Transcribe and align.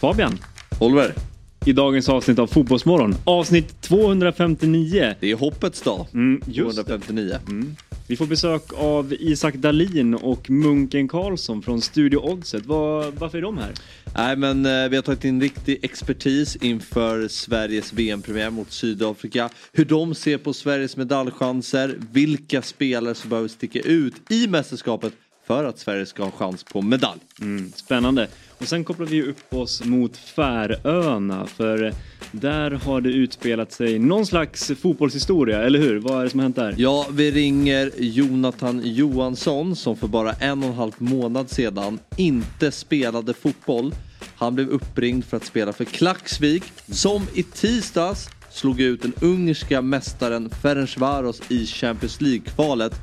Fabian. 0.00 0.38
Oliver. 0.80 1.14
I 1.64 1.72
dagens 1.72 2.08
avsnitt 2.08 2.38
av 2.38 2.46
Fotbollsmorgon. 2.46 3.14
Avsnitt 3.24 3.80
259. 3.80 5.14
Det 5.20 5.30
är 5.30 5.36
hoppets 5.36 5.82
dag. 5.82 6.06
Mm, 6.14 6.42
just 6.46 6.76
259. 6.76 7.38
Mm. 7.48 7.76
Vi 8.06 8.16
får 8.16 8.26
besök 8.26 8.62
av 8.76 9.12
Isak 9.20 9.54
Dalin 9.54 10.14
och 10.14 10.50
Munken 10.50 11.08
Karlsson 11.08 11.62
från 11.62 11.82
Studio 11.82 12.18
Oddset. 12.18 12.66
Var, 12.66 13.10
varför 13.18 13.38
är 13.38 13.42
de 13.42 13.58
här? 13.58 13.72
Nej 14.16 14.36
men 14.36 14.66
eh, 14.66 14.88
vi 14.88 14.96
har 14.96 15.02
tagit 15.02 15.24
in 15.24 15.40
riktig 15.40 15.78
expertis 15.82 16.56
inför 16.56 17.28
Sveriges 17.28 17.92
VM-premiär 17.92 18.50
mot 18.50 18.72
Sydafrika. 18.72 19.50
Hur 19.72 19.84
de 19.84 20.14
ser 20.14 20.38
på 20.38 20.52
Sveriges 20.52 20.96
medaljchanser, 20.96 21.98
vilka 22.12 22.62
spelare 22.62 23.14
som 23.14 23.30
behöver 23.30 23.48
sticka 23.48 23.80
ut 23.80 24.14
i 24.30 24.48
mästerskapet 24.48 25.12
för 25.46 25.64
att 25.64 25.78
Sverige 25.78 26.06
ska 26.06 26.24
ha 26.24 26.30
chans 26.30 26.64
på 26.64 26.82
medalj. 26.82 27.20
Mm, 27.40 27.72
spännande. 27.74 28.28
Och 28.58 28.68
sen 28.68 28.84
kopplar 28.84 29.06
vi 29.06 29.22
upp 29.22 29.54
oss 29.54 29.84
mot 29.84 30.16
Färöarna 30.16 31.46
för 31.46 31.92
där 32.32 32.70
har 32.70 33.00
det 33.00 33.10
utspelat 33.10 33.72
sig 33.72 33.98
någon 33.98 34.26
slags 34.26 34.72
fotbollshistoria, 34.80 35.62
eller 35.62 35.78
hur? 35.78 35.98
Vad 35.98 36.20
är 36.20 36.24
det 36.24 36.30
som 36.30 36.40
har 36.40 36.44
hänt 36.44 36.56
där? 36.56 36.74
Ja, 36.78 37.06
vi 37.12 37.30
ringer 37.30 37.90
Jonathan 37.98 38.80
Johansson 38.84 39.76
som 39.76 39.96
för 39.96 40.06
bara 40.06 40.32
en 40.32 40.62
och 40.62 40.68
en 40.68 40.74
halv 40.74 40.92
månad 40.98 41.50
sedan 41.50 41.98
inte 42.16 42.70
spelade 42.70 43.34
fotboll. 43.34 43.94
Han 44.36 44.54
blev 44.54 44.68
uppringd 44.68 45.24
för 45.24 45.36
att 45.36 45.44
spela 45.44 45.72
för 45.72 45.84
Klaxvik 45.84 46.62
som 46.90 47.26
i 47.34 47.42
tisdags 47.42 48.28
slog 48.50 48.80
ut 48.80 49.02
den 49.02 49.12
ungerska 49.20 49.82
mästaren 49.82 50.50
Ferencvaros 50.50 51.42
i 51.48 51.66
Champions 51.66 52.20
League-kvalet. 52.20 52.94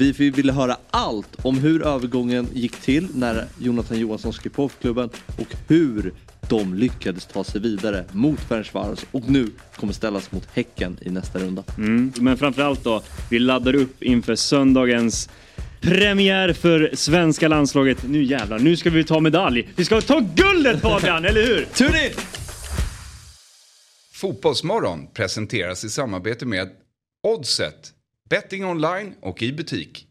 Vi 0.00 0.30
ville 0.30 0.52
höra 0.52 0.76
allt 0.90 1.44
om 1.44 1.58
hur 1.58 1.82
övergången 1.82 2.48
gick 2.54 2.76
till 2.76 3.08
när 3.14 3.46
Jonathan 3.58 3.98
Johansson 3.98 4.32
skrev 4.32 4.50
på 4.50 4.68
för 4.68 4.80
klubben 4.80 5.10
och 5.38 5.56
hur 5.68 6.12
de 6.48 6.74
lyckades 6.74 7.26
ta 7.26 7.44
sig 7.44 7.60
vidare 7.60 8.04
mot 8.12 8.40
Ferencvaros 8.40 9.06
och 9.10 9.30
nu 9.30 9.50
kommer 9.76 9.92
ställas 9.92 10.32
mot 10.32 10.48
Häcken 10.52 10.98
i 11.00 11.10
nästa 11.10 11.38
runda. 11.38 11.64
Mm, 11.78 12.12
men 12.20 12.36
framförallt 12.36 12.84
då, 12.84 13.02
vi 13.30 13.38
laddar 13.38 13.74
upp 13.74 14.02
inför 14.02 14.34
söndagens 14.34 15.28
premiär 15.80 16.52
för 16.52 16.90
svenska 16.94 17.48
landslaget. 17.48 18.08
Nu 18.08 18.22
jävlar, 18.22 18.58
nu 18.58 18.76
ska 18.76 18.90
vi 18.90 19.04
ta 19.04 19.20
medalj. 19.20 19.68
Vi 19.76 19.84
ska 19.84 20.00
ta 20.00 20.20
guldet 20.34 20.80
Fabian, 20.80 21.24
eller 21.24 21.46
hur? 21.46 21.64
Tune 21.74 22.06
in! 22.06 22.12
Fotbollsmorgon 24.12 25.06
presenteras 25.14 25.84
i 25.84 25.90
samarbete 25.90 26.46
med 26.46 26.68
Oddset 27.22 27.94
Betting 28.30 28.64
online 28.64 29.14
och 29.22 29.42
i 29.42 29.52
butik. 29.52 30.06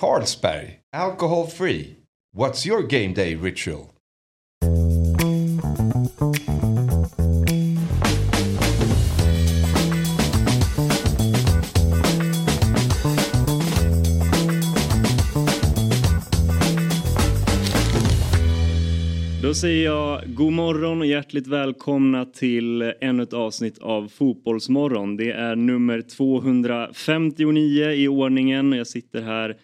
Carlsberg, 0.00 0.80
alcohol 0.92 1.46
free. 1.46 1.96
What's 2.36 2.66
your 2.66 2.82
game 2.82 3.14
day 3.14 3.34
ritual? 3.34 3.92
Säger 19.60 19.84
jag 19.84 20.34
god 20.34 20.52
morgon 20.52 21.00
och 21.00 21.06
hjärtligt 21.06 21.46
välkomna 21.46 22.24
till 22.24 22.82
ännu 23.00 23.22
ett 23.22 23.32
avsnitt 23.32 23.78
av 23.78 24.08
Fotbollsmorgon. 24.08 25.16
Det 25.16 25.30
är 25.30 25.56
nummer 25.56 26.02
259 26.02 27.90
i 27.90 28.08
ordningen 28.08 28.72
och 28.72 28.78
jag 28.78 28.86
sitter 28.86 29.22
här 29.22 29.56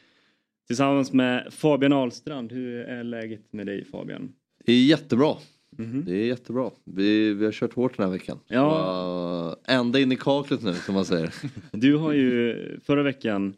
tillsammans 0.66 1.12
med 1.12 1.52
Fabian 1.52 1.92
Ahlstrand. 1.92 2.52
Hur 2.52 2.76
är 2.76 3.04
läget 3.04 3.52
med 3.52 3.66
dig 3.66 3.84
Fabian? 3.84 4.32
Det 4.64 4.72
är 4.72 4.84
jättebra. 4.84 5.36
Mm 5.78 5.92
-hmm. 5.92 6.04
Det 6.04 6.12
är 6.12 6.26
jättebra. 6.26 6.70
Vi, 6.84 7.34
vi 7.34 7.44
har 7.44 7.52
kört 7.52 7.74
hårt 7.74 7.96
den 7.96 8.06
här 8.06 8.12
veckan. 8.12 8.38
Ja. 8.48 9.56
Uh, 9.68 9.74
ända 9.76 10.00
in 10.00 10.12
i 10.12 10.16
kaklet 10.16 10.62
nu 10.62 10.75
som 10.75 10.94
man 10.94 11.04
säger. 11.04 11.34
Du 11.72 11.97
har 11.97 12.12
ju 12.12 12.56
förra 12.84 13.02
veckan 13.02 13.54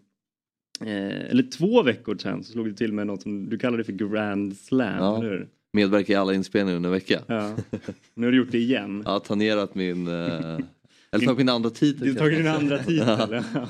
eh, 0.80 1.30
eller 1.30 1.50
två 1.50 1.82
veckor 1.82 2.16
sedan 2.18 2.44
så 2.44 2.52
slog 2.52 2.66
du 2.66 2.72
till 2.72 2.92
med 2.92 3.06
något 3.06 3.22
som 3.22 3.48
du 3.48 3.58
kallade 3.58 3.84
för 3.84 3.92
Grand 3.92 4.56
Slam, 4.56 4.96
ja. 4.98 5.18
eller 5.18 5.30
hur? 5.30 5.48
Medverka 5.74 6.12
i 6.12 6.16
alla 6.16 6.34
inspelningar 6.34 6.76
under 6.76 6.88
en 6.88 6.94
vecka. 6.94 7.22
Ja. 7.26 7.56
Nu 8.14 8.26
har 8.26 8.32
du 8.32 8.38
gjort 8.38 8.52
det 8.52 8.58
igen. 8.58 9.02
Ja, 9.06 9.20
tangerat 9.20 9.74
min... 9.74 10.08
Eh, 10.08 10.58
eller 11.10 11.26
tagit 11.26 11.38
min 11.38 11.48
andra 11.48 11.70
titel. 11.70 12.06
Du 12.06 12.12
har 12.12 12.18
tagit 12.18 12.38
din 12.38 12.46
andra 12.46 12.78
titel. 12.78 12.98
ja. 13.54 13.66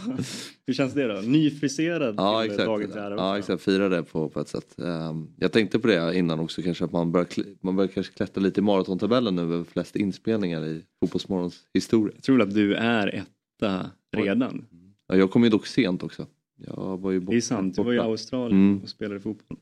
Hur 0.67 0.75
känns 0.75 0.95
det 0.95 1.07
då? 1.07 1.21
Nyfriserad 1.21 2.15
ja, 2.19 2.43
till 2.43 2.51
exakt. 2.51 2.67
dagens 2.67 2.97
ära 2.97 3.15
Ja 3.15 3.39
exakt, 3.39 3.63
fira 3.63 3.89
det 3.89 4.03
på, 4.03 4.29
på 4.29 4.41
ett 4.41 4.49
sätt. 4.49 4.75
Um, 4.77 5.31
jag 5.37 5.53
tänkte 5.53 5.79
på 5.79 5.87
det 5.87 6.17
innan 6.17 6.41
också 6.41 6.63
kanske 6.63 6.85
att 6.85 6.93
man 6.93 7.13
börjar, 7.13 7.29
man 7.61 7.77
börjar 7.77 7.89
kanske 7.89 8.15
klättra 8.15 8.43
lite 8.43 8.61
i 8.61 8.63
maratontabellen 8.63 9.37
nu 9.37 9.43
över 9.43 9.65
flest 9.65 9.97
inspelningar 9.97 10.67
i 10.67 10.83
Fotbollsmorgons 11.01 11.61
historia. 11.75 12.15
Jag 12.17 12.23
tror 12.23 12.43
att 12.43 12.55
du 12.55 12.75
är 12.75 13.07
etta 13.15 13.91
redan. 14.17 14.67
Ja, 15.07 15.17
jag 15.17 15.31
kom 15.31 15.45
ju 15.45 15.51
dock 15.51 15.67
sent 15.67 16.03
också. 16.03 16.27
Jag 16.57 17.01
var 17.01 17.11
ju 17.11 17.21
borta. 17.21 17.33
Det 17.33 17.37
är 17.37 17.41
sant, 17.41 17.77
du 17.77 17.83
var 17.83 17.93
i 17.93 17.99
Australien 17.99 18.61
mm. 18.61 18.83
och 18.83 18.89
spelade 18.89 19.21
fotboll. 19.21 19.59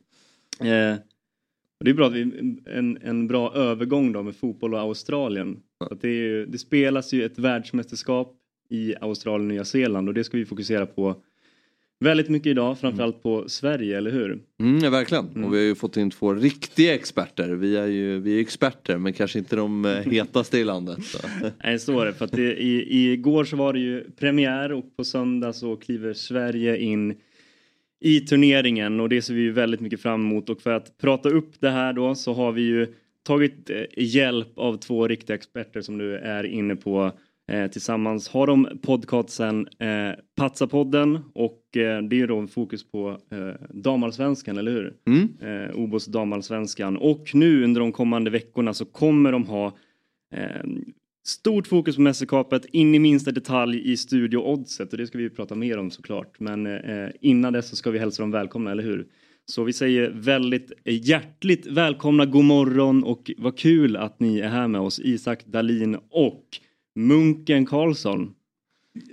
Eh, 0.60 0.96
och 1.82 1.84
det 1.84 1.90
är 1.90 1.94
bra 1.94 2.06
att 2.06 2.12
vi, 2.12 2.22
en, 2.66 2.98
en 3.02 3.26
bra 3.26 3.54
övergång 3.54 4.12
då 4.12 4.22
med 4.22 4.36
fotboll 4.36 4.74
och 4.74 4.80
Australien. 4.80 5.56
Att 5.90 6.00
det, 6.00 6.08
är, 6.08 6.46
det 6.46 6.58
spelas 6.58 7.12
ju 7.12 7.24
ett 7.24 7.38
världsmästerskap 7.38 8.36
i 8.70 8.94
Australien 9.00 9.50
och 9.50 9.54
Nya 9.54 9.64
Zeeland 9.64 10.08
och 10.08 10.14
det 10.14 10.24
ska 10.24 10.36
vi 10.36 10.44
fokusera 10.44 10.86
på 10.86 11.16
väldigt 12.00 12.28
mycket 12.28 12.50
idag, 12.50 12.78
framförallt 12.78 13.14
mm. 13.14 13.22
på 13.22 13.48
Sverige, 13.48 13.98
eller 13.98 14.10
hur? 14.10 14.38
Mm, 14.60 14.84
ja, 14.84 14.90
verkligen. 14.90 15.28
Mm. 15.28 15.44
Och 15.44 15.54
vi 15.54 15.56
har 15.56 15.64
ju 15.64 15.74
fått 15.74 15.96
in 15.96 16.10
två 16.10 16.34
riktiga 16.34 16.94
experter. 16.94 17.48
Vi 17.48 17.76
är 17.76 17.86
ju 17.86 18.20
vi 18.20 18.36
är 18.36 18.40
experter 18.40 18.98
men 18.98 19.12
kanske 19.12 19.38
inte 19.38 19.56
de 19.56 19.84
eh, 19.84 19.92
hetaste 19.92 20.58
i 20.58 20.64
landet. 20.64 21.04
Så. 21.04 21.18
Nej, 21.64 21.78
så 21.78 22.00
är 22.00 22.06
det. 22.06 22.12
För 22.12 22.24
att 22.24 22.32
det, 22.32 22.62
i, 22.62 23.12
igår 23.12 23.44
så 23.44 23.56
var 23.56 23.72
det 23.72 23.80
ju 23.80 24.10
premiär 24.10 24.72
och 24.72 24.96
på 24.96 25.04
söndag 25.04 25.52
så 25.52 25.76
kliver 25.76 26.12
Sverige 26.12 26.78
in 26.78 27.14
i 28.02 28.20
turneringen 28.20 29.00
och 29.00 29.08
det 29.08 29.22
ser 29.22 29.34
vi 29.34 29.40
ju 29.40 29.52
väldigt 29.52 29.80
mycket 29.80 30.02
fram 30.02 30.20
emot 30.20 30.50
och 30.50 30.60
för 30.60 30.72
att 30.72 30.98
prata 30.98 31.28
upp 31.28 31.60
det 31.60 31.70
här 31.70 31.92
då 31.92 32.14
så 32.14 32.32
har 32.32 32.52
vi 32.52 32.62
ju 32.62 32.94
tagit 33.26 33.70
eh, 33.70 33.84
hjälp 33.96 34.58
av 34.58 34.76
två 34.76 35.08
riktiga 35.08 35.36
experter 35.36 35.80
som 35.80 35.98
du 35.98 36.16
är 36.16 36.44
inne 36.44 36.76
på. 36.76 37.12
Eh, 37.52 37.70
tillsammans 37.70 38.28
har 38.28 38.46
de 38.46 38.68
podcasten 38.82 39.68
eh, 39.78 40.10
Patsapodden 40.36 41.18
och 41.34 41.76
eh, 41.76 42.02
det 42.02 42.20
är 42.20 42.26
då 42.26 42.38
en 42.38 42.48
fokus 42.48 42.90
på 42.90 43.18
eh, 43.30 43.66
damallsvenskan, 43.70 44.58
eller 44.58 44.72
hur? 44.72 44.94
Mm. 45.06 45.28
Eh, 45.40 45.76
Obos 45.76 46.06
damallsvenskan 46.06 46.96
och 46.96 47.30
nu 47.34 47.64
under 47.64 47.80
de 47.80 47.92
kommande 47.92 48.30
veckorna 48.30 48.74
så 48.74 48.84
kommer 48.84 49.32
de 49.32 49.46
ha 49.46 49.72
Stort 51.24 51.66
fokus 51.66 51.96
på 51.96 52.02
mästerskapet, 52.02 52.64
in 52.64 52.94
i 52.94 52.98
minsta 52.98 53.32
detalj 53.32 53.92
i 53.92 53.96
Studio 53.96 54.38
Oddset 54.38 54.92
och 54.92 54.98
det 54.98 55.06
ska 55.06 55.18
vi 55.18 55.30
prata 55.30 55.54
mer 55.54 55.78
om 55.78 55.90
såklart. 55.90 56.40
Men 56.40 56.66
eh, 56.66 57.10
innan 57.20 57.52
dess 57.52 57.68
så 57.68 57.76
ska 57.76 57.90
vi 57.90 57.98
hälsa 57.98 58.22
dem 58.22 58.30
välkomna, 58.30 58.70
eller 58.70 58.82
hur? 58.82 59.06
Så 59.46 59.64
vi 59.64 59.72
säger 59.72 60.10
väldigt 60.10 60.72
eh, 60.84 61.08
hjärtligt 61.08 61.66
välkomna, 61.66 62.26
god 62.26 62.44
morgon 62.44 63.04
och 63.04 63.30
vad 63.38 63.58
kul 63.58 63.96
att 63.96 64.20
ni 64.20 64.40
är 64.40 64.48
här 64.48 64.68
med 64.68 64.80
oss, 64.80 65.00
Isak 65.00 65.44
Dalin 65.44 65.98
och 66.10 66.44
Munken 66.94 67.66
Karlsson. 67.66 68.34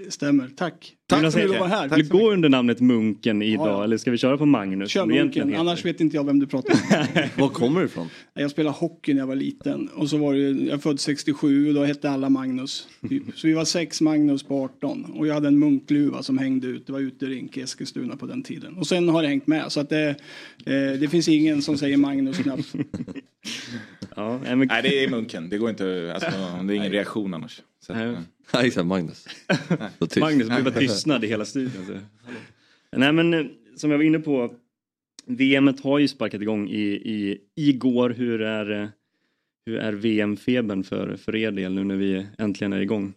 Stämmer, 0.09 0.49
tack. 0.55 0.95
Tack 1.07 1.19
för 1.19 1.27
att 1.27 1.33
du 1.33 1.47
var 1.47 1.67
här. 1.67 1.89
Vill 1.89 2.09
du 2.09 2.17
gå 2.17 2.31
under 2.31 2.49
namnet 2.49 2.79
Munken 2.79 3.41
idag 3.41 3.67
ja, 3.67 3.71
ja. 3.71 3.83
eller 3.83 3.97
ska 3.97 4.11
vi 4.11 4.17
köra 4.17 4.37
på 4.37 4.45
Magnus? 4.45 4.89
Kör 4.89 5.05
Munken, 5.05 5.55
annars 5.55 5.85
vet 5.85 6.01
inte 6.01 6.15
jag 6.15 6.23
vem 6.23 6.39
du 6.39 6.47
pratar 6.47 6.75
med. 6.89 7.29
Var 7.37 7.49
kommer 7.49 7.79
du 7.79 7.85
ifrån? 7.85 8.07
Jag 8.33 8.51
spelade 8.51 8.75
hockey 8.75 9.13
när 9.13 9.21
jag 9.21 9.27
var 9.27 9.35
liten 9.35 9.87
och 9.87 10.09
så 10.09 10.17
var 10.17 10.33
det, 10.33 10.39
jag 10.39 10.73
är 10.73 10.77
född 10.77 10.99
67 10.99 11.67
och 11.67 11.73
då 11.73 11.83
hette 11.83 12.09
alla 12.09 12.29
Magnus. 12.29 12.87
Typ. 13.09 13.23
Så 13.35 13.47
vi 13.47 13.53
var 13.53 13.65
sex 13.65 14.01
Magnus 14.01 14.43
på 14.43 14.63
18 14.63 15.05
och 15.05 15.27
jag 15.27 15.33
hade 15.33 15.47
en 15.47 15.59
munkluva 15.59 16.23
som 16.23 16.37
hängde 16.37 16.67
ut. 16.67 16.87
Det 16.87 16.93
var 16.93 16.99
uterink 16.99 17.57
i 17.57 17.61
Eskilstuna 17.61 18.15
på 18.17 18.25
den 18.25 18.43
tiden. 18.43 18.77
Och 18.77 18.87
sen 18.87 19.09
har 19.09 19.21
det 19.21 19.27
hängt 19.27 19.47
med 19.47 19.71
så 19.71 19.79
att 19.79 19.89
det, 19.89 20.09
eh, 20.65 20.99
det 20.99 21.11
finns 21.11 21.27
ingen 21.27 21.61
som 21.61 21.77
säger 21.77 21.97
Magnus 21.97 22.37
knappt. 22.37 22.73
ja, 24.15 24.39
men... 24.43 24.59
Nej 24.59 24.81
det 24.81 25.03
är 25.03 25.09
Munken, 25.09 25.49
det 25.49 25.57
går 25.57 25.69
inte, 25.69 26.11
alltså, 26.13 26.31
det 26.63 26.73
är 26.73 26.75
ingen 26.75 26.91
reaktion 26.91 27.33
annars. 27.33 27.61
Så, 27.79 27.93
Ja, 28.53 28.65
exakt, 28.65 28.87
Magnus. 28.87 29.25
Magnus 30.19 30.47
blev 30.47 30.63
bara 30.63 30.73
tystnad 30.73 31.23
i 31.23 31.27
hela 31.27 31.45
studion. 31.45 31.85
Så. 31.85 31.99
Nej 32.97 33.13
men 33.13 33.33
eh, 33.33 33.45
som 33.75 33.91
jag 33.91 33.97
var 33.97 34.05
inne 34.05 34.19
på, 34.19 34.53
VM 35.25 35.73
har 35.83 35.99
ju 35.99 36.07
sparkat 36.07 36.41
igång 36.41 36.69
i, 36.69 36.83
i, 36.91 37.37
igår. 37.55 38.09
Hur 38.09 38.41
är, 38.41 38.81
eh, 38.81 38.87
hur 39.65 39.77
är 39.77 39.93
VM-febern 39.93 40.83
för, 40.83 41.15
för 41.15 41.35
er 41.35 41.51
del 41.51 41.73
nu 41.73 41.83
när 41.83 41.95
vi 41.95 42.27
äntligen 42.37 42.73
är 42.73 42.81
igång? 42.81 43.13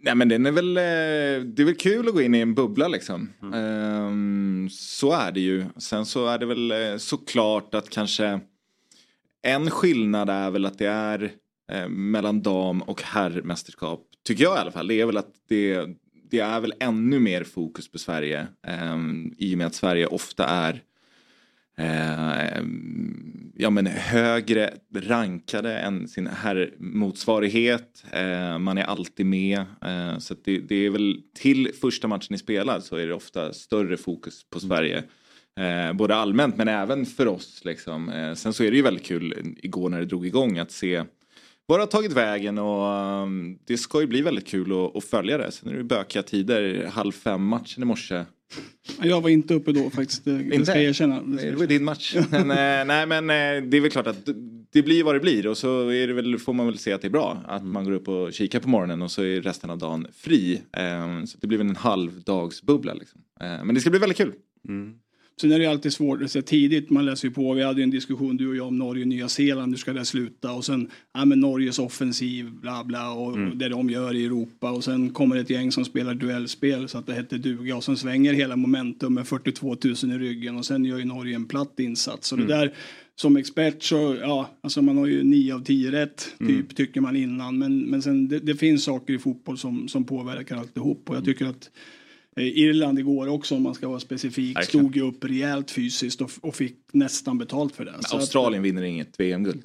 Nej 0.00 0.14
men 0.14 0.28
den 0.28 0.46
är 0.46 0.52
väl, 0.52 0.76
eh, 0.76 1.44
det 1.44 1.62
är 1.62 1.64
väl 1.64 1.74
kul 1.74 2.08
att 2.08 2.14
gå 2.14 2.22
in 2.22 2.34
i 2.34 2.38
en 2.38 2.54
bubbla 2.54 2.88
liksom. 2.88 3.28
Mm. 3.42 4.04
Um, 4.04 4.68
så 4.70 5.12
är 5.12 5.32
det 5.32 5.40
ju. 5.40 5.64
Sen 5.76 6.06
så 6.06 6.26
är 6.26 6.38
det 6.38 6.46
väl 6.46 7.00
såklart 7.00 7.74
att 7.74 7.90
kanske 7.90 8.40
en 9.42 9.70
skillnad 9.70 10.30
är 10.30 10.50
väl 10.50 10.66
att 10.66 10.78
det 10.78 10.86
är 10.86 11.32
Eh, 11.72 11.88
mellan 11.88 12.42
dam 12.42 12.82
och 12.82 13.02
herrmästerskap. 13.02 14.00
Tycker 14.24 14.44
jag 14.44 14.56
i 14.56 14.60
alla 14.60 14.72
fall. 14.72 14.88
Det 14.88 15.00
är 15.00 15.06
väl 15.06 15.16
att 15.16 15.34
det, 15.48 15.86
det 16.30 16.40
är 16.40 16.60
väl 16.60 16.74
ännu 16.80 17.18
mer 17.18 17.44
fokus 17.44 17.90
på 17.90 17.98
Sverige. 17.98 18.46
Eh, 18.66 18.96
I 19.38 19.54
och 19.54 19.58
med 19.58 19.66
att 19.66 19.74
Sverige 19.74 20.06
ofta 20.06 20.46
är 20.46 20.82
eh, 21.78 22.62
ja, 23.56 23.70
men 23.70 23.86
högre 23.86 24.74
rankade 24.94 25.78
än 25.78 26.08
sin 26.08 26.26
herrmotsvarighet. 26.26 28.04
Eh, 28.12 28.58
man 28.58 28.78
är 28.78 28.84
alltid 28.84 29.26
med. 29.26 29.58
Eh, 29.84 30.18
så 30.18 30.34
det, 30.44 30.58
det, 30.58 30.86
är 30.86 30.90
väl 30.90 31.22
till 31.34 31.70
första 31.80 32.08
matchen 32.08 32.28
ni 32.30 32.38
spelar 32.38 32.80
så 32.80 32.96
är 32.96 33.06
det 33.06 33.14
ofta 33.14 33.52
större 33.52 33.96
fokus 33.96 34.46
på 34.50 34.60
Sverige. 34.60 35.02
Eh, 35.60 35.92
både 35.92 36.14
allmänt 36.14 36.56
men 36.56 36.68
även 36.68 37.06
för 37.06 37.28
oss. 37.28 37.64
Liksom. 37.64 38.08
Eh, 38.08 38.34
sen 38.34 38.52
så 38.52 38.64
är 38.64 38.70
det 38.70 38.76
ju 38.76 38.82
väldigt 38.82 39.06
kul 39.06 39.54
igår 39.56 39.88
när 39.88 39.98
det 39.98 40.06
drog 40.06 40.26
igång 40.26 40.58
att 40.58 40.70
se 40.70 41.04
vad 41.66 41.78
det 41.78 41.82
har 41.82 41.86
tagit 41.86 42.12
vägen 42.12 42.58
och 42.58 43.22
um, 43.22 43.58
det 43.64 43.76
ska 43.76 44.00
ju 44.00 44.06
bli 44.06 44.22
väldigt 44.22 44.46
kul 44.46 44.72
att, 44.72 44.96
att 44.96 45.04
följa 45.04 45.38
det. 45.38 45.52
Sen 45.52 45.68
är 45.68 45.76
det 45.76 45.84
bökiga 45.84 46.22
tider, 46.22 46.86
halv 46.86 47.12
fem 47.12 47.44
matchen 47.44 47.82
i 47.82 47.86
morse. 47.86 48.24
Jag 49.02 49.20
var 49.20 49.30
inte 49.30 49.54
uppe 49.54 49.72
då 49.72 49.90
faktiskt, 49.90 50.24
det 50.24 50.42
inte? 50.42 50.64
ska 50.64 50.74
jag 50.74 50.84
erkänna. 50.84 51.20
Det 51.20 51.54
var 51.54 51.66
din 51.66 51.84
match. 51.84 52.16
men, 52.30 52.50
eh, 52.50 52.84
nej 52.86 53.06
men 53.06 53.30
eh, 53.30 53.68
det 53.68 53.76
är 53.76 53.80
väl 53.80 53.90
klart 53.90 54.06
att 54.06 54.28
det 54.72 54.82
blir 54.82 55.04
vad 55.04 55.14
det 55.14 55.20
blir 55.20 55.46
och 55.46 55.58
så 55.58 55.88
är 55.88 56.06
det 56.06 56.12
väl, 56.12 56.38
får 56.38 56.52
man 56.52 56.66
väl 56.66 56.78
se 56.78 56.92
att 56.92 57.02
det 57.02 57.08
är 57.08 57.10
bra. 57.10 57.38
Att 57.48 57.64
man 57.64 57.84
går 57.84 57.92
upp 57.92 58.08
och 58.08 58.32
kikar 58.32 58.60
på 58.60 58.68
morgonen 58.68 59.02
och 59.02 59.10
så 59.10 59.22
är 59.22 59.40
resten 59.40 59.70
av 59.70 59.78
dagen 59.78 60.06
fri. 60.12 60.62
Eh, 60.76 61.24
så 61.24 61.38
det 61.40 61.46
blir 61.46 61.58
väl 61.58 61.68
en 61.68 61.76
halvdagsbubbla 61.76 62.94
liksom. 62.94 63.20
Men 63.38 63.74
det 63.74 63.80
ska 63.80 63.90
bli 63.90 63.98
väldigt 63.98 64.18
kul. 64.18 64.32
Mm. 64.68 64.94
Sen 65.40 65.52
är 65.52 65.58
det 65.58 65.66
alltid 65.66 65.92
svårt, 65.92 66.30
så 66.30 66.42
tidigt 66.42 66.90
man 66.90 67.06
läser 67.06 67.28
ju 67.28 67.34
på, 67.34 67.54
vi 67.54 67.62
hade 67.62 67.82
en 67.82 67.90
diskussion 67.90 68.36
du 68.36 68.48
och 68.48 68.56
jag 68.56 68.66
om 68.66 68.78
Norge 68.78 69.02
och 69.02 69.08
Nya 69.08 69.28
Zeeland, 69.28 69.72
hur 69.72 69.78
ska 69.78 69.92
det 69.92 70.04
sluta? 70.04 70.52
Och 70.52 70.64
sen, 70.64 70.90
ja 71.14 71.24
men 71.24 71.40
Norges 71.40 71.78
offensiv, 71.78 72.50
bla 72.50 72.84
bla, 72.84 73.12
och 73.12 73.36
mm. 73.36 73.58
det 73.58 73.68
de 73.68 73.90
gör 73.90 74.14
i 74.14 74.24
Europa. 74.24 74.70
Och 74.70 74.84
sen 74.84 75.10
kommer 75.10 75.36
ett 75.36 75.50
gäng 75.50 75.72
som 75.72 75.84
spelar 75.84 76.14
duellspel 76.14 76.88
så 76.88 76.98
att 76.98 77.06
det 77.06 77.14
heter 77.14 77.38
duga. 77.38 77.76
Och 77.76 77.84
sen 77.84 77.96
svänger 77.96 78.32
hela 78.32 78.56
momentum 78.56 79.14
med 79.14 79.26
42 79.26 79.76
000 79.84 79.94
i 79.94 80.18
ryggen 80.18 80.56
och 80.56 80.66
sen 80.66 80.84
gör 80.84 80.98
ju 80.98 81.04
Norge 81.04 81.34
en 81.34 81.48
platt 81.48 81.80
insats. 81.80 82.32
Och 82.32 82.38
mm. 82.38 82.48
det 82.48 82.54
där, 82.54 82.74
som 83.14 83.36
expert 83.36 83.82
så, 83.82 84.16
ja, 84.20 84.50
alltså 84.60 84.82
man 84.82 84.98
har 84.98 85.06
ju 85.06 85.22
9 85.22 85.54
av 85.54 85.64
10 85.64 85.92
rätt, 85.92 86.32
typ, 86.38 86.48
mm. 86.48 86.66
tycker 86.66 87.00
man 87.00 87.16
innan. 87.16 87.58
Men, 87.58 87.78
men 87.78 88.02
sen, 88.02 88.28
det, 88.28 88.38
det, 88.38 88.54
finns 88.54 88.84
saker 88.84 89.14
i 89.14 89.18
fotboll 89.18 89.58
som, 89.58 89.88
som 89.88 90.04
påverkar 90.04 90.56
alltihop. 90.56 91.10
Och 91.10 91.16
jag 91.16 91.24
tycker 91.24 91.46
att 91.46 91.70
Irland 92.36 92.98
igår 92.98 93.26
också 93.26 93.54
om 93.54 93.62
man 93.62 93.74
ska 93.74 93.88
vara 93.88 94.00
specifik 94.00 94.56
Verkligen. 94.56 94.86
stod 94.86 94.96
ju 94.96 95.02
upp 95.02 95.24
rejält 95.24 95.70
fysiskt 95.70 96.20
och, 96.20 96.30
och 96.40 96.54
fick 96.54 96.78
nästan 96.92 97.38
betalt 97.38 97.74
för 97.74 97.84
det. 97.84 97.94
Australien 98.12 98.62
att, 98.62 98.66
vinner 98.66 98.82
inget 98.82 99.20
VM-guld. 99.20 99.62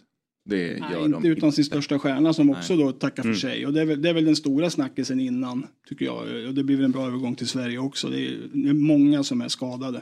Det 0.50 0.58
gör 0.58 0.80
nej, 0.80 1.06
inte 1.06 1.20
de 1.20 1.28
utan 1.28 1.48
inte. 1.48 1.56
sin 1.56 1.66
största 1.66 2.00
stjärna 2.00 2.34
som 2.34 2.50
också 2.50 2.76
nej. 2.76 2.86
då 2.86 2.92
tackar 2.92 3.24
för 3.24 3.30
mm. 3.30 3.40
sig. 3.40 3.66
Och 3.66 3.74
det 3.74 3.82
är, 3.82 3.86
väl, 3.86 4.02
det 4.02 4.10
är 4.10 4.14
väl 4.14 4.26
den 4.26 4.36
stora 4.36 4.70
snackisen 4.70 5.20
innan 5.20 5.68
tycker 5.90 6.06
jag. 6.06 6.48
Och 6.48 6.54
det 6.54 6.64
blir 6.64 6.76
väl 6.76 6.86
en 6.86 6.92
bra 6.92 7.08
övergång 7.08 7.36
till 7.36 7.48
Sverige 7.48 7.78
också. 7.78 8.10
Det 8.10 8.28
är, 8.28 8.38
det 8.54 8.70
är 8.70 8.74
många 8.74 9.24
som 9.24 9.42
är 9.42 9.48
skadade. 9.48 10.02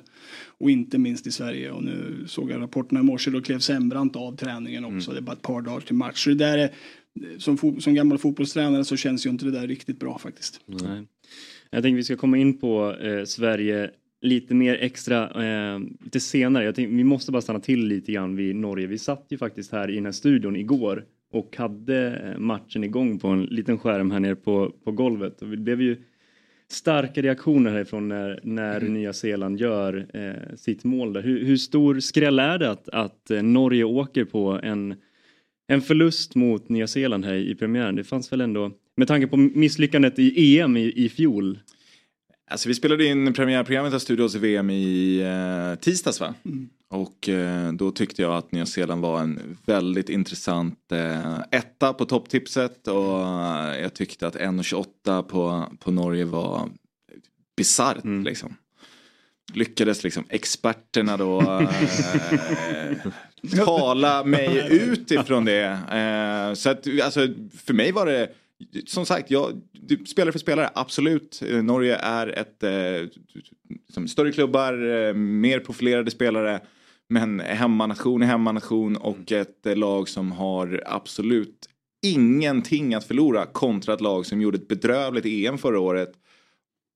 Och 0.58 0.72
inte 0.72 0.98
minst 0.98 1.28
i 1.28 1.32
Sverige. 1.32 1.72
Och 1.72 1.84
nu 1.84 2.24
såg 2.28 2.52
jag 2.52 2.62
rapporterna 2.62 3.00
i 3.00 3.04
morse, 3.04 3.32
då 3.32 3.42
klev 3.42 3.60
Sembrant 3.60 4.16
av 4.16 4.36
träningen 4.36 4.86
också. 4.86 5.12
Mm. 5.12 5.14
Det 5.14 5.18
är 5.18 5.22
bara 5.26 5.36
ett 5.36 5.42
par 5.42 5.62
dagar 5.62 5.82
till 5.82 5.96
match. 5.96 6.24
Så 6.24 6.30
det 6.30 6.36
där 6.36 6.58
är, 6.58 6.72
som, 7.38 7.82
som 7.82 7.94
gammal 7.94 8.18
fotbollstränare 8.18 8.86
så 8.86 8.98
känns 8.98 9.26
ju 9.26 9.30
inte 9.30 9.46
det 9.46 9.52
där 9.52 9.68
riktigt 9.68 10.00
bra 10.00 10.18
faktiskt. 10.18 10.62
Nej. 10.66 11.04
Jag 11.70 11.84
tänker 11.84 11.96
vi 11.96 12.04
ska 12.04 12.16
komma 12.16 12.38
in 12.38 12.58
på 12.58 12.96
eh, 13.02 13.24
Sverige 13.24 13.92
lite 14.22 14.54
mer 14.54 14.78
extra 14.82 15.46
eh, 15.46 15.80
lite 16.04 16.20
senare. 16.20 16.64
Jag 16.64 16.76
tänkte, 16.76 16.96
vi 16.96 17.04
måste 17.04 17.32
bara 17.32 17.42
stanna 17.42 17.60
till 17.60 17.88
lite 17.88 18.12
grann 18.12 18.36
vid 18.36 18.56
Norge. 18.56 18.88
Vi 18.88 18.98
satt 18.98 19.26
ju 19.30 19.38
faktiskt 19.38 19.72
här 19.72 19.90
i 19.90 19.96
den 19.96 20.06
här 20.06 20.12
studion 20.12 20.56
igår 20.56 21.06
och 21.32 21.58
hade 21.58 22.16
eh, 22.16 22.40
matchen 22.40 22.84
igång 22.84 23.20
på 23.20 23.28
en 23.28 23.44
liten 23.44 23.78
skärm 23.78 24.12
här 24.12 24.20
nere 24.20 24.36
på, 24.36 24.74
på 24.84 24.92
golvet. 24.92 25.42
Och 25.42 25.48
det 25.48 25.58
blev 25.58 25.82
ju 25.82 25.98
starka 26.68 27.22
reaktioner 27.22 27.72
härifrån 27.72 28.08
när, 28.08 28.40
när 28.44 28.82
mm. 28.82 28.94
Nya 28.94 29.14
Zeeland 29.14 29.60
gör 29.60 30.08
eh, 30.14 30.56
sitt 30.56 30.84
mål 30.84 31.14
där. 31.14 31.22
Hur, 31.22 31.46
hur, 31.46 31.58
stor 31.58 32.00
skräll 32.00 32.40
är 32.40 32.58
det 32.58 32.72
att, 32.72 32.90
att 32.90 33.32
eh, 33.32 33.44
Norge 33.44 33.84
åker 33.84 34.26
på 34.26 34.60
en, 34.64 34.96
en 35.68 35.82
förlust 35.82 36.36
mot 36.36 36.70
Nya 36.70 36.88
Zeeland 36.88 37.26
här 37.26 37.34
i 37.34 37.56
premiären? 37.56 37.96
Det 37.96 38.04
fanns 38.04 38.32
väl 38.32 38.42
ändå 38.42 38.72
med 38.98 39.08
tanke 39.08 39.28
på 39.28 39.38
misslyckandet 39.38 40.20
i 40.20 40.60
EM 40.60 40.78
i, 40.78 41.06
i 41.06 41.10
fjol. 41.10 41.60
Alltså 42.52 42.68
vi 42.68 42.76
spelade 42.76 43.06
in 43.06 43.34
premiärprogrammet 43.34 43.94
av 43.94 44.00
Studios 44.00 44.36
i 44.36 44.40
VM 44.40 44.70
i 44.70 45.20
eh, 45.22 45.80
tisdags 45.80 46.20
va? 46.20 46.34
Mm. 46.46 46.70
Och 46.90 47.30
eh, 47.30 47.74
då 47.74 47.92
tyckte 47.92 48.22
jag 48.22 48.36
att 48.36 48.52
Nya 48.52 48.66
Zeeland 48.66 49.02
var 49.02 49.20
en 49.20 49.58
väldigt 49.66 50.10
intressant 50.10 50.92
eh, 50.92 51.40
etta 51.52 51.94
på 51.94 52.06
topptipset 52.06 52.88
och 52.88 53.22
eh, 53.22 53.82
jag 53.82 53.94
tyckte 53.94 54.28
att 54.28 54.36
1,28 54.36 55.24
på, 55.24 55.66
på 55.80 55.92
Norge 55.92 56.26
var 56.26 56.70
bisarrt 57.58 58.04
mm. 58.04 58.24
liksom. 58.24 58.56
Lyckades 59.54 60.04
liksom 60.04 60.24
experterna 60.30 61.18
då 61.18 61.42
eh, 62.72 63.66
tala 63.66 64.24
mig 64.24 64.68
utifrån 64.72 65.46
det. 65.46 65.66
Eh, 65.92 66.54
så 66.54 66.70
att 66.70 66.88
alltså 67.04 67.28
för 67.66 67.74
mig 67.74 67.92
var 67.92 68.06
det 68.06 68.30
som 68.86 69.06
sagt, 69.06 69.32
jag, 69.32 69.62
spelare 70.08 70.32
för 70.32 70.40
spelare, 70.40 70.70
absolut. 70.76 71.42
Eh, 71.50 71.64
Norge 71.64 71.96
är 71.96 72.28
ett 72.28 72.64
eh, 72.64 74.06
större 74.08 74.32
klubbar, 74.32 74.74
eh, 75.08 75.14
mer 75.14 75.60
profilerade 75.60 76.12
spelare. 76.12 76.60
Men 77.10 77.40
hemmanation 77.40 78.22
är 78.22 78.26
hemmanation 78.26 78.96
och 78.98 79.32
mm. 79.32 79.42
ett 79.42 79.66
eh, 79.66 79.76
lag 79.76 80.10
som 80.10 80.32
har 80.32 80.84
absolut 80.86 81.70
ingenting 82.06 82.94
att 82.94 83.08
förlora 83.08 83.46
kontra 83.46 83.94
ett 83.94 84.02
lag 84.02 84.26
som 84.26 84.42
gjorde 84.42 84.58
ett 84.58 84.68
bedrövligt 84.68 85.26
EM 85.26 85.58
förra 85.58 85.80
året 85.80 86.12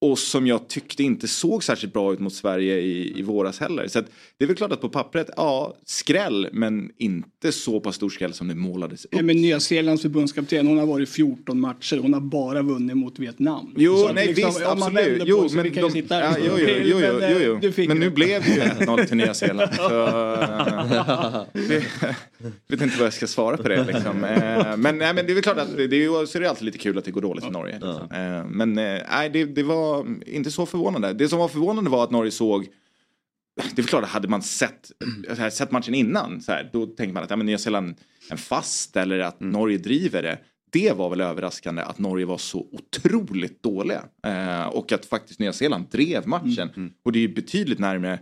och 0.01 0.19
som 0.19 0.47
jag 0.47 0.67
tyckte 0.67 1.03
inte 1.03 1.27
såg 1.27 1.63
särskilt 1.63 1.93
bra 1.93 2.13
ut 2.13 2.19
mot 2.19 2.33
Sverige 2.33 2.79
i, 2.79 3.19
i 3.19 3.21
våras 3.21 3.59
heller. 3.59 3.87
Så 3.87 4.01
det 4.37 4.45
är 4.45 4.47
väl 4.47 4.55
klart 4.55 4.71
att 4.71 4.81
på 4.81 4.89
pappret, 4.89 5.29
ja, 5.37 5.77
skräll 5.85 6.47
men 6.51 6.91
inte 6.97 7.51
så 7.51 7.79
pass 7.79 7.95
stor 7.95 8.09
skräll 8.09 8.33
som 8.33 8.47
det 8.47 8.55
målades 8.55 9.05
upp. 9.05 9.15
Ja, 9.15 9.21
men 9.21 9.41
Nya 9.41 9.59
Zeelands 9.59 10.01
förbundskapten, 10.01 10.67
hon 10.67 10.77
har 10.77 10.85
varit 10.85 11.09
14 11.09 11.59
matcher, 11.59 11.97
hon 11.97 12.13
har 12.13 12.21
bara 12.21 12.61
vunnit 12.61 12.97
mot 12.97 13.19
Vietnam. 13.19 13.73
Jo, 13.77 13.97
så 13.97 14.13
nej 14.13 14.27
liksom, 14.27 14.49
visst, 14.49 14.65
absolut. 14.65 15.23
Jo, 15.25 15.49
men, 15.53 15.73
de, 15.73 16.03
ja, 16.09 16.35
jo, 16.45 16.51
jo, 16.57 16.67
jo, 16.83 16.99
jo, 16.99 17.19
jo, 17.21 17.59
jo. 17.61 17.87
Men 17.87 17.99
nu 17.99 18.09
blev 18.09 18.43
det 18.43 18.49
ju 18.49 18.61
1-0 18.85 19.05
till 19.05 19.17
Nya 19.17 19.33
Zeeland. 19.33 19.73
Så, 19.73 19.81
jag 19.81 21.45
vet 22.67 22.81
inte 22.81 22.97
vad 22.97 23.05
jag 23.05 23.13
ska 23.13 23.27
svara 23.27 23.57
på 23.57 23.67
det 23.67 23.83
liksom. 23.83 24.23
Eh, 24.23 24.77
men, 24.77 24.97
nej, 24.97 25.13
men 25.13 25.15
det 25.15 25.31
är 25.31 25.33
väl 25.33 25.43
klart 25.43 25.57
att 25.57 25.77
det, 25.77 25.87
det 25.87 26.05
är, 26.05 26.25
så 26.25 26.37
är 26.37 26.41
det 26.41 26.49
alltid 26.49 26.65
lite 26.65 26.77
kul 26.77 26.97
att 26.97 27.05
det 27.05 27.11
går 27.11 27.21
dåligt 27.21 27.43
för 27.43 27.51
Norge. 27.51 27.73
Liksom. 27.73 28.07
Men 28.49 28.73
nej, 28.73 29.29
det, 29.33 29.45
det 29.45 29.63
var 29.63 29.88
inte 30.25 30.51
så 30.51 30.65
förvånande. 30.65 31.13
Det 31.13 31.29
som 31.29 31.39
var 31.39 31.47
förvånande 31.47 31.89
var 31.89 32.03
att 32.03 32.11
Norge 32.11 32.31
såg 32.31 32.67
det 33.75 33.81
är 33.81 33.83
klart, 33.83 34.05
hade 34.05 34.27
man 34.27 34.41
sett, 34.41 34.91
sett 35.51 35.71
matchen 35.71 35.93
innan 35.93 36.41
så 36.41 36.51
här, 36.51 36.69
då 36.73 36.85
tänker 36.85 37.13
man 37.13 37.23
att 37.23 37.29
ja, 37.29 37.35
men 37.35 37.45
Nya 37.45 37.57
Zeeland 37.57 37.95
en 38.31 38.37
fast 38.37 38.97
eller 38.97 39.19
att 39.19 39.41
mm. 39.41 39.53
Norge 39.53 39.77
driver 39.77 40.21
det. 40.21 40.39
Det 40.71 40.97
var 40.97 41.09
väl 41.09 41.21
överraskande 41.21 41.81
att 41.81 41.99
Norge 41.99 42.25
var 42.25 42.37
så 42.37 42.67
otroligt 42.71 43.63
dåliga. 43.63 44.03
Eh, 44.25 44.67
och 44.67 44.91
att 44.91 45.05
faktiskt 45.05 45.39
Nya 45.39 45.53
Zeeland 45.53 45.85
drev 45.91 46.27
matchen. 46.27 46.69
Mm. 46.69 46.73
Mm. 46.75 46.93
Och 47.03 47.11
det 47.11 47.19
är 47.19 47.21
ju 47.21 47.33
betydligt 47.33 47.79
närmare 47.79 48.19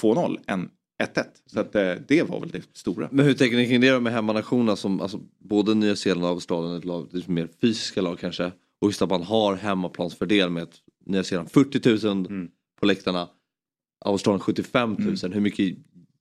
2-0 0.00 0.38
än 0.46 0.70
1-1. 1.02 1.24
Så 1.46 1.60
att, 1.60 1.74
eh, 1.74 1.92
det 2.08 2.22
var 2.22 2.40
väl 2.40 2.50
det 2.50 2.62
stora. 2.72 3.08
Men 3.12 3.26
hur 3.26 3.34
tänker 3.34 3.56
ni 3.56 3.66
kring 3.68 3.80
det 3.80 4.00
med 4.00 4.12
hemmanationerna 4.12 4.76
som 4.76 5.00
alltså, 5.00 5.20
både 5.38 5.74
Nya 5.74 5.96
Zeeland 5.96 6.24
och 6.24 6.30
Australien 6.30 6.74
är 6.74 6.78
ett 6.78 6.84
lag, 6.84 7.08
det 7.12 7.18
är 7.18 7.30
mer 7.30 7.48
fysiska 7.60 8.00
lag 8.00 8.18
kanske. 8.18 8.52
Och 8.80 8.88
just 8.88 9.02
att 9.02 9.10
man 9.10 9.22
har 9.22 9.54
hemmaplansfördel 9.56 10.50
med 10.50 10.62
ett 10.62 10.76
Nya 11.08 11.24
Zeeland 11.24 11.50
40 11.50 12.06
000 12.06 12.26
mm. 12.26 12.48
på 12.80 12.86
läktarna. 12.86 13.28
Australien 14.04 14.40
75 14.40 14.90
000. 14.90 15.00
Mm. 15.00 15.32
Hur 15.32 15.40
mycket 15.40 15.76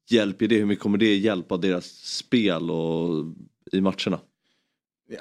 hjälper 0.10 0.48
det? 0.48 0.58
Hur 0.58 0.66
mycket 0.66 0.84
kommer 0.84 0.98
det 0.98 1.16
hjälpa 1.16 1.58
deras 1.58 1.86
spel 2.04 2.72
och 2.72 3.26
i 3.72 3.82
matcherna? 3.82 4.20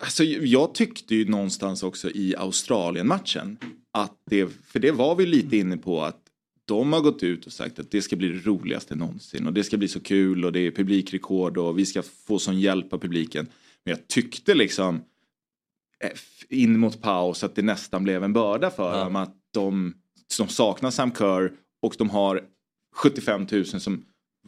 Alltså, 0.00 0.24
jag 0.24 0.74
tyckte 0.74 1.14
ju 1.14 1.28
någonstans 1.28 1.82
också 1.82 2.10
i 2.10 2.36
Australien-matchen 2.36 3.58
att 3.92 4.22
det, 4.30 4.48
för 4.64 4.78
det 4.78 4.90
var 4.90 5.14
vi 5.14 5.26
lite 5.26 5.56
inne 5.56 5.76
på 5.76 6.02
att 6.02 6.22
de 6.64 6.92
har 6.92 7.00
gått 7.00 7.22
ut 7.22 7.46
och 7.46 7.52
sagt 7.52 7.78
att 7.78 7.90
det 7.90 8.02
ska 8.02 8.16
bli 8.16 8.28
det 8.28 8.46
roligaste 8.46 8.94
någonsin 8.94 9.46
och 9.46 9.52
det 9.52 9.64
ska 9.64 9.76
bli 9.76 9.88
så 9.88 10.00
kul 10.00 10.44
och 10.44 10.52
det 10.52 10.60
är 10.60 10.70
publikrekord 10.70 11.58
och 11.58 11.78
vi 11.78 11.86
ska 11.86 12.02
få 12.02 12.38
sån 12.38 12.60
hjälp 12.60 12.92
av 12.92 12.98
publiken. 12.98 13.46
Men 13.84 13.90
jag 13.90 14.08
tyckte 14.08 14.54
liksom 14.54 14.96
eh, 16.04 16.10
in 16.48 16.78
mot 16.78 17.02
paus 17.02 17.44
att 17.44 17.54
det 17.54 17.62
nästan 17.62 18.04
blev 18.04 18.24
en 18.24 18.32
börda 18.32 18.70
för 18.70 18.98
ja. 18.98 19.04
dem 19.04 19.16
att 19.16 19.34
de, 19.60 19.94
de 20.38 20.48
saknar 20.48 20.90
Sam 20.90 21.12
Kerr 21.14 21.52
och 21.82 21.94
de 21.98 22.10
har 22.10 22.42
75 22.94 23.46
000 23.52 23.64
som 23.64 24.04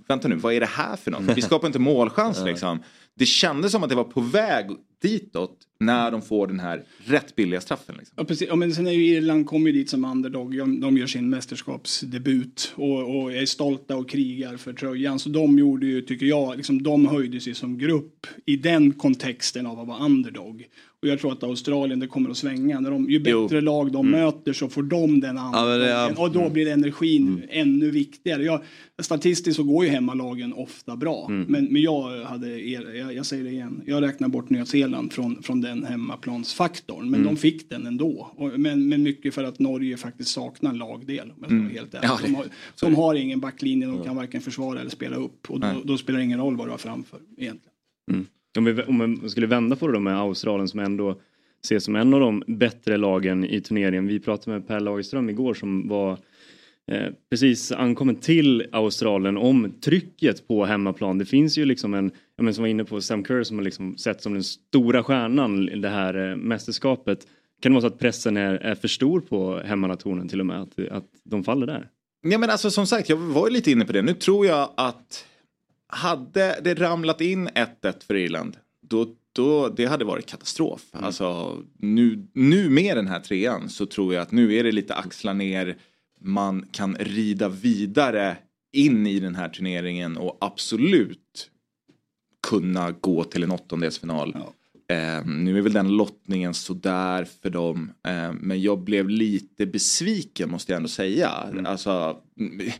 Vänta 0.08 0.28
nu, 0.28 0.36
vad 0.36 0.54
är 0.54 0.60
det 0.60 0.66
här 0.66 0.96
för 0.96 1.10
något? 1.10 1.36
Vi 1.36 1.42
skapar 1.42 1.66
inte 1.66 1.78
målchans 1.78 2.38
liksom. 2.44 2.82
Det 3.16 3.26
kändes 3.26 3.72
som 3.72 3.82
att 3.82 3.88
det 3.88 3.94
var 3.94 4.04
på 4.04 4.20
väg 4.20 4.70
ditåt 5.02 5.59
när 5.81 6.11
de 6.11 6.23
får 6.23 6.47
den 6.47 6.61
här 6.61 6.85
rätt 7.05 7.37
billiga 7.37 7.61
straffen. 7.61 7.95
Liksom. 7.99 8.14
Ja, 8.19 8.25
precis. 8.25 8.49
Ja, 8.49 8.57
men 8.57 8.75
sen 8.75 8.87
är 8.87 8.93
ju 8.93 9.07
Irland 9.07 9.47
kommer 9.47 9.71
ju 9.71 9.73
dit 9.73 9.90
som 9.90 10.05
underdog. 10.05 10.59
De, 10.59 10.81
de 10.81 10.97
gör 10.99 11.07
sin 11.07 11.31
mästerskapsdebut 11.31 12.73
och, 12.75 13.17
och 13.23 13.33
är 13.33 13.47
stolta 13.47 13.97
och 13.97 14.09
krigar 14.09 14.57
för 14.57 14.73
tröjan. 14.73 15.19
Så 15.19 15.28
de 15.28 15.59
gjorde 15.59 15.87
ju, 15.87 16.02
tycker 16.02 16.26
jag, 16.26 16.57
liksom, 16.57 16.83
de 16.83 17.07
höjde 17.07 17.40
sig 17.40 17.55
som 17.55 17.78
grupp 17.78 18.26
i 18.47 18.57
den 18.57 18.93
kontexten 18.93 19.67
av 19.67 19.81
att 19.81 19.88
vara 19.88 20.05
underdog. 20.05 20.64
Och 21.02 21.09
jag 21.09 21.19
tror 21.21 21.33
att 21.33 21.43
Australien, 21.43 22.00
det 22.00 22.07
kommer 22.07 22.31
att 22.31 22.37
svänga. 22.37 22.81
När 22.81 22.90
de, 22.90 23.11
ju 23.11 23.19
bättre 23.21 23.57
Jo. 23.57 23.61
lag 23.61 23.93
de 23.93 24.11
möter 24.11 24.52
så 24.52 24.69
får 24.69 24.83
de 24.83 25.21
den 25.21 25.38
andra. 25.38 25.76
ja. 25.88 26.12
Och 26.17 26.33
då 26.33 26.50
blir 26.50 26.69
energin 26.69 27.43
ännu 27.49 27.90
viktigare. 27.90 28.43
Jag, 28.45 28.61
statistiskt 29.02 29.57
så 29.57 29.62
går 29.62 29.85
ju 29.85 29.90
hemmalagen 29.90 30.52
ofta 30.52 30.97
bra. 30.97 31.26
Men, 31.28 31.64
men 31.64 31.83
jag 31.83 32.25
hade, 32.25 32.59
jag, 32.59 33.14
jag 33.14 33.26
säger 33.26 33.45
det 33.45 33.50
igen, 33.50 33.83
jag 33.87 34.02
räknar 34.02 34.28
bort 34.28 34.50
Nya 34.50 34.67
Zeeland 34.67 34.88
från, 35.11 35.42
från 35.42 35.61
den 35.61 35.85
hemmaplansfaktorn. 35.85 37.11
Men 37.11 37.25
de 37.25 37.37
fick 37.37 37.71
den 37.71 37.87
ändå. 37.87 38.30
Och, 38.37 38.61
men, 38.61 38.88
men 38.88 39.02
mycket 39.02 39.35
för 39.35 39.45
att 39.45 39.59
Norge 39.59 39.97
faktiskt 39.97 40.30
saknar 40.30 40.73
lagdel. 40.73 41.30
Om 41.30 41.37
jag 41.40 41.49
ska 41.49 41.59
vara 41.59 41.68
helt 41.68 41.95
ärlig. 41.95 42.09
Ja, 42.09 42.18
de, 42.23 42.35
har, 42.35 42.47
de 42.80 42.95
har 42.95 43.14
ingen 43.14 43.40
backlinje 43.40 43.87
de 43.87 44.04
kan 44.04 44.16
varken 44.16 44.40
försvara 44.40 44.80
eller 44.80 44.90
spela 44.90 45.16
upp. 45.16 45.50
Och 45.50 45.61
då, 45.61 45.83
då 45.85 45.99
spelar 45.99 46.18
det 46.18 46.25
ingen 46.25 46.40
roll 46.40 46.57
vad 46.57 46.66
du 46.66 46.71
har 46.71 46.78
framför 46.78 47.21
egentligen. 47.37 47.75
Om 48.59 48.64
vi, 48.64 48.83
om 48.83 48.99
man 48.99 49.30
skulle 49.30 49.47
vända 49.47 49.76
på 49.76 49.87
det 49.87 49.92
då 49.92 50.00
med 50.00 50.18
Australien 50.18 50.68
som 50.68 50.80
ändå 50.80 51.21
ses 51.64 51.85
som 51.85 51.97
en 51.97 52.14
av 52.14 52.21
de 52.21 52.42
bättre 52.47 52.97
lagen 52.97 53.45
i 53.45 53.61
turneringen. 53.61 54.07
Vi 54.07 54.21
pratade 54.21 54.59
med 54.59 54.68
Per 54.68 54.80
Lagerström 54.80 55.30
igår 55.30 55.54
som 55.54 55.88
var 55.88 56.18
eh, 56.90 57.12
precis 57.30 57.73
ankommen 57.73 58.16
till 58.16 58.66
Australien 58.73 59.37
om 59.37 59.73
trycket 59.80 60.49
på 60.49 60.64
hemmaplan. 60.64 61.18
Det 61.18 61.25
finns 61.25 61.59
ju 61.59 61.64
liksom 61.64 61.95
en, 61.95 62.11
jag 62.38 62.45
men 62.45 62.54
som 62.54 62.62
var 62.62 62.68
inne 62.68 62.85
på 62.85 63.00
Sam 63.00 63.25
Kerr 63.25 63.42
som 63.42 63.59
har 63.59 63.64
liksom 63.64 63.97
sett 63.97 64.23
som 64.23 64.33
den 64.33 64.45
stora 64.45 65.02
stjärnan 65.02 65.68
i 65.68 65.76
det 65.76 65.88
här 65.88 66.30
eh, 66.30 66.37
mästerskapet. 66.37 67.26
Kan 67.61 67.73
det 67.73 67.75
vara 67.75 67.80
så 67.80 67.87
att 67.87 67.99
pressen 67.99 68.37
är, 68.37 68.54
är 68.54 68.75
för 68.75 68.88
stor 68.88 69.21
på 69.21 69.61
hemmanationen 69.64 70.28
till 70.28 70.40
och 70.40 70.47
med? 70.47 70.62
Att, 70.62 70.78
att 70.90 71.04
de 71.25 71.45
faller 71.45 71.66
där? 71.66 71.88
Ja 72.23 72.38
men 72.38 72.50
alltså 72.50 72.71
som 72.71 72.87
sagt, 72.87 73.09
jag 73.09 73.16
var 73.16 73.49
ju 73.49 73.52
lite 73.52 73.71
inne 73.71 73.85
på 73.85 73.92
det. 73.92 74.02
Nu 74.02 74.14
tror 74.14 74.47
jag 74.47 74.71
att 74.76 75.26
hade 75.87 76.61
det 76.62 76.75
ramlat 76.75 77.21
in 77.21 77.49
1-1 77.49 78.07
för 78.07 78.14
Irland, 78.14 78.57
då, 78.88 79.07
då 79.33 79.68
det 79.68 79.87
hade 79.87 80.04
varit 80.04 80.26
katastrof. 80.26 80.83
Alltså 80.92 81.59
nu, 81.78 82.26
nu 82.33 82.71
med 82.71 82.97
den 82.97 83.07
här 83.07 83.21
trean 83.21 83.68
så 83.68 83.87
tror 83.87 84.14
jag 84.14 84.23
att 84.23 84.33
nu 84.33 84.54
är 84.54 84.64
det 84.64 84.73
lite 84.73 84.95
axla 84.95 85.33
ner. 85.33 85.76
Man 86.21 86.66
kan 86.71 86.97
rida 86.97 87.49
vidare 87.49 88.37
in 88.73 89.07
i 89.07 89.21
den 89.21 89.35
här 89.35 89.49
turneringen 89.49 90.16
och 90.16 90.38
absolut 90.40 91.50
kunna 92.47 92.90
gå 92.90 93.25
till 93.25 93.42
en 93.42 93.50
åttondelsfinal. 93.50 94.37
Ja. 94.38 94.54
Eh, 94.95 95.26
nu 95.26 95.59
är 95.59 95.62
väl 95.62 95.73
den 95.73 95.97
lottningen 95.97 96.54
sådär 96.54 97.25
för 97.42 97.50
dem. 97.50 97.92
Eh, 98.07 98.33
men 98.33 98.62
jag 98.62 98.78
blev 98.80 99.09
lite 99.09 99.66
besviken 99.66 100.50
måste 100.50 100.73
jag 100.73 100.76
ändå 100.76 100.88
säga. 100.88 101.28
Alltså, 101.66 102.23
mm, 102.40 102.71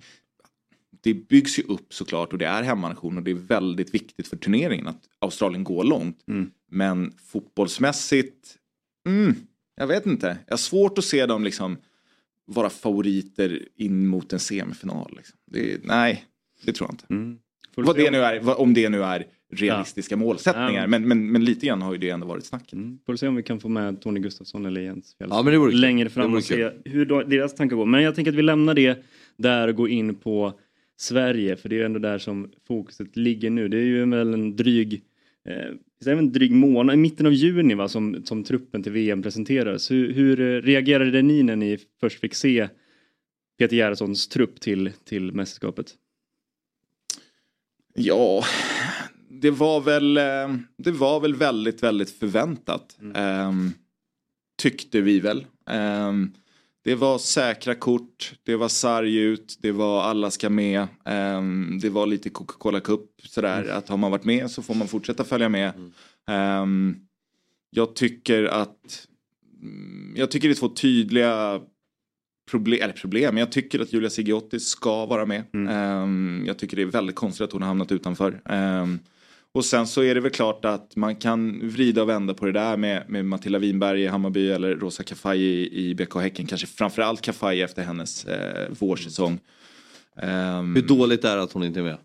det 1.03 1.15
byggs 1.15 1.59
ju 1.59 1.63
upp 1.63 1.95
såklart 1.95 2.33
och 2.33 2.39
det 2.39 2.47
är 2.47 2.63
hemmanation 2.63 3.17
och 3.17 3.23
det 3.23 3.31
är 3.31 3.35
väldigt 3.35 3.95
viktigt 3.95 4.29
för 4.29 4.37
turneringen 4.37 4.87
att 4.87 5.03
Australien 5.19 5.65
går 5.65 5.85
långt. 5.85 6.19
Mm. 6.29 6.51
Men 6.71 7.13
fotbollsmässigt, 7.27 8.57
mm, 9.07 9.35
jag 9.77 9.87
vet 9.87 10.07
inte. 10.07 10.39
Jag 10.47 10.53
har 10.53 10.59
svårt 10.59 10.99
att 10.99 11.05
se 11.05 11.27
dem 11.27 11.45
liksom 11.45 11.77
vara 12.47 12.71
favoriter 12.71 13.69
in 13.77 14.07
mot 14.09 14.33
en 14.33 14.39
semifinal. 14.39 15.13
Liksom. 15.17 15.39
Det, 15.51 15.85
nej, 15.85 16.25
det 16.65 16.73
tror 16.73 16.89
jag 16.89 16.95
inte. 16.95 17.07
Mm. 17.11 17.39
Vad 17.75 17.97
det 17.97 18.11
nu 18.11 18.19
är, 18.19 18.41
vad- 18.41 18.57
om 18.57 18.75
det 18.75 18.89
nu 18.89 19.03
är 19.03 19.27
realistiska 19.53 20.17
målsättningar. 20.17 20.81
Ja. 20.81 20.87
Men, 20.87 21.09
men, 21.09 21.33
men 21.33 21.45
lite 21.45 21.67
grann 21.67 21.83
har 21.83 21.93
ju 21.93 21.99
det 21.99 22.11
ändå 22.11 22.27
varit 22.27 22.45
snacket. 22.45 22.73
Mm. 22.73 22.99
Får 23.07 23.17
se 23.17 23.29
om 23.29 23.37
vi 23.37 23.43
kan 23.43 23.61
få 23.61 23.69
med 23.69 24.01
Tony 24.01 24.21
Gustafsson 24.21 24.67
eller 24.67 24.81
Jens 24.81 25.15
Fjäll 25.19 25.29
Ja, 25.33 25.43
men 25.43 25.53
det 25.53 25.59
vore 25.59 25.73
längre 25.73 26.05
Det 26.05 26.11
fram 26.11 26.31
vore 26.31 26.39
och 26.39 26.45
se 26.45 26.71
hur 26.85 27.07
då, 27.07 27.23
deras 27.23 27.55
tankar 27.55 27.77
går. 27.77 27.87
Men 27.87 28.03
jag 28.03 28.15
tänker 28.15 28.33
att 28.33 28.39
vi 28.39 28.43
lämnar 28.43 28.75
det 28.75 29.05
där 29.37 29.69
och 29.69 29.75
går 29.75 29.89
in 29.89 30.15
på 30.15 30.59
Sverige 30.97 31.57
för 31.57 31.69
det 31.69 31.75
är 31.75 31.79
ju 31.79 31.85
ändå 31.85 31.99
där 31.99 32.19
som 32.19 32.51
fokuset 32.67 33.17
ligger 33.17 33.51
nu. 33.51 33.69
Det 33.69 33.77
är 33.77 33.85
ju 33.85 34.07
väl 34.07 34.35
en 34.35 34.57
dryg 34.57 35.03
eh, 35.49 35.75
det 36.05 36.11
en 36.13 36.33
dryg 36.33 36.53
månad, 36.53 36.95
i 36.95 36.99
mitten 36.99 37.27
av 37.27 37.33
juni 37.33 37.75
va, 37.75 37.89
som, 37.89 38.23
som 38.25 38.45
truppen 38.45 38.83
till 38.83 38.93
VM 38.93 39.23
presenterades. 39.23 39.91
Hur, 39.91 40.13
hur 40.13 40.41
eh, 40.41 40.63
reagerade 40.63 41.23
ni 41.23 41.43
när 41.43 41.57
ni 41.57 41.79
först 42.01 42.21
fick 42.21 42.35
se 42.35 42.69
Peter 43.59 43.77
Gerhardssons 43.77 44.29
trupp 44.29 44.61
till, 44.61 44.93
till 45.05 45.33
mästerskapet? 45.33 45.95
Ja, 47.95 48.45
det 49.41 49.51
var 49.51 49.81
väl, 49.81 50.17
eh, 50.17 50.57
det 50.77 50.91
var 50.91 51.21
väl 51.21 51.35
väldigt, 51.35 51.83
väldigt 51.83 52.11
förväntat. 52.11 52.99
Ehm, 53.15 53.73
tyckte 54.63 55.01
vi 55.01 55.21
väl. 55.21 55.47
Ehm, 55.71 56.33
det 56.85 56.95
var 56.95 57.19
säkra 57.19 57.75
kort, 57.75 58.35
det 58.43 58.57
var 58.57 58.69
sarg 58.69 59.17
ut, 59.17 59.59
det 59.63 59.73
var 59.73 60.03
alla 60.03 60.31
ska 60.31 60.51
med. 60.51 60.87
Ehm, 61.05 61.79
det 61.83 61.91
var 61.91 62.07
lite 62.07 62.31
Coca-Cola 62.31 62.81
Cup 62.81 63.11
sådär 63.25 63.69
att 63.69 63.89
har 63.89 63.97
man 63.97 64.11
varit 64.11 64.25
med 64.25 64.51
så 64.51 64.63
får 64.63 64.75
man 64.75 64.89
fortsätta 64.89 65.25
följa 65.25 65.49
med. 65.49 65.73
Ehm, 66.29 66.97
jag 67.71 67.95
tycker 67.95 68.45
att 68.45 69.07
mm, 69.63 70.15
jag 70.17 70.31
tycker 70.31 70.49
det 70.49 70.53
är 70.55 70.61
två 70.61 70.69
tydliga 70.69 71.61
problem, 72.51 72.83
eller 72.83 72.95
problem, 72.95 73.37
jag 73.37 73.53
tycker 73.53 73.81
att 73.81 73.93
Julia 73.93 74.11
Sigiotti 74.11 74.61
ska 74.61 75.07
vara 75.07 75.27
med. 75.27 75.45
Ehm, 75.55 76.45
jag 76.47 76.59
tycker 76.59 76.77
det 76.77 76.83
är 76.83 76.87
väldigt 76.87 77.17
konstigt 77.17 77.45
att 77.45 77.53
hon 77.53 77.63
har 77.63 77.69
hamnat 77.69 77.93
utanför. 77.93 78.41
Ehm, 78.45 78.99
och 79.59 79.65
sen 79.65 79.87
så 79.87 80.03
är 80.03 80.15
det 80.15 80.21
väl 80.21 80.31
klart 80.31 80.65
att 80.65 80.97
man 80.97 81.17
kan 81.17 81.69
vrida 81.69 82.03
och 82.03 82.09
vända 82.09 82.35
på 82.35 82.47
det 82.47 82.53
där 82.53 82.77
med, 82.77 83.05
med 83.09 83.25
Matilda 83.25 83.59
Winberg 83.59 84.03
i 84.03 84.07
Hammarby 84.07 84.51
eller 84.51 84.77
Rosa 84.77 85.03
Kafaji 85.03 85.69
i, 85.73 85.95
BK 85.95 86.15
Häcken. 86.15 86.47
Kanske 86.47 86.67
framförallt 86.67 87.21
Kafaji 87.21 87.63
efter 87.63 87.83
hennes 87.83 88.25
eh, 88.25 88.69
vårsäsong. 88.79 89.41
Ehm, 90.17 90.75
Hur 90.75 90.83
dåligt 90.83 91.25
är 91.25 91.37
det 91.37 91.43
att 91.43 91.53
hon 91.53 91.65
inte 91.65 91.81
är 91.81 91.85
med? 91.85 91.99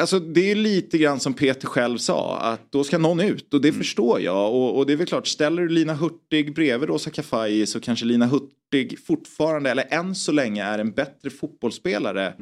Alltså 0.00 0.18
det 0.18 0.50
är 0.50 0.54
lite 0.54 0.98
grann 0.98 1.20
som 1.20 1.34
Peter 1.34 1.66
själv 1.68 1.98
sa 1.98 2.38
att 2.40 2.72
då 2.72 2.84
ska 2.84 2.98
någon 2.98 3.20
ut 3.20 3.54
och 3.54 3.60
det 3.60 3.72
förstår 3.72 4.20
jag 4.20 4.54
och, 4.54 4.78
och 4.78 4.86
det 4.86 4.92
är 4.92 4.96
väl 4.96 5.06
klart 5.06 5.26
ställer 5.26 5.62
du 5.62 5.68
Lina 5.68 5.94
Hurtig 5.94 6.54
bredvid 6.54 6.88
Rosa 6.88 7.10
Kafaji 7.10 7.66
så 7.66 7.80
kanske 7.80 8.04
Lina 8.04 8.26
Hurtig 8.26 8.98
fortfarande 9.06 9.70
eller 9.70 9.86
än 9.90 10.14
så 10.14 10.32
länge 10.32 10.64
är 10.64 10.78
en 10.78 10.90
bättre 10.90 11.30
fotbollsspelare 11.30 12.34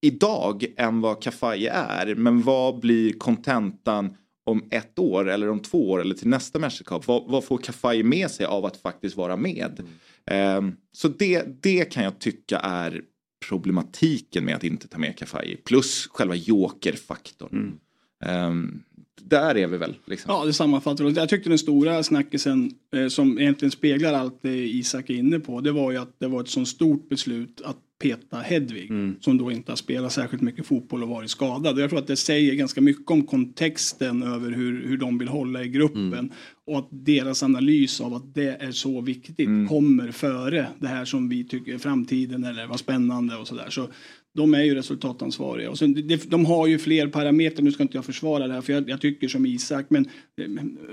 idag 0.00 0.64
än 0.76 1.00
vad 1.00 1.22
Kafaji 1.22 1.66
är 1.66 2.14
men 2.14 2.42
vad 2.42 2.80
blir 2.80 3.12
kontentan 3.12 4.16
om 4.44 4.64
ett 4.70 4.98
år 4.98 5.28
eller 5.28 5.48
om 5.48 5.60
två 5.60 5.90
år 5.90 6.00
eller 6.00 6.14
till 6.14 6.28
nästa 6.28 6.58
mästerskap 6.58 7.06
vad, 7.06 7.30
vad 7.30 7.44
får 7.44 7.58
Kafaji 7.58 8.02
med 8.02 8.30
sig 8.30 8.46
av 8.46 8.64
att 8.64 8.76
faktiskt 8.76 9.16
vara 9.16 9.36
med 9.36 9.82
Ehm, 10.30 10.76
så 10.92 11.08
det, 11.08 11.62
det 11.62 11.84
kan 11.84 12.04
jag 12.04 12.18
tycka 12.18 12.58
är 12.58 13.02
problematiken 13.48 14.44
med 14.44 14.56
att 14.56 14.64
inte 14.64 14.88
ta 14.88 14.98
med 14.98 15.18
Kafaji. 15.18 15.56
Plus 15.56 16.06
själva 16.06 16.34
jokerfaktorn. 16.34 17.78
Ehm, 18.24 18.82
där 19.20 19.54
är 19.54 19.66
vi 19.66 19.76
väl. 19.76 19.96
Liksom. 20.04 20.34
Ja, 20.34 20.44
det 20.44 20.52
sammanfattar 20.52 21.04
väl. 21.04 21.16
Jag 21.16 21.28
tyckte 21.28 21.48
den 21.48 21.58
stora 21.58 22.02
snackisen 22.02 22.70
eh, 22.94 23.08
som 23.08 23.38
egentligen 23.38 23.72
speglar 23.72 24.12
allt 24.12 24.38
det 24.42 24.68
Isak 24.68 25.10
är 25.10 25.14
inne 25.14 25.40
på. 25.40 25.60
Det 25.60 25.72
var 25.72 25.92
ju 25.92 25.98
att 25.98 26.16
det 26.18 26.28
var 26.28 26.40
ett 26.40 26.48
sånt 26.48 26.68
stort 26.68 27.08
beslut 27.08 27.60
att 27.60 27.78
peta 27.98 28.38
Hedvig. 28.38 28.90
Som 29.20 29.38
då 29.38 29.52
inte 29.52 29.72
har 29.72 29.76
spelat 29.76 30.12
särskilt 30.12 30.42
mycket 30.42 30.66
fotboll 30.66 31.02
och 31.02 31.08
varit 31.08 31.30
skadad. 31.30 31.74
Och 31.74 31.80
jag 31.80 31.90
tror 31.90 31.98
att 31.98 32.06
det 32.06 32.16
säger 32.16 32.54
ganska 32.54 32.80
mycket 32.80 33.10
om 33.10 33.22
kontexten 33.26 34.22
över 34.22 34.50
hur, 34.50 34.86
hur 34.88 34.96
de 34.96 35.18
vill 35.18 35.28
hålla 35.28 35.64
i 35.64 35.68
gruppen. 35.68 36.32
Och 36.66 36.78
att 36.78 36.88
deras 36.90 37.42
analys 37.42 38.00
av 38.00 38.14
att 38.14 38.34
det 38.34 38.56
är 38.60 38.72
så 38.72 39.00
viktigt 39.00 39.68
kommer 39.68 40.10
före 40.10 40.66
det 40.78 40.88
här 40.88 41.04
som 41.04 41.28
vi 41.28 41.44
tycker 41.44 41.74
är 41.74 41.78
framtiden 41.78 42.44
eller 42.44 42.66
vad 42.66 42.78
spännande 42.80 43.36
och 43.36 43.48
sådär. 43.48 43.70
Så 43.70 43.88
de 44.34 44.54
är 44.54 44.62
ju 44.62 44.74
resultatansvariga. 44.74 45.70
Och 45.70 45.78
sen, 45.78 46.18
de 46.28 46.46
har 46.46 46.66
ju 46.66 46.78
fler 46.78 47.08
parametrar, 47.08 47.62
nu 47.62 47.72
ska 47.72 47.82
inte 47.82 47.96
jag 47.96 48.04
försvara 48.04 48.48
det 48.48 48.54
här 48.54 48.60
för 48.60 48.72
jag, 48.72 48.90
jag 48.90 49.00
tycker 49.00 49.28
som 49.28 49.46
Isak, 49.46 49.86
men 49.88 50.06
eh, 50.40 50.44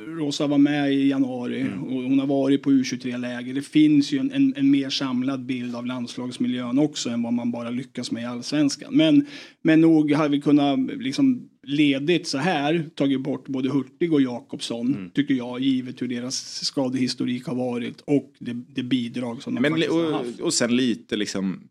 Rosa 0.08 0.48
var 0.48 0.58
med 0.58 0.94
i 0.94 1.10
januari 1.10 1.64
och 1.64 2.04
hon 2.04 2.20
har 2.20 2.28
varit 2.28 2.62
på 2.62 2.72
U23-läger. 2.72 3.54
Det 3.54 3.62
finns 3.62 4.12
ju 4.12 4.20
en, 4.20 4.32
en, 4.32 4.54
en 4.58 4.72
mer 4.72 4.90
samlad 4.90 5.46
bild 5.46 5.76
av 5.76 5.86
landslagsmiljön 5.86 6.80
också 6.80 7.10
än 7.10 7.24
vad 7.24 7.34
man 7.34 7.52
bara 7.52 7.70
lyckas 7.70 8.12
med 8.12 8.24
i 8.24 8.26
allsvenskan. 8.26 8.94
Men, 8.94 9.26
men 9.62 9.82
nog 9.82 10.12
hade 10.12 10.30
vi 10.30 10.42
kunnat 10.42 10.80
liksom 10.80 11.50
ledigt 11.64 12.28
så 12.28 12.38
här 12.38 12.90
tagit 12.96 13.22
bort 13.22 13.48
både 13.48 13.70
Hurtig 13.70 14.14
och 14.14 14.22
Jakobsson, 14.22 15.12
tycker 15.14 15.34
jag, 15.34 15.60
givet 15.60 16.02
hur 16.02 16.08
deras 16.08 16.66
skadehistorik 16.66 17.46
har 17.46 17.56
varit 17.56 18.02
och 18.02 18.34
det, 18.40 18.54
det 18.76 18.84
bidrag 18.84 19.44
som 19.44 19.56
de 19.56 19.62
Men, 19.62 19.72
faktiskt 19.72 19.92
har 19.92 20.12
haft. 20.12 20.40
och, 20.40 20.46
och 20.46 20.54
sen 20.54 20.76
lite 20.76 21.16
liksom 21.16 21.70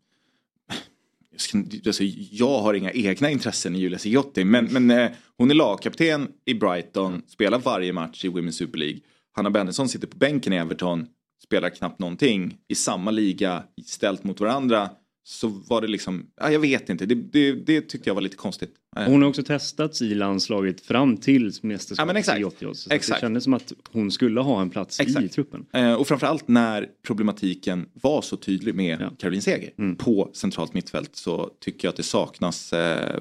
alltså, 1.85 2.03
jag 2.31 2.59
har 2.59 2.73
inga 2.73 2.91
egna 2.91 3.29
intressen 3.29 3.75
i 3.75 3.79
Julia 3.79 3.99
Sigiotti 3.99 4.43
men, 4.43 4.65
men 4.65 4.91
eh, 4.91 5.11
hon 5.37 5.51
är 5.51 5.55
lagkapten 5.55 6.27
i 6.45 6.53
Brighton, 6.53 7.21
spelar 7.27 7.59
varje 7.59 7.93
match 7.93 8.25
i 8.25 8.29
Women's 8.29 8.51
Super 8.51 8.79
League. 8.79 8.99
Hanna 9.35 9.49
Bennetsson 9.49 9.89
sitter 9.89 10.07
på 10.07 10.17
bänken 10.17 10.53
i 10.53 10.55
Everton, 10.55 11.07
spelar 11.43 11.69
knappt 11.69 11.99
någonting. 11.99 12.57
I 12.67 12.75
samma 12.75 13.11
liga, 13.11 13.63
ställt 13.85 14.23
mot 14.23 14.39
varandra, 14.39 14.89
så 15.27 15.47
var 15.47 15.81
det 15.81 15.87
liksom, 15.87 16.25
ja, 16.41 16.51
jag 16.51 16.59
vet 16.59 16.89
inte, 16.89 17.05
det, 17.05 17.15
det, 17.15 17.51
det 17.51 17.81
tyckte 17.81 18.09
jag 18.09 18.15
var 18.15 18.21
lite 18.21 18.35
konstigt. 18.37 18.73
Eh, 18.97 19.03
Hon 19.03 19.21
har 19.21 19.29
också 19.29 19.43
testats 19.43 20.01
i 20.01 20.15
landslaget 20.15 20.81
fram 20.81 21.17
till 21.17 21.43
Ja, 21.61 21.67
mästerskapet 21.67 22.07
men 22.07 22.15
exakt. 22.17 22.39
i 22.39 22.43
80 22.43 22.73
Så 22.73 22.89
det 22.89 23.19
kändes 23.19 23.43
som 23.43 23.53
att 23.53 23.73
hon 23.91 24.11
skulle 24.11 24.41
ha 24.41 24.61
en 24.61 24.69
plats 24.69 24.99
i 24.99 25.03
Exakt. 25.03 25.33
truppen. 25.33 25.65
Eh, 25.73 25.93
och 25.93 26.07
framförallt 26.07 26.47
när 26.47 26.87
problematiken 27.07 27.85
var 27.93 28.21
så 28.21 28.37
tydlig 28.37 28.75
med 28.75 29.01
Ja. 29.01 29.11
Caroline 29.19 29.41
Seger 29.41 29.69
Mm. 29.77 29.95
på 29.95 30.29
centralt 30.33 30.73
mittfält 30.73 31.15
så 31.15 31.49
tycker 31.61 31.87
jag 31.87 31.89
att 31.91 31.97
det 31.97 32.03
saknas 32.03 32.73
eh, 32.73 33.19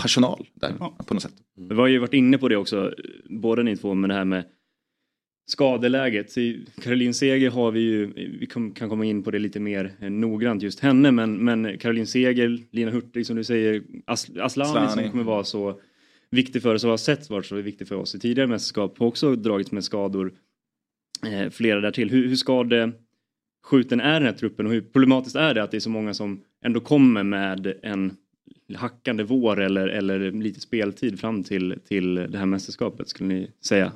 personal 0.00 0.46
där 0.54 0.74
Ja. 0.78 0.96
på 1.06 1.14
något 1.14 1.22
sätt. 1.22 1.34
Vi 1.68 1.74
har 1.74 1.86
ju 1.86 1.98
varit 1.98 2.14
inne 2.14 2.38
på 2.38 2.48
det 2.48 2.56
också, 2.56 2.92
båda 3.30 3.62
ni 3.62 3.76
två, 3.76 3.94
med 3.94 4.10
det 4.10 4.14
här 4.14 4.24
med 4.24 4.44
skadeläget. 5.48 6.34
Caroline 6.82 7.14
Seger 7.14 7.50
har 7.50 7.70
vi 7.70 7.80
ju, 7.80 8.12
vi 8.40 8.46
kan 8.46 8.72
komma 8.72 9.04
in 9.04 9.22
på 9.22 9.30
det 9.30 9.38
lite 9.38 9.60
mer 9.60 9.92
eh, 10.00 10.10
noggrant 10.10 10.62
just 10.62 10.80
henne, 10.80 11.10
men, 11.10 11.44
men 11.44 11.78
Caroline 11.78 12.06
Seger, 12.06 12.58
Lina 12.70 12.90
Hurtig 12.90 13.26
som 13.26 13.36
du 13.36 13.44
säger, 13.44 13.82
As, 14.06 14.30
Aslani, 14.40 14.70
Aslani. 14.70 15.02
som 15.02 15.10
kommer 15.10 15.24
vara 15.24 15.44
så 15.44 15.80
viktig 16.30 16.62
för 16.62 16.74
oss 16.74 16.84
och 16.84 16.90
har 16.90 16.96
sett 16.96 17.30
varit 17.30 17.46
så 17.46 17.56
viktig 17.56 17.88
för 17.88 17.96
oss 17.96 18.14
i 18.14 18.18
tidigare 18.18 18.48
mästerskap 18.48 18.98
har 18.98 19.06
också 19.06 19.36
dragits 19.36 19.72
med 19.72 19.84
skador. 19.84 20.32
Eh, 21.26 21.50
flera 21.50 21.80
därtill. 21.80 22.10
Hur, 22.10 22.28
hur 22.28 22.36
skadeskjuten 22.36 24.00
är 24.00 24.20
den 24.20 24.22
här 24.22 24.32
truppen 24.32 24.66
och 24.66 24.72
hur 24.72 24.80
problematiskt 24.80 25.36
är 25.36 25.54
det 25.54 25.62
att 25.62 25.70
det 25.70 25.76
är 25.76 25.80
så 25.80 25.90
många 25.90 26.14
som 26.14 26.40
ändå 26.64 26.80
kommer 26.80 27.22
med 27.22 27.74
en 27.82 28.16
hackande 28.74 29.22
vår 29.22 29.60
eller, 29.60 29.88
eller 29.88 30.32
lite 30.32 30.60
speltid 30.60 31.20
fram 31.20 31.44
till, 31.44 31.78
till 31.88 32.14
det 32.14 32.38
här 32.38 32.46
mästerskapet 32.46 33.08
skulle 33.08 33.28
ni 33.28 33.50
säga? 33.60 33.92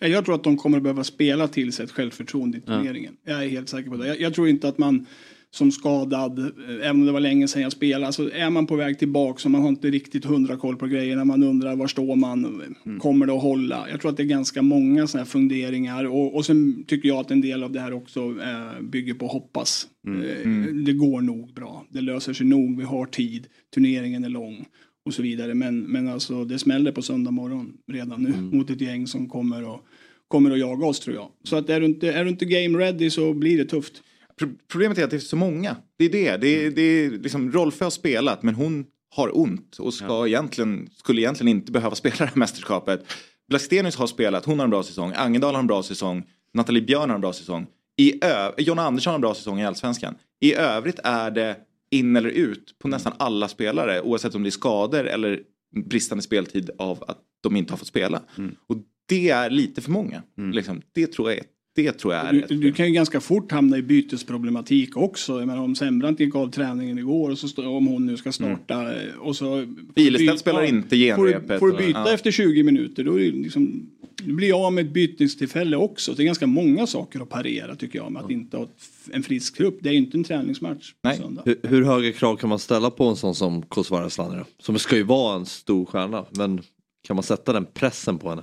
Jag 0.00 0.24
tror 0.24 0.34
att 0.34 0.44
de 0.44 0.56
kommer 0.56 0.76
att 0.76 0.82
behöva 0.82 1.04
spela 1.04 1.48
till 1.48 1.72
sig 1.72 1.84
ett 1.84 1.90
självförtroende 1.92 2.58
i 2.58 2.60
Ja. 2.66 2.72
turneringen. 2.72 3.16
Jag 3.24 3.44
är 3.44 3.48
helt 3.48 3.68
säker 3.68 3.90
på 3.90 3.96
det. 3.96 4.06
Jag, 4.06 4.20
jag 4.20 4.34
tror 4.34 4.48
inte 4.48 4.68
att 4.68 4.78
man 4.78 5.06
som 5.50 5.70
skadad, 5.72 6.38
eh, 6.38 6.46
även 6.74 6.90
om 7.00 7.06
det 7.06 7.12
var 7.12 7.20
länge 7.20 7.48
sedan 7.48 7.62
jag 7.62 7.72
spelade, 7.72 8.12
så 8.12 8.30
är 8.30 8.50
man 8.50 8.66
på 8.66 8.76
väg 8.76 8.98
tillbaka 8.98 9.38
så 9.38 9.48
man 9.48 9.62
har 9.62 9.68
inte 9.68 9.90
riktigt 9.90 10.24
hundra 10.24 10.56
koll 10.56 10.76
på 10.76 10.86
grejerna. 10.86 11.24
Man 11.24 11.42
undrar 11.42 11.76
var 11.76 11.86
står 11.86 12.16
man, 12.16 12.62
kommer 13.00 13.26
det 13.26 13.32
att 13.32 13.42
hålla? 13.42 13.86
Jag 13.90 14.00
tror 14.00 14.10
att 14.10 14.16
det 14.16 14.22
är 14.22 14.24
ganska 14.24 14.62
många 14.62 15.06
sådana 15.06 15.24
här 15.24 15.30
funderingar 15.30 16.04
och, 16.04 16.34
och 16.36 16.46
sen 16.46 16.84
tycker 16.86 17.08
jag 17.08 17.18
att 17.18 17.30
en 17.30 17.40
del 17.40 17.62
av 17.62 17.72
det 17.72 17.80
här 17.80 17.92
också 17.92 18.20
eh, 18.20 18.80
bygger 18.82 19.14
på 19.14 19.26
hoppas. 19.26 19.88
Eh, 20.06 20.48
Det 20.84 20.92
går 20.92 21.20
nog 21.20 21.54
bra, 21.54 21.86
det 21.90 22.00
löser 22.00 22.32
sig 22.32 22.46
nog, 22.46 22.78
vi 22.78 22.84
har 22.84 23.06
tid, 23.06 23.46
turneringen 23.74 24.24
är 24.24 24.28
lång 24.28 24.64
och 25.08 25.14
så 25.14 25.22
vidare. 25.22 25.54
Men, 25.54 25.80
men 25.80 26.08
alltså 26.08 26.44
det 26.44 26.58
smäller 26.58 26.92
på 26.92 27.02
söndag 27.02 27.30
morgon 27.30 27.72
redan 27.92 28.22
nu 28.22 28.56
mot 28.56 28.70
ett 28.70 28.80
gäng 28.80 29.06
som 29.06 29.28
kommer 29.28 29.74
att, 29.74 29.80
kommer 30.28 30.50
att 30.50 30.58
jaga 30.58 30.86
oss 30.86 31.00
tror 31.00 31.16
jag. 31.16 31.28
Så 31.44 31.56
att 31.56 31.70
är 31.70 31.80
du 31.80 31.86
inte, 31.86 32.12
är 32.12 32.24
du 32.24 32.30
inte 32.30 32.44
game 32.44 32.78
ready 32.78 33.10
så 33.10 33.32
blir 33.34 33.58
det 33.58 33.64
tufft. 33.64 33.92
Pro- 34.38 34.48
Problemet 34.72 34.98
är 34.98 35.04
att 35.04 35.10
det 35.10 35.16
är 35.16 35.20
så 35.20 35.36
många. 35.36 35.76
Det 35.98 36.04
är 36.04 36.10
det. 36.10 36.36
Det 36.36 36.64
är, 36.66 36.70
det 36.70 36.82
är 36.82 37.10
liksom, 37.10 37.52
Rolfö 37.52 37.84
har 37.84 37.90
spelat 37.90 38.42
men 38.42 38.54
hon 38.54 38.84
har 39.14 39.38
ont 39.38 39.76
och 39.76 39.94
ska 39.94 40.26
egentligen, 40.26 40.88
skulle 40.96 41.20
egentligen 41.20 41.48
inte 41.56 41.72
behöva 41.72 41.94
spela 41.94 42.14
det 42.18 42.24
här 42.24 42.36
mästerskapet. 42.36 43.04
Blackstenius 43.48 43.96
har 43.96 44.06
spelat, 44.06 44.44
hon 44.44 44.58
har 44.58 44.64
en 44.64 44.70
bra 44.70 44.82
säsong. 44.82 45.12
Angendal 45.16 45.54
har 45.54 45.60
en 45.60 45.66
bra 45.66 45.82
säsong. 45.82 46.22
Nathalie 46.54 46.82
Björn 46.82 47.08
har 47.10 47.14
en 47.14 47.20
bra 47.20 47.32
säsong. 47.32 47.66
I 47.96 48.24
ö- 48.24 48.52
Andersson 48.78 49.10
har 49.10 49.14
en 49.14 49.20
bra 49.20 49.34
säsong 49.34 49.60
i 49.60 49.66
Allsvenskan. 49.66 50.14
I 50.40 50.54
övrigt 50.54 50.98
är 51.04 51.30
det 51.30 51.56
in 51.90 52.16
eller 52.16 52.28
ut 52.28 52.78
på 52.78 52.88
nästan 52.88 53.12
alla 53.18 53.48
spelare 53.48 54.00
oavsett 54.02 54.34
om 54.34 54.42
det 54.42 54.48
är 54.48 54.50
skador 54.50 55.04
eller 55.04 55.40
bristande 55.86 56.22
speltid 56.22 56.70
av 56.78 57.04
att 57.08 57.18
de 57.42 57.56
inte 57.56 57.72
har 57.72 57.78
fått 57.78 57.88
spela. 57.88 58.22
Och 58.66 58.76
det 59.08 59.30
är 59.30 59.50
lite 59.50 59.80
för 59.80 59.90
många. 59.90 60.22
Liksom. 60.52 60.82
Det, 60.92 61.06
tror 61.06 61.30
jag 61.30 61.38
är, 61.38 61.44
det 61.82 61.92
tror 61.92 62.14
jag 62.14 62.26
är 62.28 62.32
Du, 62.32 62.40
ett 62.40 62.48
du 62.48 62.72
kan 62.72 62.86
ju 62.86 62.92
ganska 62.92 63.20
fort 63.20 63.52
hamna 63.52 63.78
i 63.78 63.82
bytesproblematik 63.82 64.96
också. 64.96 65.38
Jag 65.38 65.46
menar, 65.46 65.62
om 65.62 65.74
Sembrant 65.74 66.20
gick 66.20 66.34
av 66.34 66.50
träningen 66.50 66.98
igår 66.98 67.30
och 67.30 67.38
så 67.38 67.48
stå, 67.48 67.68
om 67.68 67.86
hon 67.86 68.06
nu 68.06 68.16
ska 68.16 68.32
starta 68.32 68.94
eh, 69.02 69.14
och 69.18 69.36
så... 69.36 69.66
Ilestedt 69.94 70.40
spelar 70.40 70.62
inte 70.64 70.96
genrepet 70.96 71.46
Får, 71.46 71.52
du- 71.52 71.58
får 71.58 71.66
du 71.66 71.72
och- 71.72 71.78
byta 71.78 71.98
ja. 71.98 72.12
efter 72.14 72.30
20 72.30 72.62
minuter 72.62 73.04
då 73.04 73.14
är 73.14 73.18
det 73.18 73.30
liksom, 73.38 73.90
du 74.24 74.32
blir 74.32 74.48
jag 74.48 74.60
av 74.60 74.72
med 74.72 74.86
ett 74.86 74.92
bytestillfälle 74.92 75.76
också. 75.76 76.12
Det 76.12 76.22
är 76.22 76.24
ganska 76.24 76.46
många 76.46 76.86
saker 76.86 77.20
att 77.20 77.28
parera 77.28 77.76
tycker 77.76 77.98
jag 77.98 78.12
med 78.12 78.22
att 78.24 78.30
inte 78.30 78.56
ha 78.56 78.68
en 79.12 79.22
frisk 79.22 79.56
trupp. 79.56 79.78
Det 79.80 79.88
är 79.88 79.92
ju 79.92 79.98
inte 79.98 80.16
en 80.16 80.24
träningsmatch 80.24 80.92
Nej. 81.02 81.20
Hur, 81.44 81.60
hur 81.62 81.84
höga 81.84 82.12
krav 82.12 82.36
kan 82.36 82.48
man 82.48 82.58
ställa 82.58 82.90
på 82.90 83.04
en 83.04 83.16
sån 83.16 83.34
som 83.34 83.62
Kosovare 83.62 84.08
då? 84.16 84.44
Som 84.58 84.78
ska 84.78 84.96
ju 84.96 85.02
vara 85.02 85.36
en 85.36 85.46
stor 85.46 85.84
stjärna. 85.86 86.24
Men 86.30 86.60
kan 87.06 87.16
man 87.16 87.22
sätta 87.22 87.52
den 87.52 87.64
pressen 87.74 88.18
på 88.18 88.28
henne? 88.30 88.42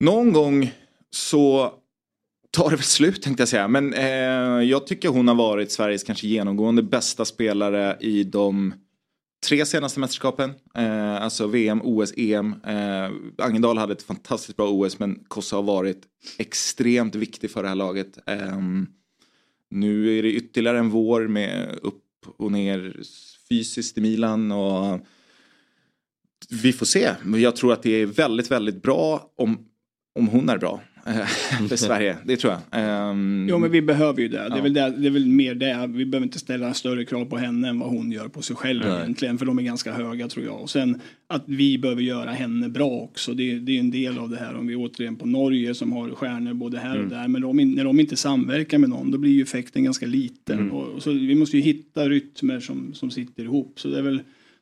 Någon 0.00 0.32
gång 0.32 0.72
så 1.14 1.74
tar 2.50 2.70
det 2.70 2.76
väl 2.76 2.84
slut 2.84 3.22
tänkte 3.22 3.40
jag 3.40 3.48
säga. 3.48 3.68
Men 3.68 3.94
eh, 3.94 4.68
jag 4.70 4.86
tycker 4.86 5.08
hon 5.08 5.28
har 5.28 5.34
varit 5.34 5.72
Sveriges 5.72 6.04
kanske 6.04 6.26
genomgående 6.26 6.82
bästa 6.82 7.24
spelare 7.24 7.96
i 8.00 8.24
de 8.24 8.74
tre 9.46 9.66
senaste 9.66 10.00
mästerskapen. 10.00 10.50
Eh, 10.74 11.22
alltså 11.22 11.46
VM, 11.46 11.80
OS, 11.84 12.12
EM. 12.16 12.54
Eh, 12.66 13.10
Angendal 13.38 13.78
hade 13.78 13.92
ett 13.92 14.02
fantastiskt 14.02 14.56
bra 14.56 14.70
OS 14.70 14.98
men 14.98 15.24
Kossa 15.28 15.56
har 15.56 15.62
varit 15.62 16.02
extremt 16.38 17.14
viktig 17.14 17.50
för 17.50 17.62
det 17.62 17.68
här 17.68 17.76
laget. 17.76 18.18
Eh, 18.26 18.60
nu 19.70 20.18
är 20.18 20.22
det 20.22 20.32
ytterligare 20.32 20.78
en 20.78 20.90
vår 20.90 21.28
med 21.28 21.78
upp 21.82 22.02
och 22.36 22.52
ner 22.52 22.96
fysiskt 23.48 23.98
i 23.98 24.00
Milan. 24.00 24.52
och 24.52 25.00
vi 26.62 26.72
får 26.72 26.86
se. 26.86 27.10
Men 27.22 27.40
jag 27.40 27.56
tror 27.56 27.72
att 27.72 27.82
det 27.82 27.90
är 27.90 28.06
väldigt, 28.06 28.50
väldigt 28.50 28.82
bra 28.82 29.32
om, 29.36 29.58
om 30.14 30.28
hon 30.28 30.48
är 30.48 30.58
bra 30.58 30.80
för 31.68 31.76
Sverige. 31.76 32.16
Det 32.24 32.36
tror 32.36 32.52
jag. 32.52 32.60
Ehm, 32.70 33.46
Jo 33.50 33.58
men 33.58 33.70
vi 33.70 33.82
behöver 33.82 34.22
ju 34.22 34.28
det. 34.28 34.48
Det 34.48 34.58
är, 34.58 34.62
väl 34.62 34.72
det. 34.72 34.94
det 34.98 35.06
är 35.06 35.10
väl 35.10 35.26
mer 35.26 35.54
det. 35.54 35.90
Vi 35.94 36.06
behöver 36.06 36.26
inte 36.26 36.38
ställa 36.38 36.74
större 36.74 37.04
krav 37.04 37.24
på 37.24 37.36
henne 37.36 37.68
än 37.68 37.78
vad 37.78 37.88
hon 37.88 38.12
gör 38.12 38.28
på 38.28 38.42
sig 38.42 38.56
själv 38.56 38.84
Nej. 38.84 39.00
egentligen. 39.00 39.38
För 39.38 39.46
de 39.46 39.58
är 39.58 39.62
ganska 39.62 39.92
höga 39.92 40.28
tror 40.28 40.44
jag. 40.44 40.60
Och 40.60 40.70
sen 40.70 41.00
att 41.26 41.42
vi 41.46 41.78
behöver 41.78 42.02
göra 42.02 42.30
henne 42.30 42.68
bra 42.68 42.90
också. 42.90 43.34
Det, 43.34 43.58
det 43.58 43.76
är 43.76 43.80
en 43.80 43.90
del 43.90 44.18
av 44.18 44.30
det 44.30 44.36
här. 44.36 44.54
Om 44.54 44.66
vi 44.66 44.76
återigen 44.76 45.16
på 45.16 45.26
Norge 45.26 45.74
som 45.74 45.92
har 45.92 46.10
stjärnor 46.10 46.54
både 46.54 46.78
här 46.78 47.02
och 47.02 47.08
där. 47.08 47.28
Men 47.28 47.42
de, 47.42 47.56
när 47.56 47.84
de 47.84 48.00
inte 48.00 48.16
samverkar 48.16 48.78
med 48.78 48.90
någon 48.90 49.10
då 49.10 49.18
blir 49.18 49.32
ju 49.32 49.42
effekten 49.42 49.84
ganska 49.84 50.06
liten. 50.06 50.70
Och, 50.70 50.88
och 50.88 51.02
så 51.02 51.10
vi 51.10 51.34
måste 51.34 51.56
ju 51.56 51.62
hitta 51.62 52.08
rytmer 52.08 52.60
som, 52.60 52.94
som 52.94 53.10
sitter 53.10 53.42
ihop. 53.42 53.80
Så 53.80 53.88
det 53.88 53.98
är 53.98 54.02
väl, 54.02 54.20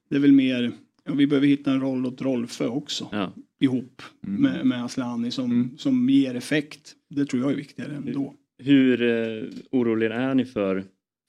det 0.08 0.16
är 0.16 0.20
väl 0.20 0.32
mer. 0.32 0.72
Ja, 1.04 1.14
vi 1.14 1.26
behöver 1.26 1.46
hitta 1.46 1.70
en 1.70 1.80
roll 1.80 2.06
åt 2.06 2.22
Rolfö 2.22 2.66
också. 2.66 3.08
Ja. 3.12 3.32
Ihop 3.60 4.02
med, 4.20 4.66
med 4.66 4.84
Aslani 4.84 5.30
som, 5.30 5.74
som 5.78 6.10
ger 6.10 6.34
effekt. 6.34 6.94
Det 7.08 7.26
tror 7.26 7.42
jag 7.42 7.52
är 7.52 7.56
viktigare 7.56 7.94
ändå. 7.94 8.34
Hur 8.62 9.02
eh, 9.02 9.48
oroliga 9.70 10.14
är 10.14 10.34
ni 10.34 10.44
för, 10.44 10.84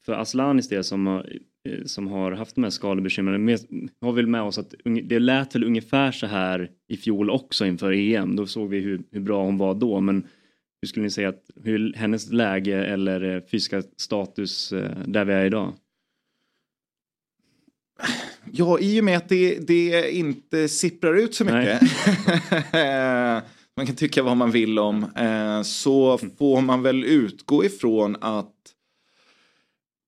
för 0.05 0.13
Aslanis 0.13 0.69
del 0.69 0.83
som 0.83 1.07
har, 1.07 1.39
eh, 1.69 1.83
som 1.85 2.07
har 2.07 2.31
haft 2.31 2.55
de 2.55 2.63
här 2.63 2.71
skadebekymren? 2.71 3.45
Med- 3.45 3.89
Har 4.01 4.11
väl 4.11 4.27
med 4.27 4.41
oss 4.41 4.57
att 4.57 4.73
det 5.03 5.19
lät 5.19 5.55
väl 5.55 5.63
ungefär 5.63 6.11
så 6.11 6.27
här 6.27 6.69
i 6.87 6.97
fjol 6.97 7.29
också 7.29 7.65
inför 7.65 7.91
EM. 7.91 8.35
Då 8.35 8.45
såg 8.45 8.69
vi 8.69 8.79
hur, 8.79 9.01
hur 9.11 9.21
bra 9.21 9.43
hon 9.45 9.57
var 9.57 9.75
då. 9.75 10.01
Men 10.01 10.27
hur 10.81 10.87
skulle 10.87 11.03
ni 11.03 11.09
säga 11.09 11.29
att 11.29 11.49
hur 11.63 11.93
hennes 11.93 12.31
läge 12.31 12.85
eller 12.85 13.35
eh, 13.35 13.41
fysiska 13.51 13.81
status 13.97 14.73
eh, 14.73 14.97
där 15.07 15.25
vi 15.25 15.33
är 15.33 15.45
idag? 15.45 15.73
Ja, 18.51 18.79
i 18.79 18.99
och 18.99 19.03
med 19.03 19.17
att 19.17 19.29
det, 19.29 19.67
det 19.67 20.11
inte 20.11 20.67
sipprar 20.69 21.13
ut 21.13 21.35
så 21.35 21.45
mycket. 21.45 21.81
man 23.77 23.85
kan 23.85 23.95
tycka 23.95 24.23
vad 24.23 24.37
man 24.37 24.51
vill 24.51 24.79
om. 24.79 25.03
eh, 25.03 25.61
Så 25.61 26.17
får 26.37 26.61
man 26.61 26.81
väl 26.81 27.03
utgå 27.03 27.65
ifrån 27.65 28.17
att 28.21 28.53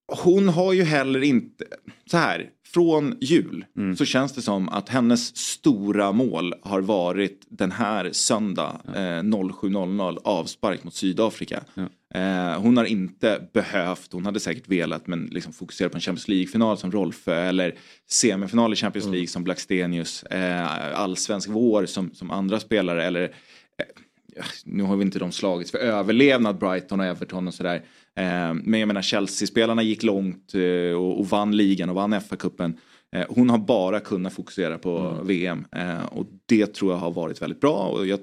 hon 0.06 0.48
har 0.48 0.72
ju 0.72 0.82
heller 0.82 1.22
inte, 1.22 1.64
så 2.10 2.16
här, 2.16 2.50
från 2.66 3.16
jul 3.20 3.64
Mm. 3.76 3.96
så 3.96 4.04
känns 4.04 4.32
det 4.32 4.42
som 4.42 4.68
att 4.68 4.88
hennes 4.88 5.36
stora 5.36 6.12
mål 6.12 6.54
har 6.62 6.80
varit 6.80 7.46
den 7.48 7.72
här 7.72 8.10
söndag 8.12 8.80
eh, 8.88 9.22
07.00 9.22 10.18
avspark 10.24 10.84
mot 10.84 10.94
Sydafrika. 10.94 11.64
Ja. 11.74 11.88
Eh, 12.20 12.60
hon 12.60 12.76
har 12.76 12.84
inte 12.84 13.48
behövt, 13.52 14.12
hon 14.12 14.24
hade 14.26 14.40
säkert 14.40 14.68
velat 14.68 15.06
men 15.06 15.26
liksom 15.26 15.52
fokusera 15.52 15.88
på 15.88 15.96
en 15.96 16.00
Champions 16.00 16.28
League-final 16.28 16.78
som 16.78 16.92
Rolfö 16.92 17.34
eller 17.34 17.74
semifinal 18.10 18.72
i 18.72 18.76
Champions 18.76 19.06
League 19.06 19.26
som 19.26 19.44
Blackstenius, 19.44 20.22
eh, 20.22 21.00
allsvensk 21.00 21.48
vår 21.48 21.86
som, 21.86 22.10
som 22.14 22.30
andra 22.30 22.60
spelare 22.60 23.04
eller 23.04 23.22
eh, 23.22 24.44
nu 24.64 24.82
har 24.82 24.96
vi 24.96 25.02
inte 25.04 25.18
de 25.18 25.32
slagits 25.32 25.70
för 25.70 25.78
överlevnad 25.78 26.58
Brighton 26.58 27.00
och 27.00 27.06
Everton 27.06 27.48
och 27.48 27.54
sådär. 27.54 27.82
Eh, 28.16 28.54
men 28.54 28.80
jag 28.80 28.86
menar 28.86 29.02
Chelsea-spelarna 29.02 29.82
gick 29.82 30.02
långt 30.02 30.54
eh, 30.54 30.96
och, 30.96 31.26
vann 31.26 31.56
ligan 31.56 31.88
och 31.88 31.94
vann 31.94 32.14
FA-cupen. 32.14 32.78
Eh, 33.12 33.26
hon 33.28 33.50
har 33.50 33.58
bara 33.58 34.00
kunnat 34.00 34.32
fokusera 34.32 34.78
på 34.78 35.20
VM 35.24 35.64
eh, 35.76 36.04
och 36.04 36.26
det 36.46 36.66
tror 36.66 36.92
jag 36.92 36.98
har 36.98 37.10
varit 37.10 37.42
väldigt 37.42 37.60
bra 37.60 37.86
och 37.86 38.06
jag 38.06 38.20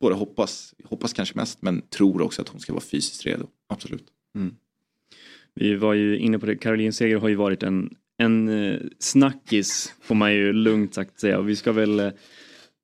både 0.00 0.14
hoppas, 0.14 0.74
hoppas 0.84 1.12
kanske 1.12 1.36
mest 1.38 1.62
men 1.62 1.82
tror 1.82 2.22
också 2.22 2.42
att 2.42 2.48
hon 2.48 2.60
ska 2.60 2.72
vara 2.72 2.84
fysiskt 2.84 3.26
redo. 3.26 3.46
Absolut. 3.68 4.06
Vi 5.54 5.74
var 5.74 5.94
ju 5.94 6.18
inne 6.18 6.38
på 6.38 6.46
det, 6.46 6.56
Caroline 6.56 6.92
Seger 6.92 7.16
har 7.16 7.28
ju 7.28 7.34
varit 7.34 7.62
en, 7.62 7.94
en 8.18 8.90
snackis 8.98 9.94
får 10.00 10.14
man 10.14 10.34
ju 10.34 10.52
lugnt 10.52 10.94
sagt 10.94 11.20
säga 11.20 11.38
och 11.38 11.48
vi 11.48 11.56
ska 11.56 11.72
väl 11.72 12.12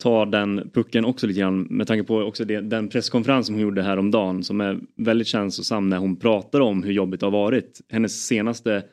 ta 0.03 0.25
den 0.25 0.71
pucken 0.75 1.05
också 1.05 1.27
lite 1.27 1.41
grann 1.41 1.61
med 1.61 1.87
tanke 1.87 2.05
på 2.05 2.19
också 2.19 2.45
det, 2.45 2.61
den 2.61 2.89
presskonferens 2.89 3.47
som 3.47 3.55
hon 3.55 3.63
gjorde 3.63 3.83
häromdagen 3.83 4.45
som 4.45 4.61
är 4.61 4.81
väldigt 4.97 5.27
känslosam 5.27 5.89
när 5.89 5.99
hon 5.99 6.17
pratar 6.17 6.61
om 6.61 6.83
hur 6.83 6.93
jobbigt 6.93 7.21
det 7.21 7.27
har 7.27 7.31
varit. 7.31 7.81
Hennes 7.89 8.27
senaste 8.27 8.85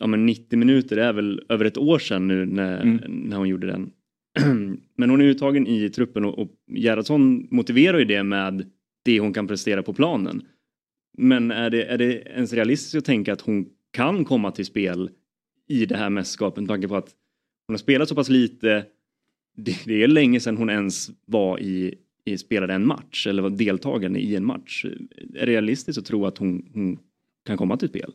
ja, 0.00 0.06
men 0.06 0.26
90 0.26 0.58
minuter 0.58 0.96
är 0.96 1.12
väl 1.12 1.42
över 1.48 1.64
ett 1.64 1.78
år 1.78 1.98
sedan 1.98 2.28
nu 2.28 2.46
när, 2.46 2.80
Mm. 2.82 3.00
när 3.06 3.36
hon 3.36 3.48
gjorde 3.48 3.66
den. 3.66 3.90
Men 4.96 5.10
hon 5.10 5.20
är 5.20 5.24
uttagen 5.24 5.66
i 5.66 5.90
truppen 5.90 6.24
och, 6.24 6.38
och 6.38 6.48
Gerhardsson 6.76 7.48
motiverar 7.50 7.98
ju 7.98 8.04
det 8.04 8.22
med 8.22 8.70
det 9.04 9.20
hon 9.20 9.32
kan 9.32 9.46
prestera 9.46 9.82
på 9.82 9.92
planen. 9.92 10.42
Men 11.18 11.50
är 11.50 11.70
det, 11.70 11.84
är 11.84 11.98
det 11.98 12.12
ens 12.12 12.52
realistiskt 12.52 12.94
att 12.94 13.04
tänka 13.04 13.32
att 13.32 13.40
hon 13.40 13.66
kan 13.92 14.24
komma 14.24 14.50
till 14.50 14.64
spel 14.64 15.10
i 15.68 15.86
det 15.86 15.96
här 15.96 16.10
mästerskapet 16.10 16.60
med 16.60 16.68
tanke 16.68 16.88
på 16.88 16.96
att 16.96 17.10
hon 17.66 17.74
har 17.74 17.78
spelat 17.78 18.08
så 18.08 18.14
pass 18.14 18.28
lite. 18.28 18.84
Det, 19.56 19.76
det 19.84 20.02
är 20.02 20.08
länge 20.08 20.40
sedan 20.40 20.56
hon 20.56 20.70
ens 20.70 21.10
var 21.26 21.60
i, 21.60 21.94
i 22.24 22.38
spelade 22.38 22.74
en 22.74 22.86
match 22.86 23.26
eller 23.26 23.42
var 23.42 23.50
deltagande 23.50 24.20
i 24.20 24.36
en 24.36 24.44
match. 24.44 24.84
Är 24.84 25.46
det 25.46 25.46
realistiskt 25.46 25.98
att 25.98 26.06
tro 26.06 26.26
att 26.26 26.38
hon, 26.38 26.70
hon 26.74 26.98
kan 27.46 27.56
komma 27.56 27.76
till 27.76 27.88
spel? 27.88 28.12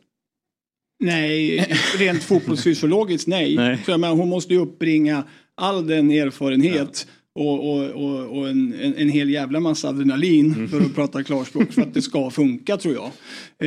Nej, 1.00 1.66
rent 1.98 2.22
fotbollsfysiologiskt 2.22 3.28
nej. 3.28 3.56
Nej. 3.56 3.78
Så 3.84 3.90
jag 3.90 4.00
menar, 4.00 4.14
hon 4.14 4.28
måste 4.28 4.54
ju 4.54 4.60
uppbringa 4.60 5.24
all 5.54 5.86
den 5.86 6.10
erfarenhet 6.10 7.08
och, 7.40 7.70
och, 7.72 7.90
och, 7.90 8.38
och 8.38 8.48
en, 8.48 8.74
en, 8.80 8.94
en 8.94 9.08
hel 9.08 9.30
jävla 9.30 9.60
massa 9.60 9.88
adrenalin 9.88 10.54
Mm. 10.54 10.68
för 10.68 10.80
att 10.80 10.94
prata 10.94 11.22
klarspråk 11.22 11.72
för 11.72 11.82
att 11.82 11.94
det 11.94 12.02
ska 12.02 12.30
funka 12.30 12.76
tror 12.76 12.94
jag. 12.94 13.10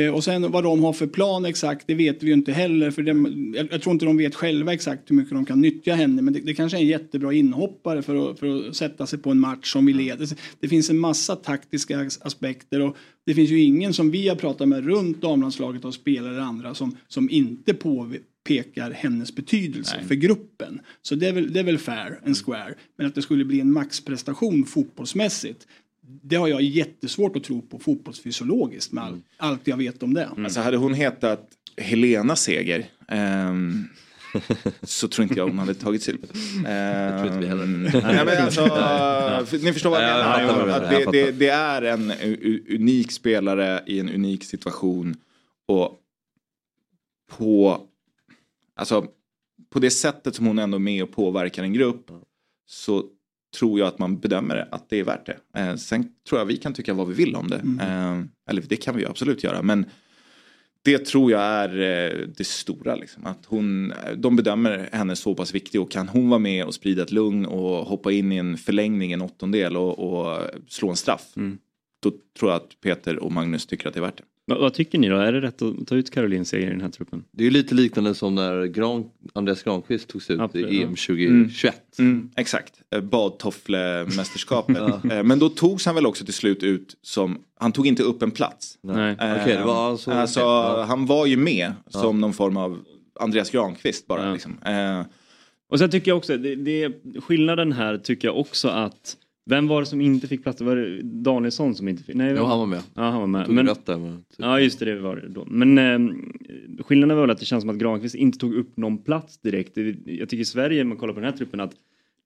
Eh, 0.06 0.14
och 0.14 0.24
sen 0.24 0.52
vad 0.52 0.64
de 0.64 0.84
har 0.84 0.94
för 0.94 1.08
plan 1.08 1.46
exakt 1.46 1.88
det 1.88 1.96
vet 1.96 2.24
vi 2.24 2.28
ju 2.28 2.34
inte 2.34 2.52
heller 2.52 2.92
för 2.92 3.02
det, 3.02 3.12
jag, 3.58 3.68
jag 3.72 3.82
tror 3.82 3.94
inte 3.94 4.06
de 4.06 4.18
vet 4.18 4.36
själva 4.36 4.74
exakt 4.74 5.12
hur 5.12 5.16
mycket 5.16 5.34
de 5.34 5.46
kan 5.46 5.62
nyttja 5.62 5.94
henne 5.96 6.22
men 6.22 6.34
det, 6.34 6.40
det 6.40 6.54
kanske 6.54 6.78
är 6.78 6.82
en 6.82 6.88
jättebra 6.88 7.34
inhoppare 7.34 8.02
för 8.02 8.32
att, 8.32 8.40
för 8.40 8.68
att 8.70 8.76
sätta 8.76 9.08
sig 9.08 9.20
på 9.20 9.32
en 9.32 9.40
match 9.40 9.72
som 9.72 9.86
vi 9.86 9.94
leder. 9.94 10.28
Det 10.60 10.68
finns 10.68 10.90
en 10.90 11.00
massa 11.00 11.36
taktiska 11.36 12.00
as- 12.00 12.20
aspekter 12.22 12.82
och 12.82 12.98
det 13.26 13.34
finns 13.34 13.50
ju 13.50 13.60
ingen 13.62 13.94
som 13.94 14.12
vi 14.12 14.28
har 14.28 14.36
pratat 14.36 14.68
med 14.68 14.86
runt 14.86 15.22
damlandslaget 15.22 15.86
av 15.86 15.92
spelare 15.92 16.32
eller 16.34 16.42
andra 16.42 16.74
som, 16.74 16.98
som 17.08 17.30
inte 17.30 17.74
påpekar 18.44 18.92
hennes 18.92 19.36
betydelse 19.36 20.04
för 20.08 20.16
gruppen. 20.16 20.82
Så 21.02 21.16
det 21.16 21.28
är, 21.28 21.34
väl, 21.34 21.54
det 21.54 21.60
är 21.60 21.64
väl 21.64 21.78
fair 21.78 22.20
and 22.26 22.38
square. 22.38 22.74
Men 22.98 23.08
att 23.08 23.16
det 23.16 23.22
skulle 23.22 23.46
bli 23.46 23.60
en 23.60 23.72
maxprestation 23.72 24.66
fotbollsmässigt 24.66 25.68
det 26.24 26.36
har 26.36 26.48
jag 26.48 26.62
jättesvårt 26.62 27.36
att 27.36 27.44
tro 27.44 27.62
på 27.62 27.80
fotbollsfysiologiskt 27.80 28.92
med 28.92 29.04
all, 29.04 29.22
allt 29.38 29.68
jag 29.68 29.78
vet 29.78 30.04
om 30.04 30.14
det. 30.14 30.30
Alltså 30.38 30.60
hade 30.60 30.78
hon 30.78 30.94
hetat 30.94 31.50
Helena 31.78 32.36
Seger 32.36 32.86
ehm, 33.08 33.88
så 34.84 35.08
tror 35.08 35.24
inte 35.24 35.40
jag 35.40 35.48
hon 35.48 35.60
hade 35.60 35.74
tagit 35.74 36.04
silver. 36.04 36.30
Ehm, 36.68 37.18
tror 37.18 37.28
inte 37.28 37.40
vi 37.40 37.48
heller. 37.48 37.66
Nej, 38.14 38.26
men 38.26 38.44
alltså, 38.44 39.58
ni 39.58 39.74
förstår 39.74 39.90
vad 39.90 40.04
jag 40.04 40.10
Ja, 40.10 40.42
jag 40.42 40.58
menar. 40.58 40.82
att 40.82 40.90
det, 40.90 41.12
det, 41.12 41.32
det 41.32 41.50
är 41.50 41.82
en 41.82 42.12
unik 42.70 43.12
spelare 43.12 43.84
i 43.88 44.00
en 44.00 44.10
unik 44.10 44.44
situation. 44.44 45.16
Och 45.66 46.00
på, 47.38 47.82
alltså, 48.76 49.06
på 49.70 49.80
det 49.80 49.92
sättet 49.92 50.36
som 50.36 50.46
hon 50.46 50.60
ändå 50.60 50.78
är 50.78 50.80
med 50.80 51.04
och 51.04 51.12
påverkar 51.12 51.64
en 51.64 51.74
grupp 51.74 52.12
så 52.66 53.04
tror 53.60 53.80
jag 53.80 53.88
att 53.88 54.00
man 54.00 54.20
bedömer 54.20 54.68
att 54.72 54.90
det 54.90 55.00
är 55.00 55.04
värt 55.04 55.26
det. 55.26 55.60
Eh, 55.60 55.76
sen 55.76 56.08
tror 56.30 56.40
jag 56.40 56.46
vi 56.46 56.58
kan 56.58 56.74
tycka 56.74 56.94
vad 56.94 57.08
vi 57.08 57.14
vill 57.14 57.36
om 57.36 57.48
det. 57.48 57.64
Eh, 57.82 58.22
eller 58.50 58.62
det 58.62 58.76
kan 58.76 58.96
vi 58.96 59.02
ju 59.02 59.10
absolut 59.10 59.44
göra. 59.44 59.62
Men 59.62 59.86
det 60.82 61.06
tror 61.06 61.32
jag 61.32 61.42
är 61.42 61.70
eh, 61.80 62.28
det 62.38 62.48
stora. 62.48 62.96
Liksom. 62.96 63.26
Att 63.26 63.46
hon, 63.46 63.94
de 64.16 64.36
bedömer 64.36 64.90
henne 64.92 65.16
så 65.16 65.36
pass 65.36 65.56
viktig 65.56 65.82
och 65.82 65.92
kan 65.92 66.08
hon 66.08 66.30
vara 66.30 66.40
med 66.40 66.66
och 66.66 66.74
sprida 66.74 67.04
ett 67.04 67.12
lugn 67.12 67.46
och 67.46 67.86
hoppa 67.86 68.12
in 68.12 68.32
i 68.32 68.38
en 68.38 68.58
förlängning, 68.58 69.12
en 69.12 69.22
åttondel 69.22 69.78
och, 69.78 70.00
och 70.00 70.42
slå 70.68 70.90
en 70.90 70.96
straff. 70.96 71.34
Då 72.04 72.12
tror 72.40 72.52
jag 72.52 72.56
att 72.56 72.80
Peter 72.82 73.18
och 73.20 73.32
Magnus 73.32 73.66
tycker 73.66 73.88
att 73.88 73.94
det 73.94 74.00
är 74.00 74.02
värt 74.02 74.18
det. 74.18 74.24
Vad, 74.46 74.60
vad 74.60 74.74
tycker 74.74 75.00
ni 75.00 75.10
då? 75.10 75.18
Är 75.18 75.34
det 75.34 75.42
rätt 75.42 75.62
att 75.62 75.88
ta 75.88 75.96
ut 75.96 76.12
Caroline 76.12 76.46
Seger 76.46 76.68
i 76.68 76.70
den 76.70 76.82
här 76.82 76.90
truppen? 76.90 77.24
Det 77.32 77.44
är 77.44 77.46
ju 77.46 77.52
lite 77.52 77.76
liknande 77.76 78.16
som 78.16 78.36
när 78.36 78.66
Gran, 78.66 79.06
Andreas 79.34 79.64
Granqvist 79.64 80.08
togs 80.10 80.30
ut 80.30 80.40
Absolut, 80.40 80.72
i 80.72 80.76
ja. 80.78 80.84
EM 80.88 80.96
2021. 80.96 81.76
Mm, 82.00 82.30
exakt, 82.36 82.74
Eh, 82.96 83.02
badtofflemästerskapet. 83.02 84.78
Eh, 85.12 85.24
Men 85.24 85.40
då 85.40 85.50
togs 85.50 85.86
han 85.86 85.96
väl 85.96 86.06
också 86.06 86.26
till 86.26 86.34
slut 86.34 86.64
ut 86.64 86.96
som, 87.02 87.38
han 87.60 87.72
tog 87.72 87.88
inte 87.88 88.04
upp 88.04 88.22
en 88.22 88.32
plats. 88.32 88.78
Nej. 88.82 89.16
Eh, 89.22 89.42
Okej, 89.42 89.58
det 89.58 89.64
var 89.64 89.90
alltså- 89.90 90.12
alltså, 90.12 90.40
ja. 90.40 90.86
Han 90.88 91.06
var 91.06 91.26
ju 91.26 91.38
med 91.38 91.74
som 91.88 92.22
någon 92.22 92.34
form 92.34 92.58
av 92.58 92.80
Andreas 93.20 93.50
Granqvist 93.50 94.08
bara. 94.08 94.26
Ja. 94.26 94.34
Liksom. 94.34 94.58
Eh, 94.66 95.02
Och 95.70 95.80
sen 95.80 95.90
tycker 95.90 96.12
jag 96.12 96.18
också, 96.18 96.38
det, 96.38 96.56
det, 96.56 96.92
skillnaden 97.24 97.72
här 97.72 97.98
tycker 97.98 98.28
jag 98.28 98.38
också 98.38 98.68
att 98.68 99.18
vem 99.46 99.68
var 99.68 99.80
det 99.80 99.86
som 99.86 100.02
inte 100.02 100.28
fick 100.28 100.44
plats? 100.44 100.62
Var 100.62 100.76
det 100.76 101.02
Danielsson 101.02 101.76
som 101.76 101.88
inte 101.88 102.04
fick? 102.04 102.16
Nej, 102.16 102.34
Jo, 102.38 102.44
han 102.44 102.60
var 102.60 102.66
med. 102.66 102.82
Ja, 102.96 103.02
han 103.10 103.20
var 103.20 103.28
med. 103.28 103.46
Tog 103.46 103.56
Men, 103.56 103.68
rött 103.68 103.86
där. 103.86 103.98
Men, 103.98 104.18
typ. 104.18 104.36
ja, 104.38 104.60
just 104.60 104.80
det, 104.80 104.86
det 104.86 105.00
var 105.00 105.16
det 105.16 105.30
då. 105.30 105.46
Men 105.46 105.78
eh, 105.78 106.00
skillnaden 106.84 107.18
var 107.18 107.24
väl 107.24 107.32
att 107.32 107.40
det 107.40 107.46
känns 107.46 107.62
som 107.62 107.70
att 107.70 107.78
Granqvist 107.78 108.16
inte 108.16 108.38
tog 108.38 108.54
upp 108.54 108.78
någon 108.78 108.98
plats 109.04 109.38
direkt. 109.38 109.78
Jag 110.06 110.30
tycker 110.30 110.42
i 110.42 110.46
Sverige, 110.46 110.82
om 110.82 110.88
man 110.90 110.98
kollar 110.98 111.14
på 111.14 111.20
den 111.20 111.30
här 111.30 111.38
truppen, 111.38 111.60
att 111.60 111.74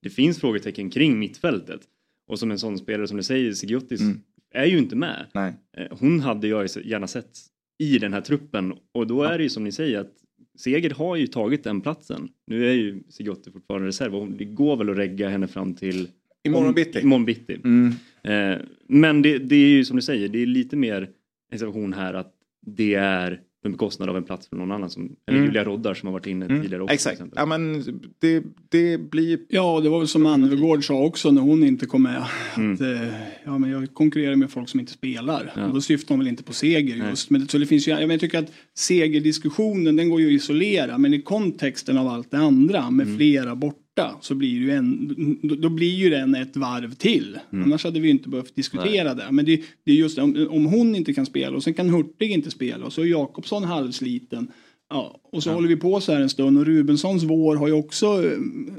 det 0.02 0.10
finns 0.10 0.40
frågetecken 0.40 0.90
kring 0.90 1.18
mittfältet. 1.18 1.80
Och 2.28 2.38
som 2.38 2.50
en 2.50 2.58
sån 2.58 2.78
spelare 2.78 3.06
som 3.08 3.16
du 3.16 3.22
säger, 3.22 3.52
Sigiotis, 3.52 4.00
Mm. 4.00 4.20
är 4.54 4.64
ju 4.66 4.78
inte 4.78 4.96
med. 4.96 5.26
nej. 5.34 5.52
Eh, 5.76 5.86
Hon 6.00 6.20
hade 6.20 6.48
jag 6.48 6.62
ju 6.74 6.82
gärna 6.84 7.06
sett 7.06 7.30
i 7.78 7.98
den 7.98 8.12
här 8.12 8.20
truppen 8.20 8.74
och 8.92 9.06
då 9.06 9.22
är 9.22 9.38
det 9.38 9.44
ju 9.44 9.50
som 9.50 9.64
ni 9.64 9.72
säger 9.72 10.00
att 10.00 10.12
Seger 10.58 10.90
har 10.90 11.16
ju 11.16 11.26
tagit 11.26 11.64
den 11.64 11.80
platsen. 11.80 12.28
Nu 12.46 12.68
är 12.68 12.72
ju 12.72 13.02
Sigiotti 13.08 13.50
fortfarande 13.50 13.88
reserv 13.88 14.14
och 14.16 14.28
det 14.30 14.44
går 14.44 14.76
väl 14.76 14.90
att 14.90 14.96
regga 14.96 15.28
henne 15.28 15.48
fram 15.48 15.74
till 15.74 16.08
Imorgon 16.46 16.74
bitti. 16.74 17.00
Imorgon 17.00 17.24
bitti. 17.24 17.56
Mm. 17.64 17.92
Eh, 18.22 18.58
men 18.88 19.22
det, 19.22 19.38
det 19.38 19.54
är 19.56 19.68
ju 19.68 19.84
som 19.84 19.96
du 19.96 20.02
säger, 20.02 20.28
det 20.28 20.42
är 20.42 20.46
lite 20.46 20.76
mer 20.76 21.08
en 21.52 21.58
situation 21.58 21.92
här 21.92 22.14
att 22.14 22.32
det 22.66 22.94
är 22.94 23.40
på 23.62 23.68
bekostnad 23.68 24.08
av 24.08 24.16
en 24.16 24.22
plats 24.24 24.48
för 24.48 24.56
någon 24.56 24.72
annan 24.72 24.90
som, 24.90 25.16
eller 25.26 25.38
Mm. 25.38 25.46
Julia 25.48 25.64
Roddar 25.64 25.94
som 25.94 26.06
har 26.06 26.12
varit 26.12 26.26
inne 26.26 26.44
Mm. 26.46 26.62
tidigare 26.62 26.82
också. 26.82 26.94
Exakt, 26.94 27.22
ja, 27.36 27.46
men 27.46 27.82
det, 28.18 28.44
det 28.68 29.10
blir 29.10 29.38
Ja, 29.48 29.80
det 29.80 29.88
var 29.88 29.98
väl 29.98 30.08
som 30.08 30.26
Anvegård 30.26 30.84
sa 30.86 31.04
också 31.04 31.30
när 31.30 31.42
hon 31.42 31.64
inte 31.64 31.86
kom 31.86 32.02
med. 32.02 32.24
Mm. 32.56 32.74
Att, 32.74 32.80
eh, 32.80 33.08
ja, 33.44 33.58
men 33.58 33.70
jag 33.70 33.94
konkurrerar 33.94 34.36
med 34.36 34.50
folk 34.50 34.68
som 34.68 34.80
inte 34.80 34.92
spelar. 34.92 35.52
Ja. 35.56 35.66
Och 35.66 35.74
då 35.74 35.80
syftar 35.80 36.08
hon 36.08 36.18
väl 36.18 36.28
inte 36.28 36.42
på 36.42 36.52
seger 36.52 36.96
Nej. 36.96 37.08
just. 37.10 37.30
Men, 37.30 37.40
det- 37.40 37.50
så 37.50 37.58
det 37.58 37.66
finns 37.66 37.88
ju, 37.88 37.92
jag, 37.92 38.00
men 38.00 38.10
jag 38.10 38.20
tycker 38.20 38.38
att 38.38 38.52
segerdiskussionen 38.74 39.96
den 39.96 40.08
går 40.08 40.20
ju 40.20 40.26
att 40.26 40.32
isolera. 40.32 40.98
Men 40.98 41.14
i 41.14 41.22
kontexten 41.22 41.98
av 41.98 42.08
allt 42.08 42.30
det 42.30 42.38
andra 42.38 42.90
med 42.90 43.06
Mm. 43.06 43.18
flera 43.18 43.56
borta 43.98 44.16
så 44.20 44.34
blir 44.34 44.48
ju 44.48 44.70
en, 44.70 45.38
då, 45.42 45.68
blir 45.68 45.94
ju 45.94 46.10
den 46.10 46.34
ett 46.34 46.56
varv 46.56 46.94
till. 46.94 47.38
Mm. 47.52 47.64
Annars 47.64 47.84
hade 47.84 48.00
vi 48.00 48.10
inte 48.10 48.28
behövt 48.28 48.56
diskutera 48.56 49.14
det. 49.14 49.28
Men 49.30 49.44
det, 49.44 49.62
det 49.84 49.92
är 49.92 49.96
just 49.96 50.16
det, 50.16 50.22
om, 50.22 50.48
om 50.50 50.66
hon 50.66 50.94
inte 50.94 51.14
kan 51.14 51.26
spela 51.26 51.56
och 51.56 51.62
sen 51.62 51.74
kan 51.74 51.88
Hurtig 51.88 52.30
inte 52.30 52.50
spela 52.50 52.86
och 52.86 52.92
så 52.92 53.02
är 53.02 53.06
Jakobsson 53.06 53.64
halvsliten. 53.64 54.50
Ja, 54.90 55.20
och 55.32 55.42
så 55.42 55.52
håller 55.52 55.68
vi 55.68 55.76
på 55.76 56.00
så 56.00 56.12
här 56.12 56.20
en 56.20 56.28
stund 56.28 56.58
och 56.58 56.66
Rubenssons 56.66 57.22
vår 57.22 57.56
har 57.56 57.68
ju 57.68 57.74
också 57.74 58.06
eh, 58.06 58.38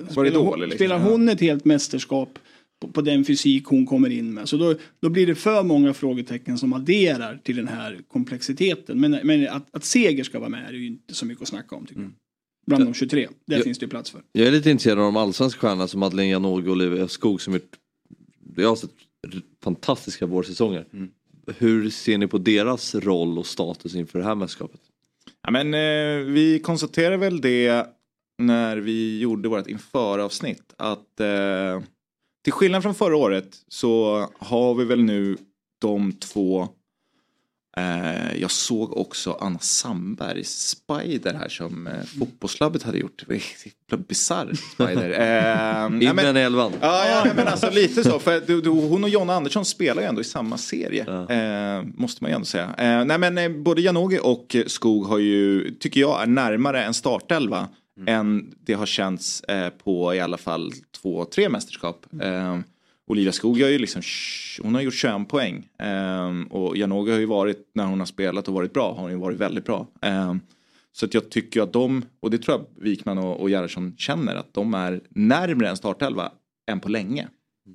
spelar, 0.09 0.31
dålig, 0.31 0.61
liksom. 0.61 0.77
spelar 0.77 0.99
hon 0.99 1.29
ett 1.29 1.41
helt 1.41 1.65
mästerskap 1.65 2.39
på, 2.81 2.87
på 2.87 3.01
den 3.01 3.25
fysik 3.25 3.65
hon 3.65 3.85
kommer 3.85 4.09
in 4.09 4.33
med. 4.33 4.49
Så 4.49 4.57
då, 4.57 4.75
då 5.01 5.09
blir 5.09 5.27
det 5.27 5.35
för 5.35 5.63
många 5.63 5.93
frågetecken 5.93 6.57
som 6.57 6.73
adderar 6.73 7.39
till 7.43 7.55
den 7.55 7.67
här 7.67 7.99
komplexiteten. 8.07 8.99
Men, 8.99 9.19
men 9.23 9.49
att, 9.49 9.75
att 9.75 9.85
seger 9.85 10.23
ska 10.23 10.39
vara 10.39 10.49
med 10.49 10.69
är 10.69 10.73
ju 10.73 10.87
inte 10.87 11.13
så 11.13 11.25
mycket 11.25 11.41
att 11.41 11.47
snacka 11.47 11.75
om 11.75 11.85
tycker 11.85 12.01
jag. 12.01 12.11
Bland 12.69 12.85
de 12.85 12.93
23. 12.93 13.29
Där 13.45 13.57
Ja. 13.57 13.63
finns 13.63 13.79
det 13.79 13.83
ju 13.83 13.89
plats 13.89 14.11
för. 14.11 14.21
Jag 14.31 14.47
är 14.47 14.51
lite 14.51 14.69
intresserad 14.71 14.99
av 14.99 15.03
de 15.05 15.17
allsvenska 15.17 15.59
stjärnorna 15.59 15.87
som 15.87 15.99
Madeleine 15.99 16.31
Janogy 16.31 16.67
och 16.67 16.71
Olivia 16.71 17.07
Skog 17.07 17.41
som 17.41 17.53
gjort, 17.53 17.75
jag 18.55 18.69
har 18.69 18.75
sett 18.75 18.91
fantastiska 19.63 20.25
vårsäsonger. 20.25 20.85
Hur 21.57 21.89
ser 21.89 22.17
ni 22.17 22.27
på 22.27 22.37
deras 22.37 22.95
roll 22.95 23.37
och 23.37 23.45
status 23.45 23.95
inför 23.95 24.19
det 24.19 24.25
här 24.25 24.35
mästerskapet? 24.35 24.81
Ja, 25.41 25.51
men, 25.51 25.73
eh, 25.73 26.25
vi 26.33 26.59
konstaterade 26.63 27.17
väl 27.17 27.41
det 27.41 27.87
när 28.41 28.77
vi 28.77 29.19
gjorde 29.19 29.49
vårt 29.49 29.67
införavsnitt. 29.67 30.73
Att 30.77 31.19
eh, 31.19 31.81
till 32.43 32.53
skillnad 32.53 32.83
från 32.83 32.95
förra 32.95 33.15
året 33.17 33.57
så 33.67 34.17
har 34.39 34.75
vi 34.75 34.85
väl 34.85 35.03
nu 35.03 35.37
de 35.81 36.11
två. 36.13 36.67
Eh, 37.79 38.41
jag 38.41 38.51
såg 38.51 38.97
också 38.97 39.37
Anna 39.41 39.59
Sandberg 39.59 40.43
Spider 40.43 41.33
här 41.33 41.49
som 41.49 41.87
eh, 41.87 41.93
fotbollslabbet 42.19 42.83
hade 42.83 42.97
gjort. 42.97 43.23
Bisarr 44.07 44.53
Spider. 44.73 45.09
Eh, 45.09 45.85
In 46.09 46.15
den 46.15 46.37
elvan. 46.37 46.71
Ja, 46.81 47.05
ja 47.07 47.33
men 47.35 47.47
alltså 47.47 47.69
lite 47.69 48.03
så. 48.03 48.19
För 48.19 48.41
du, 48.47 48.61
du, 48.61 48.69
hon 48.69 49.03
och 49.03 49.09
Jonna 49.09 49.33
Andersson 49.33 49.65
spelar 49.65 50.01
ju 50.01 50.07
ändå 50.07 50.21
i 50.21 50.23
samma 50.23 50.57
serie. 50.57 51.05
Ja. 51.07 51.29
Eh, 51.35 51.83
måste 51.95 52.23
man 52.23 52.31
ju 52.31 52.35
ändå 52.35 52.45
säga. 52.45 52.75
Eh, 52.77 53.05
nej 53.05 53.17
men 53.17 53.37
eh, 53.37 53.49
både 53.49 53.81
Janogy 53.81 54.17
och 54.17 54.55
Skog 54.67 55.05
har 55.05 55.17
ju, 55.17 55.71
tycker 55.79 56.01
jag, 56.01 56.21
är 56.21 56.27
närmare 56.27 56.83
en 56.83 56.93
startelva. 56.93 57.67
Än 58.07 58.53
det 58.65 58.73
har 58.73 58.85
känts 58.85 59.43
på 59.83 60.15
i 60.15 60.19
alla 60.19 60.37
fall 60.37 60.73
två, 61.01 61.25
tre 61.25 61.49
mästerskap. 61.49 62.05
Eh, 62.21 62.59
Olivia 63.09 63.31
Skog 63.31 63.61
har 63.61 63.69
ju 63.69 63.77
liksom, 63.79 64.01
hon 64.61 64.75
har 64.75 64.81
gjort 64.81 64.93
21 64.93 65.27
poäng. 65.27 65.67
Eh, 65.79 66.41
och 66.49 66.77
Janogy 66.77 67.11
har 67.11 67.19
ju 67.19 67.25
varit, 67.25 67.71
när 67.75 67.85
hon 67.85 67.99
har 67.99 68.05
spelat 68.05 68.47
och 68.47 68.53
varit 68.53 68.73
bra, 68.73 68.93
har 68.93 69.01
hon 69.01 69.11
ju 69.11 69.17
varit 69.17 69.37
väldigt 69.37 69.65
bra. 69.65 69.87
Eh, 70.01 70.35
så 70.91 71.05
att 71.05 71.13
jag 71.13 71.29
tycker 71.29 71.61
att 71.61 71.73
de, 71.73 72.01
och 72.19 72.31
det 72.31 72.37
tror 72.37 72.57
jag 72.57 72.83
Wikman 72.83 73.17
och, 73.17 73.41
och 73.41 73.49
Gerhardsson 73.49 73.93
känner, 73.97 74.35
att 74.35 74.53
de 74.53 74.73
är 74.73 75.01
närmare 75.09 75.69
en 75.69 75.77
startelva 75.77 76.31
än 76.71 76.79
på 76.79 76.89
länge. 76.89 77.27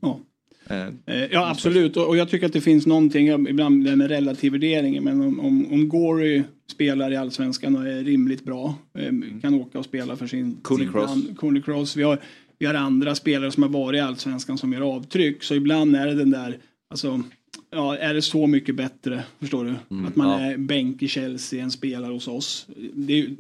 Ja. 0.03 0.20
Eh, 0.68 0.87
Eh, 1.07 1.25
Ja 1.33 1.51
absolut 1.51 1.97
och 1.97 2.09
och 2.09 2.16
jag 2.16 2.29
tycker 2.29 2.47
att 2.47 2.53
det 2.53 2.61
finns 2.61 2.87
någonting, 2.87 3.29
ibland 3.49 3.85
det 3.85 3.97
med 3.97 4.09
relativ 4.09 4.53
värdering, 4.53 5.03
men 5.05 5.20
om, 5.20 5.40
om, 5.40 5.73
om 5.73 5.88
Gory 5.88 6.42
spelar 6.73 7.12
i 7.12 7.16
Allsvenskan 7.16 7.77
och 7.77 7.87
är 7.87 8.05
rimligt 8.05 8.44
bra, 8.44 8.75
eh, 8.99 9.12
kan 9.42 9.55
åka 9.55 9.79
och 9.79 9.85
spela 9.85 10.16
för 10.16 10.27
sin... 10.27 10.57
Coney 10.62 10.85
sin 10.85 10.92
Cross. 10.92 11.07
brand- 11.07 11.37
Coney 11.38 11.62
Cross. 11.62 11.97
Vi 11.97 12.03
har, 12.03 12.18
vi 12.59 12.67
har 12.67 12.75
andra 12.75 13.14
spelare 13.14 13.51
som 13.51 13.62
har 13.62 13.71
varit 13.71 13.99
i 13.99 14.01
Allsvenskan 14.01 14.59
som 14.59 14.73
gör 14.73 14.81
avtryck, 14.81 15.43
så 15.43 15.55
ibland 15.55 15.97
är 15.97 16.07
det 16.07 16.14
den 16.14 16.31
där, 16.31 16.59
alltså 16.90 17.23
Ja, 17.71 17.97
är 17.97 18.14
det 18.14 18.23
så 18.23 18.47
mycket 18.47 18.75
bättre, 18.75 19.25
förstår 19.40 19.64
du? 19.64 19.71
att 20.07 20.17
man 20.17 20.43
ja. 20.43 20.51
är 20.51 20.59
bänk 20.59 21.03
i 21.03 21.09
Chelsea, 21.09 21.62
en 21.62 21.71
spelare 21.71 22.12
hos 22.12 22.29
oss. 22.29 22.67
Det 22.95 23.21
är, 23.21 23.37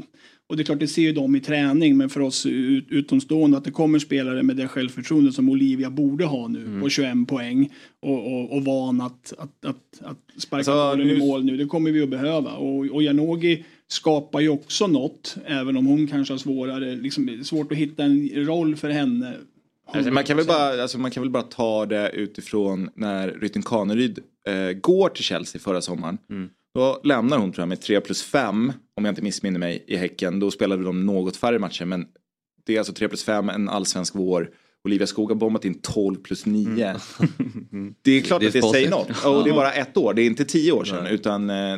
och 0.46 0.56
det 0.56 0.62
är 0.62 0.64
klart, 0.64 0.80
det 0.80 0.88
ser 0.88 1.02
ju 1.02 1.12
de 1.12 1.36
i 1.36 1.40
träning, 1.40 1.96
men 1.96 2.08
för 2.08 2.20
oss 2.20 2.46
ut, 2.46 2.86
utomstående 2.88 3.56
att 3.56 3.64
det 3.64 3.70
kommer 3.70 3.98
spelare 3.98 4.42
med 4.42 4.56
det 4.56 4.68
självförtroende 4.68 5.32
som 5.32 5.48
Olivia 5.48 5.90
borde 5.90 6.24
ha 6.24 6.48
nu 6.48 6.80
på 6.80 6.88
21 6.88 7.28
poäng 7.28 7.72
och, 8.00 8.32
och, 8.32 8.52
och 8.56 8.64
van 8.64 9.00
att, 9.00 9.32
att, 9.38 9.64
att, 9.64 10.00
att 10.00 10.42
sparka 10.42 10.56
Alltså, 10.56 10.96
bollen 10.96 11.10
i 11.10 11.18
mål 11.18 11.44
nu. 11.44 11.56
Det 11.56 11.66
kommer 11.66 11.90
vi 11.90 12.02
att 12.02 12.08
behöva. 12.08 12.52
Och, 12.52 12.86
och 12.86 13.02
Janogy 13.02 13.62
skapar 13.88 14.40
ju 14.40 14.48
också 14.48 14.86
något, 14.86 15.36
även 15.46 15.76
om 15.76 15.86
hon 15.86 16.06
kanske 16.06 16.34
har 16.34 16.38
svårare, 16.38 16.96
liksom, 16.96 17.44
svårt 17.44 17.72
att 17.72 17.78
hitta 17.78 18.02
en 18.02 18.30
roll 18.34 18.76
för 18.76 18.90
henne. 18.90 19.34
Alltså, 19.86 20.12
man, 20.12 20.24
kan 20.24 20.36
väl 20.36 20.46
bara, 20.46 20.82
alltså, 20.82 20.98
man 20.98 21.10
kan 21.10 21.22
väl 21.22 21.30
bara 21.30 21.42
ta 21.42 21.86
det 21.86 22.10
utifrån 22.10 22.90
när 22.94 23.28
Rytting 23.28 23.62
Kaneryd 23.62 24.18
eh, 24.48 24.72
går 24.72 25.08
till 25.08 25.24
Chelsea 25.24 25.60
förra 25.60 25.80
sommaren. 25.80 26.18
Då 26.74 27.00
lämnar 27.04 27.38
hon 27.38 27.52
tror 27.52 27.62
jag 27.62 27.68
med 27.68 27.80
3 27.80 28.00
plus 28.00 28.22
5 28.22 28.72
om 28.96 29.04
jag 29.04 29.12
inte 29.12 29.22
missminner 29.22 29.58
mig 29.58 29.84
i 29.86 29.96
Häcken. 29.96 30.40
Då 30.40 30.50
spelade 30.50 30.84
de 30.84 31.06
något 31.06 31.36
färre 31.36 31.58
matcher 31.58 31.84
men 31.84 32.06
det 32.66 32.74
är 32.74 32.78
alltså 32.78 32.92
3 32.92 33.08
plus 33.08 33.24
5, 33.24 33.48
en 33.48 33.68
allsvensk 33.68 34.14
vår. 34.14 34.50
Olivia 34.84 35.06
Skog 35.06 35.30
har 35.30 35.36
bombat 35.36 35.64
in 35.64 35.80
12 35.80 36.16
plus 36.16 36.46
9. 36.46 36.66
Det 38.02 38.12
är 38.12 38.20
klart 38.20 38.40
Det 38.40 38.46
är 38.46 38.48
att 38.48 38.52
det 38.52 38.62
säger 38.62 38.90
något. 38.90 39.24
Och 39.24 39.44
det 39.44 39.50
är 39.50 39.54
bara 39.54 39.72
ett 39.72 39.96
år, 39.96 40.14
det 40.14 40.22
är 40.22 40.26
inte 40.26 40.44
tio 40.44 40.72
år 40.72 40.84
sedan. 40.84 41.06
Utan, 41.06 41.50
eh, 41.50 41.76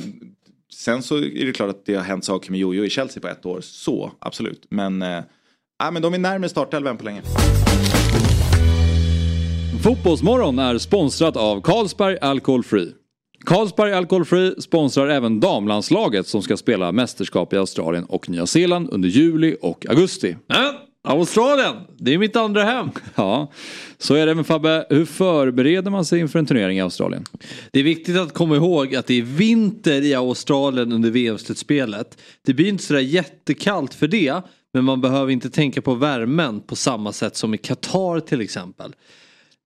sen 0.72 1.02
så 1.02 1.16
är 1.16 1.46
det 1.46 1.52
klart 1.52 1.70
att 1.70 1.86
det 1.86 1.94
har 1.94 2.02
hänt 2.02 2.24
saker 2.24 2.50
med 2.50 2.60
Jojo 2.60 2.84
i 2.84 2.90
Chelsea 2.90 3.20
på 3.20 3.28
ett 3.28 3.46
år. 3.46 3.60
Så, 3.60 4.12
absolut. 4.18 4.66
Men, 4.68 5.02
eh, 5.02 5.08
nej, 5.82 5.92
men 5.92 6.02
de 6.02 6.14
är 6.14 6.18
närmare 6.18 6.48
startelvan 6.48 6.96
på 6.96 7.04
länge. 7.04 7.22
Fotbollsmorgon 9.82 10.58
är 10.58 10.78
sponsrat 10.78 11.36
av 11.36 11.60
Carlsberg 11.60 12.18
Alcohol 12.20 12.62
Free. 12.64 12.92
Carlsberg 13.44 13.92
Alcohol 13.92 14.24
Free 14.24 14.54
sponsrar 14.60 15.08
även 15.08 15.40
damlandslaget 15.40 16.26
som 16.26 16.42
ska 16.42 16.56
spela 16.56 16.92
mästerskap 16.92 17.52
i 17.52 17.56
Australien 17.56 18.04
och 18.04 18.28
Nya 18.28 18.46
Zeeland 18.46 18.88
under 18.92 19.08
juli 19.08 19.56
och 19.62 19.86
augusti. 19.88 20.36
Äh, 20.50 20.56
Australien, 21.06 21.76
det 21.98 22.14
är 22.14 22.18
mitt 22.18 22.36
andra 22.36 22.64
hem. 22.64 22.90
Ja, 23.14 23.52
så 23.98 24.14
är 24.14 24.26
det 24.26 24.34
med 24.34 24.46
Fabbe. 24.46 24.86
Hur 24.90 25.04
förbereder 25.04 25.90
man 25.90 26.04
sig 26.04 26.20
inför 26.20 26.38
en 26.38 26.46
turnering 26.46 26.78
i 26.78 26.80
Australien? 26.80 27.24
Det 27.72 27.80
är 27.80 27.84
viktigt 27.84 28.16
att 28.16 28.34
komma 28.34 28.56
ihåg 28.56 28.94
att 28.94 29.06
det 29.06 29.14
är 29.14 29.22
vinter 29.22 30.02
i 30.02 30.14
Australien 30.14 30.92
under 30.92 31.10
VM-slutspelet. 31.10 32.18
Det 32.46 32.54
blir 32.54 32.68
inte 32.68 32.84
sådär 32.84 33.00
jättekallt 33.00 33.94
för 33.94 34.08
det. 34.08 34.42
Men 34.74 34.84
man 34.84 35.00
behöver 35.00 35.32
inte 35.32 35.50
tänka 35.50 35.82
på 35.82 35.94
värmen 35.94 36.60
på 36.60 36.76
samma 36.76 37.12
sätt 37.12 37.36
som 37.36 37.54
i 37.54 37.58
Qatar 37.58 38.20
till 38.20 38.40
exempel. 38.40 38.94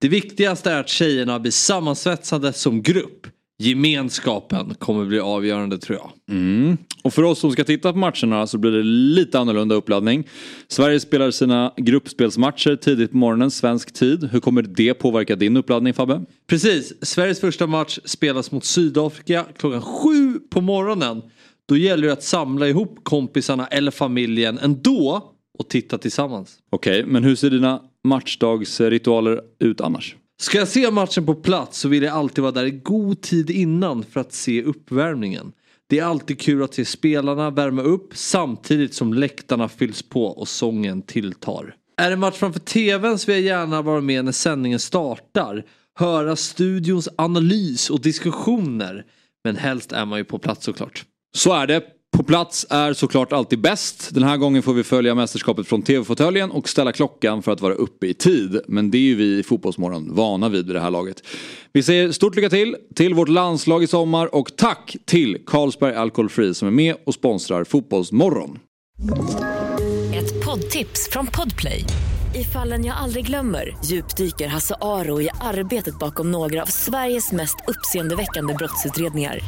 Det 0.00 0.08
viktigaste 0.08 0.70
är 0.70 0.80
att 0.80 0.88
tjejerna 0.88 1.40
blir 1.40 1.52
sammansvetsade 1.52 2.52
som 2.52 2.82
grupp. 2.82 3.26
Gemenskapen 3.60 4.74
kommer 4.78 5.04
bli 5.04 5.20
avgörande 5.20 5.78
tror 5.78 5.98
jag. 5.98 6.36
Mm. 6.36 6.76
Och 7.02 7.14
för 7.14 7.22
oss 7.22 7.38
som 7.38 7.52
ska 7.52 7.64
titta 7.64 7.92
på 7.92 7.98
matcherna 7.98 8.46
så 8.46 8.58
blir 8.58 8.70
det 8.70 8.82
lite 8.82 9.38
annorlunda 9.38 9.74
uppladdning. 9.74 10.28
Sverige 10.68 11.00
spelar 11.00 11.30
sina 11.30 11.72
gruppspelsmatcher 11.76 12.76
tidigt 12.76 13.10
på 13.10 13.16
morgonen, 13.16 13.50
svensk 13.50 13.92
tid. 13.92 14.28
Hur 14.32 14.40
kommer 14.40 14.62
det 14.62 14.94
påverka 14.94 15.36
din 15.36 15.56
uppladdning 15.56 15.94
Fabbe? 15.94 16.24
Precis, 16.46 16.92
Sveriges 17.02 17.40
första 17.40 17.66
match 17.66 17.98
spelas 18.04 18.52
mot 18.52 18.64
Sydafrika 18.64 19.44
klockan 19.58 19.82
sju 19.82 20.38
på 20.50 20.60
morgonen. 20.60 21.22
Då 21.68 21.76
gäller 21.76 22.06
det 22.06 22.12
att 22.12 22.22
samla 22.22 22.68
ihop 22.68 22.98
kompisarna 23.02 23.66
eller 23.66 23.90
familjen 23.90 24.58
ändå 24.58 25.32
och 25.58 25.68
titta 25.68 25.98
tillsammans. 25.98 26.58
Okej, 26.70 27.04
men 27.06 27.24
hur 27.24 27.34
ser 27.34 27.50
dina 27.50 27.82
matchdagsritualer 28.04 29.40
ut 29.58 29.80
annars? 29.80 30.16
Ska 30.40 30.58
jag 30.58 30.68
se 30.68 30.90
matchen 30.90 31.26
på 31.26 31.34
plats 31.34 31.78
så 31.78 31.88
vill 31.88 32.02
jag 32.02 32.14
alltid 32.14 32.42
vara 32.42 32.52
där 32.52 32.64
i 32.64 32.70
god 32.70 33.20
tid 33.20 33.50
innan 33.50 34.02
för 34.02 34.20
att 34.20 34.32
se 34.32 34.62
uppvärmningen. 34.62 35.52
Det 35.86 35.98
är 35.98 36.04
alltid 36.04 36.40
kul 36.40 36.62
att 36.62 36.74
se 36.74 36.84
spelarna 36.84 37.50
värma 37.50 37.82
upp 37.82 38.10
samtidigt 38.14 38.94
som 38.94 39.14
läktarna 39.14 39.68
fylls 39.68 40.02
på 40.02 40.26
och 40.26 40.48
sången 40.48 41.02
tilltar. 41.02 41.74
Är 41.96 42.10
det 42.10 42.16
match 42.16 42.36
framför 42.36 42.60
tvn 42.60 43.18
så 43.18 43.32
vill 43.32 43.44
jag 43.44 43.58
gärna 43.58 43.82
vara 43.82 44.00
med 44.00 44.24
när 44.24 44.32
sändningen 44.32 44.78
startar. 44.78 45.64
Höra 45.94 46.36
studions 46.36 47.08
analys 47.16 47.90
och 47.90 48.00
diskussioner. 48.00 49.04
Men 49.44 49.56
helst 49.56 49.92
är 49.92 50.04
man 50.04 50.18
ju 50.18 50.24
på 50.24 50.38
plats 50.38 50.64
såklart. 50.64 51.04
Så 51.36 51.52
är 51.52 51.66
det. 51.66 51.82
På 52.16 52.22
plats 52.22 52.66
är 52.70 52.92
såklart 52.92 53.32
alltid 53.32 53.60
bäst. 53.60 54.14
Den 54.14 54.22
här 54.22 54.36
gången 54.36 54.62
får 54.62 54.74
vi 54.74 54.84
följa 54.84 55.14
mästerskapet 55.14 55.68
från 55.68 55.82
tv-fåtöljen 55.82 56.50
och 56.50 56.68
ställa 56.68 56.92
klockan 56.92 57.42
för 57.42 57.52
att 57.52 57.60
vara 57.60 57.74
uppe 57.74 58.06
i 58.06 58.14
tid. 58.14 58.60
Men 58.68 58.90
det 58.90 58.98
är 58.98 59.02
ju 59.02 59.14
vi 59.14 59.38
i 59.38 59.42
Fotbollsmorgon 59.42 60.14
vana 60.14 60.48
vid 60.48 60.66
vid 60.66 60.76
det 60.76 60.80
här 60.80 60.90
laget. 60.90 61.22
Vi 61.72 61.82
säger 61.82 62.12
stort 62.12 62.36
lycka 62.36 62.50
till 62.50 62.76
till 62.94 63.14
vårt 63.14 63.28
landslag 63.28 63.82
i 63.82 63.86
sommar 63.86 64.34
och 64.34 64.56
tack 64.56 64.96
till 65.06 65.38
Carlsberg 65.46 65.94
Alcohol 65.94 66.28
Free 66.28 66.54
som 66.54 66.68
är 66.68 66.72
med 66.72 66.94
och 67.06 67.14
sponsrar 67.14 67.64
Fotbollsmorgon. 67.64 68.58
Ett 70.14 70.44
poddtips 70.44 71.08
från 71.10 71.26
Podplay. 71.26 71.84
I 72.34 72.44
fallen 72.44 72.84
jag 72.84 72.96
aldrig 72.96 73.26
glömmer 73.26 73.76
djupdyker 73.84 74.48
Hasse 74.48 74.74
Aro 74.80 75.20
i 75.20 75.28
arbetet 75.40 75.98
bakom 75.98 76.30
några 76.30 76.62
av 76.62 76.66
Sveriges 76.66 77.32
mest 77.32 77.56
uppseendeväckande 77.68 78.54
brottsutredningar. 78.54 79.40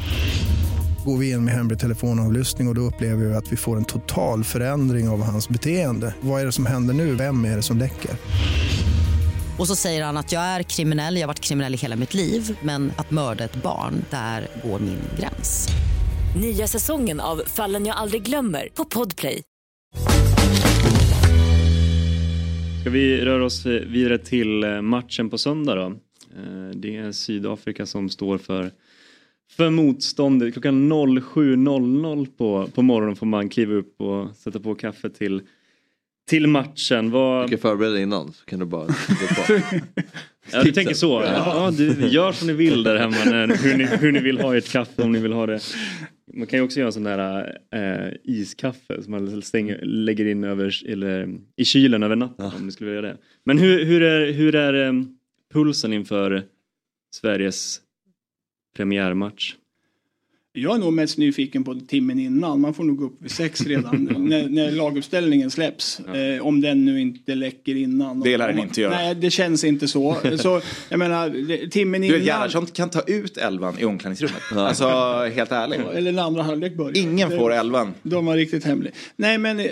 Går 1.05 1.17
vi 1.17 1.31
in 1.31 1.45
med 1.45 1.53
hemlig 1.53 1.79
telefonavlyssning 1.79 2.67
och, 2.67 2.71
och 2.71 2.75
då 2.75 2.81
upplever 2.81 3.25
vi 3.25 3.33
att 3.33 3.51
vi 3.51 3.57
får 3.57 3.77
en 3.77 3.85
total 3.85 4.43
förändring 4.43 5.09
av 5.09 5.23
hans 5.23 5.49
beteende. 5.49 6.15
Vad 6.21 6.41
är 6.41 6.45
det 6.45 6.51
som 6.51 6.65
händer 6.65 6.93
nu? 6.93 7.15
Vem 7.15 7.45
är 7.45 7.55
det 7.55 7.61
som 7.61 7.77
läcker? 7.77 8.11
Och 9.57 9.67
så 9.67 9.75
säger 9.75 10.03
han 10.03 10.17
att 10.17 10.31
jag 10.31 10.41
är 10.41 10.63
kriminell, 10.63 11.15
jag 11.15 11.21
har 11.21 11.27
varit 11.27 11.39
kriminell 11.39 11.73
i 11.73 11.77
hela 11.77 11.95
mitt 11.95 12.13
liv 12.13 12.57
men 12.61 12.91
att 12.97 13.11
mörda 13.11 13.43
ett 13.43 13.55
barn, 13.63 14.05
där 14.09 14.47
går 14.63 14.79
min 14.79 14.99
gräns. 15.19 15.67
Nya 16.41 16.67
säsongen 16.67 17.19
av 17.19 17.41
Fallen 17.47 17.85
jag 17.85 17.95
aldrig 17.95 18.23
glömmer 18.23 18.67
på 18.73 18.85
Podplay. 18.85 19.41
Ska 22.81 22.89
vi 22.89 23.21
röra 23.21 23.45
oss 23.45 23.65
eh, 23.65 23.71
vidare 23.71 24.17
till 24.17 24.63
eh, 24.63 24.81
matchen 24.81 25.29
på 25.29 25.37
söndag 25.37 25.75
då? 25.75 25.85
Eh, 25.85 26.69
Det 26.75 26.97
är 26.97 27.11
Sydafrika 27.11 27.85
som 27.85 28.09
står 28.09 28.37
för, 28.37 28.71
för 29.53 29.69
motståndet. 29.69 30.53
Klockan 30.53 30.93
07.00 30.93 32.27
på, 32.37 32.67
på 32.75 32.81
morgonen 32.81 33.15
får 33.15 33.25
man 33.25 33.49
kliva 33.49 33.73
upp 33.73 34.01
och 34.01 34.35
sätta 34.35 34.59
på 34.59 34.75
kaffe 34.75 35.09
till, 35.09 35.41
till 36.29 36.47
matchen. 36.47 37.11
Vad... 37.11 37.45
Du 37.45 37.49
kan 37.49 37.59
förbereda 37.59 37.99
innan 37.99 38.33
så 38.33 38.45
kan 38.45 38.59
du 38.59 38.65
bara. 38.65 38.87
Ja, 40.51 40.63
du 40.63 40.71
tänker 40.71 40.93
så? 40.93 41.23
Ja, 41.25 41.71
du 41.77 42.07
gör 42.07 42.31
som 42.31 42.47
ni 42.47 42.53
vill 42.53 42.83
där 42.83 42.95
hemma 42.95 43.15
när, 43.25 43.47
hur, 43.47 43.77
ni, 43.77 43.85
hur 43.85 44.11
ni 44.11 44.19
vill 44.19 44.39
ha 44.39 44.57
ert 44.57 44.71
kaffe 44.71 45.03
om 45.03 45.11
ni 45.11 45.19
vill 45.19 45.33
ha 45.33 45.45
det. 45.45 45.59
Man 46.33 46.47
kan 46.47 46.59
ju 46.59 46.65
också 46.65 46.79
göra 46.79 46.91
sån 46.91 47.03
där 47.03 47.57
äh, 47.75 48.13
iskaffe 48.23 49.03
som 49.03 49.11
man 49.11 49.41
stänger, 49.41 49.81
lägger 49.81 50.25
in 50.25 50.43
över, 50.43 50.89
eller, 50.89 51.39
i 51.55 51.65
kylen 51.65 52.03
över 52.03 52.15
natten 52.15 52.51
om 52.57 52.65
ni 52.65 52.71
skulle 52.71 52.89
vilja 52.89 53.01
det. 53.01 53.17
Men 53.45 53.57
hur, 53.57 53.85
hur 53.85 54.01
är, 54.01 54.31
hur 54.31 54.55
är 54.55 54.87
eh, 54.87 54.93
pulsen 55.53 55.93
inför 55.93 56.43
Sveriges 57.15 57.81
premiärmatch? 58.73 59.62
Jag 60.55 60.75
är 60.75 60.79
nog 60.79 60.93
mest 60.93 61.17
nyfiken 61.17 61.63
på 61.63 61.75
timmen 61.87 62.19
innan. 62.19 62.61
Man 62.61 62.73
får 62.73 62.83
nog 62.83 62.97
gå 62.97 63.05
upp 63.05 63.15
vid 63.19 63.31
sex 63.31 63.61
redan 63.65 64.03
när, 64.19 64.49
när 64.49 64.71
laguppställningen 64.71 65.51
släpps. 65.51 65.99
Eh, 65.99 66.45
om 66.45 66.61
den 66.61 66.85
nu 66.85 67.01
inte 67.01 67.35
läcker 67.35 67.75
innan. 67.75 68.19
Det 68.19 68.37
lär 68.37 68.47
den 68.47 68.59
inte 68.59 68.81
göra. 68.81 68.91
Nej, 68.95 69.15
det 69.15 69.29
känns 69.31 69.63
inte 69.63 69.87
så. 69.87 70.17
så 70.39 70.61
jag 70.89 70.99
menar, 70.99 71.69
timmen 71.69 72.01
Du 72.01 72.07
innan. 72.07 72.19
vet 72.19 72.27
Gerhardsson 72.27 72.65
kan 72.65 72.89
ta 72.89 73.01
ut 73.01 73.37
elvan 73.37 73.75
i 73.79 73.85
omklädningsrummet. 73.85 74.41
Alltså 74.51 74.85
helt 75.35 75.51
ärligt. 75.51 75.79
Eller 75.95 76.11
när 76.11 76.23
andra 76.23 76.43
halvlek 76.43 76.77
börjar. 76.77 76.97
Ingen 76.97 77.29
Det- 77.29 77.37
får 77.37 77.53
elvan. 77.53 77.93
De 78.03 78.25
var 78.25 78.35
riktigt 78.35 78.63
hemliga. 78.63 78.93
Nej 79.15 79.37
men 79.37 79.59
eh, 79.59 79.65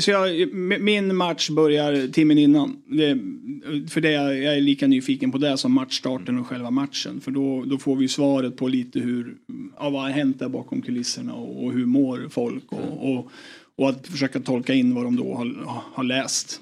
så 0.00 0.10
jag, 0.10 0.54
min 0.80 1.16
match 1.16 1.50
börjar 1.50 2.12
timmen 2.12 2.38
innan. 2.38 2.76
Det, 2.86 3.18
för 3.90 4.00
det 4.00 4.10
jag, 4.10 4.44
är 4.44 4.60
lika 4.60 4.86
nyfiken 4.86 5.32
på 5.32 5.38
det 5.38 5.56
som 5.56 5.72
matchstarten 5.72 6.38
och 6.38 6.46
själva 6.46 6.70
matchen. 6.70 7.20
För 7.20 7.30
då, 7.30 7.64
då 7.66 7.78
får 7.78 7.96
vi 7.96 8.08
svaret 8.08 8.56
på 8.56 8.68
lite 8.68 9.00
hur, 9.00 9.34
ja, 9.78 9.90
vad 9.90 10.10
hänt 10.20 10.38
där 10.38 10.48
bakom 10.48 10.82
kulisserna 10.82 11.34
och, 11.34 11.64
och 11.64 11.72
hur 11.72 11.86
mår 11.86 12.28
folk 12.30 12.72
och, 12.72 13.12
och, 13.12 13.30
och 13.76 13.88
att 13.88 14.06
försöka 14.06 14.40
tolka 14.40 14.74
in 14.74 14.94
vad 14.94 15.04
de 15.04 15.16
då 15.16 15.34
har, 15.34 15.54
har 15.66 16.04
läst. 16.04 16.60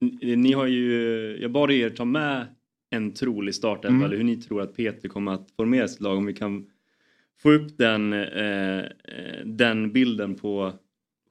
Ni 0.00 0.36
ni 0.36 0.52
har 0.52 0.66
ju, 0.66 1.38
jag 1.40 1.50
bad 1.50 1.70
er 1.70 1.90
ta 1.90 2.04
med 2.04 2.46
en 2.90 3.12
trolig 3.12 3.54
startelva 3.54 4.04
eller 4.04 4.16
hur 4.16 4.24
ni 4.24 4.36
tror 4.36 4.62
att 4.62 4.76
Peter 4.76 5.08
kommer 5.08 5.32
att 5.32 5.48
formera 5.56 5.88
sitt 5.88 6.00
lag 6.00 6.18
om 6.18 6.26
vi 6.26 6.34
kan 6.34 6.66
få 7.42 7.52
upp 7.52 7.78
den, 7.78 8.12
eh, 8.12 8.78
eh, 8.78 8.84
den 9.44 9.92
bilden 9.92 10.34
på 10.34 10.72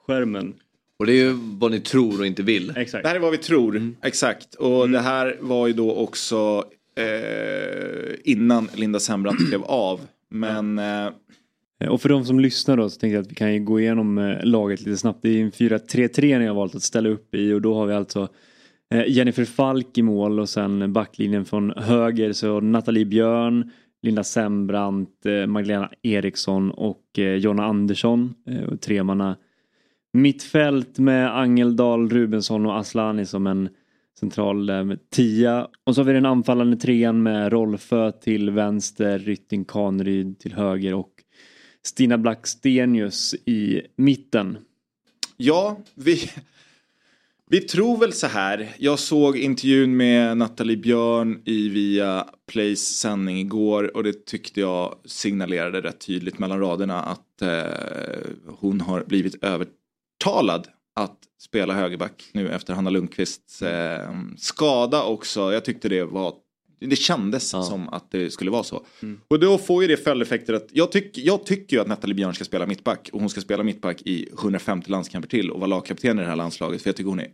skärmen. 0.08 0.54
Och 0.98 1.06
det 1.06 1.12
är 1.12 1.24
ju 1.24 1.34
vad 1.60 1.72
ni 1.72 1.80
tror 1.80 2.20
och 2.20 2.26
inte 2.26 2.44
vill. 2.44 2.74
Exakt. 2.76 3.04
Det 3.04 3.10
här 3.10 3.16
är 3.16 3.20
vad 3.20 3.32
vi 3.32 3.38
tror, 3.38 3.94
exakt. 4.02 4.56
Och 4.56 4.90
det 4.90 5.00
här 5.00 5.38
var 5.42 5.68
ju 5.68 5.74
då 5.74 5.96
också 5.96 6.64
eh, 6.96 8.16
innan 8.24 8.70
Linda 8.74 9.00
Sembrant 9.00 9.48
klev 9.48 9.64
av. 9.64 10.02
Men 10.36 10.80
eh, 10.80 11.06
eh, 11.80 11.90
Och 11.90 12.02
för 12.02 12.10
de 12.10 12.26
som 12.26 12.40
lyssnar 12.40 12.78
då 12.78 12.90
så 12.90 13.00
tänkte 13.00 13.16
jag 13.16 13.22
att 13.22 13.32
vi 13.32 13.36
kan 13.36 13.54
ju 13.54 13.60
gå 13.60 13.80
igenom 13.80 14.18
eh, 14.18 14.44
laget 14.44 14.82
lite 14.82 14.98
snabbt. 14.98 15.20
Det 15.22 15.30
är 15.30 15.42
en 15.42 15.52
4-3-3 15.52 16.40
ni 16.40 16.46
har 16.46 16.56
valt 16.56 16.76
att 16.76 16.82
ställa 16.82 17.10
upp 17.10 17.36
i 17.36 17.54
och 17.54 17.62
då 17.62 17.76
har 17.76 17.86
vi 17.86 17.94
alltså 17.94 18.28
eh, 18.94 19.04
Jennifer 19.08 19.46
Falk 19.46 19.98
i 19.98 20.02
mål 20.02 20.40
och 20.40 20.50
sen 20.50 20.94
backlinjen 20.94 21.46
från 21.46 21.74
höger 21.78 22.34
så 22.34 22.60
Nathalie 22.60 23.06
Björn, 23.06 23.72
Linda 24.02 24.24
Sembrant, 24.24 25.26
eh, 25.26 25.48
Magdalena 25.48 25.92
Eriksson 26.02 26.72
och 26.72 27.20
eh, 27.20 27.36
Jonna 27.36 27.66
Andersson. 27.66 28.34
Eh, 28.48 28.64
och 28.64 28.82
tremanna 28.82 29.38
mittfält 30.14 31.00
med 31.00 31.40
Angeldal, 31.40 32.10
Rubensson 32.10 32.66
och 32.66 32.78
Aslani 32.78 33.26
som 33.26 33.48
en 33.48 33.70
central 34.20 34.66
där 34.66 34.84
med 34.84 35.10
tia. 35.10 35.68
Och 35.84 35.96
så 35.96 36.02
har 36.02 36.06
vi 36.06 36.14
den 36.14 36.26
anfallande 36.26 36.78
trean 36.78 37.24
med 37.24 37.52
Rolfö 37.52 38.12
till 38.12 38.50
vänster, 38.50 39.20
Rytting 39.20 39.66
Kaneryd 39.66 40.40
till 40.40 40.54
höger 40.54 40.94
och 40.94 41.12
Stina 41.84 42.18
Blackstenius 42.18 43.34
i 43.34 43.82
mitten. 43.96 44.58
Ja, 45.38 45.80
vi, 45.96 46.30
vi 47.50 47.62
tror 47.62 47.98
väl 47.98 48.14
så 48.14 48.28
här. 48.28 48.70
Jag 48.78 49.00
såg 49.00 49.38
intervjun 49.38 49.98
med 49.98 50.38
Nathalie 50.38 50.78
Björn 50.78 51.42
i 51.46 51.70
Via 51.70 52.26
Plays 52.48 52.98
sändning 52.98 53.40
igår 53.40 53.98
och 53.98 54.04
det 54.04 54.26
tyckte 54.26 54.60
jag 54.60 54.96
signalerade 55.06 55.82
rätt 55.82 56.00
tydligt 56.00 56.40
mellan 56.40 56.60
raderna 56.60 57.02
att 57.02 57.42
eh, 57.42 58.30
hon 58.48 58.82
har 58.82 59.04
blivit 59.04 59.44
övertalad 59.44 60.68
att 60.96 61.18
spela 61.42 61.74
högerback 61.74 62.30
nu 62.34 62.50
efter 62.50 62.74
Hanna 62.74 62.90
Lundqvists 62.90 63.62
eh, 63.62 64.10
skada 64.38 65.04
också. 65.04 65.54
Jag 65.54 65.66
tyckte 65.66 65.90
det 65.90 66.04
var 66.04 66.34
det 66.80 66.96
kändes 66.96 67.50
som 67.50 67.90
att 67.90 68.12
det 68.12 68.32
skulle 68.32 68.52
vara 68.52 68.64
så. 68.64 68.86
Och 69.28 69.40
då 69.40 69.58
får 69.58 69.82
ju 69.82 69.88
det 69.88 69.98
följdeffekter 69.98 70.54
att 70.54 70.68
jag, 70.72 70.92
tyck, 70.92 71.18
jag 71.18 71.46
tycker 71.46 71.78
ju 71.78 71.82
att 71.82 71.88
Nathalie 71.88 72.16
Björn 72.16 72.34
ska 72.34 72.44
spela 72.44 72.66
mittback 72.66 73.10
och 73.14 73.20
hon 73.20 73.30
ska 73.30 73.42
spela 73.42 73.64
mittback 73.64 74.02
i 74.02 74.30
150 74.34 74.92
landskamper 74.92 75.30
till 75.30 75.52
och 75.52 75.60
vara 75.60 75.68
lagkapten 75.68 76.20
i 76.20 76.22
det 76.22 76.28
här 76.28 76.36
landslaget 76.36 76.82
för 76.82 76.90
jag 76.90 76.96
tycker 76.96 77.10
hon 77.10 77.20
är 77.20 77.28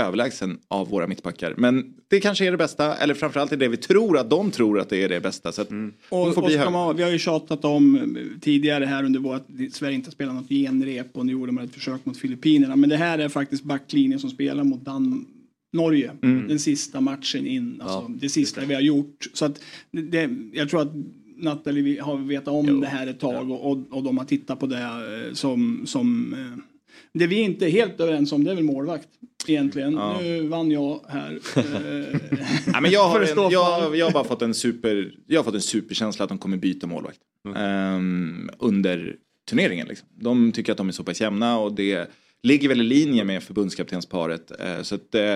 överlägsen 0.00 0.58
av 0.68 0.88
våra 0.88 1.06
mittbackar. 1.06 1.54
Men 1.56 1.94
det 2.08 2.20
kanske 2.20 2.46
är 2.46 2.50
det 2.50 2.56
bästa, 2.56 2.96
eller 2.96 3.14
framförallt 3.14 3.52
är 3.52 3.56
det 3.56 3.68
vi 3.68 3.76
tror 3.76 4.18
att 4.18 4.30
de 4.30 4.50
tror 4.50 4.80
att 4.80 4.88
det 4.88 5.04
är 5.04 5.08
det 5.08 5.20
bästa. 5.20 5.52
Så 5.52 5.64
hon 5.68 5.94
Och, 6.08 6.34
får 6.34 6.42
och 6.42 6.48
bli 6.48 6.70
man, 6.70 6.96
vi 6.96 7.02
har 7.02 7.10
ju 7.10 7.18
tjatat 7.18 7.64
om 7.64 7.96
eh, 7.96 8.40
tidigare 8.40 8.84
här 8.84 9.04
under 9.04 9.20
vårt 9.20 9.36
att 9.36 9.72
Sverige 9.72 9.94
inte 9.94 10.06
har 10.06 10.12
spelat 10.12 10.34
något 10.34 10.48
genrep 10.48 11.16
och 11.16 11.26
nu 11.26 11.32
gjorde 11.32 11.52
man 11.52 11.64
ett 11.64 11.74
försök 11.74 12.06
mot 12.06 12.16
Filippinerna. 12.16 12.76
Men 12.76 12.88
det 12.88 12.96
här 12.96 13.18
är 13.18 13.28
faktiskt 13.28 13.64
backlinjen 13.64 14.20
som 14.20 14.30
spelar 14.30 14.64
mot 14.64 14.84
Dan 14.84 15.26
Norge. 15.72 16.10
Mm. 16.22 16.48
Den 16.48 16.58
sista 16.58 17.00
matchen 17.00 17.46
in. 17.46 17.80
Alltså, 17.80 18.08
det 18.08 18.28
sista 18.28 18.60
vi 18.64 18.74
har 18.74 18.80
gjort. 18.80 19.28
Så 19.32 19.44
att 19.44 19.60
det, 19.90 20.30
jag 20.52 20.68
tror 20.68 20.82
att 20.82 20.92
Nathalie 21.36 22.02
har 22.02 22.16
vetat 22.16 22.48
om 22.48 22.80
det 22.80 22.86
här 22.86 23.06
ett 23.06 23.20
tag 23.20 23.50
och, 23.50 23.70
och, 23.70 23.78
och 23.90 24.02
de 24.02 24.18
har 24.18 24.24
tittat 24.24 24.60
på 24.60 24.66
det 24.66 24.82
eh, 24.82 25.32
som, 25.32 25.82
som 25.86 26.34
eh, 26.34 26.75
det 27.18 27.26
vi 27.26 27.36
inte 27.40 27.66
är 27.66 27.70
helt 27.70 28.00
överens 28.00 28.32
om 28.32 28.44
det 28.44 28.50
är 28.50 28.54
väl 28.54 28.64
målvakt 28.64 29.08
egentligen. 29.46 29.94
Ja. 29.94 30.20
Nu 30.20 30.48
vann 30.48 30.70
jag 30.70 31.00
här. 31.08 31.38
eh, 31.56 32.18
Ja, 32.72 32.80
men 32.80 32.90
jag, 32.90 33.08
har 33.08 33.20
en, 33.20 33.50
jag, 33.50 33.96
jag 33.96 34.06
har 34.06 34.12
bara 34.12 34.24
fått 34.24 34.42
en, 34.42 34.54
super, 34.54 35.12
jag 35.26 35.38
har 35.38 35.44
fått 35.44 35.54
en 35.54 35.60
superkänsla 35.60 36.22
att 36.22 36.28
de 36.28 36.38
kommer 36.38 36.56
byta 36.56 36.86
målvakt. 36.86 37.18
Ehm, 37.56 38.50
under 38.58 39.16
turneringen. 39.48 39.86
Liksom. 39.86 40.08
De 40.14 40.52
tycker 40.52 40.72
att 40.72 40.78
de 40.78 40.88
är 40.88 40.92
så 40.92 41.04
pass 41.04 41.20
jämna 41.20 41.58
och 41.58 41.72
det 41.72 42.10
ligger 42.42 42.68
väl 42.68 42.80
i 42.80 42.84
linje 42.84 43.24
med 43.24 43.42
förbundskaptensparet. 43.42 44.60
Eh, 44.60 44.82
så 44.82 44.94
att, 44.94 45.14
eh, 45.14 45.34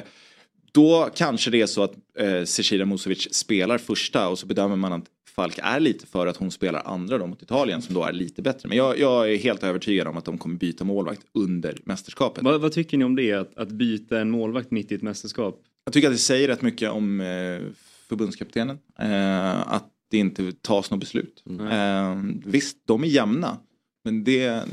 då 0.73 1.11
kanske 1.17 1.51
det 1.51 1.61
är 1.61 1.67
så 1.67 1.83
att 1.83 1.95
eh, 2.19 2.45
Cecilia 2.45 2.87
Musovic 2.87 3.35
spelar 3.35 3.79
första 3.79 4.29
och 4.29 4.39
så 4.39 4.47
bedömer 4.47 4.77
man 4.77 4.93
att 4.93 5.05
Falk 5.31 5.59
är 5.63 5.81
lite 5.81 6.07
för 6.07 6.27
att 6.27 6.37
hon 6.37 6.51
spelar 6.51 6.83
andra 6.85 7.19
då 7.19 7.27
mot 7.27 7.43
Italien 7.43 7.83
som 7.83 7.95
då 7.95 8.05
är 8.05 8.13
lite 8.13 8.43
bättre. 8.43 8.69
Men 8.69 8.79
jag, 8.79 8.99
jag 8.99 9.33
är 9.33 9.37
helt 9.37 9.63
övertygad 9.63 10.07
om 10.07 10.17
att 10.17 10.25
de 10.25 10.39
kommer 10.39 10.57
byta 10.57 10.85
målvakt 10.85 11.27
under 11.33 11.79
mästerskapet. 11.85 12.45
Vad, 12.45 12.61
vad 12.61 12.73
tycker 12.73 12.99
ni 12.99 13.05
om 13.05 13.17
det, 13.17 13.33
att, 13.33 13.57
att 13.59 13.69
byta 13.69 14.21
en 14.21 14.31
målvakt 14.31 14.71
mitt 14.71 14.93
i 14.93 14.95
ett 14.95 15.03
mästerskap? 15.03 15.63
Jag 15.85 15.95
tycker 15.95 16.09
att 16.09 16.15
det 16.15 16.19
säger 16.19 16.49
rätt 16.49 16.63
mycket 16.63 16.91
om 16.91 17.21
eh, 17.21 17.61
förbundskaptenen. 18.09 18.79
Eh, 18.99 19.73
att 19.73 19.89
det 20.11 20.19
inte 20.19 20.53
tas 20.53 20.91
något 20.91 21.01
beslut. 21.01 21.45
Eh, 21.71 22.21
visst, 22.45 22.77
de 22.87 23.05
är 23.05 23.09
jämna. 23.09 23.59
Men 24.05 24.25
det... 24.25 24.65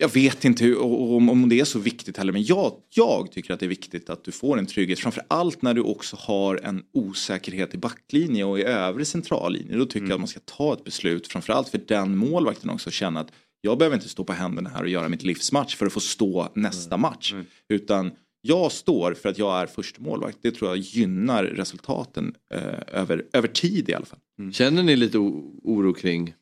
Jag 0.00 0.14
vet 0.14 0.44
inte 0.44 0.76
om, 0.76 1.28
om 1.28 1.48
det 1.48 1.60
är 1.60 1.64
så 1.64 1.78
viktigt 1.78 2.16
heller. 2.16 2.32
Men 2.32 2.44
jag, 2.44 2.72
jag 2.88 3.32
tycker 3.32 3.54
att 3.54 3.60
det 3.60 3.66
är 3.66 3.68
viktigt 3.68 4.10
att 4.10 4.24
du 4.24 4.32
får 4.32 4.58
en 4.58 4.66
trygghet. 4.66 4.98
Framför 4.98 5.22
allt 5.28 5.62
när 5.62 5.74
du 5.74 5.80
också 5.80 6.16
har 6.20 6.60
en 6.62 6.82
osäkerhet 6.92 7.74
i 7.74 7.78
backlinje 7.78 8.44
och 8.44 8.58
i 8.58 8.62
övrig 8.62 9.06
centrallinje. 9.06 9.76
Då 9.76 9.86
tycker 9.86 10.06
jag 10.06 10.12
att 10.12 10.20
man 10.20 10.28
ska 10.28 10.40
ta 10.44 10.72
ett 10.72 10.84
beslut. 10.84 11.26
Framförallt 11.26 11.68
för 11.68 11.80
den 11.88 12.16
målvakten 12.16 12.70
också. 12.70 12.90
Känna 12.90 13.20
att 13.20 13.32
jag 13.60 13.78
behöver 13.78 13.96
inte 13.96 14.08
stå 14.08 14.24
på 14.24 14.32
händerna 14.32 14.70
här 14.70 14.82
och 14.82 14.88
göra 14.88 15.08
mitt 15.08 15.22
livsmatch 15.22 15.76
för 15.76 15.86
att 15.86 15.92
få 15.92 16.00
stå 16.00 16.48
nästa 16.54 16.96
match. 16.96 17.34
Utan 17.68 18.10
jag 18.40 18.72
står 18.72 19.14
för 19.14 19.28
att 19.28 19.38
jag 19.38 19.60
är 19.60 19.66
första 19.66 20.02
målvakt. 20.02 20.38
Det 20.42 20.50
tror 20.50 20.70
jag 20.70 20.78
gynnar 20.78 21.44
resultaten 21.44 22.34
eh, 22.54 23.00
över, 23.00 23.24
över 23.32 23.48
tid 23.48 23.88
i 23.88 23.94
alla 23.94 24.06
fall. 24.06 24.52
Känner 24.52 24.82
ni 24.82 24.96
lite 24.96 25.18
oro 25.18 25.94
kring 25.94 26.34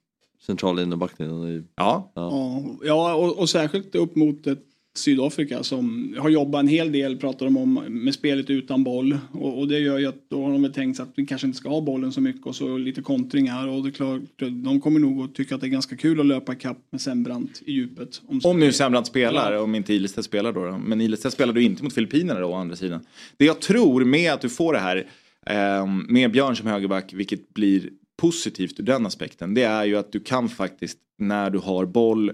centrallinjen 0.46 0.92
och 0.92 0.98
backlinjen? 0.98 1.68
Ja. 1.76 2.12
Ja, 2.14 2.62
ja 2.84 3.14
och, 3.14 3.38
och 3.38 3.50
särskilt 3.50 3.94
upp 3.94 4.16
mot 4.16 4.46
ett 4.46 4.62
Sydafrika 4.98 5.62
som 5.62 6.14
har 6.18 6.28
jobbat 6.28 6.60
en 6.60 6.68
hel 6.68 6.92
del, 6.92 7.16
pratar 7.16 7.46
de 7.46 7.56
om, 7.56 7.74
med 7.88 8.14
spelet 8.14 8.50
utan 8.50 8.84
boll. 8.84 9.18
Och, 9.32 9.58
och 9.58 9.68
det 9.68 9.78
gör 9.78 9.98
ju 9.98 10.06
att 10.06 10.30
då 10.30 10.44
har 10.44 10.52
de 10.52 10.62
väl 10.62 10.72
tänkt 10.72 10.96
sig 10.96 11.02
att 11.02 11.12
vi 11.16 11.26
kanske 11.26 11.46
inte 11.46 11.58
ska 11.58 11.68
ha 11.68 11.80
bollen 11.80 12.12
så 12.12 12.20
mycket 12.20 12.46
och 12.46 12.56
så 12.56 12.78
lite 12.78 13.02
kontringar. 13.02 13.68
Och 13.68 13.82
det 13.82 13.88
är 13.88 13.92
klart, 13.92 14.20
de 14.64 14.80
kommer 14.80 15.00
nog 15.00 15.24
att 15.24 15.34
tycka 15.34 15.54
att 15.54 15.60
det 15.60 15.66
är 15.66 15.68
ganska 15.68 15.96
kul 15.96 16.20
att 16.20 16.26
löpa 16.26 16.52
ikapp 16.52 16.78
med 16.90 17.00
Sembrant 17.00 17.62
i 17.66 17.72
djupet. 17.72 18.22
Om 18.44 18.60
nu 18.60 18.72
Sembrant 18.72 19.06
spelar, 19.06 19.62
om 19.62 19.74
inte 19.74 19.94
Ilestedt 19.94 20.26
spelar 20.26 20.52
då, 20.52 20.64
då. 20.64 20.78
Men 20.78 21.00
Ilestedt 21.00 21.34
spelar 21.34 21.52
du 21.52 21.62
inte 21.62 21.84
mot 21.84 21.92
Filippinerna 21.92 22.40
då 22.40 22.46
å 22.46 22.54
andra 22.54 22.76
sidan. 22.76 23.00
Det 23.36 23.44
jag 23.44 23.60
tror 23.60 24.04
med 24.04 24.32
att 24.32 24.40
du 24.40 24.48
får 24.48 24.72
det 24.72 24.78
här 24.78 25.06
eh, 25.46 25.86
med 26.08 26.32
Björn 26.32 26.56
som 26.56 26.66
högerback, 26.66 27.12
vilket 27.12 27.54
blir 27.54 27.90
positivt 28.16 28.80
ur 28.80 28.84
den 28.84 29.06
aspekten, 29.06 29.54
det 29.54 29.62
är 29.62 29.84
ju 29.84 29.96
att 29.96 30.12
du 30.12 30.20
kan 30.20 30.48
faktiskt 30.48 30.98
när 31.18 31.50
du 31.50 31.58
har 31.58 31.86
boll 31.86 32.32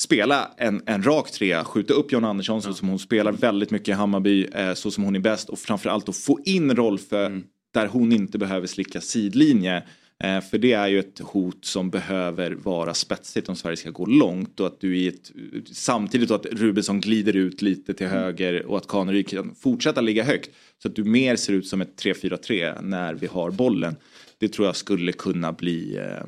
spela 0.00 0.50
en, 0.56 0.82
en 0.86 1.02
rak 1.02 1.30
trea, 1.30 1.64
skjuta 1.64 1.94
upp 1.94 2.12
John 2.12 2.24
Andersson 2.24 2.62
så 2.62 2.74
som 2.74 2.88
hon 2.88 2.98
spelar 2.98 3.32
väldigt 3.32 3.70
mycket 3.70 3.88
i 3.88 3.92
Hammarby, 3.92 4.44
eh, 4.44 4.74
så 4.74 4.90
som 4.90 5.04
hon 5.04 5.16
är 5.16 5.20
bäst 5.20 5.48
och 5.48 5.58
framförallt 5.58 6.08
att 6.08 6.16
få 6.16 6.38
in 6.44 6.76
Rolfö 6.76 7.40
där 7.74 7.86
hon 7.86 8.12
inte 8.12 8.38
behöver 8.38 8.66
slicka 8.66 9.00
sidlinje. 9.00 9.82
Eh, 10.24 10.40
för 10.40 10.58
det 10.58 10.72
är 10.72 10.88
ju 10.88 10.98
ett 10.98 11.18
hot 11.18 11.64
som 11.64 11.90
behöver 11.90 12.50
vara 12.50 12.94
spetsigt 12.94 13.48
om 13.48 13.56
Sverige 13.56 13.76
ska 13.76 13.90
gå 13.90 14.06
långt 14.06 14.60
och 14.60 14.66
att 14.66 14.80
du 14.80 14.96
i 14.96 15.08
ett, 15.08 15.32
samtidigt 15.72 16.30
att 16.30 16.46
Rubensson 16.46 17.00
glider 17.00 17.36
ut 17.36 17.62
lite 17.62 17.94
till 17.94 18.06
höger 18.06 18.66
och 18.66 18.76
att 18.76 18.86
Kaneryd 18.86 19.28
kan 19.28 19.54
fortsätta 19.54 20.00
ligga 20.00 20.24
högt 20.24 20.50
så 20.82 20.88
att 20.88 20.96
du 20.96 21.04
mer 21.04 21.36
ser 21.36 21.52
ut 21.52 21.66
som 21.66 21.80
ett 21.80 22.02
3-4-3 22.02 22.82
när 22.82 23.14
vi 23.14 23.26
har 23.26 23.50
bollen. 23.50 23.96
Det 24.38 24.48
tror 24.48 24.66
jag 24.66 24.76
skulle 24.76 25.12
kunna 25.12 25.52
bli 25.52 25.96
eh, 25.96 26.26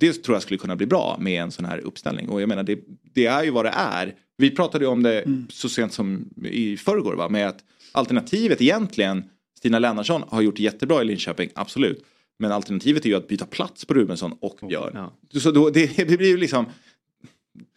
det 0.00 0.12
tror 0.12 0.34
jag 0.34 0.42
skulle 0.42 0.58
kunna 0.58 0.76
bli 0.76 0.86
bra 0.86 1.16
med 1.20 1.42
en 1.42 1.50
sån 1.50 1.64
här 1.64 1.78
uppställning. 1.78 2.28
Och 2.28 2.42
jag 2.42 2.48
menar 2.48 2.62
det, 2.62 2.78
det 3.14 3.26
är 3.26 3.44
ju 3.44 3.50
vad 3.50 3.64
det 3.64 3.74
är. 3.76 4.14
Vi 4.36 4.50
pratade 4.50 4.86
om 4.86 5.02
det 5.02 5.24
så 5.48 5.68
sent 5.68 5.92
som 5.92 6.30
i 6.44 6.76
förrgår 6.76 7.14
va? 7.14 7.28
med 7.28 7.48
att 7.48 7.64
alternativet 7.92 8.60
egentligen 8.60 9.24
Stina 9.58 9.78
Lennartsson 9.78 10.22
har 10.28 10.42
gjort 10.42 10.58
jättebra 10.58 11.02
i 11.02 11.04
Linköping, 11.04 11.50
absolut. 11.54 12.04
Men 12.38 12.52
alternativet 12.52 13.04
är 13.04 13.08
ju 13.08 13.16
att 13.16 13.28
byta 13.28 13.46
plats 13.46 13.84
på 13.84 13.94
Rubensson 13.94 14.32
och 14.40 14.58
Björn. 14.68 15.10
Så 15.32 15.50
då, 15.50 15.70
det, 15.70 15.96
det 16.08 16.16
blir 16.16 16.28
ju 16.28 16.36
liksom 16.36 16.66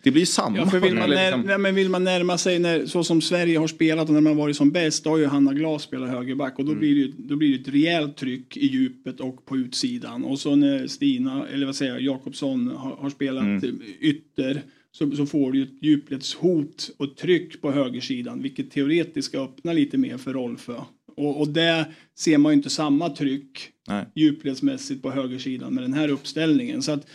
det 0.03 0.11
blir 0.11 0.21
ju 0.21 0.25
samma. 0.25 0.57
Ja, 0.57 0.65
för 0.65 0.79
vill, 0.79 0.95
man 0.95 1.09
när, 1.09 1.25
liksom- 1.25 1.41
nej, 1.41 1.57
men 1.57 1.75
vill 1.75 1.89
man 1.89 2.03
närma 2.03 2.37
sig 2.37 2.59
när, 2.59 2.85
så 2.85 3.03
som 3.03 3.21
Sverige 3.21 3.57
har 3.57 3.67
spelat 3.67 4.07
och 4.07 4.13
när 4.13 4.21
man 4.21 4.37
varit 4.37 4.55
som 4.55 4.71
bäst, 4.71 5.03
då 5.03 5.09
har 5.09 5.17
ju 5.17 5.25
Hanna 5.25 5.53
Glas 5.53 5.83
spelat 5.83 6.09
högerback 6.09 6.59
och 6.59 6.65
då, 6.65 6.75
blir 6.75 6.95
det, 6.95 7.13
då 7.17 7.35
blir 7.35 7.49
det 7.49 7.61
ett 7.61 7.67
rejält 7.67 8.17
tryck 8.17 8.57
i 8.57 8.67
djupet 8.67 9.19
och 9.19 9.45
på 9.45 9.57
utsidan. 9.57 10.23
Och 10.23 10.39
så 10.39 10.55
när 10.55 10.87
Stina, 10.87 11.47
eller 11.47 11.65
vad 11.65 11.75
säger 11.75 11.91
jag, 11.91 12.01
Jakobsson 12.01 12.67
har, 12.67 12.95
har 12.95 13.09
spelat 13.09 13.63
ytter 13.99 14.61
så, 14.91 15.11
så 15.11 15.25
får 15.25 15.51
du 15.51 15.63
ett 15.63 15.83
djupledshot 15.83 16.91
och 16.97 17.17
tryck 17.17 17.61
på 17.61 17.71
högersidan 17.71 18.41
vilket 18.41 18.71
teoretiskt 18.71 19.27
ska 19.27 19.43
öppna 19.43 19.73
lite 19.73 19.97
mer 19.97 20.17
för 20.17 20.33
Rolfö. 20.33 20.75
Och, 21.15 21.41
och 21.41 21.47
där 21.47 21.85
ser 22.15 22.37
man 22.37 22.51
ju 22.51 22.57
inte 22.57 22.69
samma 22.69 23.09
tryck 23.09 23.69
Nej. 23.87 24.05
djupledsmässigt 24.15 25.01
på 25.01 25.11
högersidan 25.11 25.73
med 25.73 25.83
den 25.83 25.93
här 25.93 26.09
uppställningen. 26.09 26.81
Så 26.81 26.91
att 26.91 27.07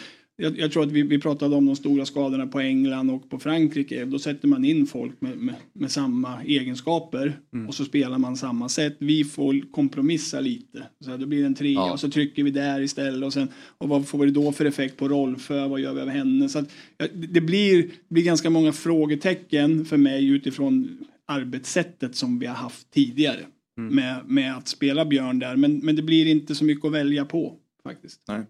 jag, 0.42 0.58
jag 0.58 0.72
tror 0.72 0.82
att 0.82 0.92
vi, 0.92 1.02
vi 1.02 1.18
pratade 1.18 1.56
om 1.56 1.66
de 1.66 1.76
stora 1.76 2.06
skadorna 2.06 2.46
på 2.46 2.60
England 2.60 3.10
och 3.10 3.30
på 3.30 3.38
Frankrike. 3.38 4.04
Då 4.04 4.18
sätter 4.18 4.48
man 4.48 4.64
in 4.64 4.86
folk 4.86 5.20
med, 5.20 5.38
med, 5.38 5.54
med 5.72 5.90
samma 5.90 6.42
egenskaper 6.42 7.38
och 7.68 7.74
så 7.74 7.84
spelar 7.84 8.18
man 8.18 8.36
samma 8.36 8.68
sätt. 8.68 8.96
Vi 8.98 9.24
får 9.24 9.72
kompromissa 9.72 10.40
lite. 10.40 10.82
Så 11.04 11.10
här, 11.10 11.18
då 11.18 11.26
blir 11.26 11.40
det 11.40 11.46
en 11.46 11.54
trea 11.54 11.72
Ja. 11.72 11.92
och 11.92 12.00
så 12.00 12.10
trycker 12.10 12.42
vi 12.44 12.50
där 12.50 12.80
istället. 12.80 13.24
Och, 13.24 13.32
sen, 13.32 13.48
och 13.78 13.88
vad 13.88 14.08
får 14.08 14.18
vi 14.18 14.30
då 14.30 14.52
för 14.52 14.64
effekt 14.64 14.96
på 14.96 15.08
Rolfö? 15.08 15.66
Vad 15.68 15.80
gör 15.80 15.94
vi 15.94 16.00
av 16.00 16.08
henne? 16.08 16.48
Så 16.48 16.58
att, 16.58 16.70
ja, 16.98 17.06
det 17.14 17.40
blir, 17.40 17.82
det 17.82 17.88
blir 18.14 18.24
ganska 18.24 18.50
många 18.50 18.72
frågetecken 18.72 19.84
för 19.84 19.96
mig 19.96 20.28
utifrån 20.28 20.98
arbetssättet 21.26 22.16
som 22.16 22.38
vi 22.38 22.46
har 22.46 22.54
haft 22.54 22.90
tidigare. 22.90 23.40
med, 23.76 24.16
med 24.26 24.56
att 24.56 24.68
spela 24.68 25.04
Björn 25.04 25.38
där. 25.38 25.56
Men, 25.56 25.78
men 25.78 25.96
det 25.96 26.02
blir 26.02 26.26
inte 26.26 26.54
så 26.54 26.64
mycket 26.64 26.84
att 26.84 26.92
välja 26.92 27.24
på 27.24 27.54
faktiskt. 27.82 28.20
Nej. 28.28 28.42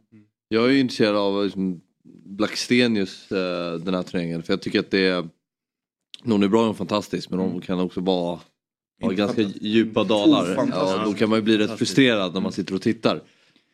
Jag 0.48 0.64
är 0.68 0.70
ju 0.72 0.80
intresserad 0.80 1.16
av 1.16 1.44
liksom, 1.44 1.80
Blackstenius 2.28 3.32
eh, 3.32 3.74
den 3.74 3.94
här 3.94 4.02
turneringen 4.02 4.42
för 4.42 4.52
jag 4.52 4.62
tycker 4.62 4.80
att 4.80 4.90
det 4.90 5.06
är 5.06 5.28
Hon 6.24 6.42
är 6.42 6.48
bra 6.48 6.68
och 6.68 6.76
fantastisk 6.76 7.30
men 7.30 7.38
hon 7.38 7.60
kan 7.60 7.80
också 7.80 8.00
vara 8.00 8.40
ha 9.02 9.10
ganska 9.10 9.42
djupa 9.60 10.04
dalar. 10.04 10.68
Ja, 10.70 11.02
då 11.04 11.12
kan 11.12 11.28
man 11.28 11.38
ju 11.38 11.42
bli 11.42 11.58
rätt 11.58 11.78
frustrerad 11.78 12.34
när 12.34 12.40
man 12.40 12.52
sitter 12.52 12.74
och 12.74 12.82
tittar. 12.82 13.22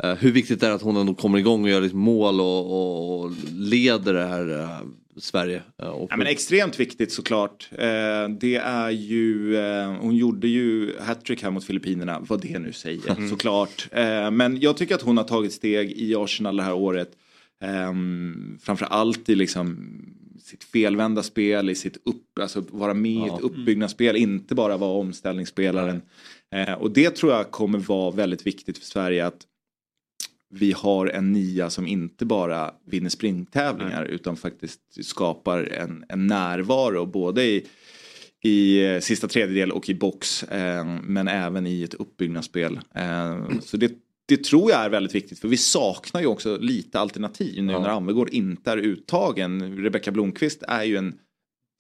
Eh, 0.02 0.14
hur 0.14 0.32
viktigt 0.32 0.62
är 0.62 0.68
det 0.68 0.74
att 0.74 0.82
hon 0.82 0.96
ändå 0.96 1.14
kommer 1.14 1.38
igång 1.38 1.62
och 1.64 1.70
gör 1.70 1.80
liksom 1.80 1.98
mål 2.00 2.40
och, 2.40 2.70
och, 2.70 3.20
och 3.20 3.32
leder 3.52 4.14
det 4.14 4.24
här 4.24 4.61
eh, 4.61 4.78
Sverige? 5.16 5.62
Eh, 5.82 5.88
och 5.88 6.09
Ja, 6.11 6.16
men 6.16 6.26
extremt 6.26 6.80
viktigt 6.80 7.12
såklart. 7.12 7.68
Det 8.40 8.57
är 8.57 8.90
ju, 8.90 9.57
hon 10.00 10.16
gjorde 10.16 10.48
ju 10.48 10.98
hattrick 11.00 11.42
här 11.42 11.50
mot 11.50 11.64
Filippinerna, 11.64 12.20
vad 12.28 12.40
det 12.40 12.59
nu 12.59 12.72
säger 12.72 13.28
såklart. 13.28 13.88
Eh, 13.92 14.30
men 14.30 14.61
jag 14.61 14.76
tycker 14.76 14.94
att 14.94 15.02
hon 15.02 15.16
har 15.16 15.24
tagit 15.24 15.52
steg 15.52 15.92
i 15.92 16.14
Arsenal 16.16 16.57
det 16.57 16.62
här 16.62 16.74
året. 16.74 17.11
Eh, 17.62 17.92
framför 18.61 18.86
allt 18.86 19.28
i 19.28 19.34
liksom 19.34 19.76
sitt 20.44 20.64
felvända 20.64 21.22
spel, 21.22 21.70
i 21.70 21.74
sitt 21.74 21.96
upp, 21.96 22.38
alltså 22.40 22.64
vara 22.70 22.94
med 22.94 23.12
i 23.12 23.26
ett 23.26 23.40
uppbyggnadsspel, 23.40 24.16
inte 24.16 24.55
bara 24.55 24.76
vara 24.76 24.98
omställningsspelaren. 24.98 26.02
Eh, 26.55 26.72
och 26.72 26.90
det 26.90 27.11
tror 27.11 27.32
jag 27.32 27.50
kommer 27.50 27.78
vara 27.78 28.11
väldigt 28.11 28.46
viktigt 28.46 28.78
för 28.78 28.86
Sverige 28.86 29.26
att 29.26 29.46
vi 30.50 30.72
har 30.72 31.07
en 31.07 31.32
nia 31.32 31.70
som 31.70 31.86
inte 31.86 32.24
bara 32.24 32.74
vinner 32.86 33.11
sprinttävlingar 33.11 34.05
utan 34.05 34.36
faktiskt 34.36 34.80
skapar 35.05 35.64
en, 35.64 36.05
en 36.09 36.26
närvaro 36.26 37.07
både 37.07 37.44
i, 37.44 37.66
i 38.42 38.86
eh, 38.86 39.00
sista 39.00 39.28
tredjedel 39.28 39.72
och 39.72 39.88
i 39.88 39.94
box 39.94 40.42
eh, 40.42 40.84
men 41.02 41.28
även 41.28 41.66
i 41.66 41.82
ett 41.82 41.94
uppbyggnadsspel. 41.94 42.80
Eh, 42.94 43.48
så 43.61 43.76
det, 43.76 43.92
det 44.29 44.45
tror 44.45 44.70
jag 44.70 44.85
är 44.85 44.91
väldigt 44.91 45.14
viktigt 45.14 45.39
för 45.39 45.49
vi 45.49 45.57
saknar 45.57 46.20
ju 46.20 46.27
också 46.27 46.57
lite 46.57 47.01
alternativ 47.01 47.62
nu 47.62 47.72
när 47.72 47.89
Anvegård 47.89 48.29
inte 48.29 48.70
är 48.70 48.77
uttagen. 48.77 49.77
Rebecka 49.77 50.11
Blomqvist 50.11 50.62
är 50.68 50.85
ju 50.85 50.97
en 50.97 51.14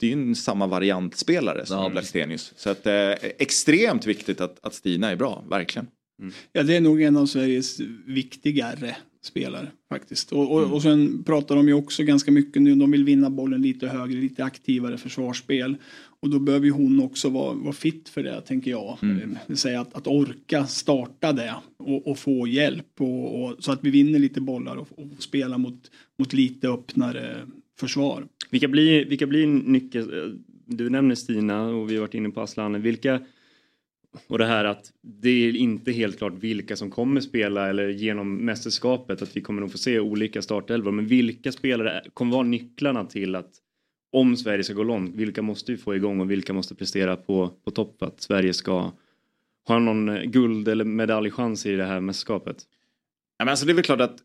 det 0.00 0.12
är 0.12 0.16
ju 0.16 0.34
samma 0.34 0.66
variantspelare 0.66 1.66
som 1.66 1.92
Blackstenius. 1.92 2.52
Så 2.56 2.70
att, 2.70 2.86
eh, 2.86 3.10
extremt 3.38 4.06
viktigt 4.06 4.40
att, 4.40 4.66
att 4.66 4.74
Stina 4.74 5.10
är 5.10 5.16
bra, 5.16 5.44
verkligen. 5.50 5.86
Ja, 6.52 6.62
det 6.62 6.76
är 6.76 6.80
nog 6.80 7.02
en 7.02 7.16
av 7.16 7.26
Sveriges 7.26 7.80
viktigare 8.06 8.96
spelare 9.22 9.68
faktiskt. 9.88 10.32
Och, 10.32 10.52
och, 10.52 10.72
och 10.72 10.82
sen 10.82 11.24
pratar 11.24 11.56
de 11.56 11.68
ju 11.68 11.74
också 11.74 12.02
ganska 12.02 12.30
mycket 12.30 12.62
nu, 12.62 12.74
de 12.74 12.90
vill 12.90 13.04
vinna 13.04 13.30
bollen 13.30 13.62
lite 13.62 13.88
högre, 13.88 14.20
lite 14.20 14.44
aktivare 14.44 14.98
försvarsspel. 14.98 15.76
Och 16.24 16.30
då 16.30 16.38
behöver 16.38 16.66
ju 16.66 16.72
hon 16.72 17.00
också 17.00 17.28
vara, 17.28 17.54
vara 17.54 17.72
fit 17.72 18.08
för 18.08 18.22
det, 18.22 18.40
tänker 18.40 18.70
jag. 18.70 18.98
Mm. 19.02 19.36
Säga 19.56 19.80
att, 19.80 19.94
att 19.94 20.06
orka 20.06 20.66
starta 20.66 21.32
det 21.32 21.54
och, 21.76 22.06
och 22.06 22.18
få 22.18 22.46
hjälp. 22.48 23.00
Och, 23.00 23.44
och, 23.44 23.64
så 23.64 23.72
att 23.72 23.84
vi 23.84 23.90
vinner 23.90 24.18
lite 24.18 24.40
bollar 24.40 24.76
och, 24.76 24.88
och 24.98 25.06
spela 25.18 25.58
mot, 25.58 25.90
mot 26.18 26.32
lite 26.32 26.68
öppnare 26.68 27.36
försvar. 27.80 28.26
Vilka 28.50 28.68
blir, 28.68 29.04
vilka 29.04 29.26
blir 29.26 29.46
nyckel... 29.46 30.38
Du 30.66 30.90
nämner 30.90 31.14
Stina 31.14 31.66
och 31.66 31.90
vi 31.90 31.94
har 31.94 32.00
varit 32.00 32.14
inne 32.14 32.30
på 32.30 32.40
Aslan. 32.40 32.82
Vilka... 32.82 33.20
Och 34.26 34.38
det 34.38 34.46
här 34.46 34.64
att 34.64 34.92
det 35.02 35.30
är 35.30 35.56
inte 35.56 35.92
helt 35.92 36.18
klart 36.18 36.34
vilka 36.38 36.76
som 36.76 36.90
kommer 36.90 37.20
spela 37.20 37.68
eller 37.68 37.88
genom 37.88 38.36
mästerskapet 38.36 39.22
att 39.22 39.36
vi 39.36 39.40
kommer 39.40 39.60
nog 39.60 39.72
få 39.72 39.78
se 39.78 40.00
olika 40.00 40.42
startelvor. 40.42 40.92
Men 40.92 41.06
vilka 41.06 41.52
spelare 41.52 42.02
kommer 42.14 42.32
vara 42.32 42.42
nycklarna 42.42 43.04
till 43.04 43.34
att 43.34 43.50
om 44.14 44.36
Sverige 44.36 44.64
ska 44.64 44.74
gå 44.74 44.82
långt, 44.82 45.14
vilka 45.14 45.42
måste 45.42 45.72
vi 45.72 45.78
få 45.78 45.94
igång 45.94 46.20
och 46.20 46.30
vilka 46.30 46.52
måste 46.52 46.74
prestera 46.74 47.16
på, 47.16 47.50
på 47.64 47.70
topp 47.70 47.96
för 47.98 48.06
att 48.06 48.20
Sverige 48.20 48.52
ska 48.52 48.92
ha 49.68 49.78
någon 49.78 50.30
guld 50.30 50.68
eller 50.68 50.84
medaljchans 50.84 51.66
i 51.66 51.76
det 51.76 51.84
här 51.84 52.00
mästerskapet? 52.00 52.56
Ja, 53.38 53.44
men 53.44 53.52
alltså 53.52 53.66
det 53.66 53.72
är 53.72 53.74
väl 53.74 53.84
klart 53.84 54.00
att 54.00 54.16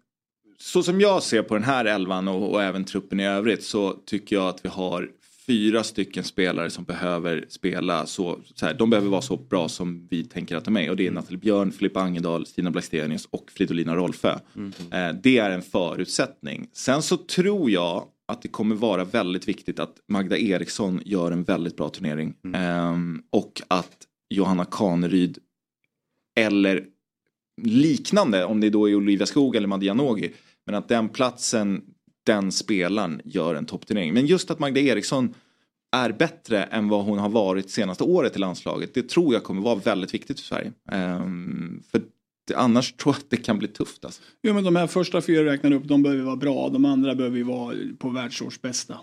så 0.58 0.84
som 0.84 1.02
jag 1.02 1.24
ser 1.24 1.42
på 1.42 1.54
den 1.54 1.64
här 1.64 1.86
elvan 1.86 2.28
och, 2.28 2.52
och 2.52 2.64
även 2.64 2.86
truppen 2.86 3.20
i 3.20 3.28
övrigt 3.28 3.64
så 3.64 3.94
tycker 4.06 4.36
jag 4.36 4.48
att 4.48 4.66
vi 4.66 4.70
har 4.70 5.10
fyra 5.48 5.84
stycken 5.84 6.24
spelare 6.24 6.70
som 6.70 6.84
behöver 6.84 7.46
spela 7.50 8.06
så, 8.06 8.40
så 8.56 8.66
här, 8.66 8.74
de 8.74 8.90
behöver 8.90 9.10
vara 9.10 9.22
så 9.22 9.38
bra 9.38 9.70
som 9.70 10.08
vi 10.10 10.24
tänker 10.24 10.56
att 10.56 10.66
de 10.66 10.78
är 10.78 10.90
och 10.90 10.96
det 10.96 11.08
är 11.08 11.12
Nathalie 11.12 11.40
Björn, 11.40 11.72
Filippa 11.72 12.02
Angedal, 12.02 12.46
Stina 12.46 12.72
Blackstenius 12.72 13.28
och 13.32 13.52
Fridolina 13.52 13.96
Rolfö. 13.96 14.40
Eh, 14.92 15.16
det 15.24 15.38
är 15.38 15.50
en 15.50 15.62
förutsättning. 15.62 16.68
Sen 16.74 17.02
så 17.02 17.18
tror 17.18 17.72
jag 17.72 18.08
att 18.30 18.42
det 18.42 18.48
kommer 18.48 18.76
vara 18.76 19.04
väldigt 19.04 19.48
viktigt 19.48 19.80
att 19.80 19.98
Magda 20.08 20.38
Eriksson 20.38 21.02
gör 21.06 21.32
en 21.32 21.44
väldigt 21.44 21.78
bra 21.78 21.90
turnering 21.90 22.34
Ehm, 22.54 23.22
och 23.30 23.62
att 23.68 23.98
Johanna 24.30 24.66
Kaneryd 24.66 25.38
eller 26.36 26.86
liknande, 27.62 28.46
om 28.46 28.60
det 28.62 28.70
då 28.70 28.90
är 28.90 28.96
Olivia 28.96 29.26
Skog 29.26 29.56
eller 29.56 29.68
Madja 29.68 29.94
Nogi. 29.94 30.32
Men 30.66 30.76
att 30.76 30.88
den 30.88 31.10
platsen, 31.10 31.82
den 32.26 32.52
spelaren 32.52 33.22
gör 33.26 33.56
en 33.56 33.66
toppturnering. 33.66 34.14
Men 34.14 34.26
just 34.26 34.52
att 34.52 34.60
Magda 34.60 34.80
Eriksson 34.80 35.34
är 35.92 36.12
bättre 36.12 36.64
än 36.64 36.90
vad 36.90 37.06
hon 37.06 37.20
har 37.20 37.30
varit 37.30 37.70
senaste 37.70 38.04
året 38.04 38.36
i 38.36 38.40
landslaget. 38.40 38.94
Det 38.94 39.10
tror 39.10 39.34
jag 39.34 39.44
kommer 39.44 39.62
vara 39.62 39.76
väldigt 39.76 40.14
viktigt 40.14 40.40
för 40.40 40.46
Sverige. 40.46 40.72
Ehm, 40.92 41.84
för 41.92 42.02
annars 42.56 42.93
tror 42.97 43.16
jag 43.16 43.20
att 43.20 43.30
det 43.30 43.38
kan 43.38 43.60
bli 43.60 43.68
tufft. 43.68 44.06
Alltså. 44.06 44.22
Jo 44.43 44.54
men 44.54 44.64
de 44.64 44.76
här 44.76 44.88
första 44.88 45.22
fyra 45.22 45.45
räknar 45.45 45.72
upp, 45.72 45.84
de 45.84 46.04
behöver 46.04 46.24
vara 46.24 46.36
bra. 46.36 46.70
De 46.70 46.86
andra 46.86 47.16
behöver 47.16 47.38
ju 47.38 47.43
vara 47.43 47.76
på 48.00 48.10
världsårsbästa. 48.10 48.97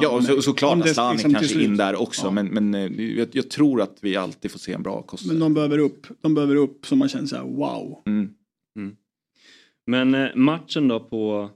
Ja, 0.00 0.08
och, 0.08 0.24
så, 0.24 0.42
såklart 0.42 0.84
det 0.84 0.90
Asllani 0.90 1.12
liksom 1.12 1.34
kanske 1.34 1.62
in 1.62 1.76
där 1.76 1.96
också. 1.96 2.26
Ja. 2.26 2.30
Men, 2.30 2.46
men 2.46 2.74
eh, 2.74 3.06
jag, 3.18 3.28
jag 3.32 3.50
tror 3.50 3.82
att 3.82 3.96
vi 4.00 4.16
alltid 4.16 4.50
får 4.50 4.58
se 4.58 4.72
en 4.72 4.82
bra 4.82 5.02
kost. 5.02 5.26
Men 5.26 5.38
de 5.38 5.54
behöver 5.54 5.78
upp, 5.78 6.06
de 6.20 6.34
behöver 6.34 6.56
upp 6.56 6.86
så 6.86 6.96
man 6.96 7.08
känner 7.08 7.26
så 7.26 7.36
här 7.36 7.42
wow. 7.42 8.02
Mm. 8.06 8.28
Men 9.88 10.14
eh, 10.14 10.34
matchen 10.34 10.88
då 10.88 11.00
på, 11.00 11.50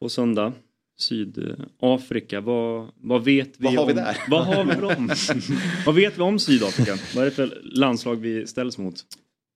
på 0.00 0.08
söndag, 0.08 0.52
Sydafrika, 0.98 2.40
vad, 2.40 2.88
vad 3.00 3.24
vet 3.24 3.54
vi 3.58 3.64
Vad 3.64 3.74
har 3.74 3.82
om? 3.82 3.88
vi 3.88 3.94
där? 3.94 4.16
Vad 4.28 4.46
har 4.46 4.64
vi 4.64 4.94
om? 4.94 5.10
vad 5.86 5.94
vet 5.94 6.18
vi 6.18 6.22
om 6.22 6.38
Sydafrika? 6.38 6.98
Vad 7.14 7.24
är 7.24 7.30
det 7.30 7.36
för 7.36 7.60
landslag 7.62 8.16
vi 8.16 8.46
ställs 8.46 8.78
mot? 8.78 8.94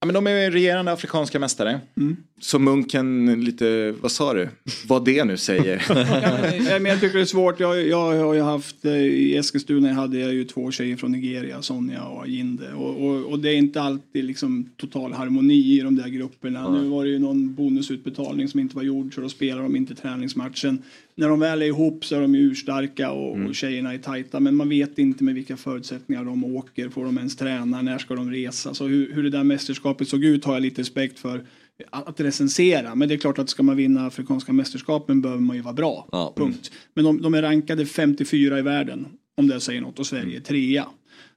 Men 0.07 0.15
de 0.15 0.27
är 0.27 0.51
regerande 0.51 0.93
afrikanska 0.93 1.39
mästare. 1.39 1.81
Mm. 1.97 2.17
Så 2.41 2.59
munken 2.59 3.41
lite, 3.45 3.95
vad 4.01 4.13
sa 4.13 4.35
du? 4.35 4.49
Vad 4.87 5.05
det 5.05 5.25
nu 5.25 5.37
säger. 5.37 5.85
Ja, 6.71 6.79
men 6.79 6.87
jag 6.87 7.01
tycker 7.01 7.15
det 7.15 7.21
är 7.21 7.25
svårt. 7.25 7.61
Jag, 7.61 7.87
jag 7.87 8.25
har 8.25 8.35
ju 8.35 8.41
haft, 8.41 8.85
eh, 8.85 8.93
i 8.97 9.37
Eskilstuna 9.37 9.93
hade 9.93 10.19
jag 10.19 10.35
ju 10.35 10.45
två 10.45 10.71
tjejer 10.71 10.97
från 10.97 11.13
Nigeria, 11.13 11.63
Sonja 11.63 12.05
och 12.05 12.23
Ajinde. 12.23 12.73
Och, 12.73 13.07
och, 13.07 13.33
och 13.33 13.39
det 13.39 13.49
är 13.49 13.57
inte 13.57 13.81
alltid 13.81 14.25
liksom 14.25 14.71
total 14.77 15.13
harmoni 15.13 15.79
i 15.79 15.81
de 15.81 15.97
där 15.97 16.09
grupperna. 16.09 16.71
Nu 16.71 16.89
var 16.89 17.05
det 17.05 17.11
ju 17.11 17.19
någon 17.19 17.55
bonusutbetalning 17.55 18.49
som 18.49 18.61
inte 18.61 18.77
var 18.77 18.83
gjord 18.83 19.15
så 19.15 19.21
då 19.21 19.29
spelar 19.29 19.63
de 19.63 19.77
inte 19.77 19.95
träningsmatchen. 19.95 20.83
När 21.19 21.29
de 21.29 21.41
väl 21.41 21.63
är 21.63 21.67
ihop 21.67 22.05
så 22.05 22.17
är 22.17 22.21
de 22.21 22.35
ju 22.35 22.41
urstarka 22.41 23.11
och, 23.11 23.47
och 23.47 23.55
tjejerna 23.55 23.95
är 23.95 23.99
tajta. 23.99 24.41
Men 24.41 24.57
man 24.57 24.69
vet 24.69 24.99
inte 24.99 25.25
med 25.25 25.35
vilka 25.35 25.57
förutsättningar 25.57 26.25
de 26.25 26.45
åker. 26.45 26.89
Får 26.89 27.05
de 27.05 27.19
ens 27.19 27.37
träna? 27.37 27.83
När 27.83 27.99
ska 27.99 28.15
de 28.15 28.31
resa? 28.31 28.75
Så 28.75 28.87
hur, 28.87 29.13
hur 29.13 29.23
det 29.23 29.31
där 29.31 29.45
mästerskapet 29.45 30.09
såg 30.09 30.25
ut 30.25 30.45
har 30.45 30.53
jag 30.53 30.63
lite 30.63 30.81
respekt 30.81 31.19
för 31.19 31.45
att 31.91 32.21
recensera. 32.21 32.95
Men 32.95 33.09
det 33.09 33.15
är 33.15 33.19
klart 33.19 33.39
att 33.39 33.51
ska 33.51 33.63
man 33.63 33.77
vinna 33.77 34.07
afrikanska 34.07 34.53
mästerskapen 34.53 35.21
behöver 35.21 35.43
man 35.43 35.57
ju 35.57 35.63
vara 35.63 35.75
bra. 35.75 36.09
Ja. 36.13 36.35
Punkt. 36.37 36.73
Men 36.95 37.05
de, 37.05 37.23
de 37.23 37.35
är 37.35 37.43
rankade 37.43 37.87
54 37.87 38.59
i 38.59 38.63
världen. 38.63 39.07
Om 39.37 39.49
det 39.49 39.61
säger 39.61 39.81
något. 39.81 39.99
Och 39.99 40.07
Sverige 40.07 40.37
är 40.37 40.41
trea. 40.41 40.87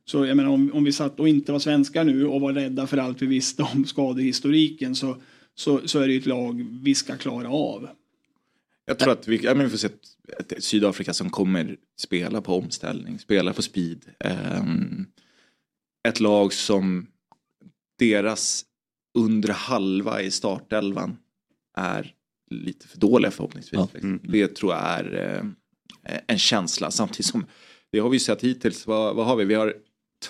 Så 0.06 0.26
jag 0.26 0.38
menar 0.38 0.50
om, 0.50 0.72
om 0.74 0.84
vi 0.84 0.92
satt 0.92 1.20
och 1.20 1.30
inte 1.30 1.52
var 1.52 1.60
svenskar 1.60 2.04
nu 2.04 2.26
och 2.26 2.42
var 2.42 2.54
rädda 2.54 2.88
för 2.88 2.98
allt 2.98 3.22
vi 3.22 3.26
visste 3.26 3.64
om 3.64 3.86
skadehistoriken 3.88 4.96
så, 4.96 5.18
så, 5.56 5.82
så 5.86 6.00
är 6.00 6.08
det 6.08 6.14
ju 6.14 6.20
ett 6.20 6.26
lag 6.26 6.68
vi 6.84 6.96
ska 6.96 7.18
klara 7.18 7.50
av. 7.50 7.90
Jag 8.90 9.00
tror 9.00 9.12
att 9.12 9.28
vi, 9.28 9.38
ja, 9.38 9.54
men 9.56 9.66
vi 9.66 9.70
får 9.70 9.78
se 9.78 9.88
ett, 9.88 10.52
ett 10.52 10.64
Sydafrika 10.64 11.14
som 11.14 11.30
kommer 11.30 11.78
spela 11.98 12.42
på 12.42 12.58
omställning, 12.58 13.20
spela 13.20 13.54
på 13.54 13.62
speed. 13.62 14.06
Ehm, 14.20 15.06
ett 16.08 16.20
lag 16.20 16.54
som 16.54 17.08
deras 18.00 18.66
undre 19.18 19.52
halva 19.52 20.22
i 20.22 20.32
startelvan 20.32 21.18
är 21.78 22.14
lite 22.52 22.88
för 22.88 22.98
dåliga 23.00 23.32
förhoppningsvis. 23.32 23.80
Mm. 23.96 24.20
Det 24.24 24.56
tror 24.56 24.74
jag 24.74 24.82
är 24.82 25.38
eh, 26.04 26.20
en 26.28 26.40
känsla 26.40 26.92
samtidigt 26.92 27.26
som 27.26 27.46
det 27.92 28.00
har 28.00 28.10
vi 28.10 28.16
ju 28.16 28.20
sett 28.20 28.44
hittills. 28.44 28.88
Vad, 28.88 29.16
vad 29.16 29.26
har 29.26 29.36
vi? 29.36 29.46
Vi 29.46 29.54
har 29.54 29.76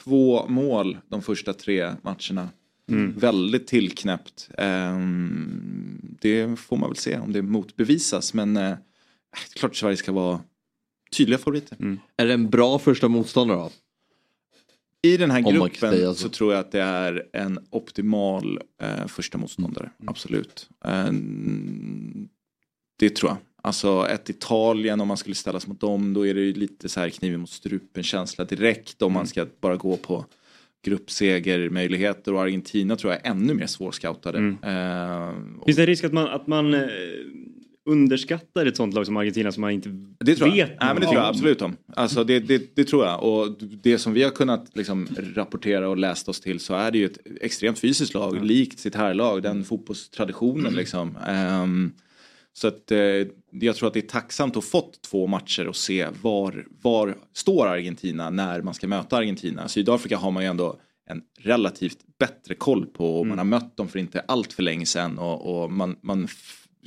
två 0.03 0.47
mål 0.47 0.97
de 1.07 1.21
första 1.21 1.53
tre 1.53 1.95
matcherna. 2.01 2.49
Mm. 2.89 3.13
Väldigt 3.17 3.67
tillknäppt. 3.67 4.49
Ehm, 4.57 5.88
det 6.21 6.59
får 6.59 6.77
man 6.77 6.89
väl 6.89 6.97
se 6.97 7.17
om 7.17 7.33
det 7.33 7.41
motbevisas 7.41 8.33
men 8.33 8.57
eh, 8.57 8.77
klart 9.53 9.75
Sverige 9.75 9.97
ska 9.97 10.11
vara 10.11 10.41
tydliga 11.11 11.37
favoriter. 11.39 11.77
Mm. 11.79 11.99
Är 12.17 12.25
det 12.27 12.33
en 12.33 12.49
bra 12.49 12.79
första 12.79 13.07
motståndare 13.07 13.57
då? 13.57 13.69
I 15.01 15.17
den 15.17 15.31
här 15.31 15.39
gruppen 15.51 15.91
säga 15.91 16.13
så. 16.13 16.29
tror 16.29 16.53
jag 16.53 16.59
att 16.59 16.71
det 16.71 16.81
är 16.81 17.25
en 17.33 17.59
optimal 17.69 18.59
eh, 18.81 19.07
första 19.07 19.37
motståndare. 19.37 19.91
Mm. 19.99 20.09
Absolut. 20.09 20.69
Ehm, 20.85 22.29
det 22.99 23.09
tror 23.15 23.31
jag. 23.31 23.37
Alltså 23.61 24.07
ett 24.09 24.29
Italien 24.29 25.01
om 25.01 25.07
man 25.07 25.17
skulle 25.17 25.35
ställas 25.35 25.67
mot 25.67 25.79
dem 25.79 26.13
då 26.13 26.27
är 26.27 26.33
det 26.33 26.41
ju 26.41 26.53
lite 26.53 26.89
så 26.89 26.99
här 26.99 27.09
kniven 27.09 27.39
mot 27.39 27.49
strupen 27.49 28.03
känsla 28.03 28.45
direkt 28.45 29.01
om 29.01 29.05
Mm. 29.05 29.13
man 29.13 29.27
ska 29.27 29.47
bara 29.61 29.75
gå 29.75 29.97
på, 29.97 30.25
gruppsegermöjligheter 30.85 32.33
och 32.33 32.41
Argentina 32.41 32.95
tror 32.95 33.13
jag 33.13 33.25
är 33.25 33.31
ännu 33.31 33.53
mer 33.53 33.67
svårscoutade. 33.67 34.37
Mm. 34.37 34.53
Eh, 34.63 35.33
Finns 35.65 35.77
det 35.77 35.83
en 35.83 35.87
risk 35.87 36.03
att 36.03 36.13
man, 36.13 36.27
att 36.27 36.47
man 36.47 36.73
eh, 36.73 36.81
underskattar 37.85 38.65
ett 38.65 38.77
sånt 38.77 38.93
lag 38.93 39.05
som 39.05 39.17
Argentina 39.17 39.51
som 39.51 39.61
man 39.61 39.71
inte 39.71 39.89
Det 40.19 40.35
tror 40.35 40.49
jag. 40.49 40.55
vet 40.55 40.69
Nej, 40.79 40.93
men 40.93 40.95
det 40.95 41.01
tror 41.01 41.15
jag 41.15 41.23
om? 41.23 41.29
absolut 41.29 41.61
om. 41.61 41.75
Alltså 41.95 42.23
det, 42.23 42.39
det, 42.39 42.75
det 42.75 42.83
tror 42.83 43.05
jag. 43.05 43.23
Och 43.23 43.57
det 43.83 43.97
som 43.97 44.13
vi 44.13 44.23
har 44.23 44.31
kunnat 44.31 44.77
liksom 44.77 45.07
rapportera 45.35 45.89
och 45.89 45.97
läst 45.97 46.29
oss 46.29 46.41
till 46.41 46.59
så 46.59 46.73
är 46.73 46.91
det 46.91 46.97
ju 46.97 47.05
ett 47.05 47.17
extremt 47.41 47.79
fysiskt 47.79 48.13
lag, 48.13 48.45
likt 48.45 48.79
sitt 48.79 48.95
herrlag, 48.95 49.43
den 49.43 49.63
fotbollstraditionen 49.63 50.73
liksom. 50.73 51.17
Ehm, 51.27 51.91
så 52.53 52.67
att 52.67 52.91
eh, 52.91 52.99
jag 53.51 53.75
tror 53.75 53.87
att 53.87 53.93
det 53.93 53.99
är 53.99 54.07
tacksamt 54.07 54.57
att 54.57 54.63
fått 54.63 55.01
två 55.01 55.27
matcher 55.27 55.67
och 55.67 55.75
se 55.75 56.07
var, 56.21 56.67
var 56.81 57.17
står 57.33 57.67
Argentina 57.67 58.29
när 58.29 58.61
man 58.61 58.73
ska 58.73 58.87
möta 58.87 59.17
Argentina. 59.17 59.67
Sydafrika 59.67 60.17
har 60.17 60.31
man 60.31 60.43
ju 60.43 60.49
ändå 60.49 60.79
en 61.09 61.21
relativt 61.39 61.97
bättre 62.19 62.55
koll 62.55 62.85
på 62.85 63.19
och 63.19 63.27
man 63.27 63.37
har 63.37 63.45
mött 63.45 63.77
dem 63.77 63.87
för 63.87 63.99
inte 63.99 64.19
allt 64.27 64.53
för 64.53 64.63
länge 64.63 64.85
sedan 64.85 65.17
och, 65.17 65.63
och 65.63 65.71
man, 65.71 65.95
man 66.01 66.27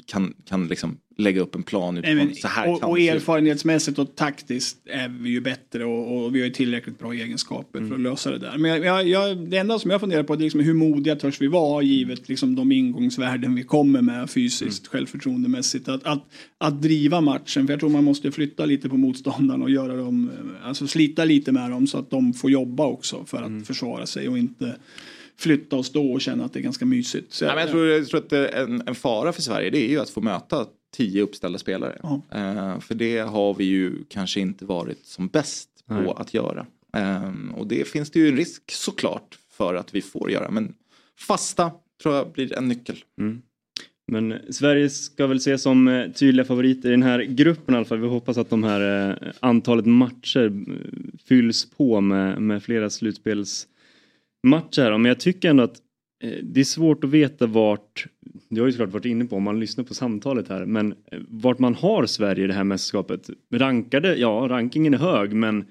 kan, 0.06 0.34
kan 0.44 0.68
liksom 0.68 0.98
lägga 1.16 1.40
upp 1.40 1.54
en 1.54 1.62
plan 1.62 1.94
Nej, 1.94 2.00
utifrån 2.00 2.26
men, 2.26 2.34
så 2.34 2.48
här 2.48 2.68
och, 2.68 2.80
kan 2.80 2.90
och 2.90 3.00
erfarenhetsmässigt 3.00 3.98
och 3.98 4.16
taktiskt 4.16 4.78
är 4.86 5.08
vi 5.08 5.30
ju 5.30 5.40
bättre 5.40 5.84
och, 5.84 6.16
och 6.16 6.34
vi 6.34 6.40
har 6.40 6.46
ju 6.46 6.52
tillräckligt 6.52 6.98
bra 6.98 7.12
egenskaper 7.12 7.86
för 7.88 7.94
att 7.94 8.00
lösa 8.00 8.30
det 8.30 8.38
där. 8.38 8.58
Men 8.58 8.82
jag, 8.82 9.08
jag, 9.08 9.38
det 9.38 9.56
enda 9.56 9.78
som 9.78 9.90
jag 9.90 10.00
funderar 10.00 10.22
på 10.22 10.34
är 10.34 10.38
liksom 10.38 10.60
hur 10.60 10.74
modiga 10.74 11.16
törs 11.16 11.40
vi 11.40 11.46
vara 11.46 11.82
givet 11.82 12.28
liksom 12.28 12.54
de 12.54 12.72
ingångsvärden 12.72 13.54
vi 13.54 13.62
kommer 13.62 14.02
med 14.02 14.30
fysiskt, 14.30 14.86
självförtroendemässigt. 14.86 15.88
Att, 15.88 16.04
att, 16.04 16.24
att 16.58 16.82
driva 16.82 17.20
matchen, 17.20 17.66
för 17.66 17.72
jag 17.72 17.80
tror 17.80 17.90
man 17.90 18.04
måste 18.04 18.32
flytta 18.32 18.64
lite 18.64 18.88
på 18.88 18.96
motståndarna 18.96 19.64
och 19.64 19.70
göra 19.70 19.96
dem, 19.96 20.30
eh, 20.30 20.68
alltså 20.68 20.86
slita 20.86 21.24
lite 21.24 21.52
med 21.52 21.70
dem 21.70 21.86
så 21.86 21.98
att 21.98 22.10
de 22.10 22.32
får 22.32 22.50
jobba 22.50 22.86
också 22.86 23.24
för 23.26 23.42
att 23.42 23.66
försvara 23.66 24.06
sig 24.06 24.28
och 24.28 24.38
inte 24.38 24.76
flytta 25.42 25.76
och 25.76 25.86
stå 25.86 26.12
och 26.12 26.20
känna 26.20 26.44
att 26.44 26.52
det 26.52 26.58
är 26.58 26.62
ganska 26.62 26.84
mysigt. 26.84 27.32
Så 27.32 27.44
Nej, 27.44 27.54
men 27.54 27.62
jag, 27.62 27.70
tror, 27.70 27.86
jag 27.86 28.08
tror 28.08 28.20
att 28.20 28.32
en, 28.32 28.82
en 28.86 28.94
fara 28.94 29.32
för 29.32 29.42
Sverige 29.42 29.70
det 29.70 29.78
är 29.78 29.88
ju 29.88 30.00
att 30.00 30.10
få 30.10 30.20
möta 30.20 30.66
tio 30.96 31.22
uppställda 31.22 31.58
spelare. 31.58 31.98
Eh, 32.30 32.80
för 32.80 32.94
det 32.94 33.18
har 33.18 33.54
vi 33.54 33.64
ju 33.64 34.04
kanske 34.08 34.40
inte 34.40 34.64
varit 34.64 35.06
som 35.06 35.28
bäst 35.28 35.68
på 35.88 35.94
Nej. 35.94 36.12
att 36.16 36.34
göra. 36.34 36.66
Eh, 36.96 37.32
och 37.54 37.66
det 37.66 37.88
finns 37.88 38.10
det 38.10 38.18
ju 38.18 38.28
en 38.28 38.36
risk 38.36 38.70
såklart 38.70 39.38
för 39.50 39.74
att 39.74 39.94
vi 39.94 40.02
får 40.02 40.30
göra. 40.30 40.50
Men 40.50 40.74
fasta 41.18 41.70
tror 42.02 42.14
jag 42.14 42.32
blir 42.32 42.58
en 42.58 42.68
nyckel. 42.68 42.96
Men 44.06 44.38
Sverige 44.50 44.90
ska 44.90 45.26
väl 45.26 45.36
ses 45.36 45.62
som 45.62 45.88
eh, 45.88 46.10
tydliga 46.10 46.44
favoriter 46.44 46.88
i 46.88 46.90
den 46.90 47.02
här 47.02 47.22
gruppen 47.22 47.74
i 47.74 47.76
alla 47.76 47.84
fall. 47.84 47.98
Vi 47.98 48.08
hoppas 48.08 48.38
att 48.38 48.50
de 48.50 48.64
här 48.64 49.34
antalet 49.40 49.86
matcher 49.86 50.52
fylls 51.28 51.70
på 51.70 52.00
med, 52.00 52.42
med 52.42 52.62
flera 52.62 52.90
slutspelsmatcher. 54.42 54.98
Men 54.98 55.04
jag 55.08 55.20
tycker 55.20 55.50
ändå 55.50 55.62
att 55.62 55.76
eh, 56.22 56.30
det 56.42 56.60
är 56.60 56.64
svårt 56.64 57.04
att 57.04 57.10
veta 57.10 57.46
vart, 57.46 58.06
det 58.48 58.60
har 58.60 58.66
ju 58.66 58.72
såklart 58.72 58.92
varit 58.92 59.04
inne 59.04 59.24
på 59.24 59.36
om 59.36 59.42
man 59.42 59.60
lyssnar 59.60 59.84
på 59.84 59.94
samtalet 59.94 60.48
här, 60.48 60.66
men 60.66 60.92
eh, 60.92 61.18
vart 61.28 61.58
man 61.58 61.74
har 61.74 62.06
Sverige 62.06 62.44
i 62.44 62.46
det 62.46 62.54
här 62.54 62.64
mästerskapet. 62.64 63.30
Rankade, 63.52 64.16
ja 64.16 64.46
rankingen 64.50 64.94
är 64.94 64.98
hög 64.98 65.32
men 65.32 65.64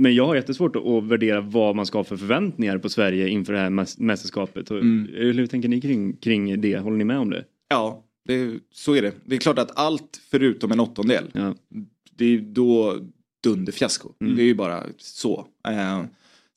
men 0.00 0.14
jag 0.14 0.26
har 0.26 0.34
jättesvårt 0.34 0.76
att, 0.76 1.04
värdera 1.04 1.40
vad 1.40 1.76
man 1.76 1.86
ska 1.86 1.98
ha 1.98 2.04
för 2.04 2.16
förväntningar 2.16 2.78
på 2.78 2.88
Sverige 2.88 3.28
inför 3.28 3.52
det 3.52 3.58
här 3.58 3.70
mäs- 3.70 4.00
mästerskapet. 4.00 4.70
Mm. 4.70 5.08
Hur 5.14 5.46
tänker 5.46 5.68
ni 5.68 5.80
kring, 5.80 6.16
kring 6.16 6.60
det? 6.60 6.78
Håller 6.78 6.96
ni 6.96 7.04
med 7.04 7.18
om 7.18 7.30
det? 7.30 7.44
Ja, 7.68 8.04
det, 8.24 8.58
så 8.72 8.94
är 8.94 9.02
det. 9.02 9.12
Det 9.24 9.36
är 9.36 9.40
klart 9.40 9.58
att 9.58 9.78
allt 9.78 10.20
förutom 10.30 10.72
en 10.72 10.80
åttondel, 10.80 11.24
Ja. 11.32 11.54
det 12.16 12.24
är 12.24 12.38
då 12.38 12.98
dunderfiasko. 13.44 14.12
Mm. 14.20 14.36
Det 14.36 14.42
är 14.42 14.46
ju 14.46 14.54
bara 14.54 14.82
så. 14.96 15.46
Eh, 15.68 16.04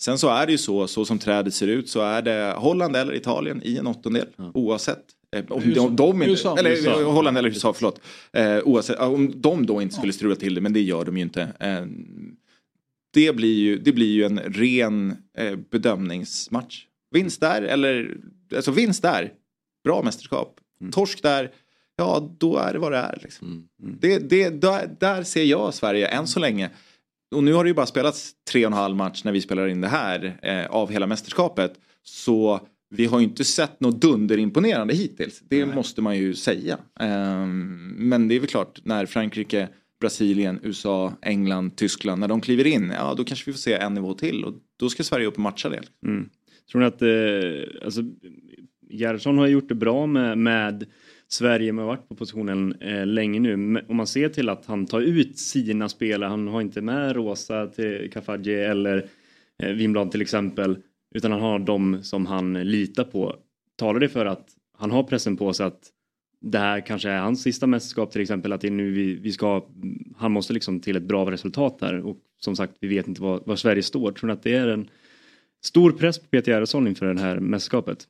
sen 0.01 0.17
så 0.17 0.29
är 0.29 0.45
det 0.45 0.51
ju 0.51 0.57
så, 0.57 0.87
så 0.87 1.05
som 1.05 1.19
trädet 1.19 1.53
ser 1.53 1.67
ut 1.67 1.89
så 1.89 2.01
är 2.01 2.21
det 2.21 2.53
Holland 2.57 2.95
eller 2.95 3.13
Italien 3.15 3.61
i 3.63 3.77
en 3.77 3.87
åttondel 3.87 4.27
oavsett. 4.53 5.05
Eh, 5.35 5.43
om 5.49 5.63
USA. 5.63 5.81
de, 5.81 5.95
de 5.95 6.21
inte, 6.21 6.31
USA. 6.31 6.57
eller 6.57 6.69
USA. 6.69 7.01
eh, 7.01 7.11
Holland 7.11 7.37
eller 7.37 7.49
USA, 7.49 7.73
förlåt. 7.73 8.01
Eh, 8.33 8.59
oavsett, 8.59 8.95
ja, 8.99 9.05
om 9.05 9.41
de 9.41 9.65
då 9.65 9.81
inte 9.81 9.95
skulle 9.95 10.13
strula 10.13 10.35
till 10.35 10.55
det, 10.55 10.61
men 10.61 10.73
det 10.73 10.81
gör 10.81 11.05
de 11.05 11.17
ju 11.17 11.23
inte. 11.23 11.41
Eh, 11.59 11.85
det, 13.13 13.35
blir 13.35 13.59
ju, 13.59 13.77
det 13.79 13.91
blir 13.91 14.11
ju 14.11 14.23
en 14.23 14.39
ren 14.39 15.15
eh, 15.37 15.55
bedömningsmatch. 15.55 16.85
Vinst 17.11 17.41
där, 17.41 17.61
eller 17.61 18.17
alltså 18.55 18.71
vinst 18.71 19.01
där, 19.01 19.31
bra 19.83 20.03
mästerskap. 20.03 20.59
Torsk 20.91 21.23
där, 21.23 21.51
ja 21.97 22.35
då 22.39 22.57
är 22.57 22.73
det 22.73 22.79
vad 22.79 22.91
det 22.91 22.97
är. 22.97 23.19
Liksom. 23.23 23.67
Det, 23.99 24.19
det, 24.19 24.49
där, 24.49 24.95
där 24.99 25.23
ser 25.23 25.43
jag 25.43 25.73
Sverige 25.73 26.07
än 26.07 26.27
så 26.27 26.39
länge. 26.39 26.69
Och 27.31 27.43
nu 27.43 27.53
har 27.53 27.63
det 27.63 27.67
ju 27.67 27.73
bara 27.73 27.85
spelats 27.85 28.31
tre 28.51 28.65
och 28.65 28.71
en 28.71 28.77
halv 28.77 28.95
match 28.95 29.23
när 29.23 29.31
vi 29.31 29.41
spelar 29.41 29.67
in 29.67 29.81
det 29.81 29.87
här 29.87 30.39
eh, 30.41 30.65
av 30.65 30.91
hela 30.91 31.07
mästerskapet. 31.07 31.73
Så 32.03 32.67
vi 32.89 33.05
har 33.05 33.19
ju 33.19 33.25
inte 33.25 33.43
sett 33.43 33.79
något 33.79 34.01
dunderimponerande 34.01 34.93
hittills. 34.93 35.41
Det 35.49 35.65
måste 35.65 36.01
man 36.01 36.17
ju 36.17 36.33
säga. 36.33 36.77
Ehm, 36.99 37.95
men 37.97 38.27
det 38.27 38.35
är 38.35 38.39
väl 38.39 38.49
klart 38.49 38.79
när 38.83 39.05
Frankrike, 39.05 39.69
Brasilien, 39.99 40.59
USA, 40.63 41.13
England, 41.21 41.75
Tyskland, 41.75 42.19
när 42.19 42.27
de 42.27 42.41
kliver 42.41 42.67
in, 42.67 42.93
ja 42.95 43.13
då 43.17 43.23
kanske 43.23 43.45
vi 43.45 43.53
får 43.53 43.59
se 43.59 43.73
en 43.73 43.93
nivå 43.93 44.13
till 44.13 44.45
och 44.45 44.53
då 44.79 44.89
ska 44.89 45.03
Sverige 45.03 45.27
upp 45.27 45.33
och 45.33 45.39
matcha 45.39 45.69
det. 45.69 45.81
Mm. 46.05 46.29
Tror 46.71 46.81
ni 46.81 46.87
att, 46.87 47.01
eh, 47.01 47.85
alltså, 47.85 48.01
Gerhardsson 48.89 49.37
har 49.37 49.47
gjort 49.47 49.69
det 49.69 49.75
bra 49.75 50.05
med, 50.05 50.37
med 50.37 50.85
Sverige, 51.33 51.71
har 51.71 51.85
varit 51.85 52.09
på 52.09 52.15
positionen 52.15 52.81
eh, 52.81 53.05
länge 53.05 53.39
nu. 53.39 53.53
Om 53.87 53.97
man 53.97 54.07
ser 54.07 54.29
till 54.29 54.49
att 54.49 54.65
han 54.65 54.85
tar 54.85 55.01
ut 55.01 55.37
sina 55.39 55.89
spelare, 55.89 56.29
han 56.29 56.47
har 56.47 56.61
inte 56.61 56.81
med 56.81 57.15
Rosa 57.15 57.67
till 57.67 58.11
Kafaji 58.13 58.55
eller 58.55 59.09
eh, 59.63 59.69
Wimblad 59.69 60.11
till 60.11 60.21
exempel, 60.21 60.77
utan 61.15 61.31
han 61.31 61.41
har 61.41 61.59
dem 61.59 62.03
som 62.03 62.25
han 62.25 62.53
litar 62.53 63.03
på. 63.03 63.35
Talar 63.77 63.99
det 63.99 64.09
för 64.09 64.25
att 64.25 64.47
han 64.77 64.91
har 64.91 65.03
pressen 65.03 65.37
på 65.37 65.53
sig 65.53 65.65
att 65.65 65.89
det 66.41 66.57
här 66.57 66.85
kanske 66.85 67.09
är 67.09 67.19
hans 67.19 67.41
sista 67.41 67.67
mästerskap 67.67 68.11
till 68.11 68.21
exempel, 68.21 68.53
att 68.53 68.61
det 68.61 68.67
är 68.67 68.71
nu 68.71 68.91
vi, 68.91 69.15
vi 69.15 69.31
ska, 69.31 69.65
han 70.17 70.31
måste 70.31 70.53
liksom 70.53 70.79
till 70.79 70.95
ett 70.95 71.03
bra 71.03 71.31
resultat 71.31 71.79
där 71.79 72.05
och 72.05 72.17
som 72.39 72.55
sagt 72.55 72.73
vi 72.79 72.87
vet 72.87 73.07
inte 73.07 73.21
var, 73.21 73.43
var 73.45 73.55
Sverige 73.55 73.83
står. 73.83 74.11
Tror 74.11 74.27
ni 74.27 74.33
att 74.33 74.43
det 74.43 74.55
är 74.55 74.67
en 74.67 74.89
stor 75.63 75.91
press 75.91 76.19
på 76.19 76.27
Peter 76.27 76.51
Gerhardsson 76.51 76.87
inför 76.87 77.13
det 77.13 77.21
här 77.21 77.39
mästerskapet? 77.39 78.07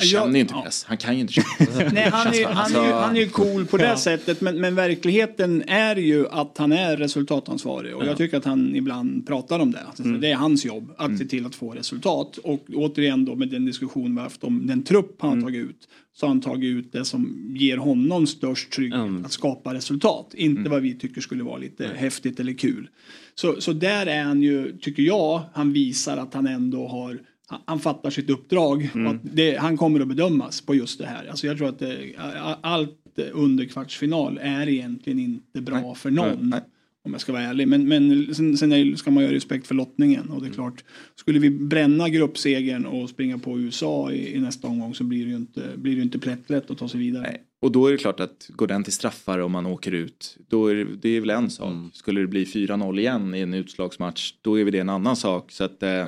Han 0.00 0.08
Ja, 0.08 0.20
känner 0.20 0.34
ju 0.34 0.40
inte 0.40 0.54
ja. 0.54 0.62
press, 0.62 0.84
han 0.88 0.96
kan 0.96 1.14
ju 1.14 1.20
inte 1.20 1.32
känna 1.32 1.46
Nej, 1.92 2.08
han, 2.10 2.26
är, 2.26 2.34
han, 2.34 2.34
är, 2.34 2.38
ju- 2.38 2.44
Alltså- 2.44 2.82
han 2.92 3.16
är 3.16 3.20
ju 3.20 3.28
cool 3.28 3.66
på 3.66 3.76
det 3.76 3.96
sättet 3.96 4.40
men, 4.40 4.60
men 4.60 4.74
verkligheten 4.74 5.62
är 5.66 5.96
ju 5.96 6.28
att 6.28 6.58
han 6.58 6.72
är 6.72 6.96
resultatansvarig 6.96 7.96
och 7.96 8.06
jag 8.06 8.16
tycker 8.16 8.36
att 8.36 8.44
han 8.44 8.76
ibland 8.76 9.26
pratar 9.26 9.58
om 9.58 9.72
det. 9.72 9.80
Alltså, 9.86 10.02
Det 10.02 10.30
är 10.30 10.34
hans 10.36 10.64
jobb 10.64 10.92
att 10.98 11.18
se 11.18 11.24
till 11.24 11.46
att 11.46 11.54
få 11.54 11.70
resultat 11.70 12.36
och 12.38 12.64
återigen 12.74 13.24
då 13.24 13.34
med 13.34 13.48
den 13.48 13.64
diskussion 13.64 14.10
vi 14.10 14.16
har 14.16 14.22
haft 14.22 14.44
om 14.44 14.66
den 14.66 14.82
trupp 14.82 15.16
han 15.22 15.30
har 15.30 15.40
tagit 15.50 15.64
ut 15.70 15.88
så 16.16 16.26
har 16.26 16.28
han 16.28 16.40
tagit 16.40 16.64
ut 16.76 16.92
det 16.92 17.04
som 17.04 17.46
ger 17.58 17.76
honom 17.76 18.26
störst 18.26 18.70
trygghet 18.72 19.00
Mm. 19.00 19.24
att 19.24 19.32
skapa 19.32 19.74
resultat. 19.74 20.34
Inte 20.34 20.70
vad 20.70 20.82
vi 20.82 20.94
tycker 20.98 21.20
skulle 21.20 21.44
vara 21.44 21.58
lite 21.58 21.90
häftigt 21.96 22.40
eller 22.40 22.52
kul. 22.52 22.88
Så, 23.34 23.60
så 23.60 23.72
där 23.72 24.06
är 24.06 24.22
han 24.24 24.42
ju, 24.42 24.76
tycker 24.80 25.02
jag, 25.02 25.40
han 25.54 25.72
visar 25.72 26.16
att 26.16 26.34
han 26.34 26.46
ändå 26.46 26.88
har 26.88 27.18
han- 27.66 27.80
fattar 27.80 28.10
sitt 28.10 28.30
uppdrag 28.30 28.90
att 29.08 29.20
det, 29.22 29.56
han 29.56 29.76
kommer 29.76 30.00
att 30.00 30.08
bedömas 30.08 30.60
på 30.60 30.74
just 30.74 30.98
det 30.98 31.06
här. 31.06 31.26
Alltså 31.26 31.46
jag 31.46 31.58
tror 31.58 31.68
att 31.68 31.78
det, 31.78 31.98
a- 32.18 32.58
allt 32.60 32.92
under 33.32 33.64
kvartsfinal 33.64 34.38
är 34.42 34.68
egentligen 34.68 35.18
inte 35.18 35.60
bra 35.60 35.80
Nej. 35.80 35.94
för 35.94 36.10
någon. 36.10 36.50
Nej. 36.50 36.60
Om 37.04 37.12
jag 37.12 37.20
ska 37.20 37.32
vara 37.32 37.42
ärlig. 37.42 37.68
Men, 37.68 37.88
men 37.88 38.34
sen, 38.34 38.56
sen 38.56 38.96
ska 38.96 39.10
man 39.10 39.22
ju 39.22 39.28
ha 39.28 39.34
respekt 39.34 39.66
för 39.66 39.74
lottningen. 39.74 40.30
Och 40.30 40.42
det 40.42 40.48
är 40.48 40.52
klart, 40.52 40.84
skulle 41.14 41.38
vi 41.38 41.50
bränna 41.50 42.08
gruppsegern 42.08 42.86
och 42.86 43.10
springa 43.10 43.38
på 43.38 43.58
USA 43.58 44.12
i, 44.12 44.34
i 44.36 44.40
nästa 44.40 44.68
omgång 44.68 44.94
så 44.94 45.04
blir 45.04 45.24
det 45.24 45.30
ju 45.30 45.36
inte, 45.36 45.62
blir 45.76 45.96
det 45.96 46.02
inte 46.02 46.18
plättlätt 46.18 46.70
att 46.70 46.78
ta 46.78 46.88
sig 46.88 47.00
vidare. 47.00 47.22
Nej. 47.22 47.42
Och 47.62 47.72
då 47.72 47.86
är 47.86 47.92
det 47.92 47.98
klart 47.98 48.20
att 48.20 48.50
går 48.56 48.66
den 48.66 48.84
till 48.84 48.92
straffar 48.92 49.38
om 49.38 49.52
man 49.52 49.66
åker 49.66 49.92
ut, 49.92 50.36
då 50.48 50.66
är 50.66 50.74
det, 50.74 50.84
det 51.02 51.08
är 51.08 51.20
väl 51.20 51.30
en 51.30 51.50
sak. 51.50 51.72
Skulle 51.92 52.20
det 52.20 52.26
bli 52.26 52.44
4-0 52.44 52.98
igen 52.98 53.34
i 53.34 53.40
en 53.40 53.54
utslagsmatch, 53.54 54.32
då 54.42 54.60
är 54.60 54.64
väl 54.64 54.72
det 54.72 54.78
en 54.78 54.88
annan 54.88 55.16
sak. 55.16 55.52
Så 55.52 55.64
att, 55.64 55.82
eh, 55.82 56.06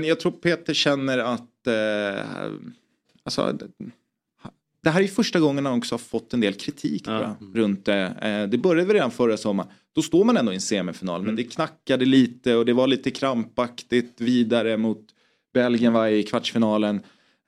Men 0.00 0.04
jag 0.08 0.20
tror 0.20 0.32
Peter 0.32 0.74
känner 0.74 1.18
att, 1.18 1.66
eh, 1.66 2.24
alltså, 3.24 3.58
det- 4.82 4.90
här 4.90 5.02
är 5.02 5.06
första 5.06 5.40
gången 5.40 5.66
han 5.66 5.78
också 5.78 5.94
har 5.94 5.98
fått 5.98 6.34
en 6.34 6.40
del 6.40 6.54
kritik 6.54 7.04
tror 7.04 7.16
jag, 7.20 7.34
runt 7.58 7.84
det. 7.84 8.02
Eh, 8.22 8.48
det 8.50 8.58
började 8.58 8.94
redan 8.94 9.10
förra 9.10 9.36
sommaren. 9.36 9.70
Då 9.94 10.02
står 10.02 10.24
man 10.24 10.36
ändå 10.36 10.52
i 10.52 10.54
en 10.54 10.60
semifinal, 10.60 11.22
men 11.22 11.36
det 11.36 11.44
knackade 11.44 12.04
lite 12.04 12.54
och 12.56 12.66
det 12.66 12.72
var 12.72 12.86
lite 12.86 13.10
krampaktigt 13.10 14.20
vidare 14.20 14.76
mot 14.76 15.06
Belgien 15.54 15.92
var 15.92 16.06
i 16.06 16.22
kvartsfinalen. 16.22 17.00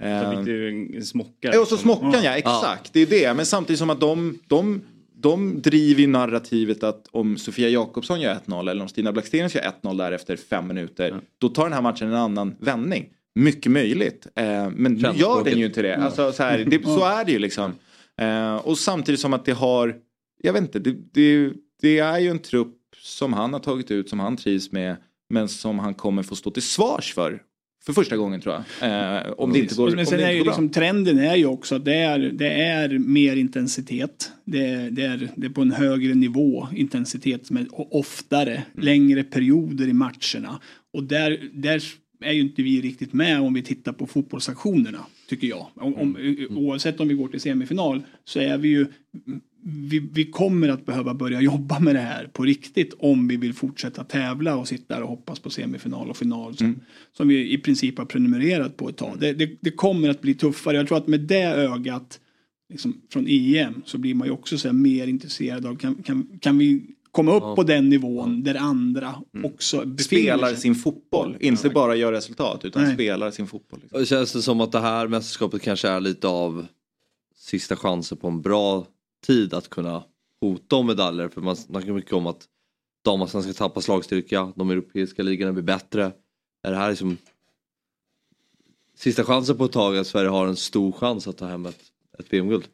Eh, 0.03 0.23
Så 0.23 0.37
fick 0.37 0.45
du 0.47 0.69
en 0.97 1.05
smocka. 1.05 1.51
Ja, 1.55 1.61
och 1.61 1.69
så 1.69 1.77
smockan 1.77 2.23
ja, 2.23 2.37
exakt. 2.37 2.93
Det 2.93 3.01
är 3.01 3.07
det. 3.07 3.35
Men 3.35 3.47
samtidigt 3.47 3.79
som 3.79 3.91
att 3.91 4.01
de, 4.01 4.39
de, 4.49 4.81
de 5.25 5.61
driver 5.63 6.01
ju 6.01 6.07
narrativet 6.07 6.83
att 6.83 7.07
om 7.11 7.37
Sofia 7.37 7.69
Jakobsson 7.69 8.21
gör 8.21 8.35
1-0 8.47 8.71
eller 8.71 8.83
om 8.83 8.89
Stina 8.89 9.13
Blackstenius 9.13 9.55
gör 9.55 9.73
1-0 9.83 9.99
där 9.99 10.13
efter 10.13 10.37
fem 10.37 10.69
minuter. 10.69 11.21
Då 11.39 11.49
tar 11.49 11.65
den 11.65 11.73
här 11.73 11.83
matchen 11.83 12.09
en 12.09 12.15
annan 12.15 12.57
vändning. 12.59 13.09
Mycket 13.35 13.73
möjligt. 13.73 14.27
Eh, 14.35 14.71
men 14.71 14.95
nu 14.95 15.13
gör 15.15 15.45
den 15.45 15.59
ju 15.59 15.67
inte 15.67 15.83
det. 15.83 15.97
Alltså, 15.97 16.33
så, 16.33 16.43
här, 16.43 16.59
det 16.59 16.85
så 16.85 17.05
är 17.05 17.25
det 17.25 17.33
ju 17.33 17.39
liksom. 17.39 17.73
Eh, 18.21 18.57
och 18.57 18.79
samtidigt 18.79 19.21
som 19.21 19.33
att 19.33 19.45
det 19.45 19.53
har, 19.53 19.97
jag 20.43 20.53
vet 20.53 20.63
inte, 20.63 20.79
det, 20.79 20.97
det, 21.13 21.53
det 21.81 21.99
är 21.99 22.19
ju 22.19 22.29
en 22.29 22.39
trupp 22.39 22.77
som 23.03 23.33
han 23.33 23.53
har 23.53 23.61
tagit 23.61 23.91
ut, 23.91 24.09
som 24.09 24.21
han 24.21 24.37
trivs 24.37 24.73
med. 24.73 24.97
Men 25.29 25.49
som 25.49 25.79
han 25.79 25.95
kommer 25.95 26.23
få 26.23 26.37
stå 26.37 26.51
till 26.51 26.63
svars 26.63 27.15
för 27.15 27.43
för 27.87 27.93
första 27.93 28.17
gången 28.17 28.41
tror 28.41 28.55
jag. 28.81 29.17
Eh, 29.27 29.33
om 29.33 29.53
det 29.53 29.59
inte 29.59 29.75
går, 29.75 29.91
Men 29.91 29.99
om 29.99 30.07
sen 30.07 30.21
är 30.21 30.31
ju 30.31 30.45
liksom, 30.45 30.69
trenden 30.69 31.19
är 31.19 31.37
ju 31.37 31.47
också 31.47 31.75
att 31.75 31.85
det 31.85 31.95
är, 31.95 32.19
det 32.19 32.49
är 32.49 32.99
mer 32.99 33.37
intensitet. 33.37 34.33
Det 34.45 34.67
är, 34.67 34.91
det, 34.91 35.03
är, 35.03 35.29
det 35.37 35.47
är 35.47 35.51
på 35.51 35.63
en 35.63 35.73
högre 35.73 36.15
nivå 36.15 36.69
intensitet 36.75 37.47
som 37.47 37.57
är 37.57 37.67
och 37.73 37.99
oftare, 37.99 38.51
Mm. 38.53 38.85
längre 38.87 39.25
perioder 39.25 39.89
i 39.89 39.93
matcherna. 39.93 40.61
Och 40.93 41.05
där, 41.05 41.51
där 41.53 41.83
är 42.25 42.33
ju 42.33 42.41
inte 42.41 42.63
vi 42.63 42.81
riktigt 42.81 43.13
med 43.13 43.41
om 43.41 43.55
vi 43.55 43.63
tittar 43.63 43.93
på 43.93 44.07
fotbollsaktionerna, 44.07 45.07
tycker 45.29 45.47
jag. 45.49 45.67
Om, 45.75 45.95
om, 45.95 46.17
Mm. 46.17 46.59
Oavsett 46.59 47.01
om 47.01 47.09
vi 47.09 47.15
går 47.15 47.29
till 47.29 47.41
semifinal 47.41 48.03
så 48.25 48.41
är 48.41 48.59
vi 48.59 48.69
ju 48.69 48.87
vi, 49.67 49.99
vi 49.99 50.25
kommer 50.31 50.69
att 50.69 50.87
behöva 50.87 51.15
börja 51.15 51.41
jobba 51.41 51.81
med 51.81 51.95
det 51.95 52.01
här 52.01 52.27
på 52.33 52.43
riktigt 52.43 52.95
om 52.99 53.29
vi 53.29 53.37
vill 53.37 53.55
fortsätta 53.55 54.05
tävla 54.05 54.57
och 54.57 54.69
sitta 54.69 54.95
där 54.95 55.03
och 55.03 55.09
hoppas 55.09 55.41
på 55.41 55.51
semifinal 55.51 56.11
och 56.11 56.17
final 56.17 56.57
som, 56.57 56.81
som 57.17 57.29
vi 57.29 57.53
i 57.53 57.59
princip 57.59 57.99
har 57.99 58.05
prenumererat 58.05 58.77
på 58.77 58.89
ett 58.89 58.97
tag. 58.97 59.17
Det, 59.21 59.33
det, 59.33 59.51
det 59.61 59.71
kommer 59.71 60.09
att 60.09 60.21
bli 60.21 60.35
tuffare. 60.35 60.77
Jag 60.77 60.89
tror 60.89 60.99
att 60.99 61.07
med 61.07 61.21
det 61.21 61.43
ögat 61.43 62.21
liksom, 62.69 63.01
från 63.13 63.27
EM 63.29 63.83
så 63.85 63.99
blir 63.99 64.15
man 64.15 64.29
ju 64.29 64.33
också 64.33 64.59
så 64.59 64.69
här, 64.69 64.73
mer 64.73 65.07
intresserad 65.07 65.67
av 65.67 65.77
kan, 65.77 65.95
kan, 65.95 66.39
kan 66.41 66.59
vi 66.59 66.87
komma 67.11 67.37
upp 67.37 67.57
på 67.57 67.63
den 67.63 67.89
nivån 67.89 68.43
där 68.43 68.55
andra 68.55 69.15
också 69.45 69.77
befinner 69.77 70.03
Spelar 70.03 70.49
sig. 70.49 70.57
sin 70.57 70.75
fotboll, 70.75 71.37
inte 71.41 71.71
bara 71.71 71.97
gör 71.97 72.13
resultat 72.13 72.65
utan 72.65 72.83
Nej. 72.83 72.95
spelar 72.95 73.31
sin 73.31 73.47
fotboll. 73.47 73.81
Liksom. 73.83 74.07
Känns 74.07 74.33
det 74.33 74.43
som 74.43 74.61
att 74.61 74.73
det 74.73 74.81
här 74.81 75.09
mästerskapet 75.09 75.63
kanske 75.63 75.89
är 75.89 76.01
lite 76.01 76.29
av 76.29 76.67
sista 77.37 77.77
chansen 77.77 78.19
på 78.19 78.29
en 78.29 78.43
bra 78.43 78.87
tid 79.27 79.55
att 79.55 79.71
kunna 79.71 80.05
hota 80.41 80.77
om 80.77 80.87
medaljer? 80.87 81.29
För 81.29 81.41
man 81.41 81.57
snackar 81.57 81.93
mycket 81.93 82.13
om 82.13 82.27
att 82.27 82.45
damallsvenskan 83.05 83.55
ska 83.55 83.69
tappa 83.69 83.81
slagstyrka, 83.81 84.53
de 84.57 84.71
europeiska 84.71 85.23
ligorna 85.23 85.53
blir 85.53 85.63
bättre. 85.63 86.13
Är 86.63 86.71
det 86.71 86.77
här 86.77 86.91
liksom 86.91 87.17
sista 88.97 89.25
chansen 89.25 89.57
på 89.57 89.65
ett 89.65 89.73
tag 89.73 89.97
att 89.97 90.07
Sverige 90.07 90.29
har 90.29 90.47
en 90.47 90.57
stor 90.57 90.93
chans 90.93 91.29
att 91.29 91.37
ta 91.37 91.47
hem 91.47 91.67
ett, 91.67 91.81
ett 92.19 92.33
VM-guld? 92.33 92.65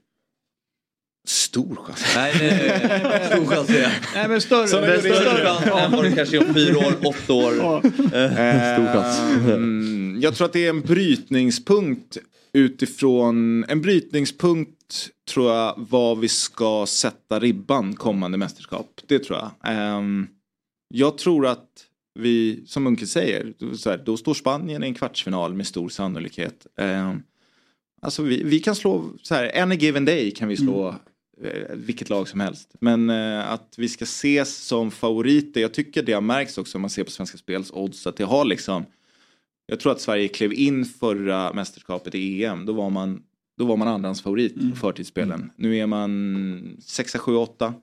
Stor 1.27 1.77
chans. 1.77 2.13
Nej, 2.17 2.35
nej, 2.39 2.81
nej, 2.89 3.01
nej. 3.03 3.27
stor 3.27 3.47
chans 3.47 3.71
är. 3.71 3.99
Nej 4.15 4.29
men 4.29 4.41
större. 4.41 4.81
Men 4.81 5.01
större 5.01 5.45
chans 5.47 5.67
än 5.67 5.93
vad 5.93 6.05
det 6.05 6.13
kanske 6.13 6.37
är 6.37 6.49
om 6.49 6.55
fyra 6.55 6.79
år, 6.79 6.95
åtta 7.07 7.33
år. 7.33 7.55
Ja. 7.57 7.83
Eh, 8.17 8.75
Stor 8.75 8.93
chans. 8.93 9.19
Mm, 9.21 10.19
jag 10.21 10.35
tror 10.35 10.47
att 10.47 10.53
det 10.53 10.67
är 10.67 10.71
en 10.71 10.81
brytningspunkt 10.81 12.19
utifrån 12.53 13.65
en 13.69 13.83
brytningspunkt 13.83 15.11
tror 15.31 15.53
jag 15.53 15.75
var 15.91 16.17
vi 16.17 16.29
ska 16.29 16.87
sätta 16.87 17.41
ribban 17.41 17.95
kommande 17.95 18.39
mästerskap. 18.39 19.01
Det 19.07 19.19
tror 19.19 19.39
jag. 19.39 19.51
Ehm, 19.65 20.27
jag 20.95 21.19
tror 21.19 21.47
att 21.47 21.87
vi, 22.15 22.65
som 22.67 22.85
Munke 22.85 23.07
säger, 23.07 23.75
så 23.77 23.91
här, 23.91 24.03
då 24.07 24.17
står 24.17 24.35
Spanien 24.35 24.85
i 24.85 24.87
en 24.87 24.95
kvartsfinal 24.95 25.55
med 25.55 25.67
stor 25.67 25.89
sannolikhet. 25.89 26.67
Ehm, 26.77 27.23
alltså 28.03 28.23
vi, 28.23 28.43
vi 28.43 28.61
kan 28.61 28.75
slå, 28.75 29.05
så 29.23 29.35
här, 29.35 29.63
any 29.63 29.75
given 29.75 30.05
day 30.05 30.31
kan 30.31 30.49
vi 30.49 30.57
slå 30.57 30.89
eh, 31.43 31.75
vilket 31.75 32.09
lag 32.09 32.29
som 32.29 32.41
helst. 32.41 32.75
Men 32.81 33.11
eh, 33.11 33.53
att 33.53 33.75
vi 33.77 33.89
ska 33.89 34.03
ses 34.03 34.57
som 34.57 34.91
favoriter, 34.91 35.61
jag 35.61 35.75
tycker 35.75 36.03
det 36.03 36.13
har 36.13 36.21
märkts 36.21 36.59
också 36.59 36.79
om 36.79 36.83
man 36.83 36.91
ser 36.91 37.05
på 37.05 37.11
Svenska 37.11 37.39
Spels 37.39 37.71
odds 37.73 38.07
att 38.07 38.17
det 38.17 38.25
har 38.25 38.45
liksom 38.45 38.85
jag 39.71 39.81
tror 39.81 39.93
att 39.93 40.01
Sverige 40.01 40.29
klev 40.29 40.53
in 40.53 40.85
förra 40.85 41.53
mästerskapet 41.53 42.15
i 42.15 42.45
EM. 42.45 42.67
Då 42.67 42.73
var 42.73 42.91
man, 42.91 43.23
då 43.59 43.65
var 43.65 43.77
man 43.77 43.89
andrans 43.89 44.23
favorit 44.23 44.71
på 44.71 44.77
förtidsspelen. 44.77 45.51
Nu 45.57 45.77
är 45.77 45.87
man 45.87 46.77
6, 46.81 47.17
7, 47.17 47.35
8. 47.35 47.75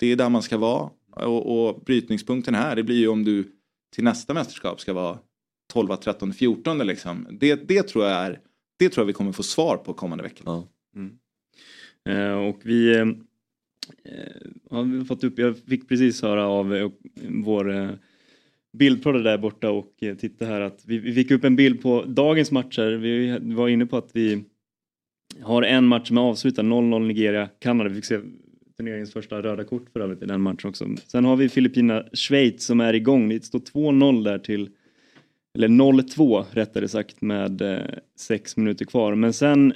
Det 0.00 0.06
är 0.06 0.16
där 0.16 0.28
man 0.28 0.42
ska 0.42 0.58
vara. 0.58 0.90
Och, 1.10 1.68
och 1.68 1.84
brytningspunkten 1.84 2.54
här 2.54 2.76
det 2.76 2.82
blir 2.82 2.96
ju 2.96 3.08
om 3.08 3.24
du 3.24 3.52
till 3.94 4.04
nästa 4.04 4.34
mästerskap 4.34 4.80
ska 4.80 4.92
vara 4.92 5.18
12, 5.72 5.96
13, 5.96 6.32
14 6.32 6.78
liksom. 6.78 7.26
Det, 7.30 7.68
det, 7.68 7.82
tror 7.82 8.04
jag 8.04 8.12
är, 8.12 8.40
det 8.78 8.88
tror 8.88 9.02
jag 9.02 9.06
vi 9.06 9.12
kommer 9.12 9.32
få 9.32 9.42
svar 9.42 9.76
på 9.76 9.94
kommande 9.94 10.24
vecka. 10.24 10.42
Ja. 10.46 10.68
Eh, 12.08 12.32
och 12.32 12.60
vi 12.62 12.96
eh, 12.96 13.06
har 14.70 14.82
vi 14.82 15.04
fått 15.04 15.24
upp, 15.24 15.38
jag 15.38 15.58
fick 15.58 15.88
precis 15.88 16.22
höra 16.22 16.46
av 16.46 16.74
eh, 16.74 16.90
vår 17.28 17.98
bildprodda 18.74 19.18
där 19.18 19.38
borta 19.38 19.70
och 19.70 20.02
eh, 20.02 20.14
titta 20.16 20.46
här 20.46 20.60
att 20.60 20.82
vi, 20.86 20.98
vi 20.98 21.12
fick 21.14 21.30
upp 21.30 21.44
en 21.44 21.56
bild 21.56 21.82
på 21.82 22.04
dagens 22.06 22.50
matcher. 22.50 22.90
Vi 22.90 23.38
var 23.54 23.68
inne 23.68 23.86
på 23.86 23.96
att 23.96 24.10
vi 24.12 24.44
har 25.42 25.62
en 25.62 25.86
match 25.86 26.08
som 26.08 26.16
är 26.18 26.22
avslutad, 26.22 26.62
0-0 26.62 27.06
Nigeria, 27.06 27.48
Kanada. 27.58 27.88
Vi 27.90 27.94
fick 27.96 28.04
se 28.04 28.18
turneringens 28.76 29.12
första 29.12 29.42
röda 29.42 29.64
kort 29.64 29.86
för 29.92 30.00
övrigt 30.00 30.22
i 30.22 30.26
den 30.26 30.40
matchen 30.40 30.68
också. 30.70 30.86
Sen 31.06 31.24
har 31.24 31.36
vi 31.36 31.48
Filippinerna-Schweiz 31.48 32.58
som 32.58 32.80
är 32.80 32.94
igång. 32.94 33.28
Det 33.28 33.44
står 33.44 33.58
2-0 33.58 34.24
där 34.24 34.38
till 34.38 34.68
eller 35.58 35.68
0-2 35.68 36.44
rättare 36.50 36.88
sagt 36.88 37.20
med 37.22 37.62
eh, 37.62 37.78
sex 38.18 38.56
minuter 38.56 38.84
kvar. 38.84 39.14
Men 39.14 39.32
sen... 39.32 39.72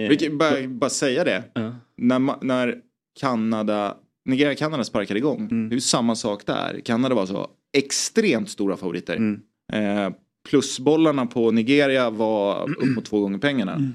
eh, 0.00 0.08
Vi 0.08 0.16
kan 0.16 0.38
bara, 0.38 0.68
bara 0.68 0.90
säga 0.90 1.24
det. 1.24 1.44
Ja. 1.54 1.74
När, 1.96 2.44
när 2.44 2.76
Kanada, 3.20 3.96
Nigeria 4.24 4.54
Kanada 4.54 4.84
sparkade 4.84 5.18
igång. 5.18 5.40
Mm. 5.50 5.68
Det 5.68 5.72
är 5.72 5.76
ju 5.76 5.80
samma 5.80 6.14
sak 6.14 6.46
där. 6.46 6.80
Kanada 6.84 7.14
var 7.14 7.26
så 7.26 7.50
extremt 7.72 8.50
stora 8.50 8.76
favoriter. 8.76 9.16
Mm. 9.16 9.40
Eh, 9.72 10.12
plusbollarna 10.48 11.26
på 11.26 11.50
Nigeria 11.50 12.10
var 12.10 12.70
upp 12.70 12.94
mot 12.96 13.04
två 13.04 13.20
gånger 13.20 13.38
pengarna. 13.38 13.92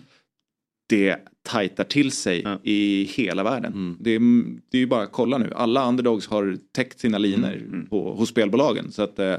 Det 0.89 1.17
tajtar 1.43 1.83
till 1.83 2.11
sig 2.11 2.41
Ja. 2.43 2.59
i 2.63 3.03
hela 3.03 3.43
världen. 3.43 3.73
Mm. 3.73 3.97
Det, 3.99 4.11
är, 4.11 4.19
det 4.71 4.77
är 4.77 4.79
ju 4.81 4.87
bara 4.87 5.03
att 5.03 5.11
kolla 5.11 5.37
nu. 5.37 5.51
Alla 5.55 5.87
underdogs 5.89 6.27
har 6.27 6.57
täckt 6.71 6.99
sina 6.99 7.17
linor 7.17 7.53
Mm. 7.55 7.85
på, 7.89 8.13
hos 8.13 8.29
spelbolagen. 8.29 8.91
Så 8.91 9.01
att 9.03 9.19
eh, 9.19 9.35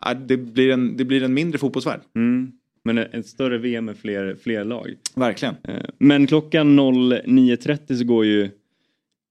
ja, 0.00 0.14
det, 0.14 0.36
blir 0.36 0.70
en, 0.70 0.96
det 0.96 1.04
blir 1.04 1.22
en 1.22 1.34
mindre 1.34 1.58
fotbollsvärld. 1.58 2.00
Mm. 2.14 2.52
Men 2.84 2.98
ett 2.98 3.26
större 3.26 3.58
VM 3.58 3.84
med 3.84 3.96
fler, 3.98 4.36
fler 4.42 4.64
lag. 4.64 4.94
Verkligen. 5.14 5.54
Eh, 5.64 5.84
Men 5.98 6.26
klockan 6.26 6.78
09.30 6.80 7.96
så 7.98 8.04
går 8.04 8.24
ju 8.24 8.50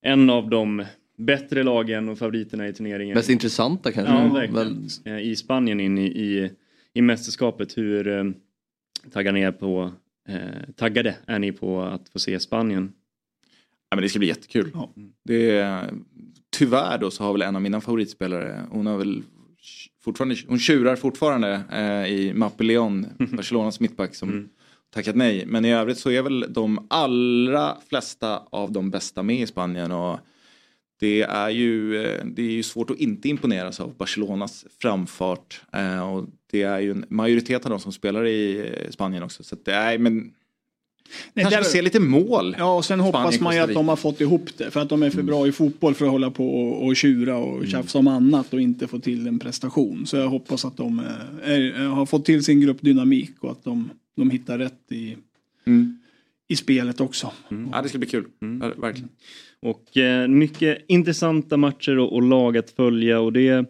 en 0.05 0.29
av 0.29 0.49
de 0.49 0.85
bättre 1.17 1.63
lagen 1.63 2.09
och 2.09 2.17
favoriterna 2.17 2.67
i 2.67 2.73
turneringen. 2.73 3.15
Mest 3.15 3.29
intressanta 3.29 3.91
kanske? 3.91 4.13
Ja, 4.13 4.33
verkligen. 4.33 4.87
Väl- 5.05 5.19
Eh, 5.19 5.27
I 5.27 5.35
Spanien 5.35 5.79
in 5.79 5.97
i, 5.97 6.05
i, 6.05 6.51
i 6.93 7.01
mästerskapet. 7.01 7.77
Hur 7.77 8.07
eh, 8.07 8.23
taggade, 9.11 9.37
ni 9.39 9.43
är 9.45 9.51
på, 9.51 9.91
eh, 10.29 10.35
taggade 10.75 11.15
är 11.25 11.39
ni 11.39 11.51
på 11.51 11.81
att 11.81 12.09
få 12.09 12.19
se 12.19 12.39
Spanien? 12.39 12.93
Ja, 13.89 13.95
men 13.95 14.01
det 14.01 14.09
ska 14.09 14.19
bli 14.19 14.27
jättekul. 14.27 14.71
Ja. 14.73 14.89
Det 15.23 15.51
är, 15.57 15.93
tyvärr 16.57 16.97
då 16.97 17.11
så 17.11 17.23
har 17.23 17.31
väl 17.33 17.41
en 17.41 17.55
av 17.55 17.61
mina 17.61 17.81
favoritspelare, 17.81 18.61
hon 18.71 18.85
har 18.85 18.97
väl 18.97 19.23
fortfarande, 20.03 20.35
hon 20.47 20.59
tjurar 20.59 20.95
fortfarande 20.95 21.61
eh, 21.71 22.13
i 22.13 22.33
Mappe 22.35 22.63
Leon, 22.63 23.05
Barcelonas 23.31 23.79
mittback 23.79 24.15
som 24.15 24.29
Mm. 24.29 24.49
tackat 24.93 25.15
nej. 25.15 25.45
Men 25.45 25.65
i 25.65 25.73
övrigt 25.73 25.97
så 25.97 26.09
är 26.11 26.21
väl 26.21 26.45
de 26.49 26.87
allra 26.89 27.77
flesta 27.89 28.37
av 28.49 28.71
de 28.71 28.89
bästa 28.89 29.23
med 29.23 29.39
i 29.41 29.47
Spanien 29.47 29.91
och 29.91 30.19
det 31.03 31.21
är 31.21 31.49
ju, 31.49 32.03
eh, 32.05 32.25
det 32.25 32.41
är 32.41 32.51
ju 32.51 32.63
svårt 32.63 32.89
att 32.89 32.97
inte 32.97 33.29
imponeras 33.29 33.79
av 33.79 33.95
Barcelonas 33.97 34.65
framfart. 34.81 35.61
Eh, 35.73 36.09
och 36.13 36.25
det 36.51 36.61
är 36.61 36.79
ju 36.79 36.91
en 36.91 37.05
majoritet 37.09 37.65
av 37.65 37.69
de 37.69 37.79
som 37.79 37.91
spelar 37.91 38.25
i 38.25 38.59
eh, 38.59 38.89
Spanien 38.91 39.23
också. 39.23 39.43
Så 39.43 39.55
det 39.65 39.71
är, 39.73 39.97
men 39.97 40.13
Nej, 41.33 41.43
kanske 41.43 41.59
där- 41.59 41.63
ser 41.63 41.81
lite 41.81 41.99
mål. 41.99 42.55
Ja, 42.59 42.75
och 42.77 42.85
sen 42.85 42.99
hoppas 42.99 43.21
Spanien, 43.35 43.43
man 43.43 43.55
ju 43.55 43.59
att 43.61 43.73
de 43.73 43.87
har 43.89 43.95
fått 43.95 44.21
ihop 44.21 44.57
det. 44.57 44.71
För 44.71 44.79
att 44.81 44.89
de 44.89 45.03
är 45.03 45.09
för 45.09 45.17
Mm. 45.17 45.25
bra 45.25 45.47
i 45.47 45.51
fotboll 45.51 45.93
för 45.93 46.05
att 46.05 46.11
hålla 46.11 46.31
på 46.31 46.55
och, 46.61 46.85
och 46.85 46.95
tjura 46.95 47.37
och 47.37 47.67
tjafsa 47.67 47.99
om 47.99 48.07
annat 48.07 48.53
och 48.53 48.61
inte 48.61 48.87
få 48.87 48.99
till 48.99 49.27
en 49.27 49.39
prestation. 49.39 50.05
Så 50.07 50.17
jag 50.17 50.27
hoppas 50.29 50.65
att 50.65 50.77
de 50.77 50.99
eh, 50.99 51.51
är, 51.51 51.85
har 51.87 52.05
fått 52.05 52.25
till 52.25 52.43
sin 52.43 52.61
gruppdynamik 52.61 53.31
och 53.39 53.51
att 53.51 53.63
de, 53.63 53.89
de 54.15 54.29
hittar 54.29 54.57
rätt 54.57 54.91
i, 54.91 55.17
Mm. 55.65 55.99
I 56.53 56.55
spelet 56.55 57.01
också. 57.01 57.31
Ja, 57.71 57.81
det 57.81 57.89
ska 57.89 57.97
bli 57.97 58.07
kul. 58.07 58.25
Mm. 58.41 58.61
Ja, 58.61 58.81
verkligen. 58.81 59.09
Och 59.61 59.97
eh, 59.97 60.27
mycket 60.27 60.85
intressanta 60.87 61.57
matcher 61.57 61.97
och, 61.97 62.13
och 62.13 62.21
lag 62.21 62.57
att 62.57 62.69
följa 62.69 63.19
och 63.19 63.33
det 63.33 63.65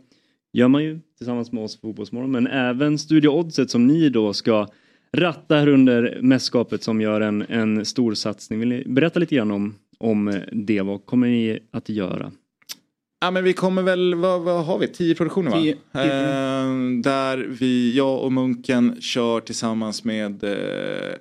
gör 0.54 0.68
man 0.68 0.84
ju 0.84 1.00
tillsammans 1.18 1.52
med 1.52 1.64
oss 1.64 1.82
på 1.82 1.88
Fotbollsmorgon. 1.88 2.32
Men 2.32 2.48
även 2.48 2.98
Studio 2.98 3.30
Oddset 3.30 3.70
som 3.70 3.88
ni 3.88 4.10
då 4.10 4.34
ska 4.34 4.68
ratta 5.18 5.56
här 5.56 5.68
under 5.68 6.20
mästerskapet 6.22 6.84
som 6.84 7.02
gör 7.02 7.22
en, 7.22 7.42
en 7.42 7.86
stor 7.86 8.14
satsning. 8.14 8.60
Vill 8.60 8.70
ni 8.70 8.84
berätta 8.86 9.20
lite 9.20 9.36
grann 9.36 9.52
om, 9.52 9.76
om 9.98 10.42
det? 10.52 10.82
Vad 10.82 11.06
kommer 11.06 11.28
ni 11.28 11.60
att 11.72 11.90
göra? 11.90 12.32
Ja 13.22 13.32
men 13.32 13.44
vi 13.44 13.54
kommer 13.54 13.82
väl, 13.82 14.16
vad, 14.16 14.42
vad 14.42 14.66
har 14.66 14.80
vi, 14.80 14.88
tio 14.88 15.16
produktioner 15.16 15.52
va? 15.52 15.58
Tio. 15.62 15.74
Eh, 15.74 17.02
där 17.04 17.48
vi, 17.60 17.98
jag 17.98 18.24
och 18.24 18.32
Munken 18.32 19.02
kör 19.02 19.40
tillsammans 19.40 20.04
med 20.04 20.44
eh, 20.44 21.16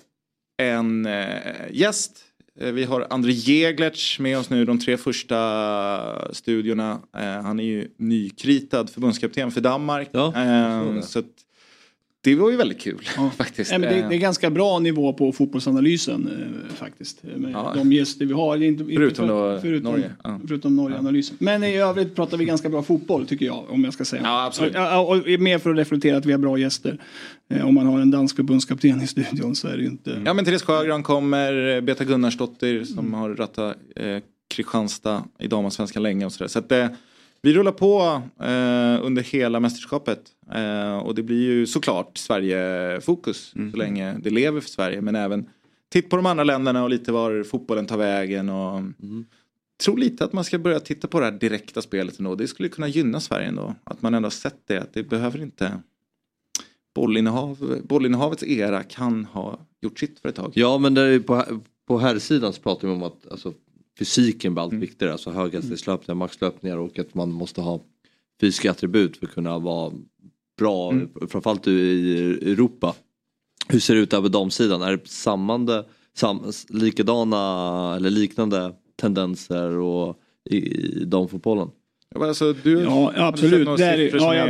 en 0.63 1.07
eh, 1.07 1.27
gäst. 1.73 2.25
Eh, 2.61 2.73
vi 2.73 2.85
har 2.85 3.07
André 3.11 3.33
Jeglertz 3.33 4.19
med 4.19 4.39
oss 4.39 4.51
nu 4.51 4.65
de 4.65 4.79
tre 4.79 4.97
första 4.97 6.33
studiorna. 6.33 7.01
Eh, 7.17 7.23
han 7.43 7.61
är 7.61 7.65
ju 7.65 7.89
nykritad 7.97 8.91
förbundskapten 8.91 9.51
för 9.51 9.61
Danmark. 9.61 10.09
Ja, 10.13 10.33
det. 10.95 11.03
så 11.03 11.19
att 11.19 11.25
det 12.25 12.35
var 12.35 12.51
ju 12.51 12.57
väldigt 12.57 12.81
kul 12.81 13.09
Ja. 13.17 13.31
faktiskt. 13.37 13.71
Nej, 13.71 13.81
men 13.81 13.89
det, 13.89 14.09
det 14.09 14.15
är 14.15 14.19
ganska 14.19 14.51
bra 14.51 14.79
nivå 14.79 15.13
på 15.13 15.33
fotbollsanalysen 15.33 16.31
faktiskt. 16.75 17.23
Med 17.37 17.53
Ja. 17.53 17.73
de 17.77 17.93
gäster 17.93 18.27
vi 18.27 18.33
har. 18.33 18.63
Inte, 18.63 18.85
Förutom 18.85 19.29
för- 19.29 19.61
förutom, 19.61 19.91
Norge, 19.93 20.11
ja. 20.25 20.41
Förutom 20.49 20.77
Norge-analysen. 20.77 21.37
Men 21.41 21.65
i 21.65 21.77
övrigt 21.77 22.15
pratar 22.15 22.37
vi 22.37 22.45
ganska 22.45 22.69
bra 22.69 22.83
fotboll 22.83 23.27
tycker 23.27 23.47
jag. 23.47 23.65
Om 23.71 23.85
jag 23.85 23.95
ska 23.95 24.05
säga. 24.05 24.23
Ja, 24.25 24.47
absolut. 24.47 24.73
Ja, 24.75 25.01
och, 25.01 25.17
och 25.17 25.27
mer 25.41 25.59
för 25.59 25.71
att 25.71 25.77
reflektera 25.77 26.17
att 26.17 26.27
vi 26.27 26.33
har 26.33 26.39
bra 26.39 26.59
gäster. 26.59 26.99
Eh, 27.53 27.67
om 27.67 27.75
man 27.75 27.87
har 27.87 28.01
en 28.01 28.11
dansk 28.11 28.37
förbundskapten 28.37 29.03
i 29.03 29.07
studion 29.07 29.55
så 29.55 29.69
är 29.69 29.77
det 29.77 29.83
ju 29.83 29.89
inte... 29.89 30.23
Ja 30.25 30.35
men 30.35 30.45
Therese 30.45 30.63
Sjögran 30.63 31.03
kommer, 31.03 31.81
Beta 31.81 32.05
Gunnarsdottir 32.05 32.85
som 32.85 33.15
har 33.15 33.31
rattat 33.31 33.77
eh, 33.97 34.19
Kristianstad 34.55 35.25
i 35.39 35.47
damallsvenskan 35.47 36.03
länge 36.03 36.27
och 36.27 36.33
sådär. 36.33 36.49
Så 36.49 36.59
att 36.59 36.73
eh, 36.73 36.89
vi 37.43 37.55
rullar 37.55 37.73
på 37.73 38.23
eh, 38.41 39.07
under 39.07 39.23
hela 39.23 39.61
mästerskapet. 39.61 40.21
Eh, 40.55 40.99
och 40.99 41.15
det 41.15 41.23
blir 41.23 41.43
ju 41.43 41.67
såklart 41.67 42.19
Sverige-fokus 42.19 43.55
så 43.71 43.77
länge 43.77 44.15
det 44.23 44.31
lever 44.31 44.61
för 44.61 44.69
Sverige. 44.69 45.01
Men 45.01 45.17
även 45.17 45.49
titt 45.93 46.11
på 46.11 46.17
de 46.17 46.27
andra 46.27 46.45
länderna 46.45 46.83
och 46.83 46.91
lite 46.91 47.13
var 47.13 47.45
fotbollen 47.45 47.87
tar 47.87 47.97
vägen. 47.97 48.49
Och 48.49 48.83
tror 49.85 49.99
lite 49.99 50.25
att 50.25 50.33
man 50.33 50.45
ska 50.45 50.59
börja 50.59 50.81
titta 50.81 51.09
på 51.09 51.21
det 51.21 51.25
här 51.25 51.33
direkta 51.33 51.83
spelet 51.83 52.19
ändå. 52.19 52.35
Det 52.35 52.49
skulle 52.49 52.69
kunna 52.69 52.89
gynna 52.89 53.21
Sverige 53.21 53.47
ändå. 53.47 53.75
Att 53.85 54.03
man 54.03 54.15
ändå 54.15 54.27
har 54.27 54.31
sett 54.31 54.67
det. 54.67 54.79
Att 54.79 54.95
det 54.95 55.03
behöver 55.03 55.43
inte 55.43 55.73
bollinnehav, 56.95 57.81
bollinnehavets 57.85 58.43
era 58.43 58.83
kan 58.83 59.25
ha 59.25 59.59
gjort 59.83 59.99
sitt 59.99 60.19
för 60.19 60.29
ett 60.29 60.35
tag. 60.35 60.53
Ja 60.55 60.79
men 60.79 60.95
där 60.95 61.07
är 61.07 61.21
på, 61.21 61.45
på 61.87 61.99
här 61.99 62.19
sidan 62.19 62.53
så 62.53 62.61
pratar 62.63 62.89
vi 62.89 62.95
om 62.95 63.03
att 63.03 63.31
alltså, 63.31 63.53
fysiken 63.99 64.55
blir 64.55 64.63
allt 64.63 64.73
viktigare. 64.73 65.13
Alltså 65.13 65.31
höghastighetslöpningar, 65.31 66.15
maxlöpningar 66.15 66.77
och 66.77 66.99
att 66.99 67.15
man 67.15 67.33
måste 67.33 67.61
ha 67.61 67.81
fysiska 68.41 68.71
attribut 68.71 69.17
för 69.17 69.27
att 69.27 69.33
kunna 69.33 69.59
vara 69.59 69.93
bra, 70.59 70.91
Mm. 70.91 71.09
framförallt 71.29 71.69
i 71.69 72.13
Europa. 72.53 72.95
Hur 73.69 73.81
ser 73.81 73.95
det 73.95 74.01
ut 74.01 74.11
där 74.11 74.23
på 74.23 74.29
damsidan? 74.29 74.83
Är 74.83 74.97
det 74.97 75.09
sammande, 75.09 75.85
sam, 76.17 76.53
likadana 76.69 77.97
eller 77.97 78.11
liknande 78.11 78.75
tendenser 78.97 79.69
och 79.79 80.19
i, 80.51 80.57
i 80.57 81.05
damfotbollen? 81.05 81.71
Alltså, 82.15 82.55
du, 82.63 82.81
Ja, 82.81 83.13
absolut. 83.17 83.79
Det, 83.79 83.85
är, 83.85 84.17
ja, 84.17 84.35
ja, 84.35 84.47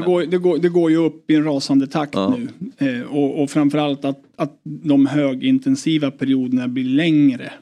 går, 0.00 0.22
det, 0.26 0.38
går, 0.38 0.58
det 0.58 0.68
går 0.68 0.90
ju 0.90 0.96
upp 0.96 1.30
i 1.30 1.34
en 1.34 1.44
rasande 1.44 1.86
takt 1.86 2.14
Ja. 2.14 2.38
nu. 2.38 2.48
Eh, 2.88 3.02
och, 3.02 3.42
och 3.42 3.50
framförallt 3.50 4.04
att, 4.04 4.22
att 4.36 4.60
de 4.64 5.06
högintensiva 5.06 6.10
perioderna 6.10 6.68
blir 6.68 6.84
längre 6.84 7.52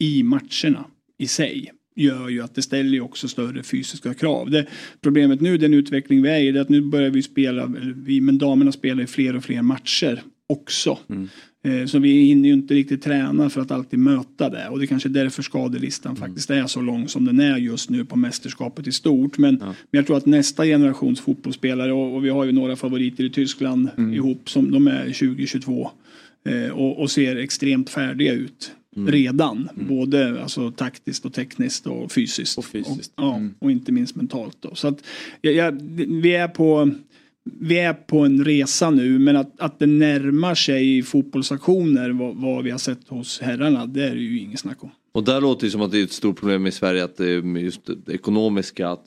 i 0.00 0.22
matcherna 0.22 0.84
i 1.18 1.26
sig 1.26 1.72
gör 1.96 2.28
ju 2.28 2.42
att 2.42 2.54
det 2.54 2.62
ställer 2.62 2.90
ju 2.90 3.00
också 3.00 3.28
större 3.28 3.62
fysiska 3.62 4.14
krav. 4.14 4.50
Det, 4.50 4.66
problemet 5.00 5.40
nu, 5.40 5.58
den 5.58 5.74
utveckling 5.74 6.22
vi 6.22 6.28
är 6.28 6.38
i, 6.38 6.52
det 6.52 6.58
är 6.58 6.62
att 6.62 6.68
nu 6.68 6.80
börjar 6.80 7.10
vi 7.10 7.22
spela, 7.22 7.72
vi, 7.96 8.20
men 8.20 8.38
damerna 8.38 8.72
spelar 8.72 9.02
i 9.02 9.06
fler 9.06 9.36
och 9.36 9.44
fler 9.44 9.62
matcher 9.62 10.22
också. 10.48 10.98
Eh, 11.10 11.22
Så 11.86 11.98
vi 11.98 12.22
hinner 12.24 12.48
ju 12.48 12.54
inte 12.54 12.74
riktigt 12.74 13.02
träna 13.02 13.50
för 13.50 13.60
att 13.60 13.70
alltid 13.70 13.98
möta 13.98 14.50
det. 14.50 14.68
Och 14.68 14.78
det 14.78 14.84
är 14.84 14.86
kanske 14.86 15.08
är 15.08 15.10
därför 15.10 15.42
skadelistan 15.42 16.16
faktiskt 16.16 16.50
är 16.50 16.66
så 16.66 16.80
lång 16.80 17.08
som 17.08 17.24
den 17.24 17.40
är 17.40 17.56
just 17.56 17.90
nu 17.90 18.04
på 18.04 18.16
mästerskapet 18.16 18.86
i 18.86 18.92
stort. 18.92 19.38
Men, 19.38 19.54
men 19.54 19.74
jag 19.90 20.06
tror 20.06 20.16
att 20.16 20.26
nästa 20.26 20.64
generations 20.64 21.20
fotbollsspelare, 21.20 21.92
och, 21.92 22.14
och 22.14 22.24
vi 22.24 22.28
har 22.28 22.44
ju 22.44 22.52
några 22.52 22.76
favoriter 22.76 23.24
i 23.24 23.30
Tyskland 23.30 23.88
ihop, 24.14 24.50
som 24.50 24.70
de 24.70 24.88
är 24.88 25.04
2022. 25.04 25.90
Eh, 26.44 26.70
och, 26.70 27.00
och 27.00 27.10
ser 27.10 27.36
extremt 27.36 27.90
färdiga 27.90 28.32
ut. 28.32 28.72
Redan, 29.06 29.68
både 29.88 30.42
alltså, 30.42 30.70
taktiskt 30.70 31.24
och 31.24 31.32
tekniskt 31.32 31.86
och 31.86 32.12
fysiskt. 32.12 32.58
Och 32.58 32.64
fysiskt. 32.64 33.12
ja, 33.16 33.36
Mm. 33.36 33.54
och 33.58 33.70
inte 33.70 33.92
minst 33.92 34.16
mentalt. 34.16 34.56
Då. 34.60 34.74
Så 34.74 34.88
att, 34.88 35.04
ja, 35.40 35.50
ja, 35.50 35.72
vi 36.08 36.34
är 36.34 36.48
på 36.48 36.90
vi 37.60 37.78
är 37.78 37.94
på 37.94 38.18
en 38.18 38.44
resa 38.44 38.90
nu 38.90 39.18
men 39.18 39.36
att, 39.36 39.60
att 39.60 39.78
det 39.78 39.86
närmar 39.86 40.54
sig 40.54 41.02
fotbollsaktioner 41.02 42.10
vad, 42.10 42.36
vad 42.36 42.64
vi 42.64 42.70
har 42.70 42.78
sett 42.78 43.08
hos 43.08 43.40
herrarna 43.40 43.86
det 43.86 44.04
är 44.04 44.14
det 44.14 44.20
ju 44.20 44.38
inget 44.38 44.60
snack 44.60 44.84
om. 44.84 44.90
Och 45.12 45.24
där 45.24 45.40
låter 45.40 45.66
det 45.66 45.70
som 45.70 45.80
att 45.80 45.90
det 45.90 46.00
är 46.00 46.04
ett 46.04 46.12
stort 46.12 46.40
problem 46.40 46.66
i 46.66 46.72
Sverige 46.72 47.04
att 47.04 47.16
det 47.16 47.26
är 47.26 47.58
just 47.58 47.80
det 48.06 48.14
ekonomiska 48.14 48.88
att 48.88 49.04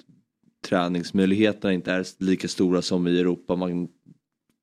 träningsmöjligheterna 0.70 1.74
inte 1.74 1.92
är 1.92 2.06
lika 2.24 2.48
stora 2.48 2.82
som 2.82 3.08
i 3.08 3.20
Europa. 3.20 3.56
Man, 3.56 3.88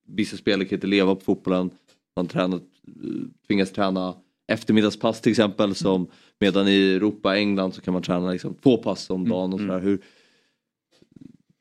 vissa 0.07 0.37
spelare 0.37 0.65
kan 0.65 0.75
inte 0.75 0.87
leva 0.87 1.15
på 1.15 1.21
fotbollen. 1.21 1.69
Man 2.15 2.27
tränar, 2.27 2.59
tvingas 3.47 3.71
träna 3.71 4.15
eftermiddagspass 4.47 5.21
till 5.21 5.31
exempel 5.31 5.75
som 5.75 6.07
medan 6.39 6.67
i 6.67 6.95
Europa, 6.95 7.37
England 7.37 7.73
så 7.73 7.81
kan 7.81 7.93
man 7.93 8.03
träna 8.03 8.31
liksom 8.31 8.53
två 8.53 8.77
pass 8.77 9.09
om 9.09 9.29
dagen 9.29 9.53
och 9.53 9.59
sådär. 9.59 9.79
Hur, 9.79 10.01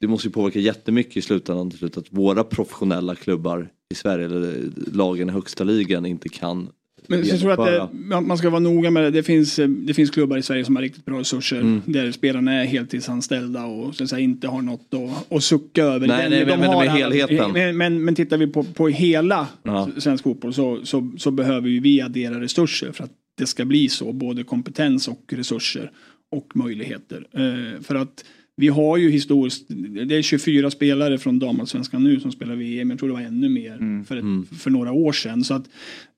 det 0.00 0.06
måste 0.08 0.28
ju 0.28 0.32
påverka 0.32 0.58
jättemycket 0.58 1.16
i 1.16 1.22
slutändan 1.22 1.70
till 1.70 1.78
slut 1.78 1.96
att 1.98 2.06
våra 2.10 2.44
professionella 2.44 3.14
klubbar 3.14 3.68
i 3.92 3.94
Sverige, 3.94 4.24
eller 4.26 4.54
lagen 4.92 5.28
i 5.28 5.32
högsta 5.32 5.64
ligan 5.64 6.06
inte 6.06 6.28
kan 6.28 6.68
Men 7.06 7.26
jag 7.26 7.40
tror 7.40 7.52
att 7.52 7.66
det, 7.66 7.88
man- 8.22 8.38
ska 8.38 8.50
vara 8.50 8.60
noga 8.60 8.90
med 8.90 9.02
det. 9.02 9.10
Det 9.10 9.22
finns, 9.22 9.58
eh, 9.58 9.68
det 9.68 9.94
finns 9.94 10.10
klubbar 10.10 10.36
i 10.38 10.42
Sverige 10.42 10.64
som 10.64 10.76
har 10.76 10.82
riktigt 10.82 11.04
bra 11.04 11.20
resurser. 11.20 11.60
Mm. 11.60 11.82
Där 11.86 12.12
spelarna 12.12 12.52
är 12.52 12.64
heltidsanställda 12.64 13.64
och 13.64 13.94
så 13.94 14.06
säga, 14.06 14.20
inte 14.20 14.48
har 14.48 14.62
något 14.62 14.94
att, 14.94 15.32
att 15.32 15.44
sucka 15.44 15.84
över. 15.84 16.06
Nej, 16.06 16.22
Den- 16.22 16.30
nej, 16.30 16.40
men- 16.40 16.48
de 16.48 16.56
men 16.60 16.68
har 16.74 16.84
med 16.84 16.92
helheten. 16.92 17.52
Men, 17.52 17.76
men, 17.76 18.04
men 18.04 18.14
tittar 18.14 18.36
vi 18.38 18.46
på, 18.46 18.64
på 18.64 18.88
hela 18.88 19.46
Ja. 19.62 19.88
svensk 19.98 20.24
fotboll 20.24 20.54
så, 20.54 20.80
så, 20.84 21.10
så 21.18 21.30
behöver 21.30 21.80
vi 21.80 22.00
addera 22.00 22.40
resurser 22.40 22.92
för 22.92 23.04
att 23.04 23.12
det 23.38 23.46
ska 23.46 23.64
bli 23.64 23.88
så. 23.88 24.12
Både 24.12 24.44
kompetens 24.44 25.08
och 25.08 25.22
resurser 25.32 25.90
och 26.30 26.56
möjligheter. 26.56 27.26
Eh, 27.32 27.82
för 27.82 27.94
att 27.94 28.24
vi 28.58 28.68
har 28.68 28.96
ju 28.96 29.10
historiskt, 29.10 29.64
det 30.06 30.16
är 30.16 30.22
24 30.22 30.70
spelare 30.70 31.18
från 31.18 31.38
damallsvenskan 31.38 32.04
nu 32.04 32.20
som 32.20 32.32
spelar 32.32 32.56
VM, 32.56 32.90
jag 32.90 32.98
tror 32.98 33.08
det 33.08 33.14
var 33.14 33.20
ännu 33.20 33.48
mer 33.48 34.04
för, 34.04 34.16
ett, 34.16 34.60
för 34.60 34.70
några 34.70 34.92
år 34.92 35.12
sedan. 35.12 35.44
Så 35.44 35.54
att 35.54 35.64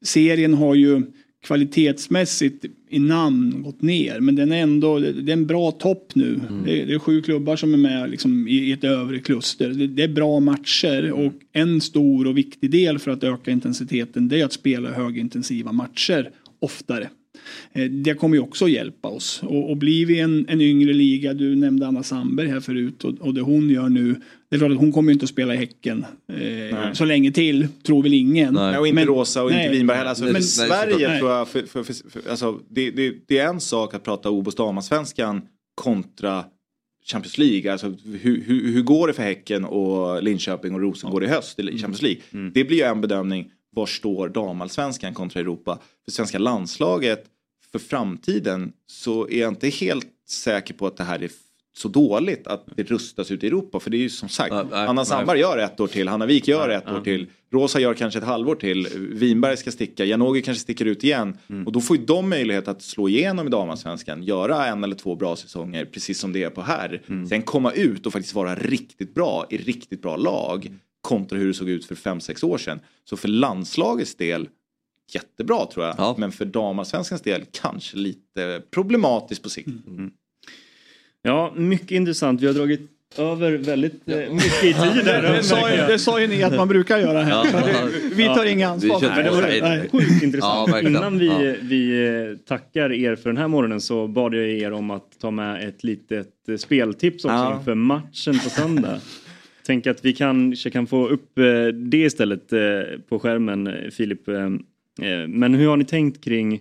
serien 0.03 0.55
har 0.55 0.75
ju 0.75 1.03
kvalitetsmässigt 1.43 2.65
i 2.89 2.99
namn 2.99 3.63
gått 3.63 3.83
ner 3.83 4.21
men 4.21 4.37
den 4.37 4.53
är 4.53 4.63
ändå, 4.63 4.99
det 4.99 5.33
är 5.33 5.37
en 5.37 5.47
bra 5.47 5.71
topp 5.71 6.13
nu. 6.15 6.41
Det, 6.65 6.83
är, 6.83 6.87
det 6.87 6.95
är 6.95 6.99
sju 6.99 7.23
klubbar 7.23 7.57
som 7.57 7.75
är 7.75 7.79
med 7.79 8.11
liksom, 8.11 8.49
i, 8.49 8.73
ett 8.73 8.85
övre 8.85 9.19
kluster. 9.19 9.69
Det, 9.69 9.87
det 9.87 10.03
är 10.03 10.09
bra 10.09 10.41
matcher 10.41 11.13
och 11.13 11.33
en 11.53 11.81
stor 11.81 12.27
och 12.27 12.39
viktig 12.39 12.71
del 12.71 12.99
för 12.99 13.11
att 13.11 13.25
öka 13.25 13.51
intensiteten 13.51 14.29
det 14.29 14.41
är 14.41 14.45
att 14.45 14.53
spela 14.53 14.93
högintensiva 14.93 15.73
matcher 15.73 16.31
oftare. 16.59 17.09
Eh, 17.73 17.85
Det 17.91 18.15
kommer 18.15 18.37
ju 18.37 18.43
också 18.43 18.69
hjälpa 18.69 19.09
oss. 19.09 19.41
Och, 19.43 19.71
och 19.71 19.77
blir 19.77 20.07
vi 20.07 20.21
en, 20.21 20.47
en 20.49 20.61
yngre 20.61 20.93
liga, 20.93 21.35
du 21.35 21.57
nämnde 21.57 21.87
Anna 21.87 22.03
Sandberg 22.03 22.49
här 22.49 22.61
förut 22.61 23.05
och, 23.05 23.15
och 23.21 23.35
det 23.35 23.41
hon 23.41 23.71
gör 23.71 23.89
nu, 23.89 24.15
det 24.51 24.57
är 24.57 24.59
klart 24.59 24.71
att 24.73 24.79
hon 24.79 24.93
kommer 24.93 25.11
ju 25.11 25.13
inte 25.13 25.25
att 25.25 25.31
spela 25.31 25.55
i 25.55 25.57
Häcken 25.57 26.05
eh, 26.33 26.93
så 26.93 27.05
länge 27.05 27.33
till, 27.33 27.69
tror 27.83 28.03
väl 28.03 28.15
ingen. 28.15 28.55
Nej. 28.55 28.71
Nej, 28.71 28.79
och 28.81 28.87
inte 28.87 28.95
Men- 28.95 29.07
Rosa 29.07 29.43
och 29.43 29.51
nej. 29.51 29.65
inte 29.67 29.77
Vinberg 29.77 29.97
heller. 29.97 30.09
Alltså, 30.09 30.25
Nej, 30.25 30.33
nej, 30.33 30.43
Sverige 30.43 30.93
såklart. 30.93 31.19
tror 31.19 31.31
jag, 31.31 31.49
för, 31.49 31.63
för, 31.63 31.83
för, 31.83 31.95
för, 32.11 32.31
alltså, 32.31 32.61
det, 32.69 32.91
det, 32.91 33.15
det 33.29 33.39
är 33.39 33.49
en 33.49 33.61
sak 33.61 33.95
att 33.95 34.03
prata 34.05 34.31
Obos 34.31 34.55
damallsvenskan 34.55 35.43
kontra 35.75 36.45
Champions 37.07 37.39
League. 37.39 37.73
Alltså, 37.73 37.95
hur, 38.21 38.43
hur, 38.47 38.73
hur 38.73 38.83
går 38.83 39.07
det 39.07 39.13
för 39.13 39.23
Häcken 39.23 39.65
och 39.65 40.23
Linköping 40.23 40.75
och 40.75 40.81
Rosengård 40.81 41.25
i 41.25 41.27
höst 41.27 41.59
i 41.59 41.63
Champions 41.63 42.03
League? 42.03 42.21
Det 42.55 42.65
blir 42.65 42.77
ju 42.77 42.83
en 42.83 43.01
bedömning. 43.01 43.51
Var 43.77 43.87
står 43.87 44.29
damallsvenskan 44.29 45.15
kontra 45.15 45.41
Europa? 45.41 45.79
För 46.05 46.13
svenska 46.13 46.39
landslaget 46.39 47.25
för 47.73 47.79
framtiden 47.79 48.73
så 48.87 49.29
är 49.29 49.41
jag 49.41 49.49
inte 49.49 49.69
helt 49.69 50.07
säker 50.29 50.75
på 50.75 50.87
att 50.87 50.97
det 50.97 51.05
här 51.05 51.23
är 51.23 51.31
så 51.77 51.89
dåligt 51.89 52.47
att 52.47 52.65
det 52.77 52.83
rustas 52.91 53.31
ut 53.31 53.45
i 53.45 53.47
Europa. 53.47 53.81
För 53.81 53.91
det 53.91 53.97
är 53.97 53.99
ju 53.99 54.09
som 54.11 54.29
sagt, 54.29 54.55
nej, 54.55 54.65
Anna. 54.73 55.05
Sandberg 55.05 55.41
gör 55.41 55.59
ett 55.59 55.81
år 55.81 55.87
till, 55.87 56.09
Hanna 56.09 56.27
Wik 56.27 56.49
gör 56.49 56.69
ett 56.69 56.89
år 56.89 57.01
till, 57.01 57.27
Rosa 57.53 57.81
gör 57.81 57.95
kanske 57.95 58.19
ett 58.19 58.25
halvår 58.25 58.55
till, 58.55 58.89
Vinberg 58.97 59.57
ska 59.57 59.71
sticka, 59.71 60.05
Janogy 60.05 60.43
kanske 60.43 60.61
sticker 60.61 60.85
ut 60.85 61.05
igen. 61.05 61.37
Och 61.67 61.73
då 61.73 61.81
får 61.81 61.97
ju 61.97 62.05
de 62.05 62.29
möjlighet 62.29 62.69
att 62.69 62.83
slå 62.83 63.09
igenom 63.09 63.47
i 63.47 63.51
damallsvenskan, 63.51 64.23
göra 64.23 64.67
en 64.67 64.85
eller 64.85 64.97
två 64.97 65.15
bra 65.17 65.37
säsonger, 65.37 65.85
precis 65.85 66.19
som 66.19 66.33
det 66.33 66.43
är 66.43 66.51
på 66.51 66.63
här. 66.63 67.03
Sen 67.29 67.43
komma 67.43 67.73
ut 67.73 68.07
och 68.07 68.13
faktiskt 68.13 68.35
vara 68.35 68.55
riktigt 68.55 69.15
bra 69.15 69.47
i 69.51 69.57
riktigt 69.57 70.03
bra 70.03 70.17
lag 70.17 70.75
kontra 71.01 71.39
hur 71.39 71.47
det 71.47 71.55
såg 71.55 71.69
ut 71.69 71.85
för 71.85 71.95
fem 71.95 72.21
sex 72.21 72.43
år 72.43 72.59
sedan. 72.59 72.81
Så 73.05 73.17
för 73.17 73.29
landslagets 73.29 74.15
del, 74.15 74.49
jättebra 75.15 75.67
tror 75.67 75.87
jag. 75.87 75.95
Ja. 75.99 76.15
Men 76.19 76.33
för 76.33 76.45
damallsvenskans 76.45 77.23
del 77.23 77.43
kanske 77.51 77.97
lite 77.97 78.63
problematiskt 78.71 79.43
på 79.43 79.49
sikt. 79.49 79.69
Ja, 81.23 81.53
mycket 81.57 81.91
intressant. 81.91 82.41
Vi 82.41 82.47
har 82.47 82.55
dragit 82.55 82.81
över 83.19 83.53
väldigt 83.53 84.09
eh, 84.09 84.17
mycket 84.17 84.65
i 84.65 84.73
tid 84.75 85.05
där. 85.05 85.23
Det 85.37 85.43
sa, 85.43 85.71
ju, 85.71 85.77
det 85.77 85.99
sa 85.99 86.21
ju 86.21 86.27
ni 86.27 86.43
att 86.43 86.57
man 86.57 86.69
brukar 86.69 86.99
göra 86.99 87.23
här. 87.23 87.31
Ja. 87.53 87.61
Det- 87.67 88.15
Vi 88.15 88.25
tar 88.25 88.45
inga 88.45 88.69
ansvar. 88.69 89.01
Det. 89.01 89.09
Men 89.09 89.25
det 89.25 89.31
var 89.31 89.43
nej. 89.43 89.89
sjukt 89.93 90.23
intressant. 90.23 90.69
Ja. 90.73 90.81
Innan 90.81 91.19
vi, 91.19 91.27
Ja. 91.27 91.55
vi 91.63 92.07
eh, 92.09 92.37
tackar 92.49 92.93
er 92.93 93.17
för 93.17 93.31
den 93.31 93.37
här 93.37 93.49
morgonen 93.49 93.81
så 93.81 94.07
bad 94.09 94.35
jag 94.35 94.49
er 94.49 94.73
om 94.73 94.91
att 94.91 95.19
ta 95.21 95.31
med 95.31 95.69
ett 95.69 95.85
litet 95.85 96.49
eh, 96.49 96.57
speltips 96.57 97.25
också 97.25 97.35
Ja. 97.37 97.57
inför 97.59 97.75
matchen 97.75 98.39
på 98.45 98.51
söndag. 98.51 99.01
Tänk 99.67 99.87
att 99.87 100.05
vi 100.05 100.13
kanske 100.13 100.71
kan 100.71 100.87
få 100.87 101.09
upp 101.09 101.31
det 101.75 101.99
istället 101.99 102.49
på 103.09 103.19
skärmen, 103.19 103.75
Filip. 103.93 104.29
Eh, 105.03 105.29
men 105.29 105.55
hur 105.55 105.69
har 105.69 105.77
ni 105.77 105.85
tänkt 105.85 106.25
kring, 106.25 106.61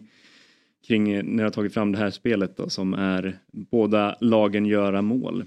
kring 0.88 1.14
när 1.14 1.24
ni 1.24 1.44
har 1.44 1.50
tagit 1.50 1.74
fram 1.74 1.92
det 1.92 1.98
här 1.98 2.12
spelet 2.12 2.58
då 2.58 2.70
som 2.70 2.94
är 2.94 3.40
båda 3.52 4.16
lagen 4.22 4.66
göra 4.66 5.02
mål? 5.02 5.46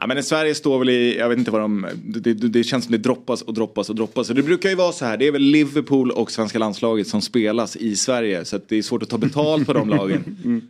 Ja, 0.00 0.06
men 0.06 0.22
Sverige 0.22 0.54
står 0.54 0.78
väl 0.78 0.88
i, 0.88 1.18
jag 1.18 1.28
vet 1.28 1.38
inte 1.38 1.50
vad 1.50 1.60
de, 1.60 1.86
det, 2.04 2.20
det, 2.20 2.48
det 2.48 2.64
känns 2.64 2.84
som 2.84 2.92
det 2.92 2.98
droppas 2.98 3.42
och 3.42 3.54
droppas 3.54 3.90
och 3.90 3.96
droppas. 3.96 4.30
Och 4.30 4.36
det 4.36 4.42
brukar 4.42 4.68
ju 4.68 4.74
vara 4.74 4.92
så 4.92 5.04
här, 5.04 5.16
det 5.16 5.26
är 5.26 5.32
väl 5.32 5.42
Liverpool 5.42 6.10
och 6.10 6.30
svenska 6.30 6.58
landslaget 6.58 7.08
som 7.08 7.22
spelas 7.22 7.76
i 7.76 7.96
Sverige. 7.96 8.44
Så 8.44 8.60
det 8.68 8.78
är 8.78 8.82
svårt 8.82 9.02
att 9.02 9.08
ta 9.08 9.18
betalt 9.18 9.66
på 9.66 9.72
de 9.72 9.88
lagen. 9.98 10.24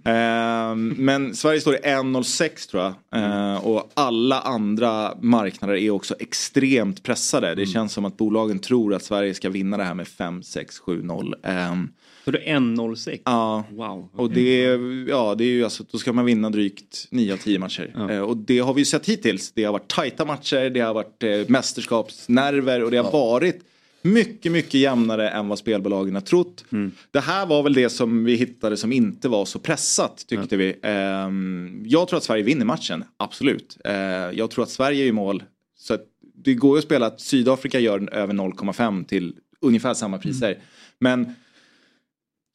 Ehm, 0.04 0.94
men 0.98 1.34
Sverige 1.34 1.60
står 1.60 1.74
i 1.74 1.78
1,06 1.78 2.70
tror 2.70 2.82
jag. 2.82 2.94
Ehm, 3.22 3.56
och 3.56 3.90
alla 3.94 4.40
andra 4.40 5.14
marknader 5.20 5.74
är 5.74 5.90
också 5.90 6.14
extremt 6.18 7.02
pressade. 7.02 7.54
Det 7.54 7.66
känns 7.66 7.92
som 7.92 8.04
att 8.04 8.16
bolagen 8.16 8.58
tror 8.58 8.94
att 8.94 9.02
Sverige 9.02 9.34
ska 9.34 9.50
vinna 9.50 9.76
det 9.76 9.84
här 9.84 9.94
med 9.94 10.08
5, 10.08 10.42
6, 10.42 10.78
7, 10.78 11.02
0. 11.02 11.34
Ehm, 11.42 11.88
Så 12.28 12.32
det 12.32 12.38
är 12.38 12.56
1.06? 12.56 13.20
Ja, 13.24 13.64
Wow. 13.70 14.08
och 14.12 14.30
det, 14.30 14.62
ja, 15.08 15.34
det 15.34 15.44
är 15.44 15.48
ju 15.48 15.64
alltså, 15.64 15.84
då 15.90 15.98
ska 15.98 16.12
man 16.12 16.24
vinna 16.24 16.50
drygt 16.50 17.08
9 17.10 17.32
av 17.32 17.36
10 17.36 17.58
matcher. 17.58 17.92
Ja. 17.94 18.10
Eh, 18.10 18.20
och 18.20 18.36
det 18.36 18.58
har 18.58 18.74
vi 18.74 18.80
ju 18.80 18.84
sett 18.84 19.06
hittills. 19.06 19.52
Det 19.52 19.64
har 19.64 19.72
varit 19.72 19.88
tajta 19.88 20.24
matcher, 20.24 20.70
det 20.70 20.80
har 20.80 20.94
varit 20.94 21.22
eh, 21.22 21.30
mästerskapsnerver 21.48 22.84
och 22.84 22.90
det 22.90 22.96
har 22.96 23.12
varit 23.12 23.60
mycket, 24.02 24.52
mycket 24.52 24.74
jämnare 24.74 25.30
än 25.30 25.48
vad 25.48 25.58
spelbolagen 25.58 26.14
har 26.14 26.20
trott. 26.20 26.64
Mm. 26.72 26.90
Det 27.10 27.20
här 27.20 27.46
var 27.46 27.62
väl 27.62 27.74
det 27.74 27.90
som 27.90 28.24
vi 28.24 28.34
hittade 28.34 28.76
som 28.76 28.92
inte 28.92 29.28
var 29.28 29.44
så 29.44 29.58
pressat 29.58 30.24
tyckte 30.28 30.56
vi. 30.56 30.74
Ehm, 30.82 31.82
jag 31.86 32.08
tror 32.08 32.16
att 32.16 32.24
Sverige 32.24 32.42
vinner 32.42 32.64
matchen, 32.64 33.04
absolut. 33.16 33.78
Eh, 33.84 33.92
jag 34.32 34.50
tror 34.50 34.62
att 34.62 34.70
Sverige 34.70 35.04
är 35.04 35.08
i 35.08 35.12
mål. 35.12 35.42
Så 35.78 35.94
att 35.94 36.04
det 36.34 36.54
går 36.54 36.76
ju 36.76 36.78
att 36.78 36.84
spela 36.84 37.06
att 37.06 37.20
Sydafrika 37.20 37.80
gör 37.80 38.14
över 38.14 38.34
0,5 38.34 39.04
till 39.04 39.34
ungefär 39.60 39.94
samma 39.94 40.18
priser. 40.18 40.58
Men 40.98 41.34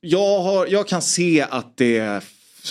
jag, 0.03 0.41
har, 0.41 0.67
jag 0.67 0.87
kan 0.87 1.01
se 1.01 1.41
att 1.49 1.77
det, 1.77 2.23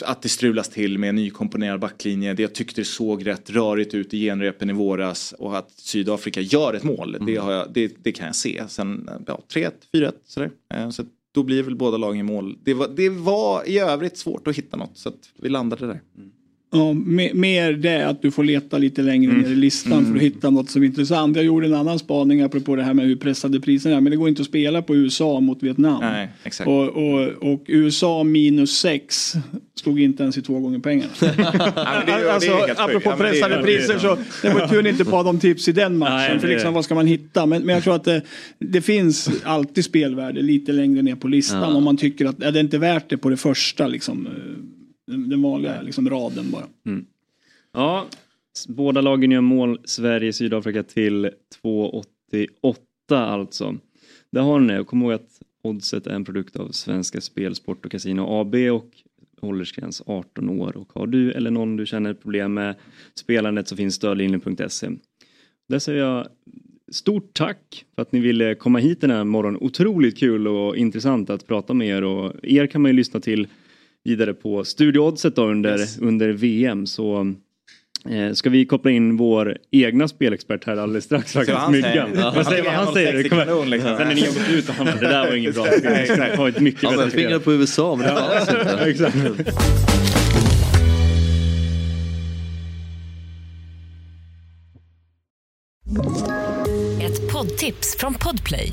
att 0.04 0.22
det 0.22 0.28
strulas 0.28 0.68
till 0.68 0.98
med 0.98 1.08
en 1.08 1.14
nykomponerad 1.16 1.80
backlinje. 1.80 2.34
Det 2.34 2.42
jag 2.42 2.54
tyckte 2.54 2.80
det 2.80 2.84
såg 2.84 3.26
rätt 3.26 3.50
rörigt 3.50 3.94
ut 3.94 4.14
i 4.14 4.20
genrepen 4.20 4.70
i 4.70 4.72
våras 4.72 5.34
och 5.38 5.58
att 5.58 5.70
Sydafrika 5.70 6.40
gör 6.40 6.74
ett 6.74 6.82
mål. 6.84 7.16
Det, 7.26 7.36
har 7.36 7.52
jag, 7.52 7.72
det, 7.72 7.94
det 8.02 8.12
kan 8.12 8.26
jag 8.26 8.36
se. 8.36 8.62
Sen 8.68 9.10
ja, 9.26 9.40
3-1, 9.54 9.70
4-1 9.92 10.12
sådär. 10.26 10.50
Eh, 10.74 10.90
Så 10.90 11.04
då 11.32 11.42
blir 11.42 11.62
väl 11.62 11.76
båda 11.76 11.96
lagen 11.96 12.20
i 12.20 12.22
mål. 12.22 12.58
Det 12.64 12.74
var, 12.74 12.88
det 12.88 13.08
var 13.08 13.68
i 13.68 13.78
övrigt 13.78 14.18
svårt 14.18 14.48
att 14.48 14.58
hitta 14.58 14.76
något 14.76 14.98
så 14.98 15.12
vi 15.38 15.48
landade 15.48 15.86
där. 15.86 16.00
Ja, 16.74 16.92
me- 16.92 17.34
mer 17.34 17.72
det 17.72 18.08
att 18.08 18.22
du 18.22 18.30
får 18.30 18.44
leta 18.44 18.78
lite 18.78 19.02
längre 19.02 19.32
ner 19.32 19.48
i 19.48 19.54
listan 19.54 20.06
för 20.06 20.16
att 20.16 20.22
hitta 20.22 20.50
något 20.50 20.70
som 20.70 20.82
är 20.82 20.86
intressant. 20.86 21.36
Jag 21.36 21.44
gjorde 21.44 21.66
en 21.66 21.74
annan 21.74 21.98
spaning 21.98 22.40
apropå 22.42 22.76
det 22.76 22.82
här 22.82 22.94
med 22.94 23.06
hur 23.06 23.16
pressade 23.16 23.60
priserna 23.60 23.96
är. 23.96 24.00
Men 24.00 24.10
det 24.10 24.16
går 24.16 24.28
inte 24.28 24.42
att 24.42 24.48
spela 24.48 24.82
på 24.82 24.96
USA 24.96 25.40
mot 25.40 25.62
Vietnam. 25.62 26.00
Nej, 26.00 26.28
exakt. 26.44 26.68
Och, 26.68 26.88
och, 26.88 27.20
och 27.52 27.64
USA 27.66 28.24
minus 28.24 28.78
6 28.78 29.32
slog 29.80 30.00
inte 30.00 30.22
ens 30.22 30.38
i 30.38 30.42
två 30.42 30.58
gånger 30.60 30.78
pengarna. 30.78 31.10
Ja, 31.20 31.26
är- 31.36 32.24
är 32.24 32.28
alltså, 32.28 32.52
apropå 32.76 33.00
Ja, 33.10 33.12
är- 33.12 33.18
pressade 33.18 33.54
det 33.54 33.60
är- 33.60 33.64
priser 33.64 33.98
så 33.98 34.18
det 34.42 34.48
var 34.54 34.68
tur 34.68 34.86
inte 34.86 35.04
på 35.04 35.22
de 35.22 35.38
tips 35.40 35.68
i 35.68 35.72
den 35.72 35.98
matchen. 35.98 36.14
Nej, 36.14 36.38
för 36.38 36.48
liksom, 36.48 36.74
vad 36.74 36.84
ska 36.84 36.94
man 36.94 37.06
hitta? 37.06 37.46
Men, 37.46 37.62
men 37.62 37.74
jag 37.74 37.84
tror 37.84 37.94
att 37.94 38.04
det, 38.04 38.22
det 38.58 38.80
finns 38.80 39.30
alltid 39.44 39.84
spelvärde 39.84 40.42
lite 40.42 40.72
längre 40.72 41.02
ner 41.02 41.14
på 41.16 41.28
listan. 41.28 41.60
Ja. 41.60 41.74
Om 41.76 41.84
man 41.84 41.96
tycker 41.96 42.26
att 42.26 42.36
ja, 42.38 42.50
det 42.50 42.58
är 42.58 42.62
inte 42.64 42.78
värt 42.78 43.10
det 43.10 43.16
på 43.18 43.28
det 43.30 43.36
första 43.36 43.86
liksom. 43.86 44.28
Den 45.06 45.42
vanliga 45.42 45.82
liksom, 45.82 46.10
raden 46.10 46.50
bara. 46.50 46.66
Mm. 46.86 47.06
Ja, 47.72 48.06
båda 48.68 49.00
lagen 49.00 49.30
gör 49.30 49.40
mål. 49.40 49.80
Sverige, 49.84 50.32
Sydafrika 50.32 50.82
till 50.82 51.30
2,88 51.62 52.76
alltså. 53.08 53.78
Där 54.30 54.42
har 54.42 54.60
ni 54.60 54.72
det. 54.72 54.80
Och 54.80 54.86
Kom 54.86 55.02
ihåg 55.02 55.12
att 55.12 55.42
Oddset 55.62 56.06
är 56.06 56.14
en 56.14 56.24
produkt 56.24 56.56
av 56.56 56.68
Svenska 56.68 57.20
Spel, 57.20 57.54
Sport 57.54 57.84
och 57.84 57.92
Casino 57.92 58.40
AB 58.40 58.54
och 58.54 58.90
åldersgräns 59.40 60.02
18 60.06 60.50
år. 60.50 60.76
Och 60.76 60.92
har 60.92 61.06
du 61.06 61.32
eller 61.32 61.50
någon 61.50 61.76
du 61.76 61.86
känner 61.86 62.14
problem 62.14 62.54
med 62.54 62.74
spelandet 63.14 63.68
så 63.68 63.76
finns 63.76 63.94
stödlinjen.se. 63.94 64.90
Där 65.68 65.78
säger 65.78 66.00
jag 66.00 66.26
stort 66.92 67.34
tack 67.34 67.84
för 67.94 68.02
att 68.02 68.12
ni 68.12 68.20
ville 68.20 68.54
komma 68.54 68.78
hit 68.78 69.00
den 69.00 69.10
här 69.10 69.24
morgonen. 69.24 69.60
Otroligt 69.62 70.18
kul 70.18 70.48
och 70.48 70.76
intressant 70.76 71.30
att 71.30 71.46
prata 71.46 71.74
med 71.74 71.88
er 71.88 72.04
och 72.04 72.32
er 72.42 72.66
kan 72.66 72.82
man 72.82 72.90
ju 72.90 72.96
lyssna 72.96 73.20
till 73.20 73.48
vidare 74.04 74.34
på 74.34 74.64
Studio 74.64 75.00
Oddset 75.00 75.36
då 75.36 75.44
under, 75.50 75.78
under 76.00 76.28
VM. 76.28 76.86
Så 76.86 77.34
eh, 78.10 78.32
ska 78.32 78.50
vi 78.50 78.66
koppla 78.66 78.90
in 78.90 79.16
vår 79.16 79.56
egna 79.70 80.08
spelexpert 80.08 80.64
här 80.64 80.76
alldeles 80.76 81.04
strax 81.04 81.32
faktiskt, 81.32 81.52
vad 81.52 81.62
han 81.62 81.72
säger? 81.72 81.88
Myggan. 82.06 82.10
Ja. 82.14 82.32
Vad 82.36 82.46
säger 82.46 82.62
vad 82.64 82.72
han 82.72 82.94
säger? 82.94 83.28
Kanon, 83.28 83.70
liksom. 83.70 83.96
Sen 83.96 84.08
när 84.08 84.14
ni 84.14 84.20
har 84.20 84.28
gått 84.28 84.50
ut 84.50 84.68
och 84.68 84.74
han 84.74 84.86
bara, 84.86 84.96
det 84.96 85.08
där 85.08 85.26
var 85.28 85.36
inget 85.36 85.54
bra 85.54 85.64
spel. 85.78 85.92
Exakt. 85.92 86.30
Det 86.30 86.36
var 86.38 86.48
ett 86.48 86.60
mycket 86.60 86.82
Han 86.82 86.96
bättre 86.96 87.10
fick 87.10 87.26
spel. 87.26 87.40
på 87.40 87.52
USA 87.52 87.96
men 87.96 88.06
det 88.06 88.20
fanns 88.20 88.48
inte. 88.48 88.84
Exakt. 88.90 89.16
Ett 97.02 97.32
poddtips 97.32 97.96
från 97.98 98.14
Podplay. 98.14 98.72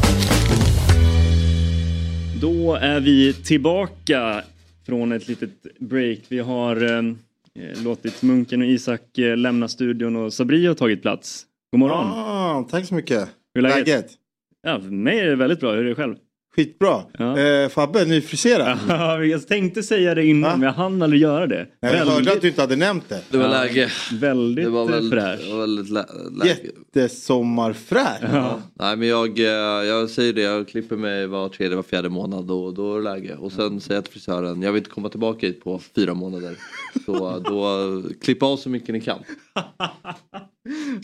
Då 2.41 2.75
är 2.75 2.99
vi 2.99 3.33
tillbaka 3.33 4.43
från 4.85 5.11
ett 5.11 5.27
litet 5.27 5.79
break. 5.79 6.19
Vi 6.29 6.39
har 6.39 6.83
eh, 6.83 7.03
låtit 7.83 8.21
Munken 8.21 8.61
och 8.61 8.67
Isak 8.67 9.17
eh, 9.17 9.37
lämna 9.37 9.67
studion 9.67 10.15
och 10.15 10.33
Sabri 10.33 10.65
har 10.65 10.73
tagit 10.73 11.01
plats. 11.01 11.45
God 11.71 11.79
morgon. 11.79 12.05
Ah, 12.07 12.67
tack 12.71 12.85
så 12.85 12.95
mycket. 12.95 13.29
Hur 13.53 13.65
är 13.65 13.69
läget? 13.69 13.87
Läget? 13.87 14.11
Ja, 14.61 14.81
för 14.81 14.89
mig 14.89 15.19
är 15.19 15.25
det 15.25 15.35
väldigt 15.35 15.59
bra. 15.59 15.71
Hur 15.71 15.85
är 15.85 15.89
det 15.89 15.95
själv? 15.95 16.15
Skitbra. 16.55 17.03
Ja. 17.17 17.37
Eh, 17.39 17.69
Fabbe, 17.69 18.05
nyfriserad. 18.05 18.77
Ja, 18.89 19.23
jag 19.23 19.47
tänkte 19.47 19.83
säga 19.83 20.15
det 20.15 20.25
innan 20.25 20.51
Va? 20.51 20.57
men 20.57 20.65
jag 20.65 20.73
hann 20.73 21.01
aldrig 21.01 21.21
göra 21.21 21.47
det. 21.47 21.67
Nej, 21.81 21.95
jag 21.95 22.05
hörde 22.05 22.31
att 22.31 22.41
du 22.41 22.47
inte 22.47 22.61
hade 22.61 22.75
nämnt 22.75 23.09
det. 23.09 23.21
Det 23.29 23.37
var 23.37 23.45
Ja, 23.45 23.51
läge. 23.51 23.89
Väldigt 24.13 24.65
Det 24.65 24.71
var 24.71 24.81
eh, 24.83 24.89
väl, 24.89 25.09
fräsch. 25.09 25.39
det 25.47 25.53
var 25.53 25.59
väldigt 25.61 25.89
lä 25.89 26.05
läge. 26.31 26.57
Jättesommarfräsch. 26.93 28.17
Ja. 28.33 28.59
Nej 28.73 28.95
men 28.97 29.07
jag, 29.07 29.39
eh, 29.39 29.45
jag 29.87 30.09
säger 30.09 30.33
det, 30.33 30.41
jag 30.41 30.67
klipper 30.67 30.95
mig 30.95 31.27
var 31.27 31.49
tredje, 31.49 31.75
var 31.75 31.83
fjärde 31.83 32.09
månad 32.09 32.51
och 32.51 32.73
då 32.73 32.93
är 32.93 32.97
det 32.97 33.03
läge. 33.03 33.35
Och 33.35 33.51
sen 33.51 33.81
säger 33.81 33.95
jag 33.97 34.03
till 34.03 34.13
frisören, 34.13 34.61
jag 34.61 34.71
vill 34.71 34.79
inte 34.79 34.89
komma 34.91 35.09
tillbaka 35.09 35.47
hit 35.47 35.63
på 35.63 35.81
fyra 35.95 36.13
månader. 36.13 36.55
Så 37.05 37.39
då 37.39 38.03
klippa 38.21 38.45
av 38.45 38.57
så 38.57 38.69
mycket 38.69 38.89
ni 38.93 39.01
kan. 39.01 39.19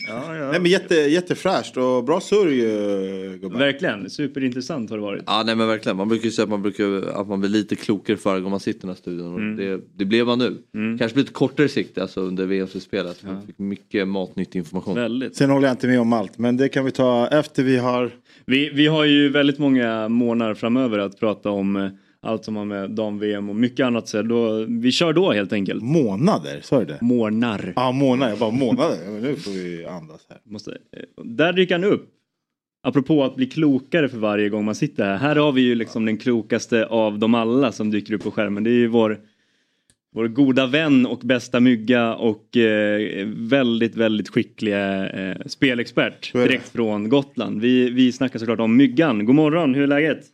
Ja, 0.08 0.36
ja. 0.36 0.50
Nej 0.50 0.60
men 0.60 0.70
jätte, 0.70 0.94
jättefräscht 0.94 1.76
och 1.76 2.04
bra 2.04 2.20
surr 2.20 2.50
ju 2.50 3.38
gubbar. 3.42 3.58
Verkligen, 3.58 4.10
superintressant 4.10 4.90
har 4.90 4.96
det 4.96 5.02
varit. 5.02 5.22
Ja 5.26 5.42
nej 5.46 5.56
men 5.56 5.68
verkligen, 5.68 5.96
man 5.96 6.08
brukar 6.08 6.24
ju 6.24 6.30
säga 6.30 6.44
att 6.44 6.50
man, 6.50 6.62
brukar, 6.62 7.20
att 7.20 7.28
man 7.28 7.40
blir 7.40 7.50
lite 7.50 7.76
klokare 7.76 8.16
förra 8.16 8.34
gången 8.34 8.50
man 8.50 8.60
sitter 8.60 8.78
i 8.78 8.80
den 8.80 8.90
här 8.90 8.96
studion. 8.96 9.36
Mm. 9.36 9.56
Det, 9.56 9.80
det 9.96 10.04
blev 10.04 10.26
man 10.26 10.38
nu. 10.38 10.56
Mm. 10.74 10.98
Kanske 10.98 11.18
lite 11.18 11.32
kortare 11.32 11.68
sikt 11.68 11.98
alltså 11.98 12.20
under 12.20 12.46
VM-slutspelet. 12.46 13.24
Man 13.24 13.46
fick 13.46 13.58
mycket 13.58 14.08
matnyttig 14.08 14.58
information. 14.58 14.94
Väldigt. 14.94 15.36
Sen 15.36 15.50
håller 15.50 15.66
jag 15.66 15.72
inte 15.72 15.86
med 15.86 16.00
om 16.00 16.12
allt 16.12 16.38
men 16.38 16.56
det 16.56 16.68
kan 16.68 16.84
vi 16.84 16.90
ta 16.90 17.28
efter 17.28 17.62
vi 17.62 17.76
har 17.76 18.10
Vi, 18.44 18.70
vi 18.74 18.86
har 18.86 19.04
ju 19.04 19.28
väldigt 19.28 19.58
många 19.58 20.08
månader 20.08 20.54
framöver 20.54 20.98
att 20.98 21.20
prata 21.20 21.50
om 21.50 21.76
eh, 21.76 21.88
allt 22.22 22.44
som 22.44 22.56
har 22.56 22.64
med 22.64 22.90
dam-VM 22.90 23.48
och 23.48 23.56
mycket 23.56 23.86
annat. 23.86 24.08
Så 24.08 24.22
då, 24.22 24.64
vi 24.68 24.92
kör 24.92 25.12
då 25.12 25.32
helt 25.32 25.52
enkelt. 25.52 25.82
månader, 25.82 26.60
sa 26.62 26.78
du 26.78 26.84
det? 26.84 26.98
Månar. 27.00 27.72
Ja 27.76 27.92
månader, 27.92 28.30
jag 28.30 28.38
bara 28.38 28.50
månader. 28.50 28.96
Men 29.06 29.22
nu 29.22 29.36
får 29.36 29.50
vi 29.50 29.86
andas 29.86 30.26
här. 30.28 30.38
Måste, 30.44 30.70
eh, 30.70 31.24
där 31.24 31.52
dyker 31.52 31.74
han 31.74 31.84
upp. 31.84 32.14
Apropå 32.82 33.24
att 33.24 33.36
bli 33.36 33.46
klokare 33.46 34.08
för 34.08 34.18
varje 34.18 34.48
gång 34.48 34.64
man 34.64 34.74
sitter 34.74 35.04
här. 35.04 35.16
Här 35.16 35.36
har 35.36 35.52
vi 35.52 35.60
ju 35.60 35.74
liksom 35.74 36.04
den 36.04 36.16
klokaste 36.16 36.86
av 36.86 37.18
dem 37.18 37.34
alla 37.34 37.72
som 37.72 37.90
dyker 37.90 38.14
upp 38.14 38.22
på 38.22 38.30
skärmen. 38.30 38.64
Det 38.64 38.70
är 38.70 38.74
ju 38.74 38.86
vår, 38.86 39.18
vår 40.14 40.28
goda 40.28 40.66
vän 40.66 41.06
och 41.06 41.18
bästa 41.18 41.60
mygga 41.60 42.14
och 42.14 42.56
eh, 42.56 43.26
väldigt, 43.26 43.96
väldigt 43.96 44.28
skickliga 44.28 45.08
eh, 45.08 45.36
spelexpert 45.46 46.32
direkt 46.32 46.68
från 46.68 47.08
Gotland. 47.08 47.60
Vi, 47.60 47.90
vi 47.90 48.12
snackar 48.12 48.38
såklart 48.38 48.60
om 48.60 48.76
myggan. 48.76 49.24
God 49.24 49.34
morgon, 49.34 49.74
hur 49.74 49.82
är 49.82 49.86
läget? 49.86 50.24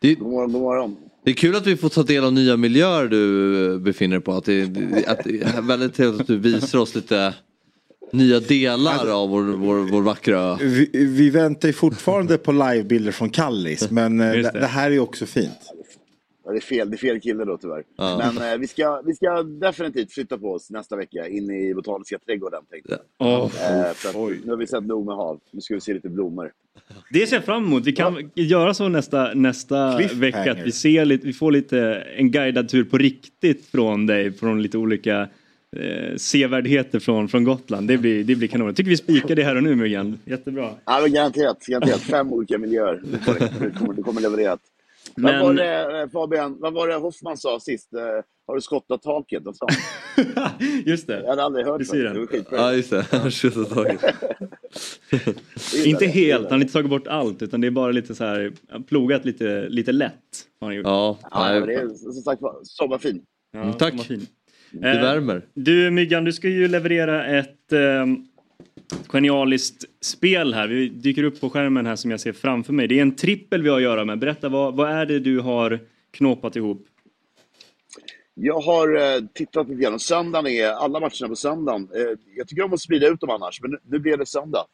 Det, 0.00 0.14
God 0.14 0.30
morgon, 0.32 0.52
god 0.52 0.62
morgon. 0.62 0.96
det 1.24 1.30
är 1.30 1.34
kul 1.34 1.56
att 1.56 1.66
vi 1.66 1.76
får 1.76 1.88
ta 1.88 2.02
del 2.02 2.24
av 2.24 2.32
nya 2.32 2.56
miljöer 2.56 3.08
du 3.08 3.72
eh, 3.72 3.78
befinner 3.78 4.16
dig 4.16 4.24
på. 4.24 4.32
Att 4.32 4.44
det, 4.44 4.62
att 5.06 5.24
det 5.24 5.40
är 5.40 5.62
väldigt 5.62 5.94
trevligt 5.94 6.20
att 6.20 6.26
du 6.26 6.38
visar 6.38 6.78
oss 6.78 6.94
lite 6.94 7.34
nya 8.12 8.40
delar 8.40 9.06
av 9.06 9.28
vår, 9.28 9.42
vår, 9.42 9.76
vår 9.76 10.02
vackra 10.02 10.40
ö. 10.40 10.56
Vi, 10.60 10.90
vi 10.92 11.30
väntar 11.30 11.72
fortfarande 11.72 12.38
på 12.38 12.52
livebilder 12.52 13.12
från 13.12 13.30
Kallis 13.30 13.90
men 13.90 14.20
eh, 14.20 14.32
det. 14.32 14.50
det. 14.50 14.66
här 14.66 14.90
är 14.90 14.98
också 14.98 15.26
fint. 15.26 15.58
Ja, 16.48 16.52
det, 16.52 16.58
är 16.58 16.60
fel, 16.60 16.90
det 16.90 16.94
är 16.94 16.98
fel 16.98 17.20
kille 17.20 17.44
då 17.44 17.58
tyvärr. 17.58 17.84
Ja. 17.96 18.32
Men 18.34 18.52
eh, 18.52 18.58
vi, 18.58 18.66
ska, 18.66 19.02
vi 19.04 19.14
ska 19.14 19.42
definitivt 19.42 20.12
flytta 20.12 20.38
på 20.38 20.52
oss 20.52 20.70
nästa 20.70 20.96
vecka 20.96 21.28
in 21.28 21.50
i 21.50 21.74
Botaniska 21.74 22.18
trädgården. 22.18 22.62
Tänkte 22.70 22.98
jag. 23.18 23.28
Åh, 23.28 23.44
Eh, 23.44 23.92
för 23.94 24.08
att 24.08 24.44
nu 24.44 24.50
har 24.50 24.56
vi 24.56 24.66
sett 24.66 24.84
nog 24.84 25.06
med 25.06 25.14
hav. 25.14 25.40
Nu 25.50 25.60
ska 25.60 25.74
vi 25.74 25.80
se 25.80 25.94
lite 25.94 26.08
blommor. 26.08 26.52
Det 27.10 27.26
ser 27.26 27.36
jag 27.36 27.44
fram 27.44 27.64
emot. 27.64 27.86
Vi 27.86 27.92
kan 27.92 28.30
göra 28.34 28.74
så 28.74 28.88
nästa, 28.88 29.34
nästa 29.34 29.98
vecka 30.14 30.52
att 30.52 30.66
vi, 30.66 30.72
ser 30.72 31.04
lite, 31.04 31.26
vi 31.26 31.32
får 31.32 31.52
lite 31.52 31.80
en 32.16 32.30
guidad 32.30 32.68
tur 32.68 32.84
på 32.84 32.98
riktigt 32.98 33.66
från 33.66 34.06
dig. 34.06 34.32
Från 34.32 34.62
lite 34.62 34.78
olika 34.78 35.28
eh, 35.76 36.16
sevärdheter 36.16 36.98
från, 36.98 37.28
från 37.28 37.44
Gotland. 37.44 37.88
Det 37.88 37.98
blir, 37.98 38.24
det 38.24 38.34
blir 38.34 38.48
kanon. 38.48 38.66
Jag 38.66 38.76
tycker 38.76 38.90
vi 38.90 38.96
spikar 38.96 39.34
det 39.34 39.42
här 39.42 39.56
och 39.56 39.62
nu 39.62 39.74
Myggan. 39.74 40.18
Jättebra. 40.24 40.70
Ja, 40.84 41.00
men 41.02 41.12
garanterat, 41.12 41.66
garanterat. 41.66 42.00
Fem 42.00 42.32
olika 42.32 42.58
miljöer. 42.58 43.02
Det 43.04 43.18
kommer, 43.24 43.40
det 43.60 43.78
kommer, 43.78 43.94
det 43.94 44.02
kommer 44.02 44.20
levererat. 44.20 44.60
Men- 45.16 45.34
Vad 45.34 45.42
var 45.46 45.54
det, 45.54 46.00
eh, 46.02 46.08
Fabian, 46.08 46.56
vad 46.60 46.72
var 46.74 46.88
det 46.88 46.94
Hoffman 46.94 47.36
sa 47.36 47.60
sist? 47.60 47.94
Eh, 47.94 48.00
Har 48.46 48.54
du 48.54 48.60
skottat 48.60 49.02
taket? 49.02 49.42
Sa 49.54 49.66
han? 49.68 50.52
Just 50.86 51.06
det. 51.06 51.20
Jag 51.20 51.28
hade 51.28 51.42
aldrig 51.42 51.66
hört 51.66 51.80
det. 51.92 52.12
Det 52.12 52.18
var 52.18 52.26
skitbra. 52.26 52.58
Ja 52.58 52.72
just 52.74 52.90
det, 52.90 53.02
skjutit 53.30 53.70
taget. 53.70 54.00
Inte 55.86 56.06
helt, 56.06 56.42
han 56.42 56.52
har 56.52 56.60
inte 56.60 56.72
tagit 56.72 56.90
bort 56.90 57.06
allt 57.06 57.42
utan 57.42 57.60
det 57.60 57.66
är 57.66 57.70
bara 57.70 57.92
lite 57.92 58.14
så 58.14 58.24
här 58.24 58.52
plogat 58.88 59.24
lite, 59.24 59.68
lite 59.68 59.92
lätt. 59.92 60.12
Har 60.60 60.66
han 60.68 60.76
gjort. 60.76 60.86
Ja, 60.86 61.18
Ja, 61.30 61.60
det 61.66 61.74
är 61.74 61.88
som 61.88 62.12
sagt 62.12 62.42
var, 62.42 62.56
sommarfin. 62.62 63.22
Ja, 63.52 63.60
Mm, 63.62 63.72
tack. 63.74 63.94
vad 63.96 64.06
fin. 64.06 64.26
det 64.70 64.88
Eh, 64.90 65.02
värmer. 65.02 65.42
Du 65.54 65.90
Myggan, 65.90 66.24
du 66.24 66.32
ska 66.32 66.48
ju 66.48 66.68
leverera 66.68 67.26
ett 67.38 67.72
eh, 67.72 67.78
genialiskt 69.08 69.84
spel 70.00 70.54
här. 70.54 70.68
Vi 70.68 70.88
dyker 70.88 71.22
upp 71.22 71.40
på 71.40 71.50
skärmen 71.50 71.86
här 71.86 71.96
som 71.96 72.10
jag 72.10 72.20
ser 72.20 72.32
framför 72.32 72.72
mig. 72.72 72.88
Det 72.88 72.98
är 72.98 73.02
en 73.02 73.16
trippel 73.16 73.62
vi 73.62 73.68
har 73.68 73.76
att 73.76 73.82
göra 73.82 74.04
med. 74.04 74.18
Berätta, 74.18 74.48
vad, 74.48 74.76
vad 74.76 74.90
är 74.90 75.06
det 75.06 75.18
du 75.18 75.40
har 75.40 75.80
knåpat 76.10 76.56
ihop? 76.56 76.86
Jag 78.34 78.60
har 78.60 78.96
eh, 78.96 79.20
tittat 79.34 79.68
lite 79.68 79.82
grann 79.82 79.98
söndagen 79.98 80.46
är, 80.46 80.70
alla 80.70 81.00
matcherna 81.00 81.28
på 81.28 81.36
söndagen. 81.36 81.88
Eh, 81.94 82.18
jag 82.36 82.48
tycker 82.48 82.62
om 82.62 82.72
att 82.72 82.80
sprida 82.80 83.08
ut 83.08 83.20
dem 83.20 83.30
annars, 83.30 83.62
men 83.62 83.78
nu, 83.84 83.98
blev 83.98 84.18
det 84.18 84.26
söndag. 84.26 84.66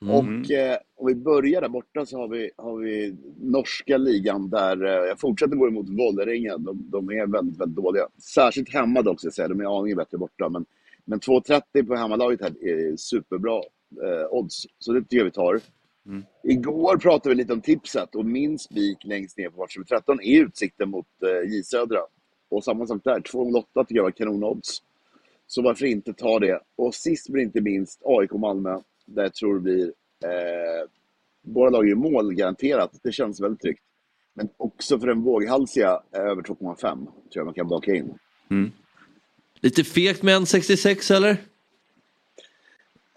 Och 0.00 0.50
eh, 0.50 0.76
om 0.96 1.06
vi 1.06 1.14
börjar 1.14 1.60
där 1.60 1.68
borta 1.68 2.06
så 2.06 2.18
har 2.18 2.28
vi, 2.28 2.50
har 2.56 2.76
vi 2.76 3.14
norska 3.40 3.96
ligan 3.96 4.50
där 4.50 4.84
eh, 4.84 5.08
jag 5.08 5.20
fortsätter 5.20 5.56
gå 5.56 5.68
emot 5.68 5.88
Vålerenga. 5.88 6.58
De, 6.58 6.90
de 6.90 7.10
är 7.10 7.26
väldigt, 7.26 7.60
väldigt 7.60 7.84
dåliga. 7.84 8.08
Särskilt 8.34 8.68
hemma 8.68 9.02
dock, 9.02 9.20
ska 9.20 9.26
jag 9.26 9.34
säga. 9.34 9.48
De 9.48 9.60
är 9.60 9.78
aningen 9.78 9.96
bättre 9.96 10.18
borta. 10.18 10.48
Men, 10.48 10.64
men 11.06 11.20
2,30 11.20 11.86
på 11.86 11.94
hemmalaget 11.94 12.40
här 12.40 12.64
är 12.64 12.96
superbra 12.96 13.56
eh, 14.02 14.26
odds. 14.30 14.66
Så 14.78 14.92
det 14.92 15.00
tycker 15.00 15.16
jag 15.16 15.24
vi 15.24 15.30
tar. 15.30 15.60
Igår 16.44 16.96
pratade 16.96 17.28
vi 17.28 17.34
lite 17.34 17.52
om 17.52 17.60
tipset 17.60 18.14
och 18.14 18.24
min 18.24 18.58
spik 18.58 19.04
längst 19.04 19.38
ner 19.38 19.48
på 19.48 19.60
match 19.60 19.76
nummer 19.76 19.86
13 19.86 20.20
är 20.20 20.40
utsikten 20.42 20.90
mot 20.90 21.06
eh, 21.22 21.52
J 21.52 21.62
Södra. 21.64 22.00
Och 22.48 22.64
samma 22.64 22.86
sak 22.86 23.00
där, 23.04 23.20
208 23.20 23.84
tycker 23.84 23.96
jag 23.96 24.02
var 24.02 24.10
kanonodds. 24.10 24.82
Så 25.46 25.62
varför 25.62 25.86
inte 25.86 26.12
ta 26.12 26.38
det? 26.38 26.60
Och 26.76 26.94
sist 26.94 27.28
men 27.28 27.40
inte 27.40 27.60
minst 27.60 28.02
AIK 28.04 28.32
Malmö, 28.32 28.80
där 29.06 29.22
jag 29.22 29.34
tror 29.34 29.54
det 29.54 29.60
blir... 29.60 29.84
Eh, 30.24 30.88
båda 31.42 31.70
lag 31.70 31.88
gör 31.88 31.96
mål 31.96 32.34
garanterat, 32.34 33.00
det 33.02 33.12
känns 33.12 33.40
väldigt 33.40 33.60
tryggt. 33.60 33.82
Men 34.34 34.48
också 34.56 34.98
för 34.98 35.06
den 35.06 35.22
våghalsiga, 35.22 36.00
eh, 36.12 36.20
över 36.20 36.42
2,5 36.42 36.76
tror 36.80 37.06
jag 37.30 37.44
man 37.44 37.54
kan 37.54 37.68
baka 37.68 37.94
in. 37.94 38.18
Lite 39.60 39.84
fegt 39.84 40.22
med 40.22 40.36
en 40.36 40.46
66 40.46 41.10
eller? 41.10 41.36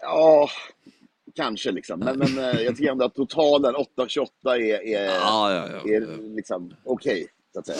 Ja, 0.00 0.48
kanske 1.34 1.70
liksom. 1.70 1.98
Men, 2.00 2.18
men 2.18 2.38
eh, 2.38 2.60
jag 2.60 2.76
tycker 2.76 2.90
ändå 2.90 3.04
att 3.04 3.14
totalen 3.14 3.74
8,28 3.74 4.26
är, 4.44 4.58
är, 4.86 5.04
Ja, 5.04 5.54
ja, 5.54 5.68
ja. 5.84 5.94
är 5.94 6.34
liksom 6.36 6.74
okej, 6.84 7.26
så 7.52 7.58
att 7.58 7.66
säga. 7.66 7.78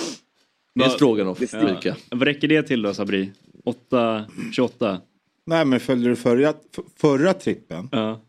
Det 0.75 0.85
är 0.85 0.89
stroganoff. 0.89 1.39
Fika. 1.39 1.97
Vad 2.11 2.23
räcker 2.23 2.49
det 2.49 2.63
till 2.63 2.83
då 2.83 2.95
Sabri? 2.95 3.33
8,28? 3.65 4.99
Nej 5.47 5.65
men 5.65 5.81
följde 5.81 6.09
du 6.09 6.17
förra, 6.17 6.55
förra 6.97 7.35
trippen 7.35 7.89
Ja. 7.93 8.21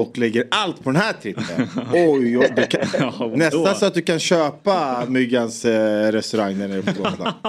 Och 0.00 0.18
lägger 0.18 0.48
allt 0.50 0.84
på 0.84 0.90
den 0.90 1.00
här 1.00 1.12
trippen. 1.12 1.44
Oj, 1.92 2.38
oj, 2.38 2.52
du 2.56 2.66
kan, 2.66 2.80
Ja, 2.98 3.24
och 3.24 3.38
nästan 3.38 3.74
så 3.74 3.86
att 3.86 3.94
du 3.94 4.02
kan 4.02 4.18
köpa 4.18 5.04
Myggans 5.08 5.64
eh, 5.64 6.12
restaurang 6.12 6.58
där 6.58 6.68
nere 6.68 6.82
på 6.82 7.02
Gotland. 7.02 7.34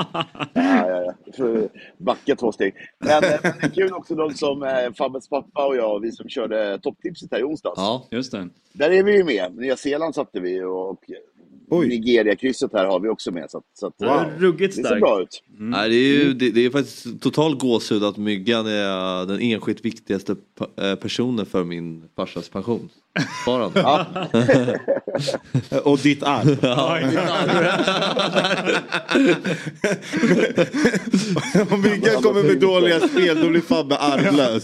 Ja, 0.53 0.89
ja, 0.89 1.13
ja. 1.37 1.67
Backa 1.97 2.35
två 2.35 2.51
steg. 2.51 2.73
Men 2.99 3.23
eh, 3.23 3.29
det 3.41 3.47
är 3.61 3.69
kul 3.69 3.93
också 3.93 4.15
de 4.15 4.33
som 4.33 4.63
eh, 4.63 4.93
Fabbes 4.97 5.29
pappa 5.29 5.67
och 5.67 5.75
jag, 5.75 5.99
vi 5.99 6.11
som 6.11 6.29
körde 6.29 6.79
topptipset 6.79 7.31
här 7.31 7.39
i 7.39 7.43
onsdags. 7.43 7.77
Ja, 7.77 8.07
Just 8.11 8.31
det. 8.31 8.49
Där 8.73 8.89
är 8.89 9.03
vi 9.03 9.17
ju 9.17 9.23
med. 9.23 9.55
Nya 9.55 9.77
Zeeland 9.77 10.15
satte 10.15 10.39
vi 10.39 10.61
och, 10.61 10.89
och. 10.89 11.03
Nigeria-krysset 11.71 12.73
här 12.73 12.85
har 12.85 12.99
vi 12.99 13.09
också 13.09 13.31
med. 13.31 13.51
Så, 13.51 13.61
så 13.79 13.87
att, 13.87 13.93
Det 13.97 14.05
är 14.05 14.39
Ruggigt 14.39 14.75
det 14.75 14.81
ser 14.81 14.87
starkt. 14.87 15.01
bra 15.01 15.21
ut. 15.21 15.43
Nej, 15.57 15.89
det, 15.89 15.95
är 15.95 16.23
ju, 16.23 16.33
det, 16.33 16.51
det 16.51 16.65
är 16.65 16.69
faktiskt 16.69 17.21
total 17.21 17.55
gåshud 17.55 18.03
att 18.03 18.17
Myggan 18.17 18.67
är 18.67 19.25
den 19.25 19.39
enskilt 19.41 19.85
viktigaste 19.85 20.35
eh, 20.81 20.95
personen 20.95 21.45
för 21.45 21.63
min 21.63 22.03
farsas 22.15 22.49
pension. 22.49 22.89
Sparande. 23.41 23.79
Ja. 23.79 24.05
Och 25.83 25.97
ditt 25.97 26.23
arv. 26.23 26.59
Om 31.71 31.81
Myggan 31.81 32.23
kommer 32.23 32.43
med 32.43 32.59
dåliga 32.59 32.99
spel 32.99 33.41
då 33.41 33.49
blir 33.49 33.61
Fabbe 33.61 33.97
arvlös. 33.97 34.63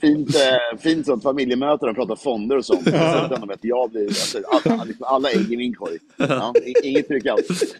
Fint, 0.00 0.34
eh, 0.34 0.78
fint 0.78 1.06
sånt 1.06 1.22
familjemöte, 1.22 1.86
de 1.86 1.94
pratar 1.94 2.16
fonder 2.16 2.56
och 2.56 2.64
sånt. 2.64 2.82
Ja. 2.84 3.28
Så 3.28 3.52
att 3.52 3.58
jag 3.62 3.90
blir, 3.90 4.06
alltså, 4.06 4.38
alla, 4.64 4.84
liksom, 4.84 5.06
alla 5.06 5.30
ägg 5.30 5.52
i 5.52 5.56
min 5.56 5.74
korg. 5.74 5.98
Ja, 6.16 6.54
inget 6.84 7.08
tryck 7.08 7.26
alls. 7.26 7.74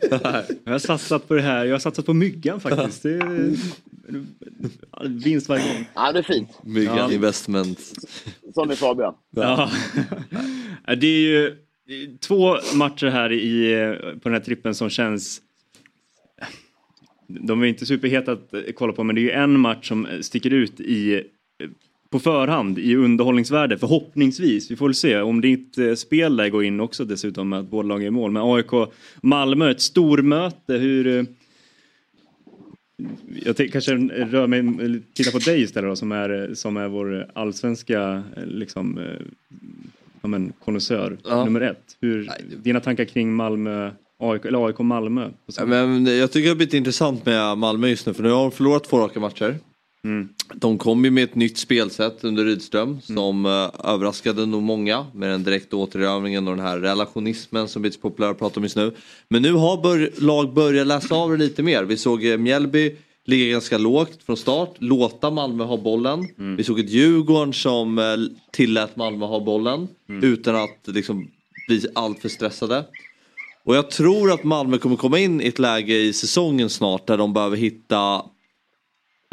Jag 0.65 0.73
har 0.73 0.79
satsat 0.79 1.29
på 1.29 1.35
det 1.35 1.43
här. 1.43 1.65
Jag 1.65 1.75
har 1.75 1.79
satsat 1.79 2.07
på 2.07 2.15
myggan 2.15 2.61
faktiskt. 2.61 3.03
Det 3.03 3.11
är 3.11 3.55
vinst 5.09 5.49
varje 5.49 5.75
gång. 5.75 5.87
Ja, 5.95 6.13
det 6.13 6.19
är 6.19 6.23
fint. 6.23 6.49
Myggan 6.63 6.97
Ja. 6.97 7.13
Investment. 7.13 7.81
Sån 8.55 8.71
är 8.71 8.75
Fabian. 8.75 9.15
Ja. 9.31 9.71
Det 10.87 11.07
är 11.07 11.21
ju 11.21 11.57
två 12.21 12.57
matcher 12.75 13.07
här 13.07 13.33
i, 13.33 13.75
på 14.23 14.29
den 14.29 14.33
här 14.33 14.41
trippen 14.41 14.75
som 14.75 14.91
känns... 14.91 15.41
De 17.29 17.63
är 17.63 17.67
inte 17.67 17.87
superheta 17.87 18.33
att 18.33 18.55
kolla 18.75 18.93
på 18.93 19.05
men 19.05 19.15
det 19.15 19.21
är 19.21 19.23
ju 19.23 19.31
en 19.31 19.61
match 19.61 19.89
som 19.89 20.09
sticker 20.21 20.51
ut 20.51 20.81
i 20.81 21.25
på 22.11 22.19
förhand 22.19 22.79
i 22.79 22.95
underhållningsvärde 22.97 23.79
förhoppningsvis. 23.79 24.71
Vi 24.71 24.77
får 24.77 24.87
väl 24.87 24.95
se 24.95 25.21
om 25.21 25.41
ditt 25.41 25.79
eh, 25.79 25.95
spel 25.95 26.37
där 26.37 26.49
går 26.49 26.65
in 26.65 26.81
också 26.81 27.05
dessutom 27.05 27.49
med 27.49 27.59
att 27.59 27.71
båda 27.71 27.89
lag 27.89 28.03
är 28.03 28.07
i 28.07 28.11
mål. 28.11 28.31
Men 28.31 28.43
AIK 28.43 28.71
Malmö, 29.23 29.71
ett 29.71 29.81
stormöte. 29.81 30.73
Hur... 30.75 31.07
eh, 31.07 31.25
Jag 33.45 33.73
kanske 33.73 33.93
rör 33.97 34.47
mig, 34.47 35.01
tittar 35.15 35.33
på 35.33 35.39
dig 35.39 35.63
istället 35.63 35.91
då, 35.91 35.97
som 35.97 36.13
är, 36.13 36.51
som 36.55 36.77
är 36.77 36.89
vår 36.89 37.27
allsvenska 37.35 38.23
eh, 38.37 38.47
liksom, 38.47 38.99
eh, 38.99 39.05
ja, 40.23 40.29
men, 40.29 40.53
konnässör 40.65 41.19
Ja. 41.29 41.45
nummer 41.45 41.61
ett. 41.61 41.97
Hur, 42.01 42.29
dina 42.63 42.81
tankar 42.81 43.05
kring 43.05 43.35
Malmö, 43.35 43.91
AIK, 44.19 44.45
eller 44.45 44.67
AIK 44.67 44.79
Malmö? 44.79 45.29
Men 45.67 46.07
jag 46.07 46.33
tycker 46.33 46.45
det 46.45 46.49
har 46.51 46.57
blivit 46.57 46.75
intressant 46.75 47.27
med 47.27 47.59
Malmö 47.59 47.89
just 47.89 48.07
nu 48.07 48.15
för 48.15 48.23
nu 48.23 48.31
har 48.31 48.43
de 48.43 48.51
förlorat 48.51 48.85
två 48.85 48.99
raka 48.99 49.21
matcher. 49.21 49.55
De 50.55 50.79
kom 50.79 51.05
ju 51.05 51.11
med 51.11 51.25
ett 51.25 51.35
nytt 51.35 51.59
spelsätt 51.59 52.25
under 52.25 52.45
Rydström 52.45 53.01
som 53.01 53.47
eh, 53.47 53.91
överraskade 53.93 54.47
nog 54.47 54.63
många 54.63 55.07
med 55.15 55.31
den 55.31 55.45
direkta 55.45 55.77
återövningen 55.77 56.49
och 56.49 56.57
den 56.57 56.67
här 56.67 56.79
relationismen 56.79 57.69
som 57.69 57.83
blivit 57.83 57.95
så 57.95 58.01
populär 58.01 58.31
att 58.31 58.39
prata 58.39 58.61
om 58.61 58.65
just 58.65 58.77
nu. 58.77 58.95
Men 59.29 59.43
nu 59.43 59.53
har 59.53 59.83
bör 59.83 60.11
lag 60.21 60.55
börjat 60.55 60.87
läsa 60.87 61.15
av 61.15 61.31
det 61.31 61.37
lite 61.37 61.63
mer. 61.63 61.85
Vi 61.85 61.97
såg 61.97 62.25
eh, 62.25 62.39
Mjällby 62.39 62.97
ligga 63.25 63.53
ganska 63.53 63.79
lågt 63.79 64.19
från 64.27 64.37
start, 64.37 64.75
låta 64.79 65.31
Malmö 65.31 65.65
ha 65.65 65.77
bollen. 65.77 66.29
Vi 66.57 66.65
såg 66.65 66.81
ett 66.81 66.91
Djurgården 66.91 67.53
som 67.53 67.99
eh, 67.99 68.05
tillät 68.53 68.97
Malmö 68.97 69.27
ha 69.27 69.41
bollen 69.41 69.89
utan 70.23 70.57
att 70.57 70.81
liksom 70.85 71.31
bli 71.69 71.83
alltför 71.95 72.29
stressade. 72.29 72.85
Och 73.65 73.77
jag 73.77 73.91
tror 73.91 74.33
att 74.33 74.45
Malmö 74.45 74.79
kommer 74.79 74.97
komma 74.97 75.19
in 75.19 75.41
i 75.41 75.47
ett 75.47 75.59
läge 75.59 75.95
i 75.95 76.13
säsongen 76.13 76.71
snart 76.71 77.07
där 77.07 77.17
de 77.19 77.33
behöver 77.33 77.57
hitta 77.57 78.23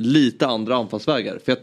lite 0.01 0.47
andra 0.47 0.75
anfallsvägar. 0.75 1.39
För 1.45 1.51
jag 1.51 1.57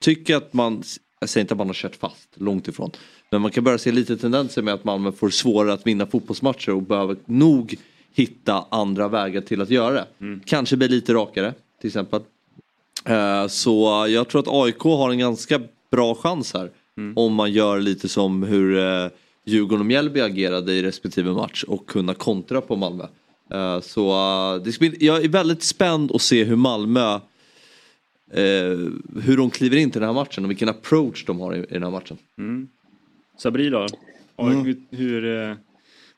tycker 0.00 0.36
att 0.36 0.52
man, 0.52 0.82
jag 1.20 1.28
säger 1.28 1.42
inte 1.44 1.54
att 1.54 1.58
man 1.58 1.66
har 1.66 1.74
kört 1.74 1.96
fast, 1.96 2.28
långt 2.34 2.68
ifrån. 2.68 2.90
Men 3.30 3.40
man 3.42 3.50
kan 3.50 3.64
börja 3.64 3.78
se 3.78 3.92
lite 3.92 4.16
tendenser 4.16 4.62
med 4.62 4.74
att 4.74 4.84
Malmö 4.84 5.12
får 5.12 5.30
svårare 5.30 5.72
att 5.72 5.86
vinna 5.86 6.06
fotbollsmatcher 6.06 6.70
och 6.74 6.82
behöver 6.82 7.16
nog 7.26 7.76
hitta 8.14 8.64
andra 8.70 9.08
vägar 9.08 9.40
till 9.40 9.60
att 9.62 9.70
göra 9.70 9.94
det. 9.94 10.06
Kanske 10.44 10.76
bli 10.76 10.88
lite 10.88 11.14
rakare 11.14 11.54
till 11.80 11.88
exempel. 11.88 12.20
Eh, 13.04 13.46
Så 13.46 14.06
jag 14.08 14.28
tror 14.28 14.40
att 14.40 14.48
AIK 14.48 14.78
har 14.82 15.10
en 15.10 15.18
ganska 15.18 15.60
bra 15.90 16.14
chans 16.14 16.54
här. 16.54 16.70
Om 17.16 17.34
man 17.34 17.52
gör 17.52 17.80
lite 17.80 18.08
som 18.08 18.42
hur 18.42 18.78
eh, 18.78 19.10
Djurgården 19.46 19.80
och 19.80 19.86
Mjällby 19.86 20.20
agerade 20.20 20.72
i 20.72 20.82
respektive 20.82 21.32
match 21.32 21.64
och 21.64 21.86
kunna 21.86 22.14
kontra 22.14 22.60
på 22.60 22.76
Malmö. 22.76 23.04
Eh, 23.52 23.80
Så 23.80 24.60
det 24.64 24.72
ska 24.72 24.88
bli, 24.88 25.06
jag 25.06 25.24
är 25.24 25.28
väldigt 25.28 25.62
spänd 25.62 26.12
att 26.14 26.22
se 26.22 26.44
hur 26.44 26.56
Malmö 26.56 27.20
hur 29.22 29.36
de 29.36 29.50
kliver 29.50 29.76
in 29.76 29.90
till 29.90 30.00
den 30.00 30.08
här 30.08 30.14
matchen 30.14 30.44
och 30.44 30.50
vilken 30.50 30.68
approach 30.68 31.24
de 31.24 31.40
har 31.40 31.54
i, 31.54 31.58
i 31.58 31.66
den 31.68 31.82
här 31.82 31.90
matchen. 31.90 32.18
Sabri 33.38 33.70
då? 33.70 33.86
AIK, 34.36 34.78
hur, 34.90 35.48
eh, 35.50 35.56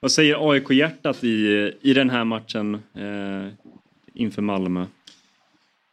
Vad 0.00 0.12
säger 0.12 0.50
AIK-hjärtat 0.50 1.24
i, 1.24 1.72
i 1.80 1.94
den 1.94 2.10
här 2.10 2.24
matchen 2.24 2.74
eh, 2.74 3.52
inför 4.14 4.42
Malmö? 4.42 4.86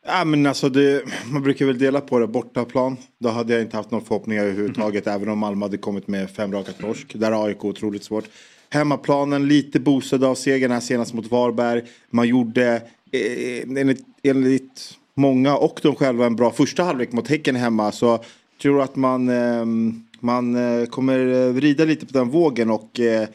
Ja, 0.05 0.25
men 0.25 0.45
alltså 0.45 0.69
det, 0.69 1.03
man 1.31 1.43
brukar 1.43 1.65
väl 1.65 1.77
dela 1.77 2.01
på 2.01 2.19
det. 2.19 2.27
Bortaplan, 2.27 2.97
då 3.19 3.29
hade 3.29 3.53
jag 3.53 3.61
inte 3.61 3.77
haft 3.77 3.91
några 3.91 4.05
förhoppningar 4.05 4.43
överhuvudtaget. 4.43 5.07
Även 5.07 5.29
om 5.29 5.39
Malmö 5.39 5.65
hade 5.65 5.77
kommit 5.77 6.07
med 6.07 6.29
fem 6.29 6.51
raka 6.51 6.71
torsk. 6.71 7.13
Där 7.13 7.31
har 7.31 7.47
AIK 7.47 7.65
otroligt 7.65 8.03
svårt. 8.03 8.25
Hemmaplanen 8.69 9.47
lite 9.47 9.79
boostad 9.79 10.23
av 10.23 10.35
segern 10.35 10.71
här 10.71 10.79
senast 10.79 11.13
mot 11.13 11.31
Varberg. 11.31 11.81
Man 12.09 12.27
gjorde 12.27 12.81
eh, 13.11 13.77
enligt, 13.77 14.05
enligt 14.23 14.97
många 15.17 15.57
och 15.57 15.79
de 15.83 15.95
själva 15.95 16.25
en 16.25 16.35
bra 16.35 16.51
första 16.51 16.83
halvlek 16.83 17.11
mot 17.11 17.27
Häcken 17.27 17.55
hemma. 17.55 17.91
Så 17.91 18.05
jag 18.05 18.21
tror 18.61 18.81
att 18.81 18.95
man, 18.95 19.29
ehm, 19.29 20.03
man 20.19 20.55
eh, 20.55 20.85
kommer 20.85 21.27
eh, 21.27 21.53
vrida 21.53 21.85
lite 21.85 22.05
på 22.05 22.13
den 22.13 22.29
vågen 22.29 22.69
och 22.69 22.99
eh, 22.99 23.27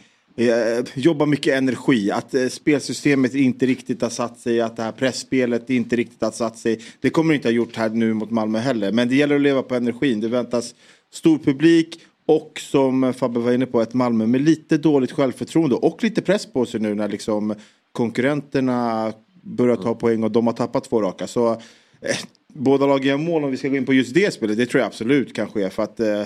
jobba 0.94 1.26
mycket 1.26 1.54
energi. 1.54 2.10
Att 2.10 2.34
spelsystemet 2.50 3.34
inte 3.34 3.66
riktigt 3.66 4.02
har 4.02 4.10
satt 4.10 4.38
sig, 4.38 4.60
att 4.60 4.76
det 4.76 4.82
här 4.82 4.92
pressspelet 4.92 5.70
inte 5.70 5.96
riktigt 5.96 6.22
har 6.22 6.30
satt 6.30 6.58
sig. 6.58 6.80
Det 7.00 7.10
kommer 7.10 7.32
det 7.32 7.36
inte 7.36 7.48
ha 7.48 7.52
gjort 7.52 7.76
här 7.76 7.90
nu 7.90 8.14
mot 8.14 8.30
Malmö 8.30 8.58
heller. 8.58 8.92
Men 8.92 9.08
det 9.08 9.16
gäller 9.16 9.34
att 9.36 9.40
leva 9.40 9.62
på 9.62 9.74
energin. 9.74 10.20
Det 10.20 10.28
väntas 10.28 10.74
stor 11.12 11.38
publik 11.38 12.00
och 12.26 12.60
som 12.60 13.14
Fabbe 13.14 13.40
var 13.40 13.52
inne 13.52 13.66
på 13.66 13.82
ett 13.82 13.94
Malmö 13.94 14.26
med 14.26 14.40
lite 14.40 14.78
dåligt 14.78 15.12
självförtroende 15.12 15.76
och 15.76 16.02
lite 16.02 16.22
press 16.22 16.46
på 16.46 16.66
sig 16.66 16.80
nu 16.80 16.94
när 16.94 17.08
liksom 17.08 17.54
konkurrenterna 17.92 19.12
börjar 19.42 19.76
ta 19.76 19.94
poäng 19.94 20.24
och 20.24 20.30
de 20.30 20.46
har 20.46 20.54
tappat 20.54 20.84
två 20.84 21.02
raka. 21.02 21.26
Så 21.26 21.52
eh, 22.00 22.16
båda 22.54 22.86
lagen 22.86 23.08
gör 23.08 23.16
mål 23.16 23.44
om 23.44 23.50
vi 23.50 23.56
ska 23.56 23.68
gå 23.68 23.76
in 23.76 23.86
på 23.86 23.94
just 23.94 24.14
det 24.14 24.34
spelet. 24.34 24.56
Det 24.56 24.66
tror 24.66 24.80
jag 24.80 24.86
absolut 24.86 25.34
kan 25.34 25.48
ske 25.48 25.70
för 25.70 25.82
att 25.82 26.00
eh, 26.00 26.22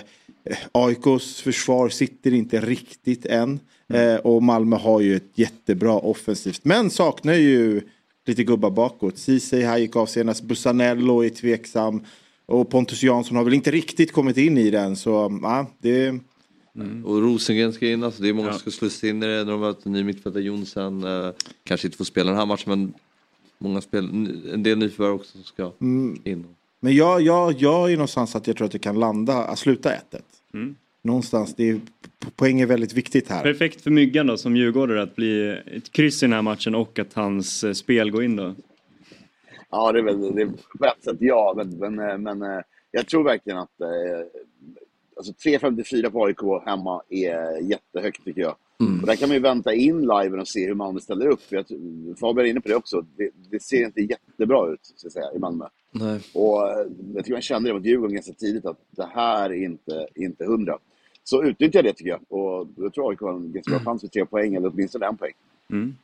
AIKs 0.73 1.41
försvar 1.41 1.89
sitter 1.89 2.35
inte 2.35 2.61
riktigt 2.61 3.27
än. 3.27 3.61
Eh, 3.89 4.14
och 4.14 4.43
Malmö 4.43 4.77
har 4.77 5.01
ju 5.01 5.17
ett 5.17 5.31
jättebra 5.35 5.93
offensivt 5.93 6.61
men 6.64 6.91
saknar 6.91 7.35
ju 7.35 7.81
lite 8.27 8.45
gubbar 8.45 8.71
bakåt. 8.71 9.19
Ceesay 9.19 9.62
här 9.62 9.79
gick 9.79 9.97
av 9.97 10.07
senast, 10.07 10.43
Busanello 10.43 11.25
är 11.25 11.29
tveksam. 11.29 12.05
Och 12.47 12.71
Pontus 12.71 13.03
Jansson 13.03 13.37
har 13.37 13.45
väl 13.45 13.55
inte 13.55 13.71
riktigt 13.71 14.12
kommit 14.12 14.37
in 14.37 14.59
i 14.59 14.71
den 14.71 14.97
så 14.97 15.39
ja, 15.43 15.67
det... 15.79 16.14
Och 17.05 17.22
Rosengren 17.22 17.72
ska 17.72 17.87
in, 17.87 18.05
alltså 18.05 18.22
det 18.22 18.29
är 18.29 18.33
många 18.33 18.51
som 18.51 18.59
ska 18.59 18.70
slussas 18.70 19.05
in 19.05 19.22
i 19.22 19.27
det 19.27 19.45
när 19.45 19.53
de 19.53 19.61
möter 19.61 19.91
ny 19.91 20.05
mittfältare 20.05 20.43
Jonsen. 20.43 21.05
Eh, 21.05 21.31
kanske 21.64 21.87
inte 21.87 21.97
får 21.97 22.05
spela 22.05 22.31
den 22.31 22.39
här 22.39 22.47
matchen 22.47 22.70
men 22.70 22.95
många 23.59 23.81
spel, 23.81 24.05
en 24.53 24.62
del 24.62 24.79
nyförvärv 24.79 25.14
också 25.14 25.33
som 25.33 25.45
ska 25.45 25.72
Mm. 25.81 26.20
in. 26.24 26.45
Men 26.81 26.95
jag, 26.95 27.20
jag, 27.20 27.53
jag 27.53 27.93
är 27.93 27.97
någonstans 27.97 28.37
att 28.37 28.47
jag 28.47 28.57
tror 28.57 28.66
att 28.66 28.72
det 28.72 28.79
kan 28.79 28.99
landa, 28.99 29.35
att 29.35 29.59
sluta 29.59 29.91
1-1. 29.91 29.97
Mm. 30.55 30.74
Någonstans, 31.03 31.55
det 31.55 31.68
är, 31.68 31.81
poäng 32.37 32.61
är 32.61 32.66
väldigt 32.66 32.93
viktigt 32.93 33.29
här. 33.29 33.43
Perfekt 33.43 33.81
för 33.81 33.91
Myggan 33.91 34.27
då 34.27 34.37
som 34.37 34.57
djurgårdare 34.57 35.03
att 35.03 35.16
bli 35.16 35.61
ett 35.66 35.93
kryss 35.93 36.22
i 36.22 36.27
den 36.27 36.33
här 36.33 36.43
matchen 36.43 36.74
och 36.74 36.99
att 36.99 37.14
hans 37.14 37.64
eh, 37.64 37.72
spel 37.72 38.11
går 38.11 38.24
in 38.24 38.37
då. 38.37 38.55
Ja, 39.70 39.93
det 39.93 39.99
är 39.99 40.03
väl 40.03 40.35
det 40.35 40.43
är 40.43 40.47
på 40.79 40.85
ett 40.85 41.05
sätt 41.05 41.16
ja, 41.20 41.55
men, 41.57 41.79
men, 41.79 42.11
eh, 42.11 42.18
men 42.18 42.43
eh, 42.43 42.61
jag 42.91 43.07
tror 43.07 43.24
verkligen 43.24 43.59
att 43.59 43.81
eh, 43.81 43.89
alltså 45.17 45.33
3.54 45.33 46.11
på 46.11 46.25
AIK 46.25 46.67
hemma 46.67 47.03
är 47.09 47.61
jättehögt 47.61 48.25
tycker 48.25 48.41
jag. 48.41 48.57
Mm. 48.81 49.01
Och 49.01 49.07
där 49.07 49.17
kan 49.17 49.29
man 49.29 49.37
ju 49.37 49.43
vänta 49.43 49.75
in 49.75 50.01
liven 50.01 50.41
och 50.41 50.49
se 50.49 50.67
hur 50.67 50.75
Malmö 50.75 51.01
ställer 51.01 51.27
upp. 51.27 51.41
Jag, 51.49 51.64
Fabian 52.21 52.47
är 52.47 52.51
inne 52.51 52.61
på 52.61 52.69
det 52.69 52.75
också. 52.75 53.05
Det, 53.17 53.31
det 53.51 53.62
ser 53.62 53.85
inte 53.85 54.01
jättebra 54.01 54.73
ut 54.73 54.81
så 54.83 55.07
att 55.07 55.12
säga, 55.12 55.33
i 55.37 55.39
Malmö. 55.39 55.64
Nej. 55.91 56.21
Och 56.35 56.71
eh, 56.71 56.87
jag 57.14 57.25
tycker 57.25 57.33
man 57.33 57.43
kände 57.43 57.69
det 57.69 57.75
mot 57.75 57.85
Djurgården 57.85 58.14
ganska 58.14 58.33
tidigt 58.33 58.67
att 58.67 58.79
det 58.91 59.09
här 59.14 59.51
är 59.51 59.64
inte, 59.64 60.07
inte 60.14 60.45
hundra. 60.45 60.79
Så 61.25 61.45
utnyttja 61.45 61.83
det 61.83 61.93
tycker 61.93 62.11
jag. 62.11 62.21
Och 62.29 62.69
jag 62.77 62.95
tror 62.95 63.11
AIK 63.11 63.21
har 63.21 63.33
en 63.33 63.53
ganska 63.53 63.71
bra 63.71 63.81
chans 63.81 64.01
för 64.01 64.09
tre 64.09 64.27
poäng, 64.27 64.55
eller 64.55 64.69
åtminstone 64.69 65.07
en 65.07 65.17
poäng. 65.17 65.33
Mm. 65.71 65.97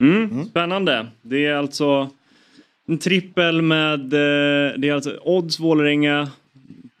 Mm, 0.00 0.44
Spännande. 0.44 1.06
Det 1.22 1.46
är 1.46 1.54
alltså 1.54 2.10
en 2.86 2.98
trippel 2.98 3.62
med, 3.62 4.12
eh, 4.12 4.78
det 4.78 4.88
är 4.88 4.92
alltså 4.92 5.18
Odds 5.24 5.60
Vålerenga 5.60 6.30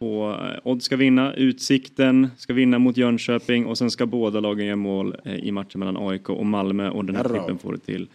på, 0.02 0.36
eh, 0.42 0.60
Odds 0.70 0.84
ska 0.84 0.96
vinna, 0.96 1.34
Utsikten 1.34 2.28
ska 2.36 2.52
vinna 2.52 2.78
mot 2.78 2.96
Jönköping 2.96 3.66
och 3.66 3.78
sen 3.78 3.90
ska 3.90 4.06
båda 4.06 4.40
lagen 4.40 4.66
göra 4.66 4.76
mål 4.76 5.16
eh, 5.24 5.34
i 5.36 5.52
matchen 5.52 5.78
mellan 5.78 5.96
AIK 6.08 6.30
och 6.30 6.46
Malmö 6.46 6.90
och 6.90 7.04
den 7.04 7.16
här 7.16 7.24
Bra. 7.24 7.32
trippeln 7.32 7.58
får 7.58 7.72
det 7.72 7.78
till 7.78 8.06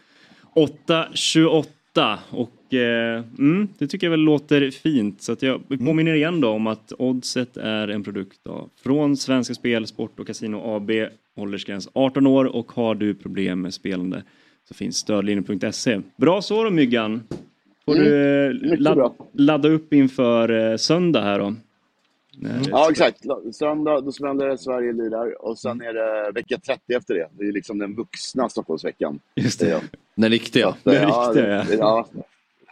8-28 0.56 2.18
och 2.30 2.74
eh, 2.74 3.24
mm, 3.40 3.68
det 3.78 3.88
tycker 3.88 4.08
jag 4.08 4.12
väl 4.12 4.20
låter 4.20 4.72
fint 4.72 5.22
så 5.22 5.32
att 5.32 5.42
jag 5.42 5.62
påminner 5.86 6.14
igen 6.14 6.42
då 6.42 6.50
om 6.50 6.68
att 6.68 6.94
Oddset 7.00 7.58
är 7.58 7.88
en 7.88 8.04
produkt 8.04 8.40
då, 8.44 8.70
från 8.84 9.18
Svenska 9.18 9.54
Spel, 9.54 9.88
Sport 9.88 10.20
och 10.20 10.28
Casino 10.28 10.76
AB, 10.76 10.92
åldersgräns 11.36 11.90
18 11.94 12.28
år 12.28 12.46
och 12.46 12.72
har 12.72 12.96
du 12.96 13.14
problem 13.14 13.62
med 13.62 13.74
spelande 13.74 14.24
så 14.68 14.74
finns 14.74 14.98
stödlinjen.se. 14.98 16.00
Bra 16.18 16.42
så 16.42 16.64
då 16.64 16.70
Myggan! 16.70 17.24
Får 17.86 17.96
Mm, 17.96 18.06
du 18.08 18.74
eh, 18.88 18.96
bra. 18.96 19.16
ladda 19.34 19.70
upp 19.70 19.94
inför 19.94 20.78
söndag 20.78 21.22
här 21.22 21.40
då. 21.40 21.56
När- 22.40 22.70
Ja, 22.70 22.92
exakt. 22.92 23.18
Söndag, 23.54 24.02
då 24.02 24.12
smäller 24.12 24.48
det 24.48 24.58
Sverige 24.58 24.94
lirar. 24.94 25.46
Och 25.46 25.60
sen 25.60 25.82
är 25.82 25.94
det 25.94 26.32
vecka 26.32 26.58
30 26.58 26.94
efter 26.94 27.14
det. 27.14 27.28
Det 27.32 27.46
är 27.48 27.52
liksom 27.52 27.78
den 27.80 27.96
vuxna 27.96 28.50
Stockholmsveckan. 28.50 29.20
Just 29.36 29.60
det. 29.60 29.82
Den 30.16 30.30
riktiga. 30.32 30.76
Så, 30.84 30.90
Den 30.90 31.02
ja, 31.10 31.28
riktiga, 31.28 31.64
det- 31.64 31.76
ja. 31.76 32.08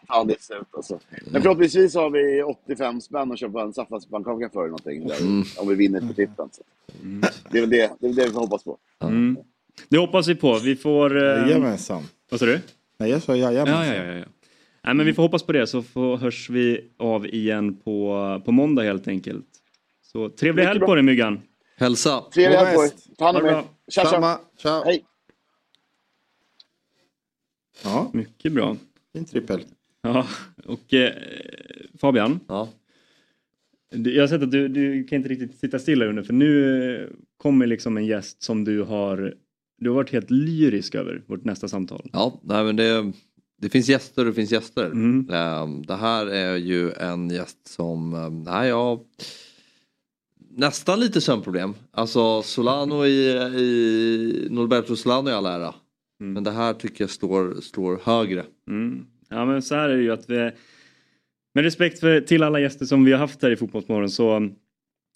ja. 0.07 0.23
Det 0.23 0.41
ser 0.41 0.55
ut 0.61 0.67
alltså. 0.71 0.99
Men 1.31 1.41
förhoppningsvis 1.41 1.95
har 1.95 2.09
vi 2.09 2.43
85 2.43 3.01
spänn 3.01 3.31
att 3.31 3.39
köpa 3.39 3.61
en 3.61 3.73
saffranspannkaka 3.73 4.49
för 4.49 4.59
eller 4.59 4.67
någonting. 4.69 5.07
Där, 5.07 5.21
Mm. 5.21 5.43
Om 5.57 5.67
vi 5.69 5.75
vinner 5.75 6.01
på 6.01 6.13
tippen. 6.13 6.49
Så. 6.51 6.63
Det 7.51 7.57
är 7.57 7.61
väl 7.61 7.69
det, 7.69 7.91
det, 7.99 8.05
är 8.05 8.09
väl 8.09 8.15
det 8.15 8.25
vi 8.25 8.31
får 8.31 8.39
hoppas 8.39 8.63
på. 8.63 8.77
Mm. 9.03 9.37
Det 9.89 9.97
hoppas 9.97 10.27
vi 10.27 10.35
på. 10.35 10.59
Vi 10.63 10.75
får... 10.75 11.17
Eh, 11.17 11.23
Jajamensan. 11.23 12.03
vad 12.31 12.39
sa 12.39 12.45
du? 12.45 12.59
Nej, 12.97 13.09
jag 13.09 13.21
sa 13.21 13.35
jajamensan. 13.35 13.85
Ja, 13.87 13.95
ja, 13.95 14.03
ja, 14.05 14.13
ja. 14.13 14.25
Nej, 14.83 14.93
men 14.93 15.05
vi 15.05 15.13
får 15.13 15.23
hoppas 15.23 15.43
på 15.43 15.51
det 15.51 15.67
så 15.67 15.81
får, 15.81 16.17
hörs 16.17 16.49
vi 16.49 16.81
av 16.97 17.27
igen 17.27 17.75
på, 17.75 18.41
på 18.45 18.51
måndag 18.51 18.83
helt 18.83 19.07
enkelt. 19.07 19.45
Så 20.15 20.29
trevlig 20.29 20.61
Mycket 20.61 20.67
helg 20.67 20.79
bra. 20.79 20.87
på 20.87 20.95
dig 20.95 21.03
Myggan. 21.03 21.41
Hälsa! 21.77 22.23
Trevlig 22.33 22.57
helg 22.57 22.75
på 22.75 22.83
er. 22.83 22.87
bäst. 22.89 23.17
Ta 23.17 23.25
hand 23.25 23.37
om 23.37 23.45
er. 23.45 23.63
Tja, 23.91 24.05
tja. 24.05 24.39
Tja. 24.57 24.81
Hej. 24.85 25.05
Ja, 27.83 28.09
Mycket 28.13 28.51
bra. 28.53 28.77
fin 29.13 29.25
trippel. 29.25 29.63
Ja, 30.01 30.27
och 30.65 30.93
eh, 30.93 31.13
Fabian. 32.01 32.39
Ja. 32.47 32.69
Jag 33.89 34.23
har 34.23 34.27
sett 34.27 34.41
att 34.43 34.51
du, 34.51 34.67
du 34.67 35.03
kan 35.03 35.15
inte 35.17 35.29
riktigt 35.29 35.59
sitta 35.59 35.79
stilla 35.79 36.05
under 36.05 36.23
för 36.23 36.33
nu 36.33 36.85
eh, 37.01 37.07
kommer 37.37 37.67
liksom 37.67 37.97
en 37.97 38.05
gäst 38.05 38.43
som 38.43 38.63
du 38.63 38.81
har 38.81 39.33
du 39.77 39.89
har 39.89 39.95
varit 39.95 40.11
helt 40.11 40.31
lyrisk 40.31 40.95
över 40.95 41.23
vårt 41.27 41.43
nästa 41.45 41.67
samtal. 41.67 42.09
Ja, 42.13 42.39
nej, 42.43 42.63
men 42.63 42.75
det, 42.75 43.11
det 43.61 43.69
finns 43.69 43.89
gäster 43.89 44.21
och 44.21 44.27
det 44.27 44.33
finns 44.33 44.51
gäster. 44.51 44.85
Mm. 44.85 45.29
Ehm, 45.29 45.81
Det 45.85 45.95
här 45.95 46.25
är 46.27 46.55
ju 46.55 46.91
en 46.91 47.29
gäst 47.29 47.67
som, 47.67 48.13
ehm, 48.13 48.43
nej 48.43 48.69
jag 48.69 48.99
nästan 50.55 50.99
lite 50.99 51.21
sömnproblem. 51.21 51.73
Alltså 51.91 52.41
Solano 52.41 53.05
i, 53.05 53.31
i 53.57 54.47
Norberto 54.51 54.95
Solano 54.95 55.29
i 55.29 55.33
all 55.33 55.45
ära. 55.45 55.73
Mm. 56.21 56.33
Men 56.33 56.43
det 56.43 56.51
här 56.51 56.73
tycker 56.73 57.03
jag 57.03 57.11
slår, 57.11 57.61
slår 57.61 57.99
högre. 58.03 58.45
Mm. 58.69 59.05
Ja 59.29 59.45
men 59.45 59.61
så 59.61 59.75
här 59.75 59.89
är 59.89 59.97
det 59.97 60.03
ju 60.03 60.11
att 60.11 60.29
vi 60.29 60.51
med 61.55 61.63
respekt 61.63 61.99
för, 61.99 62.21
till 62.21 62.43
alla 62.43 62.59
gäster 62.59 62.85
som 62.85 63.05
vi 63.05 63.11
har 63.11 63.19
haft 63.19 63.41
här 63.41 63.51
i 63.51 63.55
Fotbollsmorgon 63.55 64.09
så 64.09 64.49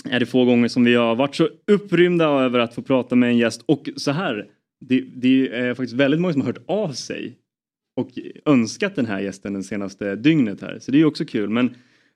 är 0.09 0.19
det 0.19 0.25
få 0.25 0.45
gånger 0.45 0.67
som 0.67 0.83
vi 0.83 0.95
har 0.95 1.15
varit 1.15 1.35
så 1.35 1.49
upprymda 1.67 2.25
över 2.25 2.59
att 2.59 2.75
få 2.75 2.81
prata 2.81 3.15
med 3.15 3.29
en 3.29 3.37
gäst 3.37 3.63
och 3.65 3.89
så 3.95 4.11
här 4.11 4.47
det, 4.85 5.01
det 5.15 5.49
är 5.49 5.73
faktiskt 5.73 5.93
väldigt 5.93 6.19
många 6.19 6.33
som 6.33 6.41
har 6.41 6.47
hört 6.47 6.63
av 6.67 6.93
sig 6.93 7.37
och 7.95 8.09
önskat 8.45 8.95
den 8.95 9.05
här 9.05 9.19
gästen 9.19 9.53
den 9.53 9.63
senaste 9.63 10.15
dygnet 10.15 10.61
här 10.61 10.79
så 10.79 10.91
det 10.91 10.97
är 10.97 10.99
ju 10.99 11.05
också 11.05 11.25
kul 11.25 11.49
men 11.49 11.69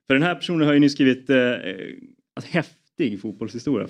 för 0.08 0.14
den 0.14 0.24
här 0.24 0.36
personen 0.36 0.68
har 0.68 0.74
ju 0.74 0.80
ni 0.80 0.90
skrivit 0.90 1.30
eh, 1.30 1.54
att 2.36 2.46
viktig 2.98 3.22
fotbollshistoria 3.22 3.88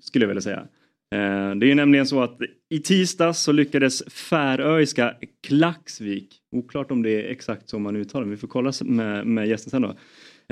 skulle 0.00 0.22
jag 0.22 0.28
vilja 0.28 0.40
säga. 0.40 0.66
Eh, 1.14 1.54
det 1.56 1.66
är 1.66 1.68
ju 1.68 1.74
nämligen 1.74 2.06
så 2.06 2.22
att 2.22 2.38
i 2.68 2.78
tisdags 2.78 3.42
så 3.42 3.52
lyckades 3.52 4.02
färöiska 4.12 5.14
Klaxvik, 5.46 6.36
oklart 6.52 6.90
om 6.90 7.02
det 7.02 7.10
är 7.10 7.30
exakt 7.30 7.68
så 7.68 7.78
man 7.78 7.96
uttalar 7.96 8.24
det, 8.24 8.30
vi 8.30 8.36
får 8.36 8.48
kolla 8.48 8.72
med, 8.84 9.26
med 9.26 9.48
gästen 9.48 9.70
sen 9.70 9.82
då. 9.82 9.88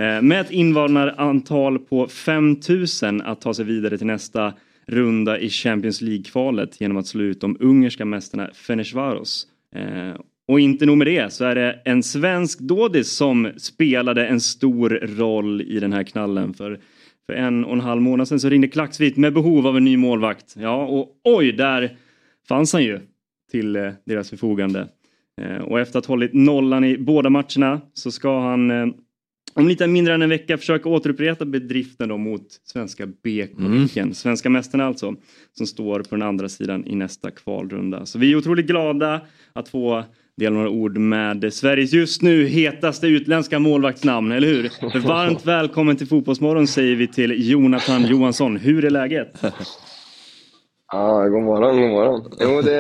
Eh, 0.03 0.22
med 0.22 0.41
ett 0.41 0.51
invånarantal 0.51 1.78
på 1.78 2.09
5000 2.09 3.20
att 3.20 3.41
ta 3.41 3.55
sig 3.55 3.64
vidare 3.64 3.99
till 3.99 4.07
nästa 4.07 4.55
runda 4.86 5.39
i 5.39 5.49
Champions 5.49 6.01
League-kvalet 6.01 6.80
genom 6.80 6.97
att 6.97 7.07
slå 7.07 7.22
ut 7.22 7.41
de 7.41 7.57
ungerska 7.61 8.05
mästarna 8.05 8.51
Fenerbahçe. 8.55 9.47
Eh, 9.74 10.20
och 10.48 10.60
inte 10.60 10.86
nog 10.86 10.98
med 10.98 11.06
det 11.06 11.32
så 11.32 11.44
är 11.44 11.55
det 11.55 11.81
en 11.85 12.02
svensk 12.02 12.59
dådis 12.59 13.16
som 13.16 13.52
spelade 13.56 14.27
en 14.27 14.40
stor 14.40 14.90
roll 14.90 15.62
i 15.62 15.81
den 15.81 15.93
här 15.93 16.02
knallen. 16.02 16.55
För 16.55 16.81
för 17.28 17.32
en 17.32 17.64
och 17.64 17.72
en 17.72 17.80
halv 17.80 18.02
månad 18.02 18.28
sedan 18.28 18.40
så 18.40 18.48
ringde 18.48 18.68
Klaxvik 18.68 19.16
med 19.16 19.34
behov 19.34 19.66
av 19.66 19.76
en 19.76 19.84
ny 19.84 19.96
målvakt. 19.96 20.55
Ja, 20.59 20.86
och 20.86 21.09
oj, 21.24 21.52
där 21.52 21.96
fanns 22.48 22.72
han 22.72 22.84
ju 22.84 23.00
till 23.50 23.76
eh, 23.76 23.90
deras 24.05 24.30
förfogande. 24.30 24.88
Eh, 25.40 25.56
och 25.56 25.80
efter 25.80 25.98
att 25.98 26.06
ha 26.06 26.12
hållit 26.12 26.34
nollan 26.34 26.84
i 26.84 26.98
båda 26.98 27.30
matcherna 27.30 27.80
så 27.94 28.10
ska 28.10 28.40
han 28.40 28.70
eh, 28.70 28.86
om 29.55 29.68
lite 29.68 29.86
mindre 29.86 30.14
än 30.14 30.22
en 30.22 30.28
vecka 30.28 30.59
försöka 30.59 30.88
återupprätta 30.88 31.44
bedriften 31.44 32.09
då 32.09 32.16
mot 32.16 32.46
svenska 32.64 33.06
BK 33.06 33.59
Mm. 33.59 34.14
Svenska 34.14 34.50
mästarna 34.50 34.86
alltså, 34.86 35.14
som 35.52 35.66
står 35.66 36.00
på 36.00 36.14
den 36.14 36.22
andra 36.22 36.48
sidan 36.48 36.86
i 36.86 36.94
nästa 36.94 37.30
kvalrunda. 37.30 38.06
Så 38.06 38.18
vi 38.18 38.32
är 38.32 38.36
otroligt 38.36 38.66
glada 38.66 39.20
att 39.52 39.68
få 39.68 40.05
dela 40.39 40.56
några 40.56 40.70
ord 40.70 40.98
med 40.98 41.52
Sveriges 41.52 41.93
just 41.93 42.23
nu 42.23 42.47
hetaste 42.47 43.06
utländska 43.06 43.59
målvaktsnamn, 43.59 44.32
eller 44.32 44.47
hur? 44.47 44.98
Varmt 45.06 45.47
välkommen 45.47 45.97
till 45.97 46.06
Fotbollsmorgon 46.06 46.66
säger 46.66 46.97
vi 46.97 47.09
till 47.09 47.51
Jonathan 47.51 48.06
Johansson. 48.06 48.56
Hur 48.56 48.85
är 48.85 48.90
läget? 48.90 49.43
Ja, 50.93 51.28
god 51.28 51.43
morgon, 51.43 51.81
god 51.81 51.90
morgon. 51.90 52.32
Jo, 52.40 52.62
det, 52.62 52.73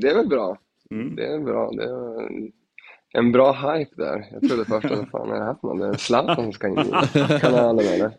det 0.00 0.08
är 0.08 0.14
väl 0.14 0.28
bra. 0.28 0.58
Mm. 0.90 1.16
Det 1.16 1.26
är 1.26 1.38
bra. 1.38 1.70
Det 1.70 1.84
är 1.84 3.18
en 3.18 3.32
bra 3.32 3.52
hype 3.52 3.94
där. 3.96 4.24
Jag 4.32 4.48
trodde 4.48 4.64
först 4.64 4.84
att 4.84 5.10
fan 5.10 5.30
är 5.30 5.34
det 5.34 5.44
här 5.44 5.56
för 5.60 5.74
något? 5.74 6.00
Zlatan 6.00 6.36
som 6.36 6.52
ska 6.52 6.68
in 6.68 6.78
i 6.78 7.40
kanalen 7.40 7.86
eller? 7.86 8.10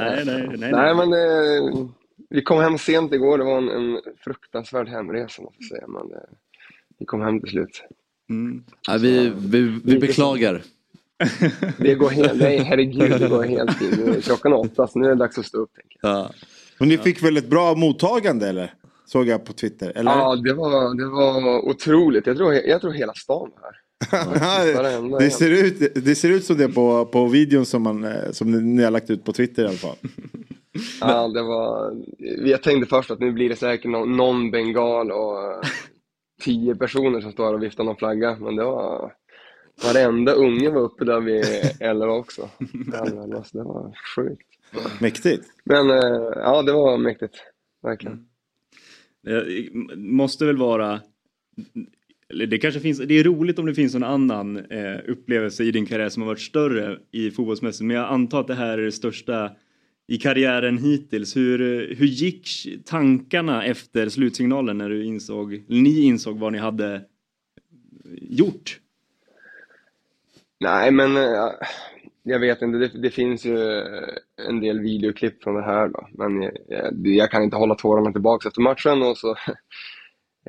Nej, 0.00 0.22
nej, 0.26 0.56
nej. 0.58 0.72
Nej, 0.72 0.94
men 0.94 1.10
det, 1.10 1.88
vi 2.30 2.42
kom 2.42 2.60
hem 2.60 2.78
sent 2.78 3.12
igår. 3.12 3.38
Det 3.38 3.44
var 3.44 3.58
en, 3.58 3.68
en 3.68 4.00
fruktansvärd 4.24 4.88
hemresa 4.88 5.42
måste 5.42 5.58
jag 5.60 5.68
säga. 5.68 5.86
Men 5.88 6.08
det, 6.08 6.26
vi 6.98 7.06
kom 7.06 7.20
hem 7.20 7.40
till 7.40 7.50
slut. 7.50 7.82
Mm. 8.30 8.64
Ja, 8.88 8.98
vi, 9.00 9.32
vi, 9.36 9.80
vi 9.84 9.98
beklagar. 9.98 10.62
Det 11.78 11.94
går 11.94 12.08
helt, 12.10 12.40
nej 12.40 12.58
herregud, 12.58 13.20
det 13.20 13.28
går 13.28 13.42
helt 13.42 13.78
fint. 13.78 13.98
Nu 13.98 14.12
är 14.12 14.20
Klockan 14.20 14.52
är 14.52 14.58
åtta, 14.58 14.86
så 14.86 14.98
nu 14.98 15.04
är 15.04 15.08
det 15.08 15.14
dags 15.14 15.38
att 15.38 15.46
stå 15.46 15.58
upp. 15.58 15.70
Ja. 16.02 16.30
Men 16.78 16.88
ni 16.88 16.98
fick 16.98 17.22
väl 17.22 17.36
ett 17.36 17.50
bra 17.50 17.74
mottagande 17.74 18.48
eller? 18.48 18.74
Såg 19.06 19.28
jag 19.28 19.44
på 19.44 19.52
Twitter. 19.52 19.92
Eller? 19.94 20.10
Ja, 20.10 20.36
det 20.36 20.54
var, 20.54 20.94
det 20.94 21.06
var 21.06 21.68
otroligt. 21.68 22.26
Jag 22.26 22.36
tror, 22.36 22.54
jag 22.54 22.80
tror 22.80 22.92
hela 22.92 23.14
stan 23.14 23.50
var 23.54 23.62
här. 23.62 23.76
Det, 25.18 25.30
ser 25.30 25.50
ut, 25.50 25.94
det 26.04 26.14
ser 26.14 26.30
ut 26.30 26.44
som 26.44 26.56
det 26.56 26.68
på, 26.68 27.06
på 27.06 27.26
videon 27.26 27.66
som, 27.66 27.82
man, 27.82 28.04
eh, 28.04 28.30
som 28.32 28.74
ni 28.74 28.82
har 28.82 28.90
lagt 28.90 29.10
ut 29.10 29.24
på 29.24 29.32
Twitter 29.32 29.62
i 29.62 29.66
alla 29.66 29.76
fall. 29.76 29.96
Ja, 31.00 31.28
det 31.28 31.42
var... 31.42 31.96
Jag 32.44 32.62
tänkte 32.62 32.88
först 32.88 33.10
att 33.10 33.20
nu 33.20 33.32
blir 33.32 33.48
det 33.48 33.56
säkert 33.56 33.90
någon, 33.90 34.16
någon 34.16 34.50
bengal 34.50 35.12
och 35.12 35.64
tio 36.40 36.74
personer 36.74 37.20
som 37.20 37.32
står 37.32 37.54
och 37.54 37.62
viftar 37.62 37.84
någon 37.84 37.96
flagga. 37.96 38.36
Men 38.40 38.56
det 38.56 38.64
var... 38.64 39.12
Varenda 39.84 40.32
unge 40.32 40.70
var 40.70 40.80
uppe 40.80 41.04
där 41.04 41.20
vid 41.20 41.44
elva 41.80 42.12
också. 42.12 42.50
Det 43.52 43.62
var 43.62 43.98
sjukt. 44.16 44.48
Mäktigt. 45.00 45.44
Men 45.64 45.90
eh, 45.90 46.32
ja, 46.34 46.62
det 46.62 46.72
var 46.72 46.98
mäktigt. 46.98 47.34
Verkligen. 47.82 48.26
Det 49.22 49.70
måste 49.96 50.44
väl 50.44 50.56
vara... 50.56 51.00
Det 52.48 52.58
kanske 52.58 52.80
finns, 52.80 52.98
det 52.98 53.14
är 53.14 53.24
roligt 53.24 53.58
om 53.58 53.66
det 53.66 53.74
finns 53.74 53.94
en 53.94 54.04
annan 54.04 54.56
eh, 54.56 54.98
upplevelse 55.06 55.64
i 55.64 55.70
din 55.70 55.86
karriär 55.86 56.08
som 56.08 56.22
har 56.22 56.26
varit 56.26 56.40
större 56.40 56.98
i 57.10 57.30
fotbollsmässigt. 57.30 57.86
Men 57.86 57.96
jag 57.96 58.08
antar 58.08 58.40
att 58.40 58.46
det 58.46 58.54
här 58.54 58.78
är 58.78 58.82
det 58.82 58.92
största 58.92 59.50
i 60.08 60.18
karriären 60.18 60.78
hittills. 60.78 61.36
Hur, 61.36 61.58
hur 61.94 62.06
gick 62.06 62.48
tankarna 62.84 63.64
efter 63.64 64.08
slutsignalen 64.08 64.78
när 64.78 64.88
du 64.88 65.04
insåg, 65.04 65.64
ni 65.68 66.00
insåg 66.00 66.38
vad 66.38 66.52
ni 66.52 66.58
hade 66.58 67.02
gjort? 68.20 68.80
Nej, 70.60 70.90
men 70.90 71.16
eh, 71.16 71.50
jag 72.22 72.40
vet 72.40 72.62
inte. 72.62 72.78
Det, 72.78 73.02
det 73.02 73.10
finns 73.10 73.44
ju 73.46 73.58
en 74.48 74.60
del 74.60 74.80
videoklipp 74.80 75.42
från 75.42 75.54
det 75.54 75.62
här 75.62 75.88
då. 75.88 76.08
Men 76.12 76.42
jag, 76.42 76.52
jag, 76.68 77.06
jag 77.06 77.30
kan 77.30 77.42
inte 77.42 77.56
hålla 77.56 77.74
tårarna 77.74 78.12
tillbaka 78.12 78.48
efter 78.48 78.60
matchen 78.62 79.02
och 79.02 79.18
så, 79.18 79.30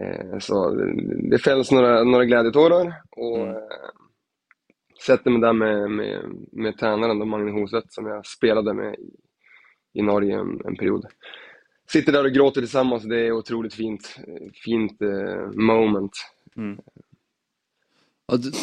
eh, 0.01 0.39
så 0.39 0.75
det, 1.31 1.37
fälls 1.37 1.71
några, 1.71 2.03
några 2.03 2.25
glädjetårar 2.25 2.93
och 3.11 3.37
Mm. 3.37 3.49
eh, 3.49 3.61
sätter 5.05 5.31
mig 5.31 5.41
där 5.41 5.53
med, 5.53 5.91
med, 5.91 6.21
med 6.51 6.77
tränaren 6.77 7.27
Magne 7.29 7.51
Hoseth 7.51 7.87
som 7.89 8.05
jag 8.05 8.25
spelade 8.25 8.73
med 8.73 8.93
i, 8.93 9.26
i 9.97 10.01
Norge 10.01 10.39
en, 10.39 10.61
en 10.65 10.75
period. 10.75 11.05
Sitter 11.89 12.11
där 12.11 12.25
och 12.25 12.31
gråter 12.31 12.61
tillsammans. 12.61 13.03
Det 13.03 13.27
är 13.27 13.31
otroligt 13.31 13.73
fint, 13.73 14.19
fint 14.65 15.01
eh, 15.01 15.51
moment. 15.51 16.11
Mm. 16.57 16.77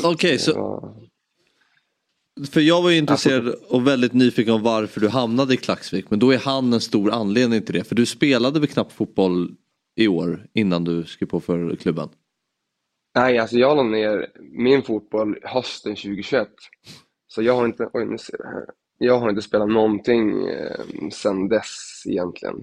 Okej, 0.04 0.38
så 0.38 0.50
Ja. 0.50 0.94
För 2.50 2.60
jag 2.60 2.82
var 2.82 2.90
ju 2.90 2.98
intresserad 2.98 3.54
och 3.68 3.86
väldigt 3.86 4.12
nyfiken 4.12 4.54
om 4.54 4.62
varför 4.62 5.00
du 5.00 5.08
hamnade 5.08 5.54
i 5.54 5.56
Klaxvik. 5.56 6.10
Men 6.10 6.18
då 6.18 6.30
är 6.30 6.38
han 6.38 6.72
en 6.72 6.80
stor 6.80 7.10
anledning 7.10 7.62
till 7.62 7.74
det. 7.74 7.84
För 7.84 7.94
du 7.94 8.06
spelade 8.06 8.60
väl 8.60 8.68
knappt 8.68 8.92
fotboll 8.92 9.56
i 9.96 10.08
år 10.08 10.46
innan 10.52 10.84
du 10.84 11.04
skrev 11.04 11.26
på 11.26 11.40
för 11.40 11.76
klubben? 11.76 12.08
Nej, 13.14 13.38
alltså 13.38 13.56
jag 13.56 13.76
la 13.76 13.82
ner 13.82 14.30
min 14.40 14.82
fotboll 14.82 15.38
hösten 15.42 15.96
2021. 15.96 16.48
Så 17.26 17.42
jag 17.42 17.54
har 17.54 17.66
inte, 17.66 17.90
oj 17.92 18.06
nu 18.06 18.18
ser 18.18 18.36
jag 18.38 18.50
här. 18.50 18.66
Jag 18.98 19.18
har 19.18 19.30
inte 19.30 19.42
spelat 19.42 19.68
någonting 19.68 20.48
eh, 20.48 21.08
sedan 21.12 21.48
dess 21.48 22.02
egentligen. 22.06 22.56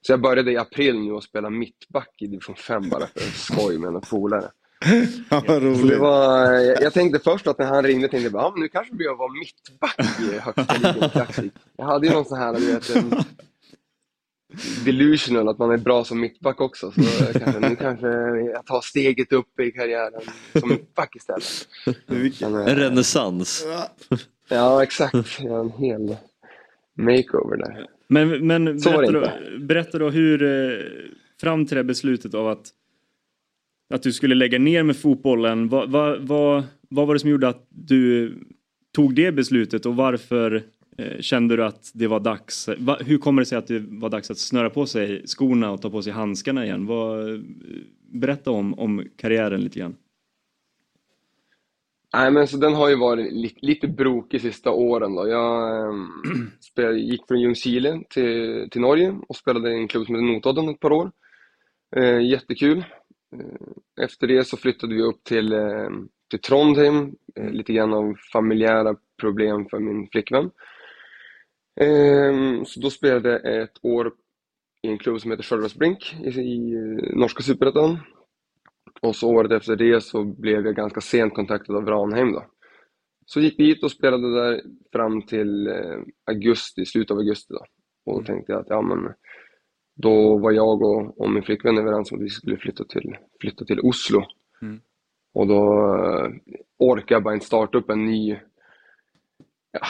Så 0.00 0.12
jag 0.12 0.20
började 0.20 0.52
i 0.52 0.56
april 0.56 0.98
nu 0.98 1.12
att 1.12 1.24
spela 1.24 1.50
mittback 1.50 2.14
i 2.18 2.26
division 2.26 2.56
5 2.56 2.88
bara 2.88 3.06
för 3.06 3.20
skoj 3.20 3.78
med 3.78 3.94
en 3.94 4.00
polare. 4.00 4.50
Ja, 5.30 5.42
vad 5.48 5.62
roligt. 5.62 5.98
var, 5.98 6.52
jag, 6.52 6.82
jag 6.82 6.92
tänkte 6.92 7.18
först 7.24 7.46
att 7.46 7.58
när 7.58 7.66
han 7.66 7.82
ringde 7.82 8.08
tänkte 8.08 8.24
jag 8.24 8.32
bara, 8.32 8.44
ah, 8.44 8.50
men 8.50 8.60
nu 8.60 8.68
kanske 8.68 8.94
blir 8.94 9.06
jag 9.06 9.16
vara 9.16 9.32
mittback 9.32 10.20
i 10.20 10.38
högsta 10.38 10.74
ligan. 10.74 11.50
Jag 11.76 11.84
hade 11.84 12.06
ju 12.06 12.12
någon 12.12 12.24
sån 12.24 12.38
här, 12.38 12.54
du 12.54 12.66
vet, 12.72 12.96
en 12.96 13.14
delusional 14.84 15.48
att 15.48 15.58
man 15.58 15.70
är 15.70 15.76
bra 15.76 16.04
som 16.04 16.20
mittback 16.20 16.60
också. 16.60 16.92
Så 16.92 17.38
kanske, 17.38 17.60
nu 17.60 17.76
kanske 17.76 18.06
jag 18.54 18.66
tar 18.66 18.80
steget 18.80 19.32
upp 19.32 19.60
i 19.60 19.70
karriären 19.70 20.22
som 20.60 20.68
mittback 20.68 21.16
istället. 21.16 21.68
Men, 22.06 22.54
eh, 22.54 22.72
En 22.72 22.76
renässans. 22.76 23.66
Ja, 24.48 24.82
exakt. 24.82 25.40
Jag 25.40 25.52
har 25.52 25.60
en 25.60 25.70
hel 25.70 26.16
makeover 26.94 27.56
där. 27.56 27.86
Men, 28.08 28.46
men 28.46 28.64
berätta, 28.64 29.12
då, 29.12 29.30
berätta 29.60 29.98
då 29.98 30.10
hur, 30.10 30.42
eh, 30.42 30.78
fram 31.40 31.66
till 31.66 31.76
det 31.76 31.84
beslutet 31.84 32.34
av 32.34 32.48
att, 32.48 32.70
att 33.94 34.02
du 34.02 34.12
skulle 34.12 34.34
lägga 34.34 34.58
ner 34.58 34.82
med 34.82 34.96
fotbollen, 34.96 35.68
vad, 35.68 35.90
vad, 35.90 36.20
vad, 36.20 36.64
vad 36.88 37.06
var 37.06 37.14
det 37.14 37.20
som 37.20 37.30
gjorde 37.30 37.48
att 37.48 37.66
du 37.68 38.34
tog 38.94 39.14
det 39.14 39.32
beslutet 39.32 39.86
och 39.86 39.96
varför 39.96 40.62
eh, 40.98 41.20
kände 41.20 41.56
du 41.56 41.64
att 41.64 41.90
det 41.94 42.06
var 42.06 42.20
dags? 42.20 42.68
Hur 43.00 43.18
kommer 43.18 43.42
det 43.42 43.46
sig 43.46 43.58
att 43.58 43.66
det 43.66 43.84
var 43.88 44.08
dags 44.08 44.30
att 44.30 44.38
snöra 44.38 44.70
på 44.70 44.86
sig 44.86 45.22
skorna 45.26 45.70
och 45.70 45.82
ta 45.82 45.90
på 45.90 46.02
sig 46.02 46.12
handskarna 46.12 46.64
igen? 46.64 46.86
Vad, 46.86 47.32
eh, 47.32 47.40
berätta 48.12 48.50
om, 48.50 48.78
om 48.78 49.04
karriären 49.16 49.60
lite 49.60 49.78
grann. 49.78 49.96
Nej, 52.14 52.30
men 52.30 52.48
så 52.48 52.56
den 52.56 52.74
har 52.74 52.88
ju 52.88 52.96
varit 52.96 53.32
li 53.32 53.54
lite 53.62 53.88
brokig 53.88 54.40
sista 54.40 54.70
åren 54.70 55.14
då. 55.14 55.28
Jag 55.28 55.88
ehm, 55.88 56.08
spelade, 56.60 56.98
gick 56.98 57.26
från 57.28 57.40
Ljungskile 57.40 58.02
till, 58.10 58.68
till 58.70 58.80
Norge 58.80 59.16
och 59.28 59.36
spelade 59.36 59.70
i 59.70 59.74
en 59.74 59.88
klubb 59.88 60.06
som 60.06 60.14
heter 60.14 60.26
Notodden 60.26 60.68
ett 60.68 60.80
par 60.80 60.92
år. 60.92 61.10
Eh, 61.96 62.20
jättekul. 62.20 62.78
Eh, 63.36 64.04
efter 64.04 64.26
det 64.26 64.44
så 64.44 64.56
flyttade 64.56 64.94
vi 64.94 65.02
upp 65.02 65.24
till, 65.24 65.52
eh, 65.52 65.90
till 66.30 66.40
Trondheim. 66.40 67.14
Eh, 67.36 67.50
lite 67.50 67.72
grann 67.72 67.94
av 67.94 68.14
familjära 68.32 68.96
problem 69.20 69.66
för 69.68 69.78
min 69.78 70.08
flickvän. 70.12 70.50
Eh, 71.80 72.62
så 72.64 72.80
då 72.80 72.90
spelade 72.90 73.30
jag 73.30 73.62
ett 73.62 73.78
år 73.82 74.12
i 74.82 74.88
en 74.88 74.98
klubb 74.98 75.20
som 75.20 75.30
heter 75.30 75.44
Sköllerödsbrink 75.44 76.16
i, 76.24 76.28
i 76.28 76.74
norska 77.14 77.42
superettan. 77.42 77.98
Och 79.00 79.16
så 79.16 79.28
året 79.28 79.52
efter 79.52 79.76
det 79.76 80.00
så 80.00 80.24
blev 80.24 80.66
jag 80.66 80.76
ganska 80.76 81.00
sent 81.00 81.34
kontaktad 81.34 81.76
av 81.76 81.86
Ranheim 81.86 82.32
då. 82.32 82.44
Så 83.26 83.40
gick 83.40 83.58
dit 83.58 83.84
och 83.84 83.90
spelade 83.90 84.34
där 84.34 84.62
fram 84.92 85.22
till 85.22 85.66
eh, 85.66 86.00
augusti, 86.26 86.84
slutet 86.84 87.10
av 87.10 87.18
augusti 87.18 87.54
då. 87.54 87.64
Och 88.06 88.20
då 88.20 88.26
tänkte 88.26 88.52
jag 88.52 88.60
att 88.60 88.70
ja 88.70 88.82
men 88.82 89.12
då 89.94 90.38
var 90.38 90.52
jag 90.52 90.82
och, 90.82 91.20
och 91.20 91.30
min 91.30 91.42
flickvän 91.42 91.78
överens 91.78 92.12
om 92.12 92.18
att 92.18 92.24
vi 92.24 92.28
skulle 92.28 92.56
flytta 92.56 92.84
till, 92.84 93.16
flytta 93.40 93.64
till 93.64 93.80
Oslo. 93.80 94.24
Mm. 94.62 94.80
Och 95.34 95.46
då 95.46 95.62
eh, 96.04 96.30
orkade 96.78 97.14
jag 97.14 97.22
bara 97.22 97.34
inte 97.34 97.46
starta 97.46 97.78
upp 97.78 97.90
en 97.90 98.06
ny 98.06 98.38
ja, 99.72 99.80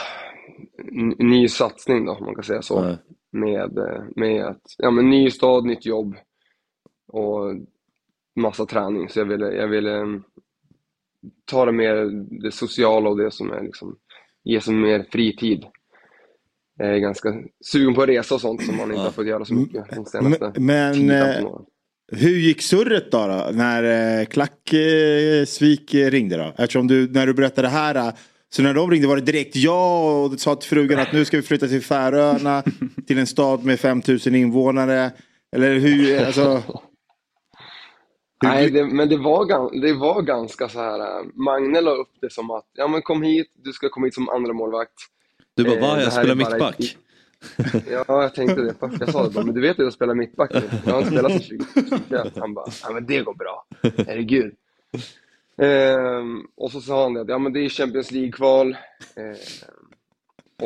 ny 1.19 1.49
satsning 1.49 2.05
då, 2.05 2.13
om 2.13 2.25
man 2.25 2.35
kan 2.35 2.45
säga 2.45 2.63
så. 2.63 2.81
Nej. 2.81 2.99
Med, 3.31 3.79
eh, 3.79 4.05
med 4.17 4.47
att, 4.47 4.63
ja 4.79 4.91
men 4.91 5.11
ny 5.11 5.31
stad, 5.31 5.65
nytt 5.65 5.87
jobb 5.87 6.17
och 7.07 7.55
massa 8.39 8.67
träning. 8.67 9.09
Så 9.09 9.19
jag 9.19 9.27
ville, 9.27 9.47
jag 9.47 9.69
ville 9.69 9.97
mm, 9.97 10.23
ta 11.45 11.65
det 11.65 11.73
mer 11.73 11.95
det 12.43 12.53
sociala 12.53 13.11
och 13.11 13.19
det 13.19 13.31
som 13.31 13.53
är 13.53 13.63
liksom, 13.63 13.97
ge 14.45 14.61
som 14.61 14.81
mer 14.81 15.07
fritid. 15.13 15.65
Jag 16.79 16.89
är 16.89 16.99
ganska 16.99 17.35
sugen 17.65 17.95
på 17.95 18.03
att 18.03 18.09
resa 18.09 18.35
och 18.35 18.41
sånt 18.41 18.65
som 18.65 18.77
man 18.77 18.91
inte 18.91 19.01
har 19.01 19.11
fått 19.11 19.27
göra 19.27 19.45
så 19.45 19.55
mycket 19.55 19.85
de 19.91 20.05
senaste 20.05 20.53
Men, 20.57 20.67
men 20.67 21.11
10-15 21.11 21.45
eh, 21.45 21.61
hur 22.13 22.39
gick 22.39 22.63
surret 22.63 23.11
då, 23.11 23.19
då 23.19 23.51
när 23.53 24.21
eh, 24.21 24.27
Klacksvik 24.27 25.95
eh, 25.95 26.11
ringde 26.11 26.37
då? 26.37 26.55
Eftersom 26.59 26.87
du, 26.87 27.09
när 27.09 27.27
du 27.27 27.35
berättade 27.35 27.69
det 27.69 27.73
här, 27.73 28.13
så 28.51 28.63
när 28.63 28.75
de 28.75 28.91
ringde 28.91 29.09
var 29.09 29.17
det 29.17 29.23
direkt 29.23 29.57
ja 29.57 30.11
och 30.11 30.41
sa 30.41 30.55
till 30.55 30.69
frugan 30.69 31.01
att 31.01 31.13
nu 31.13 31.25
ska 31.25 31.37
vi 31.37 31.43
flytta 31.43 31.69
till 31.69 31.83
Färöarna, 31.83 32.63
till 33.07 33.19
en 33.19 33.27
stad 33.27 33.65
med 33.65 33.81
5000 33.81 34.35
invånare. 34.35 35.11
Eller 35.57 35.79
hur, 35.79 36.27
alltså, 36.27 36.63
Nej, 38.43 38.71
det, 38.71 38.85
men 38.87 39.09
det 39.09 39.17
var, 39.17 39.81
det 39.81 39.93
var 39.93 40.23
ganska 40.23 40.69
så 40.69 40.79
här. 40.81 41.01
äh, 41.21 41.27
Magne 41.35 41.81
la 41.81 41.91
upp 41.91 42.11
det 42.21 42.33
som 42.33 42.51
att, 42.51 42.67
ja 42.73 42.89
men 42.89 43.03
kom 43.03 43.23
hit, 43.23 43.53
du 43.55 43.73
ska 43.73 43.89
komma 43.89 44.07
hit 44.07 44.15
som 44.15 44.29
andra 44.29 44.53
målvakt. 44.53 44.93
Du 45.55 45.65
bara, 45.65 45.75
Eh, 45.75 45.81
va? 45.81 45.95
det 45.97 46.03
Jag 46.03 46.13
spelar 46.13 46.35
mittback. 46.35 46.81
ett- 46.81 46.97
Ja, 47.91 48.05
jag 48.23 48.35
tänkte 48.35 48.63
det. 48.63 48.75
Fast 48.81 49.01
Jag 49.01 49.13
sa 49.13 49.25
det 49.25 49.31
bara, 49.35 49.45
men 49.45 49.55
du 49.55 49.61
vet 49.61 49.71
att 49.79 49.85
jag 49.85 49.93
spelar 49.93 50.15
mittback 50.15 50.55
nu. 50.55 50.63
Jag 50.87 50.93
har 50.93 50.99
inte 50.99 51.11
spelat 51.11 51.33
sedan 51.43 51.59
2021. 51.99 52.33
Han 52.39 52.55
bara, 52.55 52.67
ja 52.83 52.91
men 52.93 53.07
det 53.07 53.21
går 53.23 53.35
bra. 53.35 53.67
Herregud. 54.07 54.55
Ehm, 55.63 56.47
och 56.57 56.71
så 56.73 56.81
sa 56.81 57.03
han 57.03 57.15
det, 57.15 57.25
ja 57.29 57.39
men 57.39 57.53
det 57.53 57.61
är 57.61 57.69
Champions 57.69 58.11
League-kval. 58.11 58.77
Ehm, 59.17 59.35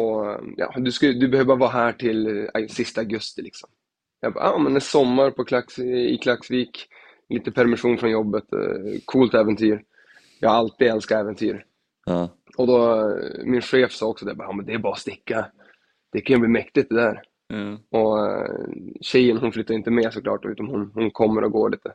och 0.03 0.41
ja, 0.57 0.75
du, 0.77 0.93
ska, 0.93 1.07
du 1.07 1.29
behöver 1.29 1.49
bara 1.49 1.59
vara 1.59 1.71
här 1.71 1.93
till 1.93 2.49
eh, 2.55 2.67
sista 2.69 3.01
augusti 3.01 3.43
liksom. 3.43 3.71
Jag 4.21 4.33
bara, 4.33 4.45
ja 4.45 4.59
men 4.59 4.75
en 4.75 4.81
sommar 4.81 5.31
på 5.31 5.45
Klax, 5.45 5.79
i 5.79 6.19
Klaxvik. 6.23 6.89
Lite 7.33 7.53
permission 7.53 7.99
från 7.99 8.11
jobbet. 8.11 8.53
Eh, 8.53 8.99
coolt 9.05 9.35
äventyr. 9.35 9.83
Jag 10.41 10.49
har 10.51 10.57
alltid 10.57 10.89
älskat 10.89 11.21
äventyr. 11.21 11.65
Ja. 12.07 12.37
Och 12.57 12.67
då, 12.67 13.01
eh, 13.01 13.45
min 13.45 13.61
chef 13.63 13.93
sa 13.93 14.07
också 14.07 14.25
det, 14.25 14.35
bara, 14.35 14.53
men 14.53 14.67
det 14.67 14.73
är 14.73 14.79
bara 14.79 14.93
att 14.93 14.99
sticka. 14.99 15.47
Det 16.13 16.21
kan 16.21 16.35
ju 16.37 16.41
bli 16.41 16.49
mäktigt 16.49 16.89
det 16.89 16.95
där. 16.95 17.23
Och 17.91 18.27
eh, 18.27 18.51
tjejen 19.01 19.37
hon 19.37 19.53
flyttar 19.53 19.75
inte 19.75 19.91
med 19.91 20.13
såklart, 20.13 20.45
utan 20.45 20.67
hon, 20.67 20.91
hon 20.95 21.11
kommer 21.11 21.45
och 21.45 21.53
går 21.53 21.71
lite. 21.71 21.93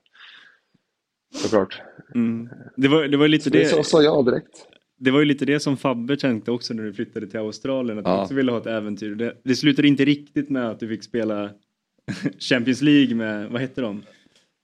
Såklart. 1.35 1.81
Mm. 2.15 2.49
Det, 2.75 2.87
var, 2.87 3.03
det 3.07 3.17
var 3.17 3.27
lite 3.27 3.43
Så 3.43 3.49
det 3.49 3.59
det. 3.77 3.83
sa- 3.83 4.01
jag 4.01 4.25
direkt. 4.25 4.65
Det 4.99 5.11
var 5.11 5.19
ju 5.19 5.25
lite 5.25 5.45
det 5.45 5.59
som 5.59 5.77
Fabbe 5.77 6.17
tänkte 6.17 6.51
också 6.51 6.73
när 6.73 6.83
du 6.83 6.93
flyttade 6.93 7.27
till 7.27 7.39
Australien. 7.39 7.99
Att 7.99 8.05
du 8.05 8.11
Ja. 8.11 8.21
också 8.21 8.33
ville 8.33 8.51
ha 8.51 8.59
ett 8.59 8.65
äventyr. 8.65 9.15
Det, 9.15 9.37
det 9.43 9.55
slutade 9.55 9.87
inte 9.87 10.05
riktigt 10.05 10.49
med 10.49 10.69
att 10.69 10.79
du 10.79 10.87
fick 10.87 11.03
spela 11.03 11.49
Champions 12.39 12.81
League 12.81 13.15
med, 13.15 13.49
vad 13.49 13.61
hette 13.61 13.81
de? 13.81 14.03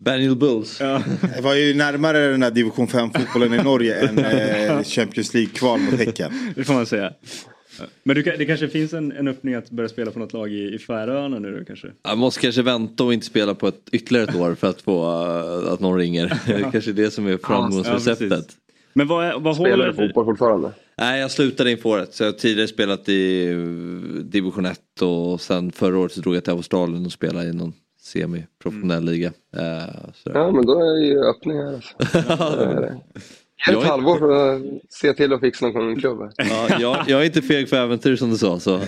Daniel 0.04 0.36
Bulls. 0.36 0.78
Ja. 0.82 1.02
Det 1.36 1.42
var 1.42 1.56
ju 1.56 1.74
närmare 1.74 2.28
den 2.32 2.40
där 2.40 2.52
division 2.52 2.88
5-fotbollen 2.88 3.54
i 3.60 3.64
Norge 3.64 3.96
än 4.08 4.18
eh, 4.20 4.84
Champions 4.84 5.34
League-kval 5.34 5.80
mot 5.80 5.94
Häcken. 5.94 6.32
Det 6.56 6.64
får 6.64 6.74
man 6.74 6.86
säga. 6.86 7.14
Men 8.04 8.16
du, 8.16 8.22
det 8.24 8.46
kanske 8.46 8.68
finns 8.68 8.94
en, 8.94 9.12
en 9.12 9.28
öppning 9.28 9.54
att 9.56 9.70
börja 9.70 9.90
spela 9.90 10.12
på 10.12 10.20
något 10.20 10.34
lag 10.34 10.52
i, 10.52 10.74
i 10.76 10.80
Färöarna 10.80 11.40
nu 11.40 11.58
då 11.60 11.66
kanske? 11.66 11.88
Jag 12.04 12.18
måste 12.18 12.42
kanske 12.42 12.62
vänta 12.62 13.04
och 13.04 13.14
inte 13.14 13.26
spela 13.26 13.56
på 13.56 13.68
ett, 13.68 13.90
ytterligare 13.92 14.30
ett 14.30 14.36
år 14.36 14.56
för 14.56 14.70
att 14.70 14.82
få 14.82 15.06
uh, 15.06 15.74
att 15.74 15.80
någon 15.80 15.98
ringer. 15.98 16.40
Det 16.48 16.54
är 16.54 16.72
kanske 16.72 16.92
det 16.92 17.12
som 17.12 17.28
är 17.28 17.32
Ja, 17.32 17.38
framgångsreceptet. 17.44 18.30
precis. 18.30 18.58
Men 18.94 19.08
vad, 19.08 19.26
är- 19.26 19.40
vad 19.40 19.56
Spelar 19.56 19.70
håller... 19.72 19.88
du 19.88 19.94
fotboll 19.94 20.26
fortfarande? 20.26 20.72
Nej, 20.98 21.22
jag 21.22 21.32
slutade 21.32 21.72
inför 21.72 21.90
året. 21.90 22.14
Så 22.14 22.24
jag 22.24 22.32
har 22.32 22.38
tidigare 22.38 22.68
spelat 22.68 23.10
i 23.10 23.46
division 24.24 24.66
1 24.66 24.80
och 25.02 25.42
sen 25.42 25.72
förra 25.72 25.98
året 25.98 26.12
så 26.12 26.22
drog 26.22 26.36
jag 26.36 26.44
till 26.44 26.54
Australien 26.54 27.06
och 27.06 27.12
spelade 27.12 27.50
i 27.50 27.54
någon 27.54 27.74
semiprofessionell 28.04 29.04
liga. 29.06 29.28
Eh. 29.58 29.96
Ja, 30.26 30.52
men 30.52 30.66
då 30.66 30.80
är 30.80 31.06
ju 31.06 31.20
öppning 31.20 31.58
här 31.58 31.74
alltså. 31.74 31.96
Det 32.58 32.66
är 32.66 32.82
det. 32.82 33.02
Ge 33.68 33.74
Jag 33.74 33.80
ett 33.82 33.86
är- 33.86 33.90
halvår 33.90 34.18
för 34.20 34.56
att 34.56 34.62
se 34.90 35.14
till 35.14 35.34
att 35.34 35.40
fixa 35.40 35.68
någon 35.68 35.96
klubb. 36.00 36.32
Ja, 36.38 36.68
jag, 36.80 36.98
jag 37.08 37.22
är 37.22 37.26
inte 37.26 37.42
feg 37.42 37.70
för 37.70 37.78
äventyr 37.78 38.16
som 38.16 38.30
du 38.30 38.38
sa. 38.38 38.60
Så. 38.60 38.82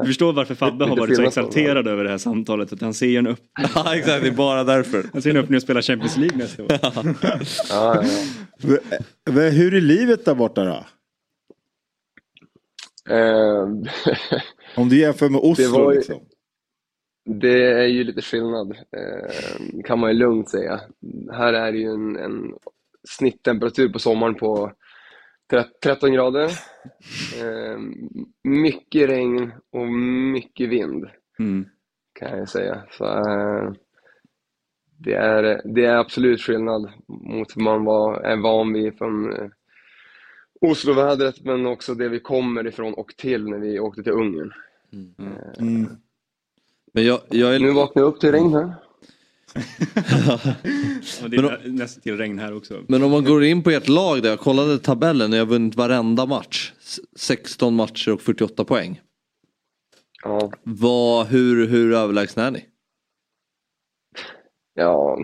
Du 0.00 0.06
förstår 0.06 0.32
varför 0.32 0.54
Fabbe 0.54 0.84
har 0.84 0.96
varit 0.96 1.16
så 1.16 1.22
exalterad 1.22 1.88
över 1.88 2.04
det 2.04 2.10
här 2.10 2.18
samtalet. 2.18 2.72
Att 2.72 2.80
han 2.80 2.94
ser 2.94 3.06
ju 3.06 3.16
en, 3.16 3.26
upp... 3.26 3.40
Ja, 3.74 3.94
exakt. 3.96 4.22
Det 4.22 4.28
är 4.28 4.32
bara 4.32 4.64
därför. 4.64 5.04
han 5.12 5.22
ser 5.22 5.30
en 5.30 5.36
öppning 5.36 5.56
att 5.56 5.62
spela 5.62 5.82
Champions 5.82 6.16
League 6.16 6.36
nästa 6.38 6.62
år. 6.62 6.68
Ja, 6.82 6.92
ja, 7.70 8.02
ja. 9.24 9.32
Hur 9.50 9.74
är 9.74 9.80
livet 9.80 10.24
där 10.24 10.34
borta 10.34 10.64
då? 10.64 10.84
Eh, 13.14 13.68
Om 14.76 14.88
du 14.88 14.98
jämför 14.98 15.28
med 15.28 15.40
Det 15.42 15.46
Oslo 15.48 15.70
var 15.84 15.92
ju- 15.92 15.96
liksom. 15.98 16.16
Det 17.30 17.62
är 17.72 17.86
ju 17.86 18.04
lite 18.04 18.22
skillnad, 18.22 18.70
eh, 18.70 19.82
kan 19.84 19.98
man 19.98 20.10
ju 20.10 20.18
lugnt 20.18 20.50
säga. 20.50 20.80
Här 21.32 21.52
är 21.52 21.72
det 21.72 21.78
ju 21.78 21.90
en, 21.90 22.16
en 22.16 22.54
snitttemperatur 23.08 23.88
på 23.88 23.98
sommaren 23.98 24.34
på 24.34 24.72
tre- 25.50 25.64
13 25.84 26.12
grader. 26.12 26.44
Eh, 27.42 27.78
mycket 28.44 29.08
regn 29.10 29.52
och 29.72 29.88
mycket 30.32 30.68
vind, 30.68 31.06
Mm. 31.38 31.64
kan 32.12 32.38
jag 32.38 32.48
säga. 32.48 32.82
Så, 32.90 33.04
eh, 33.04 33.72
det, 34.98 35.14
är, 35.14 35.60
det 35.74 35.84
är 35.84 35.96
absolut 35.96 36.40
skillnad 36.40 36.90
mot 37.08 37.56
vad 37.56 37.64
man 37.64 37.84
var, 37.84 38.20
är 38.20 38.36
van 38.36 38.72
vid 38.72 38.98
från 38.98 39.34
Oslovädret, 40.60 41.44
men 41.44 41.66
också 41.66 41.94
det 41.94 42.08
vi 42.08 42.20
kommer 42.20 42.66
ifrån 42.66 42.94
och 42.94 43.08
till 43.16 43.48
när 43.48 43.58
vi 43.58 43.80
åkte 43.80 44.02
till 44.02 44.12
Ungern. 44.12 44.52
Mm. 45.60 45.86
Men 46.98 47.06
jag, 47.06 47.20
jag 47.28 47.54
är... 47.54 47.58
Nu 47.58 47.70
vaknade 47.70 48.06
jag 48.06 48.14
upp 48.14 48.20
till 48.20 48.32
regn 48.32 48.52
här. 48.52 48.74
Och 51.22 51.30
det 51.30 51.36
är 51.36 51.68
nästan 51.68 52.02
till 52.02 52.16
regn 52.16 52.38
här 52.38 52.56
också. 52.56 52.84
Men 52.88 53.02
om 53.02 53.10
man 53.10 53.24
går 53.24 53.44
in 53.44 53.62
på 53.62 53.70
ert 53.70 53.88
lag 53.88 54.22
där, 54.22 54.30
jag 54.30 54.38
kollade 54.38 54.78
tabellen, 54.78 55.30
ni 55.30 55.38
har 55.38 55.46
vunnit 55.46 55.76
varenda 55.76 56.26
match. 56.26 56.72
S- 56.80 57.00
16 57.16 57.74
matcher 57.74 58.12
och 58.12 58.20
48 58.20 58.64
poäng. 58.64 59.00
Ja. 60.22 60.52
Vad, 60.62 61.26
hur, 61.26 61.66
hur 61.66 61.92
överlägsna 61.92 62.46
är 62.46 62.50
ni? 62.50 62.64
Ja, 64.74 65.18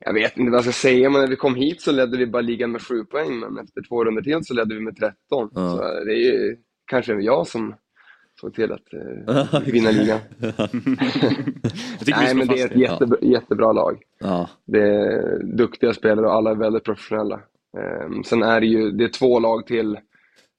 jag 0.00 0.14
vet 0.14 0.36
inte 0.36 0.50
vad 0.50 0.58
jag 0.58 0.64
ska 0.64 0.72
säga, 0.72 1.10
men 1.10 1.20
när 1.20 1.28
vi 1.28 1.36
kom 1.36 1.54
hit 1.54 1.80
så 1.82 1.92
ledde 1.92 2.18
vi 2.18 2.26
bara 2.26 2.42
ligan 2.42 2.72
med 2.72 2.82
sju 2.82 3.04
poäng, 3.04 3.38
men 3.38 3.58
efter 3.58 3.82
två 3.88 4.04
runder 4.04 4.22
till 4.22 4.44
så 4.44 4.54
ledde 4.54 4.74
vi 4.74 4.80
med 4.80 4.96
13. 4.96 5.14
Ja. 5.30 5.48
Så 5.70 6.04
det 6.04 6.12
är 6.12 6.32
ju 6.32 6.56
kanske 6.86 7.14
jag 7.14 7.46
som 7.46 7.74
såg 8.40 8.54
till 8.54 8.72
att 8.72 8.92
eh, 8.92 9.60
vinna 9.72 9.90
ligan. 9.90 10.20
Jag 11.98 12.06
tycker 12.06 12.06
vi 12.06 12.12
Nej, 12.12 12.34
men 12.34 12.46
det 12.46 12.60
är 12.60 12.66
ett 12.66 12.76
jättebra, 12.76 13.18
jättebra 13.22 13.72
lag. 13.72 14.02
Ja. 14.18 14.48
Det 14.64 14.82
är 14.82 15.42
duktiga 15.42 15.92
spelare 15.92 16.26
och 16.26 16.34
alla 16.34 16.50
är 16.50 16.54
väldigt 16.54 16.84
professionella. 16.84 17.40
Ehm, 17.78 18.24
sen 18.24 18.42
är 18.42 18.60
det 18.60 18.66
ju 18.66 18.90
det 18.90 19.04
är 19.04 19.08
två 19.08 19.40
lag 19.40 19.66
till, 19.66 19.98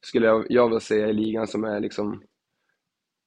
skulle 0.05 0.27
jag, 0.27 0.45
jag 0.49 0.67
vilja 0.67 0.79
säga, 0.79 1.07
i 1.07 1.13
ligan 1.13 1.47
som 1.47 1.63
är 1.63 1.79
liksom 1.79 2.23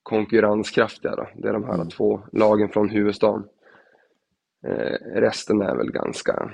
konkurrenskraftiga. 0.02 1.16
Då. 1.16 1.28
Det 1.36 1.48
är 1.48 1.52
de 1.52 1.64
här 1.64 1.90
två 1.90 2.20
lagen 2.32 2.68
från 2.68 2.88
huvudstaden. 2.88 3.44
Eh, 4.66 5.20
resten 5.20 5.62
är 5.62 5.76
väl 5.76 5.90
ganska 5.90 6.50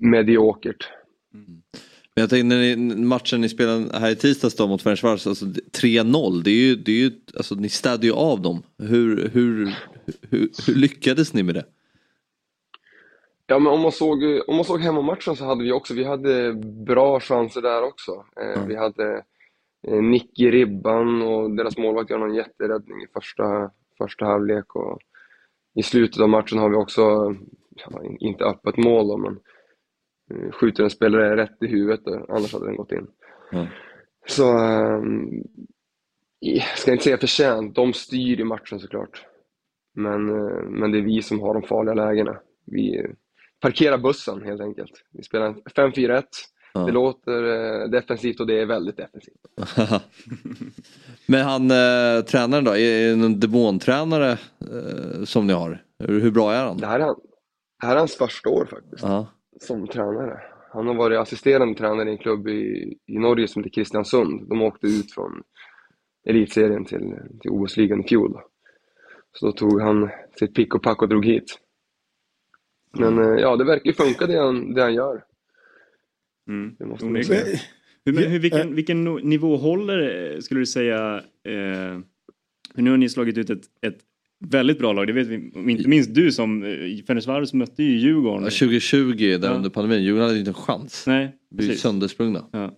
mediokert. 0.00 0.90
Men 2.16 2.22
jag 2.22 2.30
tänkte 2.30 2.46
när 2.46 2.76
ni, 2.76 2.96
matchen 3.04 3.40
ni 3.40 3.48
spelade 3.48 3.98
här 3.98 4.10
i 4.10 4.16
tisdags 4.16 4.56
då 4.56 4.66
mot 4.66 4.82
Ferencvaros, 4.82 5.26
alltså 5.26 5.44
3-0, 5.44 6.42
det 6.42 6.50
är 6.50 6.54
ju, 6.68 6.76
det 6.76 6.92
är 6.92 6.96
ju, 6.96 7.10
alltså 7.36 7.54
ni 7.54 7.68
städade 7.68 8.06
ju 8.06 8.12
av 8.12 8.42
dem. 8.42 8.62
Hur, 8.78 9.28
hur, 9.28 9.74
hur, 10.30 10.50
hur 10.66 10.74
lyckades 10.74 11.34
ni 11.34 11.42
med 11.42 11.54
det? 11.54 11.64
Ja, 13.46 13.58
men 13.58 13.72
om 13.72 13.80
man 13.80 13.92
såg, 13.92 14.18
om 14.46 14.56
man 14.56 14.64
såg 14.64 14.80
hemmamatchen 14.80 15.36
så 15.36 15.44
hade 15.44 15.64
vi 15.64 15.72
också, 15.72 15.94
vi 15.94 16.04
hade 16.04 16.52
bra 16.86 17.20
chanser 17.20 17.62
där 17.62 17.82
också. 17.82 18.24
Eh, 18.40 18.66
Vi 18.66 18.76
hade 18.76 19.24
eh, 19.88 20.02
nick 20.02 20.40
i 20.40 20.50
ribban 20.50 21.22
och 21.22 21.56
deras 21.56 21.78
målvakt 21.78 22.10
gör 22.10 22.18
någon 22.18 22.34
jätteräddning 22.34 23.02
i 23.02 23.06
första, 23.14 23.70
första 23.98 24.24
halvlek. 24.24 24.76
Och 24.76 24.98
I 25.74 25.82
slutet 25.82 26.20
av 26.20 26.28
matchen 26.28 26.58
har 26.58 26.70
vi 26.70 26.76
också, 26.76 27.00
ja, 27.76 28.02
inte 28.18 28.44
öppet 28.44 28.76
mål 28.76 29.08
då, 29.08 29.16
men 29.16 29.38
skjuter 30.52 30.84
en 30.84 30.90
spelare 30.90 31.36
rätt 31.36 31.62
i 31.62 31.66
huvudet, 31.66 32.00
annars 32.28 32.52
hade 32.52 32.66
den 32.66 32.76
gått 32.76 32.92
in. 32.92 33.06
Ja. 33.50 33.66
Så, 34.26 34.58
eh, 34.58 35.02
jag 36.38 36.78
ska 36.78 36.92
inte 36.92 37.04
säga 37.04 37.18
förtjänt, 37.18 37.74
de 37.74 37.92
styr 37.92 38.40
i 38.40 38.44
matchen 38.44 38.80
såklart. 38.80 39.22
Men, 39.94 40.28
eh, 40.28 40.62
men 40.68 40.92
det 40.92 40.98
är 40.98 41.02
vi 41.02 41.22
som 41.22 41.40
har 41.40 41.54
de 41.54 41.62
farliga 41.62 41.94
lägena. 41.94 42.36
Vi 42.66 42.98
eh, 42.98 43.10
parkerar 43.60 43.98
bussen 43.98 44.42
helt 44.42 44.60
enkelt. 44.60 44.92
Vi 45.12 45.22
spelar 45.22 45.52
5-4-1. 45.52 46.24
Ja. 46.74 46.80
Det 46.80 46.92
låter 46.92 47.42
eh, 47.82 47.88
defensivt 47.88 48.40
och 48.40 48.46
det 48.46 48.60
är 48.60 48.66
väldigt 48.66 48.96
defensivt. 48.96 49.46
Men 51.26 51.44
han 51.44 51.70
eh, 51.70 52.24
tränaren 52.24 52.64
då, 52.64 52.70
är 52.70 53.16
det 53.16 53.24
en 53.26 53.40
demontränare 53.40 54.30
eh, 54.60 55.24
som 55.24 55.46
ni 55.46 55.52
har? 55.52 55.82
Hur, 55.98 56.20
hur 56.20 56.30
bra 56.30 56.52
är 56.52 56.64
han? 56.64 56.76
Det 56.76 56.86
här 56.86 57.00
är, 57.00 57.04
han, 57.04 57.16
det 57.80 57.86
här 57.86 57.94
är 57.94 57.98
hans 57.98 58.16
första 58.16 58.48
år 58.48 58.66
faktiskt, 58.70 59.02
Ja. 59.02 59.26
Som 59.60 59.88
tränare. 59.88 60.40
Han 60.72 60.86
har 60.86 60.94
varit 60.94 61.18
assisterande 61.18 61.74
tränare 61.74 62.08
i 62.08 62.12
en 62.12 62.18
klubb 62.18 62.48
i, 62.48 62.96
i 63.06 63.18
Norge 63.18 63.48
som 63.48 63.62
heter 63.62 63.74
Kristiansund. 63.74 64.48
De 64.48 64.62
åkte 64.62 64.86
ut 64.86 65.12
från 65.12 65.42
elitserien 66.24 66.84
till, 66.84 67.14
till 67.40 67.50
OS-ligan 67.50 68.00
i 68.00 68.08
fjol. 68.08 68.32
Då. 68.32 68.42
Så 69.32 69.46
då 69.46 69.52
tog 69.52 69.80
han 69.80 70.10
sitt 70.38 70.54
pick 70.54 70.74
och 70.74 70.82
pack 70.82 71.02
och 71.02 71.08
drog 71.08 71.26
hit. 71.26 71.58
Men 72.98 73.18
eh, 73.18 73.40
ja, 73.40 73.56
det 73.56 73.64
verkar 73.64 73.86
ju 73.86 73.92
funka 73.92 74.26
det 74.26 74.38
han, 74.38 74.74
det 74.74 74.82
han 74.82 74.94
gör. 74.94 75.24
Mm. 76.48 76.76
Det 76.78 76.86
måste 76.86 77.06
man 77.06 77.24
säga. 77.24 77.58
Hur, 78.04 78.28
hur, 78.28 78.38
vilken, 78.38 78.74
vilken 78.74 79.08
no- 79.08 79.24
nivå 79.24 79.56
håller, 79.56 80.32
eh, 80.34 80.40
skulle 80.40 80.60
du 80.60 80.66
säga, 80.66 81.16
eh, 81.44 81.98
nu 82.74 82.90
har 82.90 82.96
ni 82.96 83.08
slagit 83.08 83.38
ut 83.38 83.50
ett, 83.50 83.62
ett 83.82 83.98
väldigt 84.40 84.78
bra 84.78 84.92
lag, 84.92 85.06
det 85.06 85.12
vet 85.12 85.26
vi, 85.26 85.34
inte 85.72 85.88
minst 85.88 86.14
du 86.14 86.32
som, 86.32 86.62
eh, 86.62 86.68
Ferencvaros 87.06 87.52
mötte 87.54 87.82
ju 87.82 87.98
Djurgården. 87.98 88.44
Ja, 88.44 88.50
2020 88.50 89.16
där 89.40 89.48
Ja. 89.48 89.54
under 89.54 89.70
pandemin, 89.70 90.02
Djurgården 90.02 90.26
hade 90.28 90.38
inte 90.38 90.50
en 90.50 90.54
chans. 90.54 91.04
Nej, 91.06 91.36
precis. 91.56 91.80
söndersprungna. 91.80 92.44
Ja. 92.52 92.72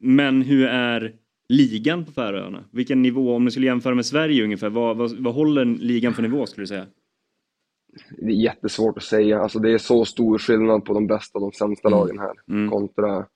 Men 0.00 0.42
hur 0.42 0.66
är 0.66 1.12
ligan 1.48 2.04
på 2.04 2.12
Färöarna? 2.12 2.64
Vilken 2.72 3.02
nivå, 3.02 3.34
om 3.34 3.44
du 3.44 3.50
skulle 3.50 3.66
jämföra 3.66 3.94
med 3.94 4.06
Sverige 4.06 4.44
ungefär, 4.44 4.70
vad, 4.70 4.96
vad, 4.96 5.12
vad 5.18 5.34
håller 5.34 5.64
ligan 5.64 6.14
för 6.14 6.22
nivå 6.22 6.46
skulle 6.46 6.62
du 6.62 6.66
säga? 6.66 6.86
det 8.18 8.26
är 8.26 8.42
jättesvårt 8.42 8.96
att 8.96 9.02
säga. 9.02 9.38
Alltså 9.40 9.58
det 9.58 9.72
är 9.72 9.78
så 9.78 10.04
stor 10.04 10.38
skillnad 10.38 10.84
på 10.84 10.94
de 10.94 11.06
bästa 11.06 11.38
och 11.38 11.50
de 11.50 11.52
sämsta 11.56 11.88
Mm. 11.88 11.98
lagen 11.98 12.18
här 12.18 12.68
kontra 12.70 13.26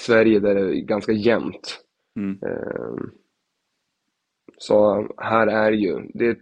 Sverige 0.00 0.40
där 0.40 0.54
det 0.54 0.60
är 0.60 0.74
ganska 0.80 1.12
jämnt. 1.12 1.80
Mm. 2.16 2.30
Ehm, 2.30 3.10
Så 4.58 5.08
här 5.16 5.46
är 5.46 5.72
ju, 5.72 6.10
det 6.14 6.26
är 6.26 6.36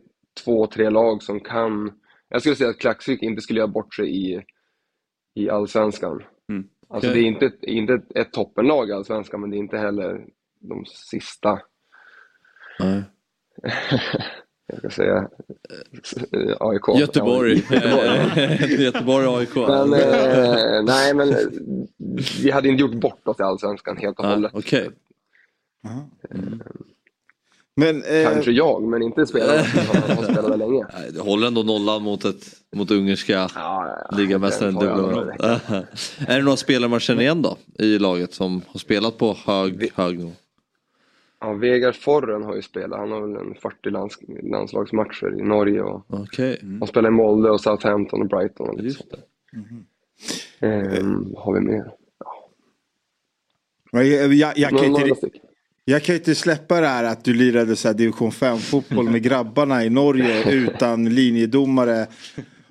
två, 0.45 0.67
tre 0.67 0.91
lag 0.91 1.23
som 1.23 1.41
kan, 1.41 1.93
jag 2.29 2.41
skulle 2.41 2.57
säga 2.57 2.71
att 2.71 2.79
Klaxvik 2.79 3.23
inte 3.23 3.41
skulle 3.43 3.59
göra 3.61 3.69
bort 3.69 3.95
sig 3.95 4.33
i, 4.33 4.43
i 5.35 5.51
Allsvenskan. 5.51 6.23
Mm. 6.49 6.69
Alltså 6.89 7.11
det 7.13 7.19
är 7.21 7.23
inte, 7.23 7.47
ett- 7.47 7.63
inte 7.65 7.95
ett, 7.95 8.17
ett 8.17 8.33
toppenlag 8.33 8.89
i 8.89 8.93
Allsvenskan, 8.93 9.41
men 9.41 9.51
det 9.51 9.57
är 9.57 9.59
inte 9.59 9.79
heller 9.79 10.27
de 10.61 10.85
sista, 10.87 11.61
Nej. 12.79 13.03
jag 14.67 14.79
ska 14.79 14.91
säga, 14.91 15.29
eh, 16.33 16.57
AIK. 16.61 17.01
Göteborg. 17.01 17.55
Göteborg. 18.79 19.27
AIK. 19.39 19.55
Men, 19.57 19.93
eh, 19.93 20.83
nej, 20.85 21.15
men 21.15 21.29
eh, 21.29 21.37
vi 22.43 22.51
hade 22.51 22.69
inte 22.69 22.81
gjort 22.81 22.95
bort 23.01 23.29
oss 23.29 23.41
i 23.41 23.43
Allsvenskan 23.43 23.97
helt 23.97 24.19
och 24.19 24.27
hållet. 24.27 24.53
Okej. 24.55 24.91
Men, 27.79 28.03
eh, 28.03 28.33
Kanske 28.33 28.51
jag, 28.51 28.83
men 28.83 29.03
inte 29.03 29.27
spelarna 29.27 29.65
som 29.65 29.81
har, 29.81 30.15
har 30.17 30.23
spelat 30.23 30.59
länge. 30.59 30.87
Nej, 30.99 31.13
Du 31.13 31.21
håller 31.21 31.47
ändå 31.47 31.63
nollan 31.63 32.03
mot, 32.03 32.25
ett, 32.25 32.47
mot 32.77 32.91
ungerska 32.91 33.33
Ja, 33.33 33.49
ja, 33.55 34.07
ja. 34.11 34.17
ligamästaren. 34.17 34.77
Är 36.27 36.37
det 36.37 36.43
några 36.43 36.57
spelare 36.57 36.91
man 36.91 37.01
känner 37.01 37.23
igen 37.23 37.43
då 37.43 37.57
i 37.79 37.99
laget 37.99 38.35
som 38.35 38.63
har 38.67 38.79
spelat 38.79 39.19
på 39.19 39.37
hög, 39.47 39.91
hög 39.95 40.19
nivå? 40.19 40.33
Ja, 41.41 41.53
Vegard 41.53 41.95
Forren 41.95 42.43
har 42.43 42.55
ju 42.57 42.63
spelat, 42.63 42.99
han 42.99 43.11
har 43.13 43.21
väl 43.21 43.47
en 43.47 43.55
40 43.55 43.91
lands, 43.91 44.17
landslagsmatcher 44.43 45.41
i 45.41 45.43
Norge 45.43 45.83
och 45.83 46.05
Okej. 46.09 46.59
han 46.81 46.89
spelar 46.89 47.09
i 47.09 47.13
Molde 47.13 47.51
och 47.51 47.61
Southampton 47.61 48.21
och 48.23 48.29
Brighton 48.29 48.69
och 48.69 48.75
lite 48.75 48.87
Just 48.87 48.99
sånt 48.99 49.11
där. 50.61 50.69
Ehm, 50.69 51.33
vad 51.33 51.45
har 51.45 51.55
vi 51.55 51.61
mer? 51.61 51.93
jag, 53.93 54.07
jag, 54.07 54.33
jag, 54.35 54.59
jag, 54.59 54.71
kan 54.71 54.85
inte. 54.85 55.29
Jag 55.89 56.03
kan 56.03 56.15
inte 56.15 56.35
släppa 56.35 56.81
det 56.81 56.87
här 56.87 57.05
att 57.05 57.25
du 57.25 57.35
lirade 57.35 57.77
så 57.77 57.89
här 57.89 57.95
division 57.95 58.31
5-fotboll 58.31 59.11
med 59.11 59.23
grabbarna 59.23 59.85
i 59.85 59.91
Norge 59.91 60.51
utan 60.51 61.15
linjedomare. 61.15 62.07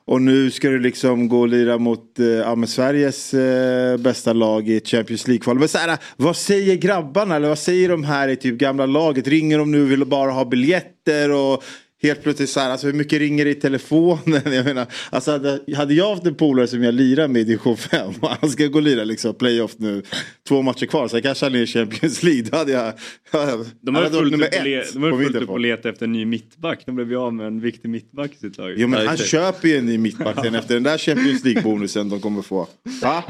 Och 0.06 0.22
nu 0.22 0.52
ska 0.52 0.70
du 0.70 0.80
liksom 0.80 1.28
gå 1.28 1.40
och 1.40 1.48
lira 1.48 1.78
mot 1.78 2.20
eh, 2.20 2.26
ja, 2.26 2.66
Sveriges 2.68 3.34
eh, 3.34 3.98
bästa 3.98 4.34
lag 4.34 4.70
i 4.70 4.82
Champions 4.86 5.28
League-kval. 5.28 5.60
Men 5.60 5.68
så 5.68 5.78
här, 5.78 5.98
vad 6.18 6.38
säger 6.38 6.76
grabbarna 6.76 7.36
eller 7.36 7.48
vad 7.48 7.60
säger 7.60 7.90
de 7.90 8.04
här 8.04 8.28
i 8.28 8.36
typ 8.36 8.56
gamla 8.58 8.86
laget? 8.86 9.28
Ringer 9.28 9.58
de 9.58 9.72
nu 9.72 9.84
och 9.84 9.92
vill 9.92 10.06
bara 10.06 10.32
ha 10.32 10.46
biljetter? 10.46 11.32
Och 11.32 11.64
helt 12.06 12.24
plötsligt 12.24 12.50
så 12.50 12.60
här, 12.60 12.70
alltså 12.70 12.88
hur 12.88 12.94
mycket 12.94 13.20
ringer 13.20 13.46
det 13.46 13.52
i 13.52 13.56
telefonen? 13.56 14.42
Jag 14.54 14.66
menar, 14.66 14.86
alltså 15.10 15.32
hade, 15.32 15.60
hade 15.76 15.94
jag 15.94 16.10
haft 16.10 16.26
en 16.26 16.36
polare 16.36 16.68
som 16.68 16.84
jag 16.84 16.94
lirar 16.94 17.28
med 17.28 17.42
i 17.42 17.46
division 17.46 17.78
5 17.78 18.12
och 18.22 18.30
han 18.42 18.50
ska 18.50 18.68
gå 18.68 18.78
och 18.78 18.82
lira 18.84 19.04
liksom 19.04 19.34
playoff 19.34 19.72
nu, 19.78 20.04
två 20.48 20.62
matcher 20.62 20.86
kvar, 20.86 21.08
så 21.08 21.16
jag 21.16 21.24
kanske 21.24 21.46
hade 21.46 21.60
i 21.60 21.68
Champions 21.68 22.24
League. 22.24 22.42
Då 22.52 22.58
hade 22.58 22.72
jag, 22.72 22.94
De 23.82 23.96
har 23.96 24.10
fullt 24.10 24.32
nummer 24.32 24.46
upp, 24.48 24.54
och 24.60 24.64
le- 24.66 24.80
ett 24.80 24.94
de 24.94 25.04
har 25.04 25.24
fullt 25.24 25.36
upp 25.36 25.50
och 25.50 25.60
letat 25.60 25.86
efter 25.86 26.06
en 26.06 26.12
ny 26.12 26.26
mittback. 26.26 26.84
De 26.86 26.96
blev 26.96 27.10
ju 27.10 27.18
av 27.18 27.34
med 27.34 27.48
en 27.48 27.60
viktig 27.60 27.90
mittback 27.90 28.34
i 28.34 28.38
sitt 28.38 28.58
lag. 28.58 28.74
Jo 28.78 28.88
men 28.88 29.08
han 29.08 29.18
köper 29.18 29.68
ju 29.68 29.78
en 29.78 29.86
ny 29.86 29.98
mittback 29.98 30.36
sen 30.44 30.56
efter 30.56 30.74
den 30.74 30.84
där 30.84 30.98
Champions 30.98 31.44
League-bonusen 31.46 32.10
de 32.10 32.20
kommer 32.20 32.42
få. 32.42 32.68
Va? 33.02 33.24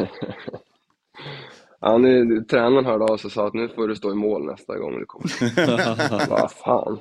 Ja, 1.81 1.97
nu, 1.97 2.43
tränaren 2.49 2.85
hörde 2.85 3.03
av 3.03 3.18
sig 3.18 3.27
och 3.27 3.31
sa 3.31 3.47
att 3.47 3.53
nu 3.53 3.68
får 3.76 3.88
du 3.88 3.95
stå 3.95 4.11
i 4.11 4.15
mål 4.15 4.45
nästa 4.45 4.77
gång 4.77 4.99
du 4.99 5.06
kommer. 5.06 6.30
Vad 6.30 6.52
fan. 6.52 6.97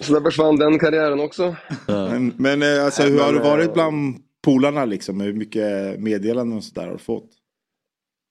Så 0.00 0.14
där 0.14 0.20
försvann 0.20 0.56
den 0.56 0.78
karriären 0.78 1.20
också. 1.20 1.56
Men, 1.86 2.32
men 2.36 2.62
eh, 2.62 2.84
alltså, 2.84 3.02
hur 3.02 3.20
har 3.20 3.32
det 3.32 3.40
varit 3.40 3.68
eh, 3.68 3.72
bland 3.72 4.16
polarna 4.44 4.84
liksom? 4.84 5.20
Hur 5.20 5.32
mycket 5.32 6.00
meddelanden 6.00 6.56
och 6.58 6.64
sådär 6.64 6.86
har 6.86 6.92
du 6.92 6.98
fått? 6.98 7.30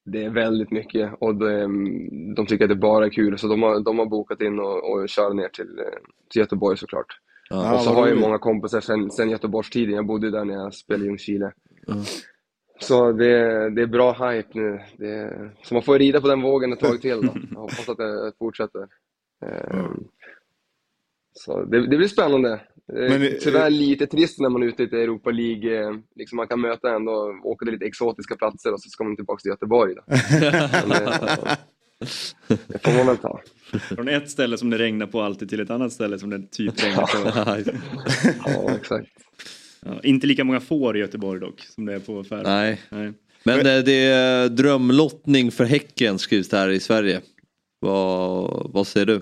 Det 0.05 0.23
är 0.23 0.29
väldigt 0.29 0.71
mycket 0.71 1.13
och 1.19 1.35
de, 1.35 2.33
de 2.35 2.45
tycker 2.45 2.65
att 2.65 2.69
det 2.69 2.75
bara 2.75 3.05
är 3.05 3.09
kul 3.09 3.37
så 3.37 3.47
de 3.47 3.63
har, 3.63 3.79
de 3.79 3.99
har 3.99 4.05
bokat 4.05 4.41
in 4.41 4.59
och, 4.59 4.91
och 4.91 5.09
kör 5.09 5.33
ner 5.33 5.49
till, 5.49 5.79
eh, 5.79 5.99
till 6.31 6.39
Göteborg 6.39 6.77
såklart. 6.77 7.19
Ja, 7.49 7.75
och 7.75 7.81
så 7.81 7.93
har 7.93 8.07
jag 8.07 8.17
många 8.17 8.37
kompisar 8.37 8.81
sen, 8.81 9.11
sen 9.11 9.29
Göteborgstiden, 9.29 9.95
jag 9.95 10.05
bodde 10.05 10.31
där 10.31 10.45
när 10.45 10.53
jag 10.53 10.73
spelade 10.73 11.03
i 11.03 11.07
Ljungskile. 11.07 11.51
Så 12.79 13.11
det, 13.11 13.69
det 13.69 13.81
är 13.81 13.87
bra 13.87 14.11
hype 14.11 14.49
nu. 14.53 14.79
Det, 14.97 15.51
så 15.63 15.73
man 15.73 15.83
får 15.83 15.99
rida 15.99 16.21
på 16.21 16.27
den 16.27 16.41
vågen 16.41 16.73
ett 16.73 16.79
tag 16.79 17.01
till 17.01 17.21
då. 17.21 17.33
Jag 17.51 17.59
hoppas 17.59 17.89
att 17.89 17.97
det 17.97 18.31
fortsätter. 18.39 18.87
Ehm, 19.45 20.07
Så 21.45 21.63
det, 21.65 21.87
det 21.87 21.97
blir 21.97 22.07
spännande. 22.07 22.61
Det 22.87 22.93
Men, 23.09 23.23
är 23.23 23.37
tyvärr 23.41 23.69
lite 23.69 24.07
trist 24.07 24.39
när 24.39 24.49
man 24.49 24.63
är 24.63 24.67
ute 24.67 24.83
i 24.83 24.85
ett 24.85 24.93
Europa 24.93 25.31
League. 25.31 25.83
eh, 25.83 25.93
Liksom 26.15 26.35
man 26.35 26.47
kan 26.47 26.61
möta 26.61 26.95
ändå, 26.95 27.35
åka 27.43 27.65
till 27.65 27.73
lite 27.73 27.85
exotiska 27.85 28.35
platser 28.35 28.73
och 28.73 28.81
så 28.81 28.89
ska 28.89 29.03
man 29.03 29.15
tillbaka 29.15 29.41
till 29.41 29.49
Göteborg. 29.49 29.95
Då. 29.95 30.01
Eh, 32.49 32.57
det 32.67 32.83
får 32.83 32.97
man 32.97 33.07
väl 33.07 33.17
ta. 33.17 33.41
Från 33.95 34.07
ett 34.07 34.29
ställe 34.29 34.57
som 34.57 34.69
det 34.69 34.77
regnar 34.77 35.07
på 35.07 35.21
alltid 35.21 35.49
till 35.49 35.59
ett 35.59 35.69
annat 35.69 35.93
ställe 35.93 36.19
som 36.19 36.29
det 36.29 36.51
typ 36.51 36.83
regnar 36.83 37.05
på. 37.05 37.31
Ja, 38.45 38.75
exakt. 38.75 39.07
Ja, 39.85 39.99
inte 40.03 40.27
lika 40.27 40.43
många 40.43 40.59
får 40.59 40.97
i 40.97 40.99
Göteborg 40.99 41.39
dock 41.39 41.61
som 41.61 41.85
det 41.85 41.93
är 41.93 41.99
på 41.99 42.23
Färö. 42.23 42.43
Nej. 42.43 42.81
Nej. 42.89 43.13
Men 43.43 43.59
eh, 43.59 43.83
det 43.83 44.05
är 44.05 44.49
drömlottning 44.49 45.51
för 45.51 45.65
Häcken 45.65 46.19
skrivs 46.19 46.49
det 46.49 46.57
här 46.57 46.69
i 46.69 46.79
Sverige. 46.79 47.21
Vad, 47.79 48.71
vad 48.73 48.87
säger 48.87 49.05
du? 49.05 49.21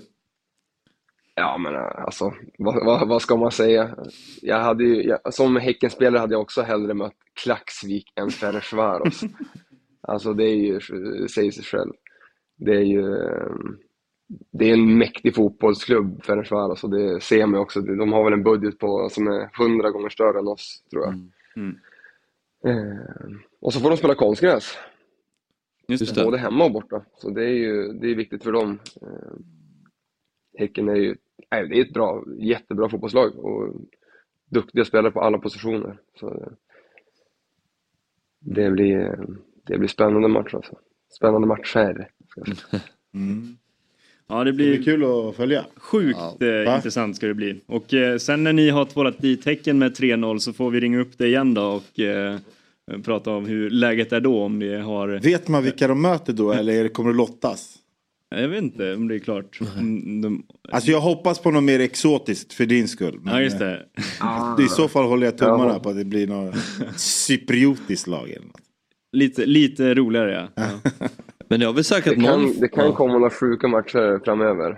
Ja, 1.40 1.58
men 1.58 1.76
eh, 1.76 2.04
alltså, 2.06 2.34
vad, 2.58 2.86
vad, 2.86 3.08
vad 3.08 3.22
ska 3.22 3.38
man 3.38 3.52
säga? 3.52 3.96
Jag 4.42 4.60
hade 4.60 4.84
ju, 4.84 5.04
jag, 5.04 5.34
som 5.34 5.56
Häckenspelare 5.56 6.20
hade 6.20 6.34
jag 6.34 6.42
också 6.42 6.62
hellre 6.62 6.94
mött 6.94 7.14
Klaxvik 7.44 8.14
än 8.16 8.30
Ferencvaros. 8.30 9.22
Alltså, 10.02 10.34
det 10.34 10.44
är 10.44 10.56
ju, 10.56 10.80
säger 11.28 11.52
sig 11.52 11.64
själv. 11.64 11.94
Det 12.58 12.72
är 12.72 12.84
ju, 12.84 13.16
eh, 13.16 13.56
det 14.52 14.70
är 14.70 14.74
en 14.74 14.98
mäktig 14.98 15.36
fotbollsklubb, 15.36 16.24
Ferencvaros, 16.24 16.84
och 16.84 16.90
det 16.90 17.24
ser 17.24 17.46
man 17.46 17.60
också. 17.60 17.82
De 17.82 18.14
har 18.14 18.24
väl 18.24 18.34
en 18.34 18.44
budget 18.44 18.80
på, 18.80 19.10
som 19.12 19.28
är 19.28 19.50
hundra 19.58 19.92
gånger 19.92 20.10
större 20.10 20.40
än 20.40 20.48
oss, 20.48 20.84
tror 20.92 21.04
jag. 21.04 21.14
Mm. 21.56 21.76
Eh, 22.66 23.38
och 23.62 23.74
så 23.74 23.80
får 23.80 23.90
de 23.90 23.98
spela 23.98 24.16
konstgräs, 24.16 24.78
Just 25.88 26.16
det. 26.16 26.24
både 26.24 26.38
hemma 26.38 26.66
och 26.66 26.72
borta. 26.72 27.02
Så 27.18 27.30
det 27.30 27.44
är 27.44 27.54
ju 27.54 27.94
det 27.94 28.12
är 28.12 28.16
viktigt 28.16 28.44
för 28.44 28.52
dem. 28.52 28.80
Eh, 29.02 29.34
Häcken 30.58 30.90
är 30.90 30.96
ju 30.96 31.16
nej, 31.52 31.68
det 31.68 31.78
är 31.80 31.82
ett 31.86 31.94
bra, 31.94 32.24
jättebra 32.40 32.90
fotbollslag 32.90 33.40
och 33.40 33.76
duktiga 34.50 34.86
spelare 34.86 35.12
på 35.12 35.22
alla 35.22 35.38
positioner. 35.38 35.98
Så 36.20 36.52
det, 38.40 38.72
blir, 38.72 39.20
det 39.68 39.78
blir 39.78 39.88
spännande 39.90 40.28
match 40.28 40.54
alltså. 40.54 40.78
Spännande 41.10 41.48
matcher. 41.48 41.64
ska 42.30 42.42
jag 42.46 42.58
säga. 42.58 42.82
Ja, 44.30 44.44
det 44.44 44.52
Det 44.52 44.54
blir 44.56 44.76
blir 44.76 44.84
kul 44.84 45.04
att 45.30 45.36
följa. 45.36 45.66
sjukt 45.76 46.20
eh, 46.20 46.66
Va? 46.66 46.76
intressant 46.76 47.16
ska 47.16 47.28
det 47.28 47.34
bli. 47.34 47.62
Och 47.66 47.94
eh, 47.94 48.18
sen 48.18 48.44
när 48.44 48.54
ni 48.54 48.70
har 48.70 48.86
tvålat 48.86 49.18
dit 49.22 49.46
Häcken 49.46 49.80
med 49.80 49.92
3-0 49.98 50.38
så 50.38 50.54
får 50.54 50.72
vi 50.72 50.80
ringa 50.80 51.00
upp 51.00 51.18
det 51.18 51.28
igen 51.28 51.54
då 51.54 51.64
och 51.66 52.00
eh, 52.00 52.38
prata 53.06 53.32
om 53.32 53.46
hur 53.46 53.70
läget 53.70 54.14
är 54.14 54.20
då 54.20 54.44
om 54.44 54.60
det 54.60 54.78
har... 54.78 55.08
Vet 55.08 55.48
man 55.48 55.64
vilka 55.64 55.88
de 55.88 56.02
möter 56.02 56.34
då 56.34 56.52
eller 56.52 56.74
är 56.74 56.84
det- 56.84 56.90
kommer 56.90 57.12
det 57.12 57.18
lottas? 57.18 57.76
Jag 58.30 58.48
vet 58.48 58.64
inte 58.64 58.94
om 58.94 59.08
det 59.08 59.16
är 59.16 59.20
klart. 59.20 59.60
Mm, 59.78 60.22
de... 60.22 60.44
Alltså 60.72 60.92
jag 60.92 61.02
hoppas 61.02 61.40
på 61.40 61.52
något 61.52 61.64
mer 61.64 61.80
exotiskt 61.80 62.54
för 62.54 62.66
din 62.66 62.88
skull. 62.88 63.20
Men, 63.24 63.34
Ja, 63.34 63.42
just 63.42 63.60
det. 63.60 63.86
eh, 64.22 64.56
I 64.66 64.68
så 64.70 64.88
fall 64.88 65.06
håller 65.06 65.26
jag 65.28 65.38
tummarna 65.38 65.74
Ja. 65.74 65.80
på 65.80 65.90
att 65.90 65.96
det 65.98 66.06
blir 66.06 66.28
något 66.28 66.56
cypriotiskt 67.00 68.08
lag 68.08 68.30
eller 68.30 68.46
något. 68.46 68.62
Lite, 69.12 69.46
lite 69.46 69.94
roligare 69.94 70.50
ja. 70.56 70.64
ja. 71.00 71.10
Men 71.50 71.62
jag 71.62 71.68
har 71.68 71.74
väl 71.74 71.78
Det 71.80 71.84
säkert 71.84 72.18
någon... 72.18 72.26
kan, 72.54 72.60
det 72.62 72.68
kan 72.68 72.94
komma 72.94 73.14
några 73.14 73.30
sjuka 73.30 73.68
matcher 73.68 74.20
framöver. 74.26 74.78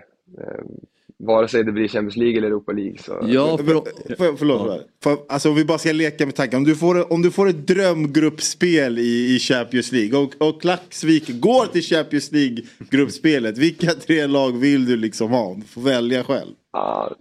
Eh, 1.20 1.26
vare 1.28 1.48
sig 1.48 1.64
det 1.64 1.72
blir 1.72 1.88
Champions 1.88 2.16
League 2.16 2.38
eller 2.38 2.48
Europa 2.48 2.72
League. 2.72 2.98
Så 2.98 3.20
Ja, 3.28 3.58
för... 3.58 4.16
För, 4.16 4.38
förlåt. 4.38 4.88
För, 5.04 5.18
alltså 5.30 5.50
om 5.50 5.56
vi 5.56 5.66
bara 5.66 5.78
ska 5.78 5.92
leka 5.92 6.26
med 6.26 6.36
tanken. 6.36 6.58
Om 6.58 6.64
du 6.64 6.76
får, 6.76 7.14
om 7.14 7.22
du 7.22 7.32
får 7.32 7.50
ett 7.50 7.68
drömgruppspel 7.68 9.00
i, 9.00 9.36
i 9.36 9.40
Champions 9.40 9.92
League 9.92 10.20
och, 10.20 10.48
och 10.48 10.62
Klaxvik 10.62 11.40
går 11.42 11.66
till 11.66 11.82
Champions 11.82 12.32
League-gruppspelet. 12.32 13.58
Vilka 13.58 13.92
tre 13.92 14.28
lag 14.28 14.58
vill 14.58 14.86
du 14.86 14.98
liksom 14.98 15.32
ha? 15.32 15.56
Du 15.56 15.62
får 15.62 15.82
välja 15.82 16.24
själv. 16.24 16.52
Ja, 16.74 17.16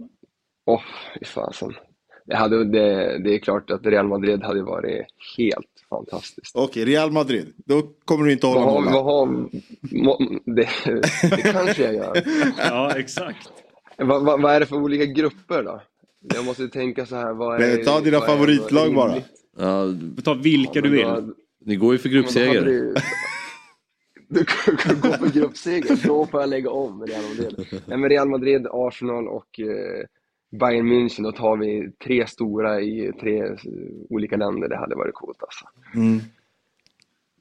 åh, 0.67 0.83
fy 1.19 1.25
fasen. 1.25 1.73
Det, 2.27 2.37
hade, 2.37 2.65
det, 2.65 3.19
det 3.25 3.35
är 3.35 3.39
klart 3.39 3.71
att 3.71 3.87
Real 3.87 4.09
Madrid 4.09 4.43
hade 4.43 4.63
varit 4.63 5.07
helt 5.39 5.67
fantastiskt. 5.91 6.57
Okej, 6.57 6.85
Real 6.85 7.11
Madrid. 7.11 7.53
Då 7.57 7.83
kommer 8.05 8.25
du 8.25 8.33
inte 8.33 8.47
hålla 8.47 8.91
Vad 8.91 9.51
det, 10.45 10.69
det 11.23 11.53
kanske 11.53 11.83
jag 11.83 11.95
gör. 11.95 12.23
ja, 12.59 12.93
exakt. 12.97 13.53
Vad, 13.99 14.25
vad, 14.25 14.43
vad 14.43 14.55
är 14.55 14.61
det 14.61 14.67
för 14.67 14.77
olika 14.77 15.05
grupper 15.05 15.63
då? 15.63 15.81
Jag 16.35 16.45
måste 16.45 16.69
tänka 16.69 17.07
så 17.07 17.17
här. 17.17 17.33
Vad 17.33 17.61
är, 17.63 17.85
ta 17.85 18.01
dina 18.01 18.19
vad 18.19 18.29
är 18.29 18.33
favoritlag 18.33 18.95
bara. 18.95 19.09
rimligt? 19.09 19.29
Ja, 19.59 19.85
får 20.17 20.23
ta 20.23 20.35
vilka 20.35 20.81
du 20.81 20.89
vill. 20.89 21.33
ni 21.65 21.77
går 21.77 21.93
ju 21.93 21.99
för 21.99 22.09
men 22.09 22.23
då 22.23 22.23
hade 22.23 22.23
gruppseger. 22.23 22.95
Du 24.31 24.45
kan 24.45 25.01
gå 25.01 25.13
för 25.13 25.33
gruppseger, 25.33 26.07
då 26.07 26.27
får 26.27 26.41
jag 26.41 26.51
lägga 26.51 26.71
om 26.71 27.07
Real 27.07 27.23
Madrid. 27.23 27.67
Nej, 27.87 27.99
men 27.99 28.09
Real 28.09 28.29
Madrid, 28.29 28.67
Arsenal 28.71 29.29
och 29.29 29.61
eh, 29.61 30.05
Bayern 30.51 30.93
München, 30.93 31.23
då 31.23 31.33
tar 31.33 31.57
vi 31.57 31.93
tre 32.05 32.27
stora 32.27 32.81
i 32.81 33.13
tre 33.21 33.43
eh, 33.43 33.55
olika 34.11 34.37
länder. 34.37 34.69
Det 34.69 34.77
hade 34.77 34.95
varit 34.95 35.15
coolt 35.15 35.43
alltså. 35.43 35.65
Mm. 35.95 36.21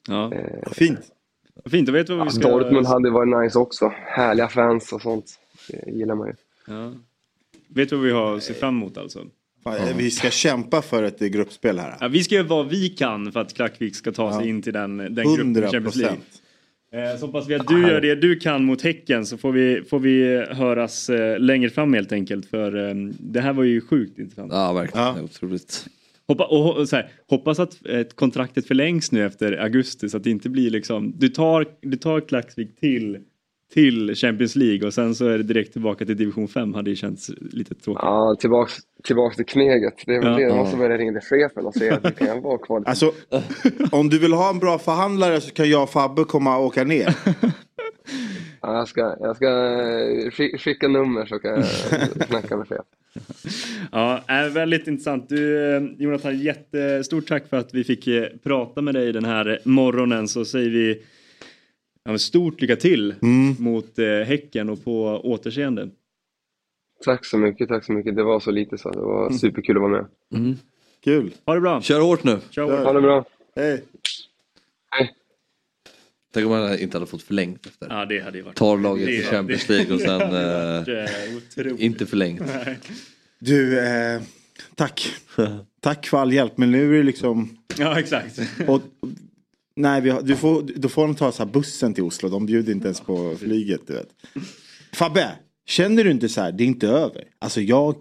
Ja. 0.07 0.31
Fint. 0.71 0.99
Fint, 1.65 1.88
då 1.88 1.93
vet 1.93 2.09
vi 2.09 2.15
vad 2.15 2.25
vi 2.25 2.31
ska... 2.31 2.49
Dortmund 2.49 2.88
hade 2.88 3.09
varit 3.09 3.43
nice 3.43 3.59
också. 3.59 3.93
Härliga 3.95 4.47
fans 4.47 4.93
och 4.93 5.01
sånt. 5.01 5.39
Det 5.69 5.91
gillar 5.91 6.15
man 6.15 6.27
ju. 6.27 6.34
Ja. 6.68 6.94
Vet 7.68 7.89
du 7.89 7.95
vad 7.95 8.06
vi 8.06 8.11
har 8.11 8.38
att 8.38 8.44
se 8.44 8.53
fram 8.53 8.76
emot 8.77 8.98
alltså? 8.98 9.26
Fan, 9.64 9.98
Vi 9.98 10.11
ska 10.11 10.30
kämpa 10.30 10.81
för 10.81 11.03
ett 11.03 11.19
gruppspel 11.19 11.80
här. 11.80 11.98
Ja, 11.99 12.07
vi 12.07 12.23
ska 12.23 12.35
göra 12.35 12.48
vad 12.48 12.69
vi 12.69 12.89
kan 12.89 13.31
för 13.31 13.39
att 13.39 13.53
Klackvik 13.53 13.95
ska 13.95 14.11
ta 14.11 14.31
sig 14.34 14.41
Ja. 14.41 14.49
in 14.49 14.61
till 14.61 14.73
den, 14.73 14.98
den 14.98 15.35
gruppen 15.35 15.56
i 15.57 15.60
100%. 15.60 15.72
Champions 15.72 15.95
League. 15.95 16.18
Eh, 16.91 17.18
Så 17.19 17.26
hoppas 17.26 17.48
vi 17.48 17.56
att 17.56 17.68
du 17.68 17.81
gör 17.88 18.02
det 18.02 18.15
du 18.15 18.39
kan 18.39 18.64
mot 18.65 18.81
Häcken 18.81 19.26
så 19.26 19.38
får 19.38 19.52
vi, 19.52 19.81
får 19.89 19.99
vi 19.99 20.45
höras 20.49 21.10
eh, 21.10 21.39
längre 21.39 21.69
fram 21.69 21.94
helt 21.94 22.11
enkelt. 22.11 22.45
För 22.45 22.89
eh, 22.89 22.95
det 23.19 23.41
här 23.41 23.53
var 23.53 23.64
ju 23.64 23.81
sjukt 23.81 24.19
intressant. 24.19 24.52
Ja, 24.53 24.73
verkligen. 24.73 25.07
Är 25.07 25.23
Otroligt. 25.23 25.88
Hoppa, 26.27 26.45
och, 26.45 26.89
så 26.89 26.95
här, 26.95 27.10
hoppas 27.30 27.60
att 27.60 27.85
ett 27.85 28.15
kontraktet 28.15 28.68
förlängs 28.68 29.11
nu 29.11 29.26
efter 29.26 29.52
augusti 29.64 30.10
så 30.10 30.18
att 30.18 30.23
det 30.23 30.30
inte 30.30 30.49
blir 30.49 30.69
liksom, 30.69 31.14
du 31.18 31.30
tar, 31.30 31.65
du 31.81 31.98
tar 31.98 32.19
Klaxvik 32.22 32.80
till, 32.80 33.18
till 33.73 34.15
Champions 34.15 34.56
League 34.56 34.88
och 34.88 34.94
sen 34.94 35.15
så 35.15 35.26
är 35.27 35.38
det 35.38 35.44
direkt 35.44 35.72
tillbaka 35.73 36.06
till 36.06 36.18
division 36.18 36.48
5 36.48 36.73
hade 36.73 36.89
ju 36.89 36.95
känts 36.95 37.31
lite 37.52 37.76
tråkigt. 37.76 38.02
Ja, 38.03 38.35
tillbaks, 38.39 38.73
tillbaks 39.03 39.35
till 39.35 39.45
kneget. 39.45 39.94
Det 40.06 40.15
är 40.15 40.22
väl 40.22 40.31
Ja. 40.31 40.38
det. 40.38 40.41
Ja. 40.44 40.56
måste 40.56 40.77
börja 40.77 40.98
ringa 40.98 41.19
till 41.19 41.30
chefen 41.30 41.65
och 41.65 41.73
säga 41.76 41.95
att 41.95 42.06
vi 42.22 42.26
kan 42.26 42.41
vara 42.41 42.57
kvar. 42.57 42.84
Alltså, 42.85 43.11
om 43.91 44.10
du 44.10 44.19
vill 44.19 44.34
ha 44.34 44.49
en 44.49 44.60
bra 44.60 44.80
förhandlare 44.80 45.41
så 45.41 45.52
kan 45.53 45.69
jag 45.69 45.84
och 45.84 45.89
Fabbe 45.89 46.23
komma 46.23 46.57
och 46.57 46.65
åka 46.65 46.84
ner. 46.84 47.15
Ja, 48.61 48.77
jag 48.77 48.88
ska, 48.88 49.15
jag 49.19 49.35
ska 49.35 49.45
eh, 49.48 50.31
skick- 50.31 50.57
skicka 50.61 50.88
nummer 50.88 51.26
så 51.26 51.39
kan 51.39 51.52
jag 51.52 51.65
snacka 52.27 52.57
med 52.57 52.68
chefen. 52.68 52.85
Ja, 53.91 54.23
är 54.27 54.49
väldigt 54.49 54.88
intressant. 54.88 55.30
Du, 55.30 55.76
eh, 55.76 55.81
Jonathan, 55.98 56.39
jättestort 56.39 57.27
tack 57.27 57.49
för 57.49 57.57
att 57.57 57.73
vi 57.73 57.84
fick 57.84 58.07
eh, 58.07 58.23
prata 58.44 58.81
med 58.81 58.94
dig 58.95 59.14
den 59.14 59.26
här 59.26 59.60
morgonen. 59.64 60.27
Så 60.27 60.45
säger 60.45 60.69
vi 60.69 61.02
ja, 62.07 62.11
men 62.11 62.19
stort 62.19 62.61
lycka 62.61 62.75
till 62.75 63.15
mot 63.59 63.99
eh, 63.99 64.05
Häcken 64.05 64.69
och 64.69 64.84
på 64.84 65.21
återseende. 65.23 65.89
Tack 67.05 67.25
så 67.25 67.38
mycket, 67.38 67.69
tack 67.69 67.85
så 67.85 67.91
mycket. 67.91 68.15
Det 68.15 68.23
var 68.23 68.39
så 68.39 68.51
lite 68.51 68.77
så. 68.77 68.89
Det 68.89 68.99
var 68.99 69.31
superkul 69.31 69.75
att 69.75 69.81
vara 69.81 69.91
med. 70.31 70.57
Kul. 71.03 71.34
Ha 71.45 71.53
det 71.53 71.61
bra. 71.61 71.81
Kör 71.81 71.99
hårt 71.99 72.23
nu. 72.23 72.39
Kör 72.49 72.63
hårt. 72.63 72.85
Ha 72.85 72.93
det 72.93 73.01
bra. 73.01 73.25
Hej. 73.55 73.84
Tänk 76.34 76.45
om 76.45 76.51
man 76.51 76.79
inte 76.79 76.97
hade 76.97 77.05
fått 77.05 77.23
förlängt 77.23 77.65
efter. 77.65 77.88
Ja, 77.89 78.05
det 78.05 78.19
hade 78.19 78.38
ju 78.38 78.43
varit... 78.43 78.55
Tar 78.55 78.77
laget 78.77 79.07
till 79.07 79.23
Champions 79.23 79.69
League 79.69 79.93
och 79.93 80.01
sen 80.01 80.21
eh, 80.21 81.67
eh, 81.67 81.85
inte 81.85 82.05
förlängt. 82.05 82.41
Nej. 82.45 82.79
Du, 83.39 83.79
eh, 83.79 84.21
tack. 84.75 85.13
Tack 85.79 86.07
för 86.07 86.17
all 86.17 86.34
hjälp. 86.34 86.57
Men 86.57 86.71
nu 86.71 86.93
är 86.93 86.97
det 86.97 87.03
liksom... 87.03 87.57
Ja, 87.77 87.99
exakt. 87.99 88.39
Och, 88.67 88.81
nej, 89.77 90.01
vi 90.01 90.09
har, 90.09 90.21
du 90.21 90.35
får, 90.35 90.63
då 90.75 90.89
får 90.89 91.07
de 91.07 91.15
ta 91.15 91.31
så 91.31 91.43
här 91.43 91.51
bussen 91.51 91.93
till 91.93 92.03
Oslo. 92.03 92.29
De 92.29 92.45
bjuder 92.45 92.71
inte 92.73 92.87
ens 92.87 93.01
på 93.01 93.35
flyget. 93.39 93.81
Du 93.87 93.93
vet. 93.93 94.09
Fabbe, 94.93 95.35
känner 95.65 96.03
du 96.03 96.11
inte 96.11 96.29
så 96.29 96.41
här, 96.41 96.51
det 96.51 96.63
är 96.63 96.65
inte 96.65 96.87
över? 96.87 97.23
Alltså 97.39 97.61
jag, 97.61 97.95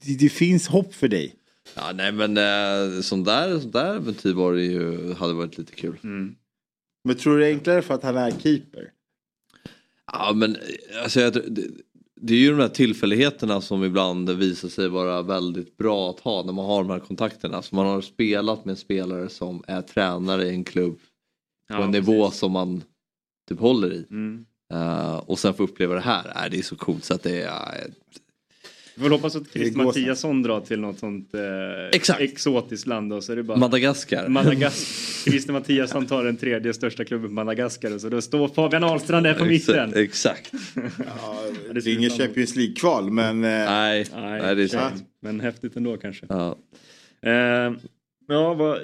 det, 0.00 0.14
det 0.18 0.28
finns 0.28 0.68
hopp 0.68 0.94
för 0.94 1.08
dig. 1.08 1.34
Ja, 1.76 1.92
nej 1.94 2.12
men 2.12 2.36
eh, 2.36 3.00
sån 3.00 3.24
där, 3.24 3.58
sån 3.58 3.70
där 3.70 3.94
äventyr 3.96 4.32
var 4.32 4.54
det 4.54 4.62
ju, 4.62 5.14
hade 5.14 5.34
varit 5.34 5.58
lite 5.58 5.74
kul. 5.74 5.96
Men 7.04 7.16
tror 7.16 7.34
du 7.34 7.40
det 7.40 7.46
är 7.48 7.52
enklare 7.52 7.82
för 7.82 7.94
att 7.94 8.02
han 8.02 8.16
är 8.16 8.30
keeper? 8.30 8.90
Ja 10.12 10.32
men 10.34 10.56
alltså, 11.02 11.20
jag, 11.20 11.32
tror- 11.32 11.44
det, 11.48 11.62
det 12.20 12.34
är 12.34 12.38
ju 12.38 12.50
de 12.50 12.60
här 12.62 12.68
tillfälligheterna 12.68 13.60
som 13.60 13.84
ibland 13.84 14.30
visar 14.30 14.68
sig 14.68 14.88
vara 14.88 15.22
väldigt 15.22 15.76
bra 15.76 16.10
att 16.10 16.20
ha 16.20 16.42
när 16.42 16.52
man 16.52 16.64
har 16.64 16.82
de 16.82 16.90
här 16.90 16.98
kontakterna. 17.00 17.62
Så 17.62 17.74
man 17.74 17.86
har 17.86 18.00
spelat 18.00 18.64
med 18.64 18.78
spelare 18.78 19.28
som 19.28 19.64
är 19.66 19.82
tränare 19.82 20.44
i 20.46 20.48
en 20.50 20.64
klubb 20.64 20.96
på 21.68 21.74
Ja, 21.74 21.84
en 21.84 21.90
nivå 21.90 22.24
precis. 22.24 22.40
som 22.40 22.52
man 22.52 22.82
typ 23.48 23.60
håller 23.60 23.92
i. 23.92 24.06
Mm. 24.10 24.46
Eh, 24.72 25.14
och 25.16 25.38
sen 25.38 25.54
få 25.54 25.62
uppleva 25.62 25.94
det 25.94 26.00
här, 26.00 26.44
äh, 26.44 26.50
det 26.50 26.58
är 26.58 26.62
så 26.62 26.76
coolt 26.76 27.04
så 27.04 27.14
att 27.14 27.22
det 27.22 27.42
är... 27.42 27.78
eh, 27.78 27.92
Vi 28.94 29.02
får 29.02 29.10
hoppas 29.10 29.36
att 29.36 29.54
går 29.54 29.84
Mattiasson 29.84 30.42
drar 30.42 30.60
till 30.60 30.80
något 30.80 30.98
sånt 30.98 31.34
eh, 31.34 31.40
Exakt. 31.92 32.20
exotiskt 32.20 32.86
land 32.86 33.12
och 33.12 33.24
så 33.24 33.32
är 33.32 33.36
det 33.36 33.42
bara 33.42 33.58
Madagaskar. 33.58 34.28
Madagaskar. 34.28 35.30
Christer 35.30 35.52
Mattiasson 35.52 36.06
tar 36.06 36.24
den 36.24 36.36
tredje 36.36 36.74
största 36.74 37.04
klubben 37.04 37.28
på 37.28 37.34
Madagaskar 37.34 37.94
och 37.94 38.00
så 38.00 38.08
då 38.08 38.20
står 38.20 38.48
Fabian 38.48 38.84
Ahlstrand 38.84 39.26
där 39.26 39.34
på 39.34 39.44
mitten. 39.44 39.94
Exakt. 39.94 40.52
Ja, 40.98 41.42
det 41.72 41.86
är 41.86 41.98
ingen 41.98 42.10
Champions 42.10 42.56
League-kval 42.56 43.10
men... 43.10 43.44
Eh, 43.44 43.50
Nej, 43.50 44.06
Nej, 44.14 44.42
nej, 44.42 44.54
det 44.54 44.62
är 44.62 44.68
sant. 44.68 45.04
Men 45.22 45.40
häftigt 45.40 45.76
ändå 45.76 45.96
kanske. 45.96 46.26
Ja. 46.28 46.58
Eh, 47.22 47.72
ja, 48.28 48.54
vad, 48.54 48.78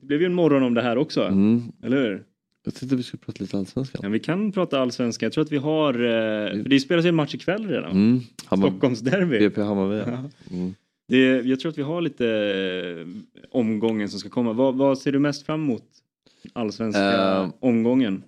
det 0.00 0.06
blev 0.06 0.20
ju 0.20 0.26
en 0.26 0.34
morgon 0.34 0.62
om 0.62 0.74
det 0.74 0.82
här 0.82 0.98
också. 0.98 1.22
Mm. 1.22 1.62
Eller 1.82 1.96
hur? 1.96 2.22
Jag 2.66 2.74
tänkte 2.74 2.96
vi 2.96 3.02
skulle 3.02 3.20
prata 3.20 3.42
lite 3.44 3.58
allsvenskan. 3.58 4.00
Ja, 4.02 4.08
vi 4.08 4.20
kan 4.20 4.52
prata 4.52 4.80
allsvenskan. 4.80 5.26
Jag 5.26 5.32
tror 5.32 5.44
att 5.44 5.52
vi 5.52 5.56
har... 5.56 5.94
Eh, 5.94 6.62
för 6.62 6.68
det 6.68 6.80
spelas 6.80 7.04
ju 7.04 7.08
en 7.08 7.14
match 7.14 7.34
ikväll 7.34 7.66
redan. 7.68 7.90
Mm. 7.90 8.20
Hammar- 8.46 8.68
Stockholmsderby. 8.70 9.38
BP 9.38 9.62
Hammarby. 9.62 10.10
Ja. 10.10 10.30
Mm. 10.56 10.74
Det, 11.08 11.18
jag 11.40 11.60
tror 11.60 11.70
att 11.72 11.78
vi 11.78 11.82
har 11.82 12.00
lite 12.00 12.26
eh, 12.26 13.06
omgången 13.50 14.08
som 14.08 14.20
ska 14.20 14.28
komma. 14.28 14.52
Vad, 14.52 14.74
vad 14.74 14.98
ser 14.98 15.12
du 15.12 15.18
mest 15.18 15.46
fram 15.46 15.60
emot? 15.64 15.82
Allsvenska 16.52 17.12
Eh, 17.42 17.50
omgången. 17.60 18.22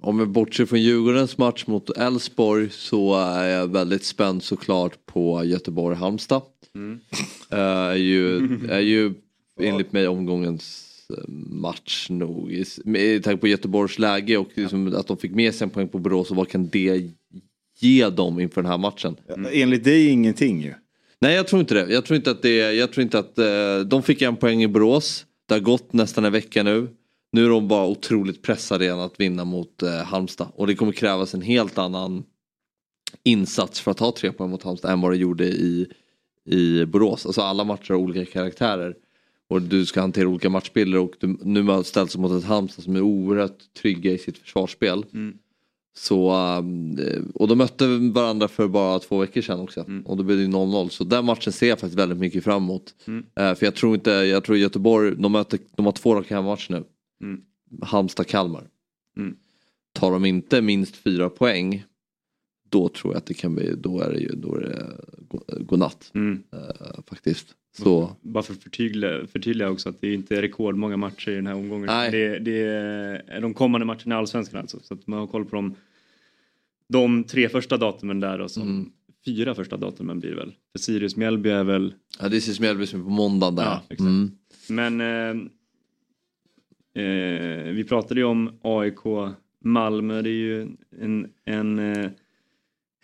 Om 0.00 0.18
vi 0.18 0.26
bortser 0.26 0.66
från 0.66 0.82
Djurgårdens 0.82 1.38
match 1.38 1.66
mot 1.66 1.90
Elfsborg 1.90 2.70
så 2.70 3.14
är 3.20 3.48
jag 3.48 3.72
väldigt 3.72 4.04
spänd 4.04 4.42
såklart 4.42 5.06
på 5.06 5.44
Göteborg-Halmstad. 5.44 6.42
Mm. 6.74 7.00
Eh, 7.50 7.58
är, 7.58 7.94
ju, 7.94 8.36
är 8.70 8.80
ju 8.80 9.14
enligt 9.60 9.92
mig 9.92 10.08
omgångens 10.08 10.88
match 11.50 12.06
nog. 12.10 12.52
I- 12.52 12.64
Med 12.84 13.24
tanke 13.24 13.40
på 13.40 13.48
Göteborgs 13.48 13.98
läge 13.98 14.36
och 14.36 14.48
liksom 14.54 14.94
att 14.96 15.06
de 15.06 15.16
fick 15.16 15.32
med 15.32 15.54
sig 15.54 15.64
en 15.64 15.70
poäng 15.70 15.88
på 15.88 15.98
Borås 15.98 16.30
och 16.30 16.36
vad 16.36 16.48
kan 16.48 16.68
det 16.68 17.10
ge 17.80 18.08
dem 18.08 18.40
inför 18.40 18.62
den 18.62 18.70
här 18.70 18.78
matchen? 18.78 19.16
Enligt 19.52 19.84
dig 19.84 20.08
ingenting 20.08 20.62
ju. 20.62 20.74
Nej 21.20 21.34
jag 21.34 21.46
tror 21.48 21.60
inte 21.60 21.74
det. 21.74 21.92
Jag 21.92 22.04
tror 22.04 22.16
inte 22.16 22.30
att 22.30 22.42
det 22.42 22.56
jag 22.74 22.92
tror 22.92 23.02
inte 23.02 23.18
att 23.18 23.38
eh, 23.38 23.78
de 23.86 24.02
fick 24.02 24.22
en 24.22 24.36
poäng 24.36 24.62
i 24.62 24.68
Borås. 24.68 25.26
Det 25.48 25.54
har 25.54 25.60
gått 25.60 25.92
nästan 25.92 26.24
en 26.24 26.32
vecka 26.32 26.62
nu. 26.62 26.88
Nu 27.32 27.44
är 27.44 27.48
de 27.48 27.68
bara 27.68 27.86
otroligt 27.86 28.42
pressade 28.42 28.84
igen 28.84 29.00
att 29.00 29.20
vinna 29.20 29.44
mot 29.44 29.82
eh, 29.82 29.90
Halmstad. 29.90 30.48
Och 30.54 30.66
det 30.66 30.74
kommer 30.74 30.92
krävas 30.92 31.34
en 31.34 31.42
helt 31.42 31.78
annan 31.78 32.24
insats 33.24 33.80
för 33.80 33.90
att 33.90 33.96
ta 33.96 34.12
tre 34.12 34.32
poäng 34.32 34.50
mot 34.50 34.62
Halmstad 34.62 34.90
än 34.92 35.00
vad 35.00 35.12
det 35.12 35.16
gjorde 35.16 35.44
i, 35.44 35.86
i 36.46 36.84
Borås. 36.84 37.26
Alltså 37.26 37.40
alla 37.40 37.64
matcher 37.64 37.88
har 37.94 38.00
olika 38.00 38.24
karaktärer. 38.32 38.94
Och 39.52 39.62
du 39.62 39.86
ska 39.86 40.00
hantera 40.00 40.28
olika 40.28 40.50
matchbilder 40.50 40.98
och 40.98 41.12
du, 41.20 41.38
nu 41.42 41.62
har 41.62 41.82
ställts 41.82 42.16
mot 42.16 42.32
ett 42.32 42.44
Halmstad 42.44 42.84
som 42.84 42.96
är 42.96 43.00
oerhört 43.00 43.74
trygga 43.82 44.12
i 44.12 44.18
sitt 44.18 44.38
försvarsspel. 44.38 45.04
Mm. 45.12 45.38
Så, 45.94 46.36
um, 46.36 46.98
och 47.34 47.48
de 47.48 47.58
mötte 47.58 47.86
varandra 48.14 48.48
för 48.48 48.68
bara 48.68 48.98
två 48.98 49.18
veckor 49.18 49.40
sedan 49.40 49.60
också. 49.60 49.84
Och 50.04 50.16
då 50.16 50.22
blev 50.22 50.38
det 50.38 50.42
ju 50.44 50.48
0-0. 50.48 50.88
Så 50.88 51.04
den 51.04 51.24
matchen 51.24 51.52
ser 51.52 51.68
jag 51.68 51.78
faktiskt 51.78 51.98
väldigt 51.98 52.18
mycket 52.18 52.44
fram 52.44 52.62
emot. 52.62 52.94
Mm. 53.06 53.24
Eh, 53.34 53.54
för 53.54 53.66
jag 53.66 53.74
tror 53.74 53.94
inte, 53.94 54.10
jag 54.10 54.44
tror 54.44 54.56
Göteborg, 54.58 55.14
de, 55.16 55.32
möter, 55.32 55.58
de 55.76 55.86
har 55.86 55.92
två 55.92 56.14
raka 56.14 56.34
hemmamatcher 56.34 56.70
nu. 56.70 56.84
Mm. 57.22 57.40
Halmstad-Kalmar. 57.82 58.68
Mm. 59.16 59.36
Tar 59.92 60.12
de 60.12 60.24
inte 60.24 60.62
minst 60.62 60.96
fyra 60.96 61.30
poäng, 61.30 61.84
då 62.68 62.88
tror 62.88 63.12
jag 63.12 63.18
att 63.18 63.26
det 63.26 63.34
kan 63.34 63.54
bli, 63.54 63.74
då 63.74 64.00
är 64.00 64.12
det 64.12 64.20
ju, 64.20 64.28
då 64.28 64.54
är 64.54 64.60
det 64.60 64.86
go- 65.28 65.44
godnatt. 65.60 66.10
Mm. 66.14 66.42
Eh, 66.52 67.02
faktiskt. 67.06 67.46
Så, 67.78 68.16
Bara 68.20 68.42
för 68.42 68.52
att 68.52 68.62
förtydliga, 68.62 69.26
förtydliga 69.26 69.70
också 69.70 69.88
att 69.88 70.00
det 70.00 70.08
är 70.08 70.14
inte 70.14 70.42
rekordmånga 70.42 70.96
matcher 70.96 71.30
i 71.30 71.34
den 71.34 71.46
här 71.46 71.54
omgången. 71.54 71.86
Nej. 71.86 72.10
Det, 72.10 72.38
det 72.38 72.58
är 73.26 73.40
de 73.40 73.54
kommande 73.54 73.84
matcherna 73.86 74.14
i 74.14 74.18
Allsvenskan 74.18 74.60
alltså. 74.60 74.80
Så 74.82 74.94
att 74.94 75.06
man 75.06 75.18
har 75.18 75.26
koll 75.26 75.44
på 75.44 75.56
de, 75.56 75.74
de 76.88 77.24
tre 77.24 77.48
första 77.48 77.76
datumen 77.76 78.20
där 78.20 78.40
och 78.40 78.50
så 78.50 78.60
Mm. 78.60 78.90
fyra 79.24 79.54
första 79.54 79.76
datumen 79.76 80.20
blir 80.20 80.30
det 80.30 80.36
väl. 80.36 80.54
För 80.72 80.78
Sirius 80.78 81.16
Mjällby 81.16 81.50
är 81.50 81.64
väl 81.64 81.94
ja, 82.20 82.28
det 82.28 82.36
är 82.36 82.60
Mjällby 82.60 82.86
som 82.86 83.00
är 83.00 83.04
på 83.04 83.10
måndagen 83.10 83.54
där. 83.56 83.64
Ja, 83.64 83.82
exakt. 83.88 84.00
Mm. 84.00 84.30
Men 84.68 85.00
eh, 85.00 85.46
eh, 87.04 87.72
vi 87.72 87.84
pratade 87.88 88.20
ju 88.20 88.26
om 88.26 88.58
AIK 88.62 88.98
Malmö. 89.64 90.22
Det 90.22 90.30
är 90.30 90.32
ju 90.32 90.68
en, 91.00 91.28
en 91.44 91.78
eh, 91.78 92.10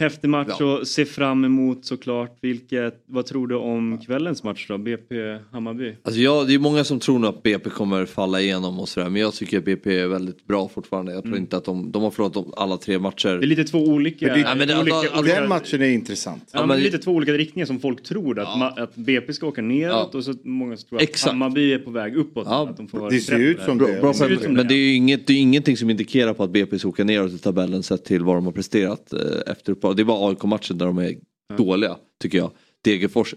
häftig 0.01 0.29
match 0.31 0.57
Ja. 0.61 0.79
att 0.81 0.89
se 0.89 1.05
fram 1.05 1.45
emot 1.45 1.85
såklart. 1.85 2.37
Vilket, 2.41 3.03
vad 3.07 3.27
tror 3.27 3.47
du 3.47 3.55
om 3.55 3.99
kvällens 4.07 4.45
match 4.45 4.67
då? 4.69 4.79
BP 4.79 5.39
Hammarby? 5.53 5.95
Alltså 6.03 6.21
jag, 6.21 6.47
det 6.47 6.55
är 6.55 6.59
många 6.59 6.85
som 6.85 7.01
tror 7.01 7.19
nog 7.19 7.29
att 7.29 7.43
BP 7.43 7.71
kommer 7.71 8.07
falla 8.07 8.41
igenom 8.41 8.81
och 8.81 8.89
sådär 8.89 9.09
men 9.09 9.23
jag 9.23 9.35
tycker 9.35 9.59
att 9.59 9.65
BP 9.65 9.99
är 9.99 10.07
väldigt 10.07 10.47
bra 10.47 10.69
fortfarande. 10.69 11.13
Jag 11.13 11.23
tror 11.23 11.33
Mm. 11.33 11.43
inte 11.43 11.57
att 11.57 11.65
de, 11.65 11.91
de 11.93 12.03
har 12.03 12.11
förlorat 12.11 12.47
alla 12.57 12.77
tre 12.77 12.99
matcher. 12.99 13.29
Det 13.29 13.45
är 13.45 13.47
lite 13.47 13.65
två 13.65 13.79
olika... 13.79 14.27
Men 14.27 14.35
det- 14.35 14.41
Ja, 14.41 14.55
men 14.55 14.69
det- 14.69 14.81
olika, 14.81 14.97
alltså, 14.97 15.19
olika 15.21 15.41
Den 15.41 15.49
matchen 15.49 15.83
är 15.83 15.89
intressant. 15.91 16.51
Ja, 16.53 16.67
men 16.67 16.69
det 16.77 16.83
är 16.83 16.85
lite 16.85 16.99
två 16.99 17.11
olika 17.13 17.33
riktningar 17.33 17.67
som 17.67 17.79
folk 17.81 18.03
tror. 18.03 18.39
Att, 18.41 18.49
ma- 18.49 18.81
att 18.83 18.95
BP 18.95 19.33
ska 19.33 19.47
åka 19.47 19.63
neråt 19.63 20.11
Ja. 20.13 20.19
och 20.19 20.25
så 20.25 20.35
många 20.43 20.77
som 20.77 20.89
tror 20.89 20.97
att 20.99 21.03
Exakt. 21.03 21.33
Hammarby 21.33 21.73
är 21.73 21.79
på 21.79 21.91
väg 21.91 22.17
uppåt. 22.17 22.47
Ja, 22.51 22.69
att 22.71 22.77
de 22.77 22.89
får 22.89 23.11
det 23.11 23.21
ser 23.21 23.39
ut 23.39 23.61
som 23.63 23.79
det. 23.79 24.01
Bra 24.01 24.15
ser 24.15 24.25
ut 24.25 24.31
poäng. 24.39 24.45
som 24.45 24.55
Men 24.55 24.67
det, 24.69 24.75
det 24.75 24.75
är 24.75 24.85
ju 24.89 24.95
inget, 24.95 25.27
det 25.27 25.33
är 25.33 25.37
ingenting 25.41 25.77
som 25.77 25.91
indikerar 25.91 26.35
på 26.35 26.45
att 26.45 26.51
BP 26.51 26.79
ska 26.79 26.89
åka 26.89 27.05
neråt 27.05 27.33
i 27.33 27.39
tabellen 27.39 27.83
sett 27.83 28.05
till 28.05 28.23
vad 28.25 28.37
de 28.37 28.45
har 28.45 28.53
presterat 28.53 29.13
eh, 29.13 29.19
efter 29.53 29.75
uppehåll. 29.91 29.97
Det 29.97 30.05
bara 30.05 30.29
AIK-matchen 30.29 30.79
där 30.79 30.87
de 30.87 30.99
är 30.99 31.15
dåliga 31.57 31.97
tycker 32.23 32.39
jag. 32.39 32.51
Degerfors, 32.85 33.35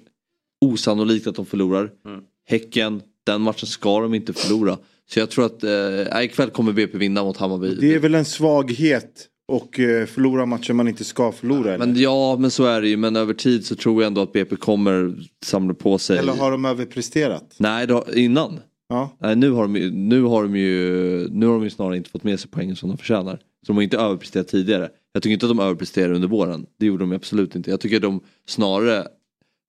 osannolikt 0.65 1.27
att 1.27 1.35
de 1.35 1.45
förlorar. 1.45 1.91
Mm. 2.05 2.21
Häcken, 2.49 3.01
den 3.25 3.41
matchen 3.41 3.67
ska 3.67 3.99
de 4.01 4.13
inte 4.13 4.33
förlora. 4.33 4.77
Så 5.09 5.19
jag 5.19 5.29
tror 5.29 5.45
att 5.45 5.63
eh, 5.63 6.23
ikväll 6.23 6.49
kommer 6.49 6.71
BP 6.71 6.97
vinna 6.97 7.23
mot 7.23 7.37
Hammarby. 7.37 7.75
Det 7.75 7.93
är 7.93 7.99
väl 7.99 8.15
en 8.15 8.25
svaghet 8.25 9.27
och 9.47 9.79
eh, 9.79 10.05
förlora 10.05 10.45
matcher 10.45 10.73
man 10.73 10.87
inte 10.87 11.03
ska 11.03 11.31
förlora. 11.31 11.73
eller? 11.73 11.85
Men 11.85 11.95
ja, 11.95 12.37
men 12.39 12.51
så 12.51 12.65
är 12.65 12.81
det 12.81 12.87
ju. 12.87 12.97
Men 12.97 13.15
över 13.15 13.33
tid 13.33 13.65
så 13.65 13.75
tror 13.75 14.01
jag 14.01 14.07
ändå 14.07 14.21
att 14.21 14.33
BP 14.33 14.55
kommer 14.55 15.13
samla 15.45 15.73
på 15.73 15.97
sig. 15.97 16.17
Eller 16.17 16.33
har 16.33 16.51
de 16.51 16.65
överpresterat? 16.65 17.55
Nej, 17.57 17.87
då, 17.87 18.05
innan. 18.15 18.59
Ja. 18.89 19.17
Nej, 19.19 19.35
nu 19.35 19.51
har, 19.51 19.67
de, 19.67 19.79
nu, 19.89 20.21
har 20.21 20.43
de 20.43 20.55
ju, 20.55 21.27
nu 21.31 21.45
har 21.45 21.53
de 21.53 21.63
ju 21.63 21.69
snarare 21.69 21.97
inte 21.97 22.09
fått 22.09 22.23
med 22.23 22.39
sig 22.39 22.49
poängen 22.51 22.75
som 22.75 22.89
de 22.89 22.97
förtjänar. 22.97 23.35
Så 23.35 23.67
de 23.67 23.75
har 23.75 23.83
inte 23.83 23.97
överpresterat 23.97 24.47
tidigare. 24.47 24.89
Jag 25.13 25.23
tycker 25.23 25.33
inte 25.33 25.45
att 25.45 25.49
de 25.49 25.59
överpresterade 25.59 26.15
under 26.15 26.27
våren. 26.27 26.65
Det 26.77 26.85
gjorde 26.85 27.03
de 27.03 27.11
absolut 27.11 27.55
inte. 27.55 27.69
Jag 27.69 27.79
tycker 27.79 27.95
att 27.95 28.01
de 28.01 28.21
snarare 28.45 29.07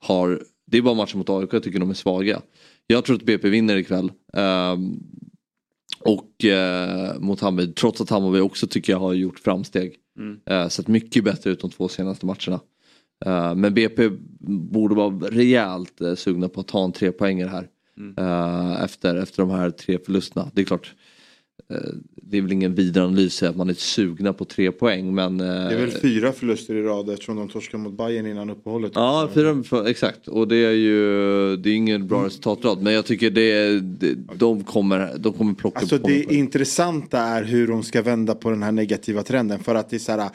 har, 0.00 0.42
det 0.66 0.78
är 0.78 0.82
bara 0.82 0.94
matchen 0.94 1.18
mot 1.18 1.30
AIK 1.30 1.52
jag 1.52 1.62
tycker 1.62 1.78
de 1.78 1.90
är 1.90 1.94
svaga. 1.94 2.42
Jag 2.86 3.04
tror 3.04 3.16
att 3.16 3.22
BP 3.22 3.48
vinner 3.48 3.76
ikväll. 3.76 4.12
ehm, 4.32 5.00
och 6.04 6.44
eh, 6.44 7.20
mot 7.20 7.40
Hammarby, 7.40 7.72
trots 7.72 8.00
att 8.00 8.10
Hammarby 8.10 8.40
också 8.40 8.66
tycker 8.66 8.92
jag 8.92 9.00
har 9.00 9.12
gjort 9.12 9.38
framsteg. 9.38 9.96
Mm. 10.18 10.40
Uh, 10.50 10.68
sett 10.68 10.88
mycket 10.88 11.24
bättre 11.24 11.50
ut 11.50 11.60
de 11.60 11.70
två 11.70 11.88
senaste 11.88 12.26
matcherna. 12.26 12.60
Eh, 13.24 13.54
men 13.54 13.74
BP 13.74 14.08
borde 14.70 14.94
vara 14.94 15.10
rejält 15.10 16.02
uh, 16.02 16.14
sugna 16.14 16.48
på 16.48 16.60
att 16.60 16.68
ta 16.68 16.84
en 16.84 16.92
trepoängare 16.92 17.48
här. 17.48 17.68
Mm. 17.98 18.14
eh, 18.18 18.82
efter, 18.82 19.16
efter 19.16 19.42
de 19.42 19.50
här 19.50 19.70
tre 19.70 19.98
förlusterna. 19.98 20.50
Det 20.54 20.60
är 20.60 20.64
klart, 20.64 20.86
eh, 20.86 21.01
det 22.32 22.38
är 22.38 22.42
väl 22.42 22.52
ingen 22.52 22.74
vidare 22.74 23.04
analys 23.04 23.42
att 23.42 23.56
man 23.56 23.70
är 23.70 23.74
sugna 23.74 24.32
på 24.32 24.44
tre 24.44 24.72
poäng 24.72 25.14
men... 25.14 25.40
eh, 25.40 25.46
Det 25.46 25.52
är 25.52 25.80
väl 25.80 25.90
fyra 25.90 26.32
förluster 26.32 26.74
i 26.74 26.82
rad 26.82 27.10
eftersom 27.10 27.36
de 27.36 27.48
torskade 27.48 27.82
mot 27.82 27.96
Bayern 27.96 28.26
innan 28.26 28.50
uppehållet. 28.50 28.92
Ja, 28.94 29.28
fyra, 29.34 29.62
exakt. 29.86 30.28
Och 30.28 30.48
det 30.48 30.56
är 30.56 30.72
ju 30.72 31.56
det 31.56 31.70
är 31.70 31.74
ingen 31.74 32.06
bra 32.06 32.26
resultatrad. 32.26 32.82
Men 32.82 32.92
jag 32.92 33.06
tycker 33.06 33.30
det, 33.30 33.80
det, 33.80 34.14
de, 34.36 34.64
kommer, 34.64 35.18
de 35.18 35.32
kommer 35.32 35.54
plocka 35.54 35.78
Alltså 35.80 35.98
på 35.98 36.08
det 36.08 36.34
intressanta 36.34 37.18
är 37.18 37.44
hur 37.44 37.66
de 37.68 37.82
ska 37.82 38.02
vända 38.02 38.34
på 38.34 38.50
den 38.50 38.62
här 38.62 38.72
negativa 38.72 39.22
trenden. 39.22 39.58
För 39.58 39.74
att 39.74 39.90
det 39.90 39.96
är 39.96 39.98
så 39.98 40.12
här. 40.12 40.30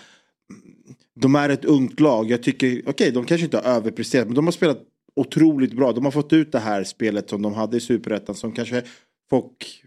De 1.21 1.35
är 1.35 1.49
ett 1.49 1.65
ungt 1.65 1.99
lag. 1.99 2.31
Jag 2.31 2.43
tycker, 2.43 2.81
okej 2.85 3.11
de 3.11 3.25
kanske 3.25 3.45
inte 3.45 3.57
har 3.57 3.63
överpresterat 3.63 4.25
men 4.27 4.35
de 4.35 4.45
har 4.45 4.51
spelat 4.51 4.79
otroligt 5.15 5.73
bra. 5.73 5.91
De 5.91 6.05
har 6.05 6.11
fått 6.11 6.33
ut 6.33 6.51
det 6.51 6.59
här 6.59 6.83
spelet 6.83 7.29
som 7.29 7.41
de 7.41 7.53
hade 7.53 7.77
i 7.77 7.79
Superettan 7.79 8.35
som 8.35 8.51
kanske 8.51 8.83
folk, 9.29 9.83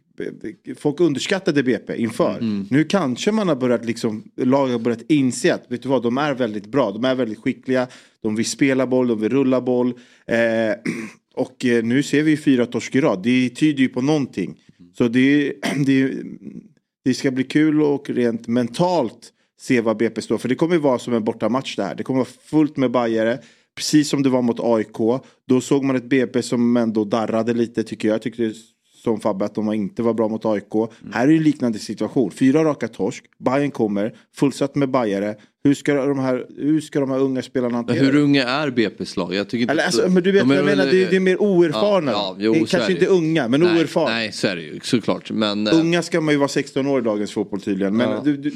folk 0.76 1.00
underskattade 1.00 1.62
BP 1.62 1.96
inför. 1.96 2.38
Mm. 2.38 2.66
Nu 2.70 2.84
kanske 2.84 3.32
man 3.32 3.48
har 3.48 3.56
börjat 3.56 3.84
liksom, 3.84 4.24
laget 4.36 4.72
har 4.72 4.78
börjat 4.78 5.02
inse 5.08 5.54
att 5.54 5.64
vet 5.68 5.82
du 5.82 5.88
vad, 5.88 6.02
de 6.02 6.18
är 6.18 6.34
väldigt 6.34 6.66
bra. 6.66 6.90
De 6.90 7.04
är 7.04 7.14
väldigt 7.14 7.38
skickliga. 7.38 7.88
De 8.22 8.36
vill 8.36 8.46
spela 8.46 8.86
boll, 8.86 9.08
de 9.08 9.20
vill 9.20 9.30
rulla 9.30 9.60
boll. 9.60 9.88
Eh, 10.26 10.36
och 11.34 11.64
eh, 11.64 11.84
nu 11.84 12.02
ser 12.02 12.22
vi 12.22 12.36
fyra 12.36 12.66
torsk 12.66 12.94
i 12.94 13.00
rad. 13.00 13.22
Det 13.22 13.48
tyder 13.48 13.80
ju 13.80 13.88
på 13.88 14.02
någonting. 14.02 14.60
Så 14.98 15.08
det, 15.08 15.52
det, 15.86 16.12
det 17.04 17.14
ska 17.14 17.30
bli 17.30 17.44
kul 17.44 17.82
och 17.82 18.10
rent 18.10 18.48
mentalt 18.48 19.32
se 19.60 19.80
vad 19.80 19.96
BP 19.96 20.22
står 20.22 20.38
för. 20.38 20.48
Det 20.48 20.54
kommer 20.54 20.74
ju 20.74 20.80
vara 20.80 20.98
som 20.98 21.14
en 21.14 21.24
bortamatch 21.24 21.76
det 21.76 21.82
här. 21.82 21.94
Det 21.94 22.02
kommer 22.02 22.18
vara 22.18 22.28
fullt 22.44 22.76
med 22.76 22.90
bajare. 22.90 23.38
Precis 23.76 24.08
som 24.08 24.22
det 24.22 24.28
var 24.28 24.42
mot 24.42 24.60
AIK. 24.60 25.22
Då 25.48 25.60
såg 25.60 25.84
man 25.84 25.96
ett 25.96 26.04
BP 26.04 26.42
som 26.42 26.76
ändå 26.76 27.04
darrade 27.04 27.52
lite 27.52 27.82
tycker 27.82 28.08
jag. 28.08 28.14
Jag 28.14 28.22
tyckte 28.22 28.52
som 29.02 29.20
Fabbe 29.20 29.44
att 29.44 29.54
de 29.54 29.72
inte 29.72 30.02
var 30.02 30.14
bra 30.14 30.28
mot 30.28 30.44
AIK. 30.46 30.64
Här 31.12 31.22
är 31.24 31.26
det 31.30 31.36
en 31.36 31.42
liknande 31.42 31.78
situation. 31.78 32.30
Fyra 32.30 32.64
raka 32.64 32.88
torsk. 32.88 33.24
Bayern 33.38 33.70
kommer. 33.70 34.14
Fullsatt 34.36 34.74
med 34.74 34.90
bajare. 34.90 35.34
Hur 35.64 35.74
ska 35.74 35.94
de 35.94 36.18
här, 36.18 36.46
hur 36.56 36.80
ska 36.80 37.00
de 37.00 37.10
här 37.10 37.18
unga 37.18 37.42
spelarna 37.42 37.76
hantera 37.76 37.96
hur 37.96 38.16
unga 38.16 38.44
är 38.48 38.70
BP's 38.70 39.18
lag? 39.18 39.34
Jag 39.34 39.48
tycker 39.48 39.62
inte 39.62 39.72
Eller, 39.72 39.84
alltså, 39.84 40.08
men 40.10 40.22
du 40.22 40.32
vet 40.32 40.42
de 40.48 40.50
jag 40.50 40.64
menar, 40.64 40.86
det, 40.86 41.04
är- 41.04 41.10
det 41.10 41.16
är 41.16 41.20
mer 41.20 41.42
oerfarna. 41.42 42.10
Ja, 42.12 42.36
ja, 42.38 42.44
jo, 42.44 42.52
Det 42.52 42.58
är 42.58 42.66
Kanske 42.66 42.92
är 42.92 42.94
inte 42.94 43.04
ju. 43.04 43.10
unga, 43.10 43.48
men 43.48 43.60
nej, 43.60 43.78
oerfarna. 43.78 44.10
Nej, 44.10 44.32
så 44.32 44.46
är 44.46 44.56
det 44.56 44.62
ju 44.62 44.80
såklart. 44.82 45.30
Men, 45.30 45.66
eh, 45.66 45.78
Unga 45.80 46.02
ska 46.02 46.20
man 46.20 46.34
ju 46.34 46.38
vara 46.38 46.48
16 46.48 46.86
år 46.86 47.00
i 47.00 47.04
dagens 47.04 47.32
fotboll 47.32 47.60
tydligen. 47.60 47.96
Men 47.96 48.10
Ja. 48.10 48.20
du, 48.24 48.36
du, 48.36 48.52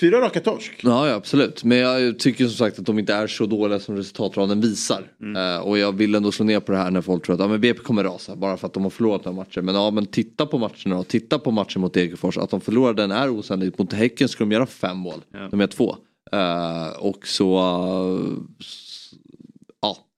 fyra 0.00 0.20
raka 0.20 0.40
torsk. 0.40 0.80
Ja, 0.82 1.08
ja 1.08 1.14
absolut. 1.14 1.64
Men 1.64 1.78
jag 1.78 2.18
tycker 2.18 2.44
som 2.44 2.54
sagt 2.54 2.78
att 2.78 2.86
de 2.86 2.98
inte 2.98 3.14
är 3.14 3.26
så 3.26 3.46
dåliga 3.46 3.80
som 3.80 3.96
resultatraden 3.96 4.60
visar. 4.60 5.02
Eh, 5.36 5.62
och 5.62 5.78
jag 5.78 5.92
vill 5.92 6.14
ändå 6.14 6.32
slå 6.32 6.44
ner 6.44 6.60
på 6.60 6.72
det 6.72 6.78
här 6.78 6.90
när 6.90 7.00
folk 7.00 7.24
tror 7.24 7.34
att 7.34 7.40
ja, 7.40 7.48
men 7.48 7.60
BP 7.60 7.80
kommer 7.80 8.04
rasa 8.04 8.36
bara 8.36 8.56
för 8.56 8.66
att 8.66 8.72
de 8.72 8.82
har 8.82 8.90
förlorat 8.90 9.24
några 9.24 9.36
matcher. 9.36 9.60
Men 9.60 9.74
ja 9.74 9.90
men 9.90 10.06
titta 10.06 10.46
på 10.46 10.58
matcherna 10.58 10.98
och 10.98 11.08
titta 11.08 11.38
på 11.38 11.50
matchen 11.50 11.80
mot 11.80 11.94
Degerfors. 11.94 12.38
Att 12.38 12.50
de 12.50 12.60
förlorar 12.60 12.94
den 12.94 13.10
är 13.10 13.30
osannolikt. 13.30 13.78
Mot 13.78 13.92
Häcken 13.92 14.28
ska 14.28 14.44
de 14.44 14.52
göra 14.52 14.66
fem 14.66 14.96
mål. 14.96 15.20
De 15.50 15.60
gör 15.60 15.66
två. 15.66 15.96
Eh, 16.32 16.88
och 16.98 17.26
så... 17.26 17.58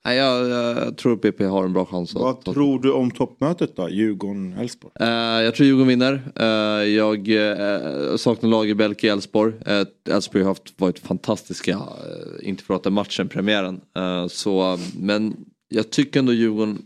Nej, 0.04 0.16
jag, 0.16 0.48
jag 0.48 0.96
tror 0.96 1.12
att 1.12 1.20
BP 1.20 1.44
har 1.44 1.64
en 1.64 1.72
bra 1.72 1.86
chans. 1.86 2.16
att- 2.16 2.22
Vad 2.22 2.44
tror 2.44 2.80
du 2.80 2.92
om 2.92 3.10
toppmötet 3.10 3.76
då? 3.76 3.88
Djurgården-Elfsborg? 3.88 4.92
Eh, 5.00 5.08
jag 5.44 5.54
tror 5.54 5.66
Djurgården 5.66 5.88
vinner. 5.88 6.32
Eh, 6.36 6.88
jag 6.88 7.28
uh, 7.28 8.16
saknar 8.16 8.50
Lagerbälke 8.50 9.06
i 9.06 9.10
Elfsborg. 9.10 9.52
Uh, 9.54 9.86
Elfsborg 10.14 10.44
har 10.44 10.50
haft, 10.50 10.80
varit 10.80 10.98
fantastiska, 10.98 11.76
uh, 11.76 12.48
inte 12.48 12.64
för 12.64 12.74
att 12.74 12.82
prata 12.82 12.90
matchen, 12.90 13.28
premiären. 13.28 13.80
Så, 14.28 14.78
men 14.98 15.36
jag 15.68 15.90
tycker 15.90 16.20
ändå 16.20 16.32
Djurgården 16.32 16.78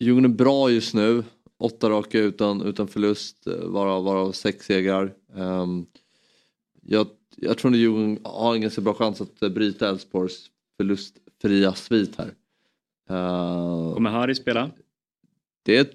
Djurgården 0.00 0.30
är 0.30 0.34
bra 0.34 0.70
just 0.70 0.94
nu. 0.94 1.24
Åtta 1.58 1.90
raka 1.90 2.18
utan, 2.18 2.62
utan 2.62 2.88
förlust, 2.88 3.36
varav, 3.62 4.04
varav 4.04 4.32
sex 4.32 4.66
segrar. 4.66 5.12
Ehm, 5.36 5.86
jag, 6.82 7.06
jag 7.36 7.58
tror 7.58 7.70
att 7.70 7.76
Djurgården 7.78 8.18
har 8.24 8.54
en 8.54 8.60
ganska 8.60 8.80
bra 8.80 8.94
chans 8.94 9.20
att 9.20 9.52
bryta 9.52 9.88
Elfsborgs 9.88 10.50
förlustfria 11.42 11.74
svit 11.74 12.16
här. 12.18 12.26
Uh, 13.10 13.94
Kommer 13.94 14.10
Harry 14.10 14.34
spela? 14.34 14.70
Det 15.64 15.90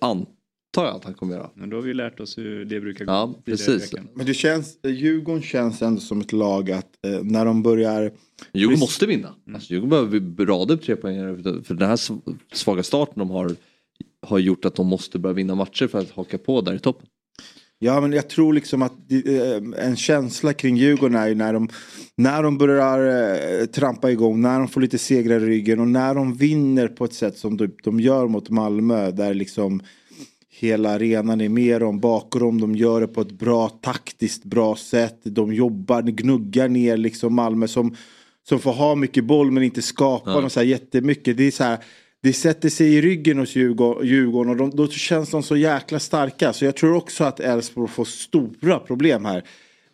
antar 0.00 0.26
jag 0.74 0.86
att 0.96 1.04
han 1.04 1.14
kommer 1.14 1.34
göra. 1.34 1.50
Men 1.54 1.70
då 1.70 1.76
har 1.76 1.82
vi 1.82 1.88
ju 1.88 1.94
lärt 1.94 2.20
oss 2.20 2.38
hur 2.38 2.64
det 2.64 2.80
brukar 2.80 3.04
gå. 3.04 3.12
Ja, 3.12 3.34
precis. 3.44 3.92
Men 4.14 4.26
det 4.26 4.34
känns, 4.34 4.78
Djurgården 4.82 5.42
känns 5.42 5.82
ändå 5.82 6.00
som 6.00 6.20
ett 6.20 6.32
lag 6.32 6.70
att 6.70 7.06
eh, 7.06 7.22
när 7.22 7.44
de 7.44 7.62
börjar... 7.62 8.12
Djurgården 8.52 8.80
måste 8.80 9.06
vinna. 9.06 9.34
Alltså, 9.54 9.72
Djurgården 9.72 10.10
behöver 10.10 10.46
rada 10.46 10.74
upp 10.74 10.82
tre 10.82 10.96
poäng 10.96 11.42
för 11.64 11.74
den 11.74 11.88
här 11.88 11.96
sv- 11.96 12.38
svaga 12.52 12.82
starten 12.82 13.14
de 13.18 13.30
har 13.30 13.56
har 14.22 14.38
gjort 14.38 14.64
att 14.64 14.74
de 14.74 14.86
måste 14.86 15.18
börja 15.18 15.34
vinna 15.34 15.54
matcher 15.54 15.86
för 15.86 15.98
att 15.98 16.10
haka 16.10 16.38
på 16.38 16.60
där 16.60 16.74
i 16.74 16.78
toppen. 16.78 17.06
Ja 17.82 18.00
men 18.00 18.12
jag 18.12 18.28
tror 18.28 18.52
liksom 18.52 18.82
att 18.82 18.92
eh, 19.26 19.84
en 19.86 19.96
känsla 19.96 20.52
kring 20.52 20.76
Djurgården 20.76 21.16
är 21.16 21.28
ju 21.28 21.34
när 21.34 21.52
de, 21.52 21.68
när 22.16 22.42
de 22.42 22.58
börjar 22.58 23.60
eh, 23.60 23.66
trampa 23.66 24.10
igång, 24.10 24.40
när 24.40 24.58
de 24.58 24.68
får 24.68 24.80
lite 24.80 24.98
segrar 24.98 25.40
i 25.40 25.46
ryggen 25.46 25.80
och 25.80 25.88
när 25.88 26.14
de 26.14 26.34
vinner 26.34 26.88
på 26.88 27.04
ett 27.04 27.14
sätt 27.14 27.38
som 27.38 27.56
de, 27.56 27.70
de 27.84 28.00
gör 28.00 28.28
mot 28.28 28.50
Malmö 28.50 29.10
där 29.10 29.34
liksom 29.34 29.82
hela 30.60 30.90
arenan 30.90 31.40
är 31.40 31.48
med 31.48 31.80
dem, 31.80 32.00
bakom 32.00 32.40
dem, 32.40 32.60
de 32.60 32.76
gör 32.76 33.00
det 33.00 33.08
på 33.08 33.20
ett 33.20 33.32
bra 33.32 33.68
taktiskt 33.68 34.44
bra 34.44 34.76
sätt. 34.76 35.20
De 35.22 35.54
jobbar, 35.54 36.02
gnuggar 36.02 36.68
ner 36.68 36.96
liksom 36.96 37.34
Malmö 37.34 37.68
som, 37.68 37.96
som 38.48 38.58
får 38.58 38.72
ha 38.72 38.94
mycket 38.94 39.24
boll 39.24 39.50
men 39.50 39.62
inte 39.62 39.82
skapar 39.82 40.42
något 40.42 40.52
så 40.52 40.60
här 40.60 40.66
jättemycket. 40.66 41.36
Det 41.36 41.46
är 41.46 41.50
så 41.50 41.64
här, 41.64 41.78
det 42.22 42.32
sätter 42.32 42.68
sig 42.68 42.94
i 42.94 43.00
ryggen 43.00 43.38
hos 43.38 43.56
Djurgården, 43.56 44.50
och 44.50 44.56
de, 44.56 44.70
då 44.70 44.88
känns 44.88 45.30
de 45.30 45.42
så 45.42 45.56
jäkla 45.56 45.98
starka. 45.98 46.52
Så 46.52 46.64
jag 46.64 46.76
tror 46.76 46.96
också 46.96 47.24
att 47.24 47.40
Elfsborg 47.40 47.88
får 47.88 48.04
stora 48.04 48.78
problem 48.78 49.24
här. 49.24 49.44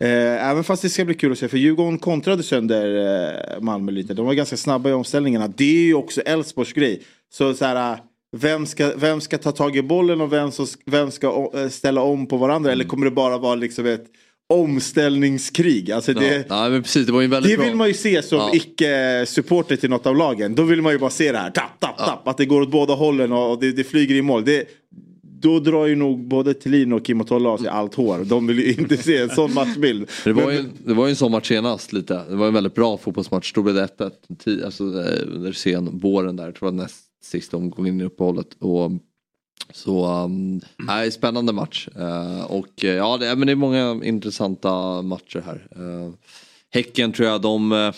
Eh, 0.01 0.51
även 0.51 0.65
fast 0.65 0.83
det 0.83 0.89
ska 0.89 1.05
bli 1.05 1.15
kul 1.15 1.33
att 1.33 1.39
se, 1.39 1.49
för 1.49 1.59
Djurgården 1.59 1.99
kontrade 1.99 2.43
sönder 2.43 2.97
eh, 3.55 3.61
Malmö 3.61 3.93
lite. 3.93 4.15
De 4.15 4.27
var 4.27 4.35
ganska 4.35 4.57
snabba 4.57 4.91
i 4.91 4.93
omställningarna. 4.93 5.49
Det 5.49 5.65
är 5.65 5.85
ju 5.85 5.95
också 5.95 6.21
Elfsborgs 6.21 6.73
grej. 6.73 7.03
Så, 7.33 7.55
så 7.55 7.65
här, 7.65 7.93
eh, 7.93 7.99
vem 8.37 8.67
ska, 8.67 8.93
vem 8.97 9.21
ska 9.21 9.39
ta 9.39 9.53
tag 9.53 9.77
i 9.77 9.83
bollen 9.83 10.21
och 10.21 10.33
vem, 10.33 10.53
som, 10.53 10.67
vem 10.87 11.11
ska 11.11 11.51
eh, 11.55 11.69
ställa 11.69 12.01
om 12.01 12.27
på 12.27 12.37
varandra? 12.37 12.73
Eller 12.73 12.85
kommer 12.85 13.05
det 13.05 13.11
bara 13.11 13.39
vara 13.39 13.55
liksom 13.55 13.87
ett 13.87 14.07
omställningskrig? 14.49 15.91
Alltså 15.93 16.13
det, 16.15 16.47
Ja, 16.49 16.71
ja 16.75 16.81
precis, 16.83 17.07
det 17.07 17.27
det 17.41 17.57
vill 17.57 17.75
man 17.75 17.89
ju 17.89 17.95
se 17.95 18.23
som 18.23 18.39
Ja. 18.39 18.51
icke-supporter 18.55 19.77
till 19.77 19.91
något 19.91 20.07
av 20.07 20.17
lagen. 20.17 20.55
Då 20.55 20.63
vill 20.63 20.83
man 20.83 20.93
ju 20.93 20.99
bara 20.99 21.11
se 21.11 21.33
det 21.33 21.39
här. 21.39 21.51
Tapp, 21.51 21.81
tapp, 21.81 21.99
tapp. 21.99 22.29
Att 22.29 22.37
det 22.37 22.47
går 22.47 22.61
åt 22.63 22.71
båda 22.71 22.95
hållen 22.95 23.33
och 23.33 23.61
det, 23.61 23.73
det 23.73 23.85
flyger 23.85 24.15
i 24.15 24.23
mål. 24.23 24.45
Det, 24.45 24.65
då 25.41 25.59
drar 25.61 25.87
ju 25.87 25.95
nog 25.97 26.29
både 26.29 26.55
Thelin 26.55 26.93
och 26.93 27.05
Kim 27.05 27.21
och 27.21 27.27
Tolle 27.27 27.49
av 27.49 27.59
sig 27.59 27.69
allt 27.69 27.95
hår. 27.95 28.19
De 28.25 28.47
vill 28.47 28.59
ju 28.59 28.73
inte 28.73 28.97
se 28.97 29.17
en 29.17 29.31
sån 29.31 29.55
matchbild. 29.55 30.11
Det 30.25 30.33
var, 30.33 30.51
ju, 30.51 30.65
det 30.85 30.95
var 30.95 31.07
ju 31.07 31.11
en 31.11 31.17
sån 31.17 31.33
match 31.33 31.49
senast 31.49 31.93
lite. 31.93 32.23
Det 32.29 32.37
var 32.37 32.47
en 32.49 32.55
väldigt 32.55 32.75
bra 32.75 32.97
fotbollsmatch. 32.97 33.53
Då 33.53 33.63
blev 33.63 33.75
det 33.75 33.89
1-1. 33.99 34.11
Ti- 34.45 34.65
Alltså 34.65 34.85
eh, 34.85 35.35
under 35.37 35.53
sen 35.53 35.99
våren 35.99 36.37
där. 36.37 36.45
Jag 36.45 36.55
tror 36.55 36.71
det 36.71 36.77
var 36.77 36.83
näst 36.83 36.97
sista 37.25 37.57
omgången 37.57 38.01
i 38.01 38.05
uppehållet. 38.05 38.47
Och, 38.61 38.91
så 39.73 40.23
um, 40.25 40.61
nej, 40.77 41.11
spännande 41.11 41.53
match. 41.53 41.89
Eh, 41.97 42.45
och 42.45 42.85
eh, 42.85 42.95
ja, 42.95 43.17
det, 43.17 43.37
men 43.37 43.47
det 43.47 43.53
är 43.53 43.57
många 43.57 44.01
intressanta 44.05 45.03
matcher 45.03 45.43
här. 45.47 45.69
Eh, 45.71 46.13
häcken 46.71 47.13
tror 47.13 47.29
jag 47.29 47.43
de 47.43 47.93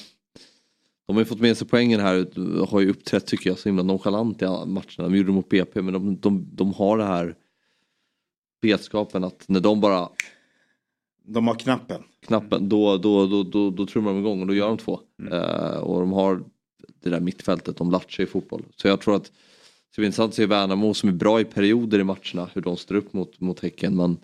de 1.07 1.17
har 1.17 1.21
ju 1.21 1.25
fått 1.25 1.41
med 1.41 1.57
sig 1.57 1.67
poängen 1.67 2.01
här, 2.01 2.67
har 2.67 2.81
ju 2.81 2.91
uppträtt 2.91 3.27
tycker 3.27 3.51
jag 3.51 3.59
så 3.59 3.69
himla 3.69 3.83
nonchalant 3.83 4.43
i 4.43 4.45
matcherna. 4.47 4.83
De 4.97 5.17
gjorde 5.17 5.29
det 5.29 5.33
mot 5.33 5.49
BP 5.49 5.83
men 5.83 5.93
de, 5.93 6.17
de, 6.17 6.49
de 6.53 6.75
har 6.75 6.99
det 6.99 7.05
här 7.05 7.35
vetskapen 8.61 9.25
att 9.25 9.45
när 9.49 9.61
de 9.61 9.81
bara 9.81 10.09
De 11.25 11.47
har 11.47 11.55
knappen. 11.55 12.03
knappen, 12.27 12.69
då, 12.69 12.97
då, 12.97 13.27
då, 13.27 13.43
då, 13.43 13.71
då 13.71 13.87
trummar 13.87 14.13
de 14.13 14.19
igång 14.19 14.41
och 14.41 14.47
då 14.47 14.55
gör 14.55 14.69
de 14.69 14.79
två. 14.79 15.01
Mm. 15.21 15.33
Eh, 15.33 15.77
och 15.77 16.01
de 16.01 16.13
har 16.13 16.45
det 17.03 17.11
där 17.11 17.21
mittfältet, 17.21 17.77
de 17.77 17.91
latchar 17.91 18.25
i 18.25 18.27
fotboll. 18.27 18.65
Så 18.77 18.89
jag 18.89 19.01
tror 19.01 19.17
att 19.17 19.33
det 19.99 20.01
ska 20.01 20.03
bli 20.03 20.07
intressant 20.07 20.31
att 20.31 20.37
se 20.37 20.47
Värnamo 20.47 20.95
som 20.95 21.09
är 21.09 21.13
bra 21.13 21.41
i 21.41 21.45
perioder 21.45 21.99
i 21.99 22.05
matcherna, 22.05 22.51
hur 22.55 22.63
de 22.63 22.77
står 22.77 22.95
upp 22.95 23.13
mot, 23.13 23.41
mot 23.41 23.61
Häcken. 23.61 23.97
Men 23.97 24.19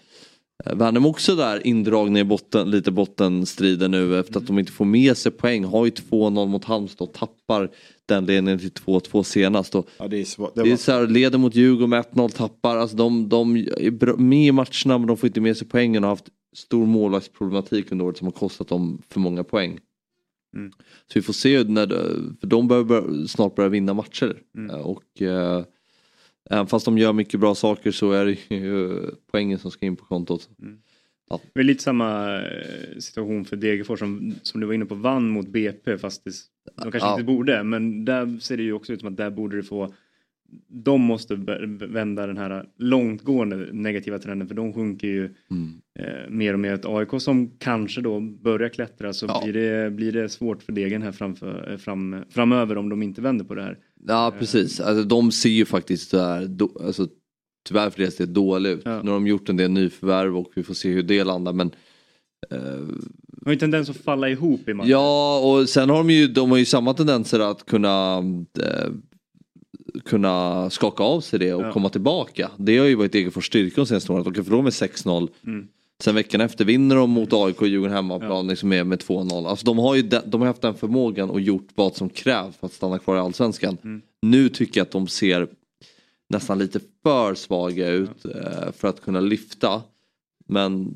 eh, 0.65 0.75
Värnamo 0.75 1.09
också 1.09 1.37
där 1.37 1.67
indragna 1.67 2.21
i 2.21 2.25
botten, 2.25 2.71
lite 2.71 2.91
bottenstriden 2.91 3.91
nu 3.91 4.21
efter 4.21 4.39
att 4.39 4.47
de 4.47 4.59
inte 4.59 4.73
får 4.73 4.85
med 4.85 5.17
sig 5.17 5.33
poäng. 5.33 5.65
Har 5.65 5.85
ju 5.85 5.91
2-0 5.91 6.47
mot 6.47 6.65
Halmstad 6.65 7.09
och 7.09 7.15
tappar 7.15 7.71
den 8.07 8.27
ledningen 8.27 8.59
till 8.59 8.73
2-2 8.73 9.23
senast. 9.23 9.75
Och 9.75 9.89
Ja, 9.99 10.09
det 10.09 10.21
är 10.21 10.25
svårt. 10.25 10.55
det 10.55 10.73
är 10.73 10.77
så 10.77 10.93
här, 10.93 11.07
leder 11.07 11.39
mot 11.39 11.55
Djurgården 11.55 11.91
med 11.91 12.05
1-0, 12.05 12.29
tappar. 12.29 12.77
Alltså 12.77 12.97
de, 12.97 13.29
de 13.29 13.57
är 13.57 14.17
med 14.17 14.47
i 14.47 14.53
matcherna 14.53 14.99
men 14.99 15.07
de 15.07 15.17
får 15.17 15.27
inte 15.27 15.41
med 15.41 15.57
sig 15.57 15.69
poängen 15.69 16.05
och 16.05 16.09
har 16.09 16.17
haft 16.17 16.29
stor 16.57 16.87
målvaktsproblematik 16.87 17.93
under 17.93 18.05
året 18.05 18.17
som 18.17 18.27
har 18.27 18.33
kostat 18.33 18.69
dem 18.69 19.03
för 19.09 19.21
många 19.21 19.45
poäng. 19.45 19.79
Mm. 20.55 20.73
Så 21.07 21.19
vi 21.19 21.23
får 21.23 21.33
se 21.33 21.65
när 21.65 21.87
det, 21.87 21.97
för 22.41 22.47
de 22.47 22.69
bör 22.69 23.27
snart 23.27 23.55
börja 23.55 23.69
vinna 23.69 23.95
matcher. 23.95 24.37
Mm. 24.57 24.71
Eh, 24.71 24.77
Och 24.81 25.23
eh, 25.23 25.65
även 26.51 26.67
fast 26.67 26.85
de 26.85 26.99
gör 26.99 27.13
mycket 27.13 27.41
bra 27.41 27.55
saker 27.55 27.91
så 27.91 28.13
är 28.13 28.25
det 28.27 28.57
ju 28.57 29.01
poängen 29.33 29.59
som 29.59 29.71
ska 29.71 29.87
in 29.87 29.97
på 29.97 30.05
kontot. 30.05 30.49
Det 31.53 31.61
är 31.61 31.65
lite 31.65 31.83
samma 31.83 32.37
eh, 32.41 32.99
situation 32.99 33.45
för 33.45 33.57
Degerfors 33.57 33.99
som, 33.99 34.35
som 34.43 34.61
du 34.61 34.67
var 34.67 34.75
inne 34.75 34.85
på 34.87 34.95
vann 34.95 35.29
mot 35.29 35.49
BP 35.49 35.99
fast 35.99 36.25
det, 36.25 36.31
de 36.77 36.83
kanske 36.93 36.99
Ja. 37.09 37.13
inte 37.13 37.25
borde 37.25 37.63
men 37.63 38.05
där 38.05 38.39
ser 38.41 38.57
det 38.57 38.63
ju 38.63 38.73
också 38.73 38.93
ut 38.93 39.01
som 39.01 39.09
att 39.09 39.17
där 39.17 39.31
borde 39.31 39.57
det 39.57 39.63
få 39.63 39.95
de 40.69 41.01
måste 41.01 41.35
vända 41.89 42.27
den 42.27 42.37
här 42.37 42.65
långtgående 42.79 43.57
negativa 43.73 44.19
trenden 44.19 44.49
för 44.49 44.55
de 44.55 44.73
sjunker 44.73 45.07
ju 45.09 45.35
Mm. 45.51 45.73
eh, 45.99 46.31
mer 46.31 46.53
och 46.53 46.61
mer. 46.61 46.73
Ett 46.75 46.85
AIK 46.87 47.09
som 47.19 47.51
kanske 47.59 48.01
då 48.01 48.21
börjar 48.21 48.69
klättra 48.69 49.13
så 49.13 49.41
blir, 49.43 49.53
det, 49.53 49.91
blir 49.91 50.13
det 50.13 50.29
svårt 50.29 50.63
för 50.63 50.73
Degen 50.73 51.03
här 51.03 51.13
framför, 51.13 51.71
eh, 51.73 51.77
fram, 51.77 52.17
framöver 52.31 52.79
om 52.79 52.89
de 52.89 53.03
inte 53.03 53.21
vänder 53.21 53.45
på 53.45 53.55
det 53.55 53.63
här. 53.63 53.79
Ja 54.07 54.35
precis, 54.39 54.81
alltså, 54.81 55.05
de 55.05 55.33
ser 55.33 55.49
ju 55.49 55.65
faktiskt 55.65 56.11
där, 56.11 56.47
då, 56.47 56.71
alltså, 56.87 57.09
tyvärr 57.69 57.91
för 57.91 58.01
deras 58.01 58.17
del 58.17 58.33
dåligt 58.33 58.79
ut. 58.79 58.85
Nu 58.85 58.91
har 58.93 59.03
de 59.03 59.27
gjort 59.27 59.49
en 59.49 59.57
del 59.57 59.71
nyförvärv 59.71 60.37
och 60.39 60.53
vi 60.55 60.63
får 60.63 60.75
se 60.75 60.89
hur 60.93 61.03
det 61.03 61.25
landar 61.25 61.53
men 61.53 61.71
eh, 62.51 62.59
har 63.45 63.53
ju 63.53 63.59
tendens 63.59 63.91
att 63.91 63.97
falla 63.97 64.29
ihop 64.29 64.69
i 64.69 64.75
matchen. 64.75 64.91
Ja 64.91 65.39
och 65.41 65.69
sen 65.69 65.91
har 65.91 65.97
de 65.97 66.11
ju, 66.11 66.27
de 66.29 66.51
har 66.51 66.59
ju 66.59 66.65
samma 66.65 66.95
tendenser 66.95 67.41
att 67.41 67.67
kunna 67.67 68.19
eh, 68.63 68.91
kunna 70.05 70.71
skaka 70.71 71.03
av 71.03 71.21
sig 71.21 71.39
det 71.39 71.55
och 71.55 71.63
Ja. 71.63 71.73
komma 71.73 71.89
tillbaka. 71.89 72.51
Det 72.57 72.79
har 72.79 72.87
ju 72.87 72.95
varit 72.95 73.13
Degerfors 73.13 73.47
styrka 73.47 73.75
de 73.77 73.87
senaste 73.87 74.13
åren. 74.13 74.25
De 74.25 74.35
kan 74.35 74.45
förlora 74.45 74.63
med 74.63 74.73
6-0. 74.73 75.29
Mm. 75.47 75.67
Sen 76.03 76.15
veckan 76.15 76.41
efter 76.41 76.65
vinner 76.65 76.97
de 76.97 77.11
mot 77.11 77.33
AIK 77.33 77.61
och 77.61 77.69
Djurgården 77.69 77.95
hemmaplan 77.95 78.47
liksom 78.47 78.69
med, 78.69 78.87
med 78.87 78.99
2-0. 79.03 79.47
Alltså 79.49 79.67
de 79.67 79.79
har 79.79 79.95
ju 79.95 80.03
den, 80.03 80.23
de 80.27 80.41
har 80.41 80.49
haft 80.49 80.63
den 80.63 80.75
förmågan 80.75 81.31
och 81.31 81.41
gjort 81.41 81.69
vad 81.75 81.97
som 81.97 82.09
krävs 82.09 82.57
för 82.57 82.67
att 82.67 82.73
stanna 82.73 82.99
kvar 82.99 83.17
i 83.17 83.19
Allsvenskan. 83.19 83.77
Mm. 83.85 84.03
Nu 84.23 84.49
tycker 84.49 84.81
jag 84.81 84.85
att 84.85 84.91
de 84.93 85.07
ser 85.07 85.49
nästan 86.29 86.59
lite 86.59 86.81
för 87.03 87.35
svaga 87.35 87.89
ut 87.89 88.25
eh, 88.25 88.73
för 88.77 88.89
att 88.89 89.03
kunna 89.03 89.21
lyfta. 89.21 89.83
Men 90.47 90.95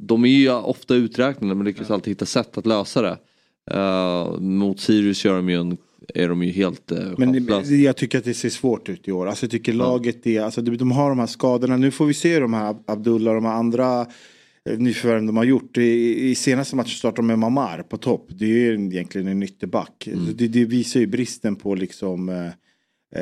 de 0.00 0.24
är 0.24 0.28
ju 0.28 0.50
ofta 0.52 0.94
uträknade 0.94 1.54
men 1.54 1.64
lyckas 1.66 1.90
alltid 1.90 2.10
hitta 2.10 2.26
sätt 2.26 2.58
att 2.58 2.66
lösa 2.66 3.02
det. 3.02 3.18
Eh, 3.70 4.40
mot 4.40 4.80
Sirius 4.80 5.24
gör 5.24 5.36
de 5.36 5.48
ju 5.48 5.60
en, 5.60 5.76
är 6.14 6.28
de 6.28 6.42
ju 6.42 6.50
helt 6.52 6.92
uh, 6.92 7.14
Men 7.18 7.46
det- 7.46 7.76
jag 7.76 7.96
tycker 7.96 8.18
att 8.18 8.24
det 8.24 8.34
ser 8.34 8.48
svårt 8.50 8.88
ut 8.88 9.08
i 9.08 9.12
år. 9.12 9.26
Alltså 9.28 9.44
jag 9.44 9.50
tycker 9.50 9.72
laget 9.72 10.26
är, 10.26 10.40
alltså 10.40 10.62
de, 10.62 10.90
har 10.90 11.08
de 11.08 11.18
här 11.18 11.26
skadorna. 11.26 11.76
Nu 11.76 11.90
får 11.90 12.06
vi 12.06 12.14
se 12.14 12.38
de 12.38 12.54
här 12.54 12.76
Abdullah 12.86 13.30
och 13.34 13.42
de 13.42 13.44
här 13.44 13.54
andra 13.54 14.06
eh, 14.64 14.78
nyförvärven 14.78 15.26
de 15.26 15.36
har 15.36 15.44
gjort. 15.44 15.78
I, 15.78 16.30
I 16.30 16.34
senaste 16.34 16.76
matchen 16.76 16.88
startade 16.90 17.16
de 17.22 17.26
med 17.26 17.38
Mamar 17.38 17.82
på 17.82 17.96
topp. 17.96 18.26
Det 18.28 18.44
är 18.44 18.48
ju 18.48 18.72
egentligen 18.74 19.26
en 19.28 19.42
ytterback. 19.42 20.06
Mm. 20.06 20.36
Det, 20.36 20.48
det 20.48 20.64
visar 20.64 21.00
ju 21.00 21.06
bristen 21.06 21.56
på 21.56 21.74
liksom 21.74 22.28
eh, 22.28 22.46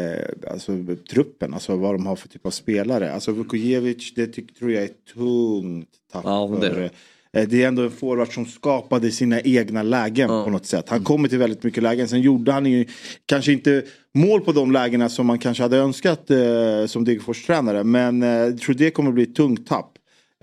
eh, 0.01 0.29
alltså, 0.51 0.73
truppen, 1.11 1.55
alltså 1.55 1.77
vad 1.77 1.95
de 1.95 2.07
har 2.07 2.17
för 2.17 2.29
typ 2.29 2.47
av 2.47 2.51
spelare. 2.51 3.13
Alltså 3.13 3.33
Vukojevic, 3.33 4.15
det 4.15 4.27
tyck, 4.27 4.55
tror 4.59 4.73
jag 4.73 4.83
är 4.85 4.91
tungt 5.15 5.89
tapp. 6.13 6.25
Ja, 6.25 6.49
för, 6.61 6.91
det. 7.37 7.43
eh, 7.43 7.49
det 7.49 7.63
är 7.63 7.69
ändå 7.69 7.83
en 7.83 7.91
forward 7.91 8.35
som 8.35 8.47
skapade 8.47 9.11
sina 9.11 9.41
egna 9.41 9.83
lägen 9.83 10.29
på 10.29 10.51
något 10.51 10.67
sätt. 10.67 10.89
Han 10.89 11.05
kommer 11.05 11.29
till 11.29 11.39
väldigt 11.39 11.63
mycket 11.63 11.83
lägen. 11.83 12.09
Sen 12.09 12.21
gjorde 12.21 12.53
han 12.53 12.67
ju 12.67 12.87
kanske 13.27 13.53
inte 13.53 13.83
mål 14.15 14.41
på 14.41 14.53
de 14.53 14.73
lägena 14.73 15.09
som 15.09 15.27
man 15.27 15.39
kanske 15.39 15.63
hade 15.63 15.77
önskat 15.77 16.31
eh, 16.31 16.87
som 16.87 17.05
Degerfors 17.05 17.47
tränare. 17.47 17.85
Men 17.85 18.23
eh, 18.23 18.29
jag 18.29 18.59
tror 18.59 18.75
det 18.75 18.91
kommer 18.91 19.13
bli 19.13 19.23
ett 19.23 19.35
tungt 19.35 19.67
tapp 19.67 19.93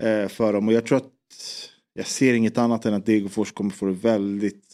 eh, 0.02 0.28
för 0.28 0.52
dem. 0.52 0.68
Och 0.68 0.74
jag 0.74 0.86
tror 0.86 0.98
att 0.98 1.10
jag 1.94 2.06
ser 2.06 2.34
inget 2.34 2.58
annat 2.58 2.86
än 2.86 2.94
att 2.94 3.06
Degerfors 3.06 3.52
kommer 3.52 3.70
få 3.70 3.86
det 3.86 3.92
väldigt, 3.92 4.64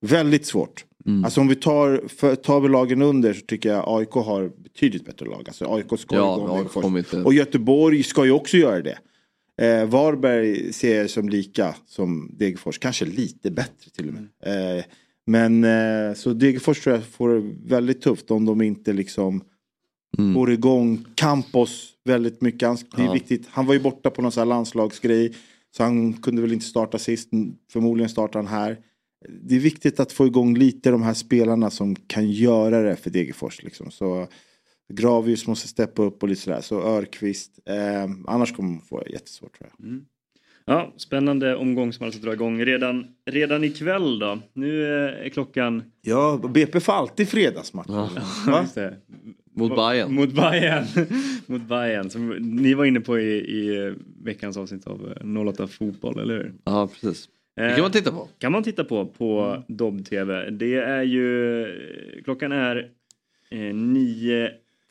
väldigt 0.00 0.46
svårt. 0.46 0.84
Mm. 1.06 1.24
Alltså 1.24 1.40
om 1.40 1.48
vi 1.48 1.54
tar, 1.54 2.02
för, 2.08 2.34
tar 2.34 2.60
vi 2.60 2.68
lagen 2.68 3.02
under 3.02 3.32
så 3.32 3.40
tycker 3.46 3.68
jag 3.68 3.84
AIK 3.86 4.10
har 4.10 4.52
betydligt 4.62 5.04
bättre 5.04 5.26
lag. 5.26 5.44
Alltså 5.46 5.74
AIK 5.74 6.00
ska 6.00 6.16
Ja, 6.16 6.36
igång 6.36 6.58
AIK 6.58 6.74
Degerfors. 6.74 7.24
Och 7.24 7.34
Göteborg 7.34 8.02
ska 8.02 8.24
ju 8.24 8.30
också 8.30 8.56
göra 8.56 8.82
det. 8.82 8.98
Eh, 9.60 9.86
Varberg 9.88 10.72
ser 10.72 10.96
jag 11.00 11.10
som 11.10 11.28
lika 11.28 11.74
som 11.86 12.30
Degerfors, 12.38 12.78
kanske 12.78 13.04
lite 13.04 13.50
bättre 13.50 13.90
till 13.96 14.08
och 14.08 14.14
med. 14.14 14.78
Eh, 14.78 14.84
men 15.26 15.64
eh, 15.64 16.14
så 16.14 16.32
Degerfors 16.32 16.80
tror 16.80 16.94
jag 16.96 17.04
får 17.04 17.28
det 17.28 17.50
väldigt 17.74 18.00
tufft 18.02 18.30
om 18.30 18.44
de 18.44 18.62
inte 18.62 18.92
liksom 18.92 19.42
Mm. 20.18 20.34
får 20.34 20.52
igång 20.52 21.04
Campos 21.14 21.88
väldigt 22.04 22.40
mycket. 22.42 22.68
Han, 22.68 22.76
det 22.96 23.02
är 23.02 23.06
Ja. 23.06 23.12
viktigt. 23.12 23.46
Han 23.50 23.66
var 23.66 23.74
ju 23.74 23.80
borta 23.80 24.10
på 24.10 24.22
någon 24.22 24.32
sån 24.32 24.40
här 24.40 24.46
landslagsgrej. 24.46 25.34
Så 25.76 25.82
han 25.82 26.12
kunde 26.12 26.42
väl 26.42 26.52
inte 26.52 26.64
starta 26.64 26.98
sist. 26.98 27.28
Förmodligen 27.72 28.08
startar 28.10 28.38
han 28.38 28.46
här. 28.46 28.78
Det 29.42 29.54
är 29.56 29.60
viktigt 29.60 30.00
att 30.00 30.12
få 30.12 30.26
igång 30.26 30.54
lite 30.58 30.90
de 30.90 31.02
här 31.02 31.14
spelarna 31.14 31.70
som 31.70 31.96
kan 31.96 32.30
göra 32.30 32.82
det 32.82 32.96
för 32.96 33.10
Degerfors. 33.10 33.62
Liksom. 33.62 33.90
Så 33.90 34.26
Gravius 34.90 35.46
måste 35.46 35.68
steppa 35.68 36.02
upp 36.02 36.22
och 36.22 36.28
lite 36.28 36.40
sådär. 36.40 36.60
Så 36.60 36.82
Örqvist. 36.82 37.58
Eh, 37.66 38.10
annars 38.26 38.56
kommer 38.56 38.70
man 38.70 38.80
få 38.80 39.02
jättesvårt 39.06 39.58
tror 39.58 39.70
jag. 39.78 40.00
Ja, 40.64 40.92
spännande 40.96 41.56
omgång 41.56 41.92
som 41.92 42.06
alltså 42.06 42.20
drar 42.20 42.32
igång 42.32 42.64
redan, 42.64 43.06
redan 43.26 43.64
ikväll 43.64 44.18
då. 44.18 44.38
Nu 44.52 44.84
eh, 44.84 45.26
är 45.26 45.28
klockan... 45.28 45.82
Ja, 46.02 46.40
BP 46.48 46.80
får 46.80 46.92
alltid 46.92 47.28
fredagsmatch. 47.28 47.88
Ja. 47.88 48.10
Mot 49.54 49.76
Bayern. 49.76 50.14
Mot 50.14 50.32
Bayern. 50.32 50.84
Mot 51.46 51.62
Bayern. 51.62 52.10
Som 52.10 52.28
ni 52.28 52.74
var 52.74 52.84
inne 52.84 53.00
på 53.00 53.18
i, 53.18 53.32
i 53.32 53.86
eh, 53.86 53.92
veckans 54.24 54.56
avsnitt 54.56 54.86
av 54.86 55.14
eh, 55.20 55.46
08 55.48 55.66
Fotboll, 55.66 56.18
eller 56.18 56.34
hur? 56.34 56.54
Ja, 56.64 56.88
precis. 56.88 57.28
Det 57.56 57.74
kan 57.74 57.82
man 57.82 57.92
titta 57.92 58.12
på. 58.12 58.28
Kan 58.38 58.52
man 58.52 58.62
titta 58.62 58.84
på 58.84 59.06
på 59.06 59.62
Dobb-TV. 59.68 60.50
Det 60.50 60.74
är 60.74 61.02
ju... 61.02 62.22
Klockan 62.24 62.52
är 62.52 62.90
eh, 63.50 63.74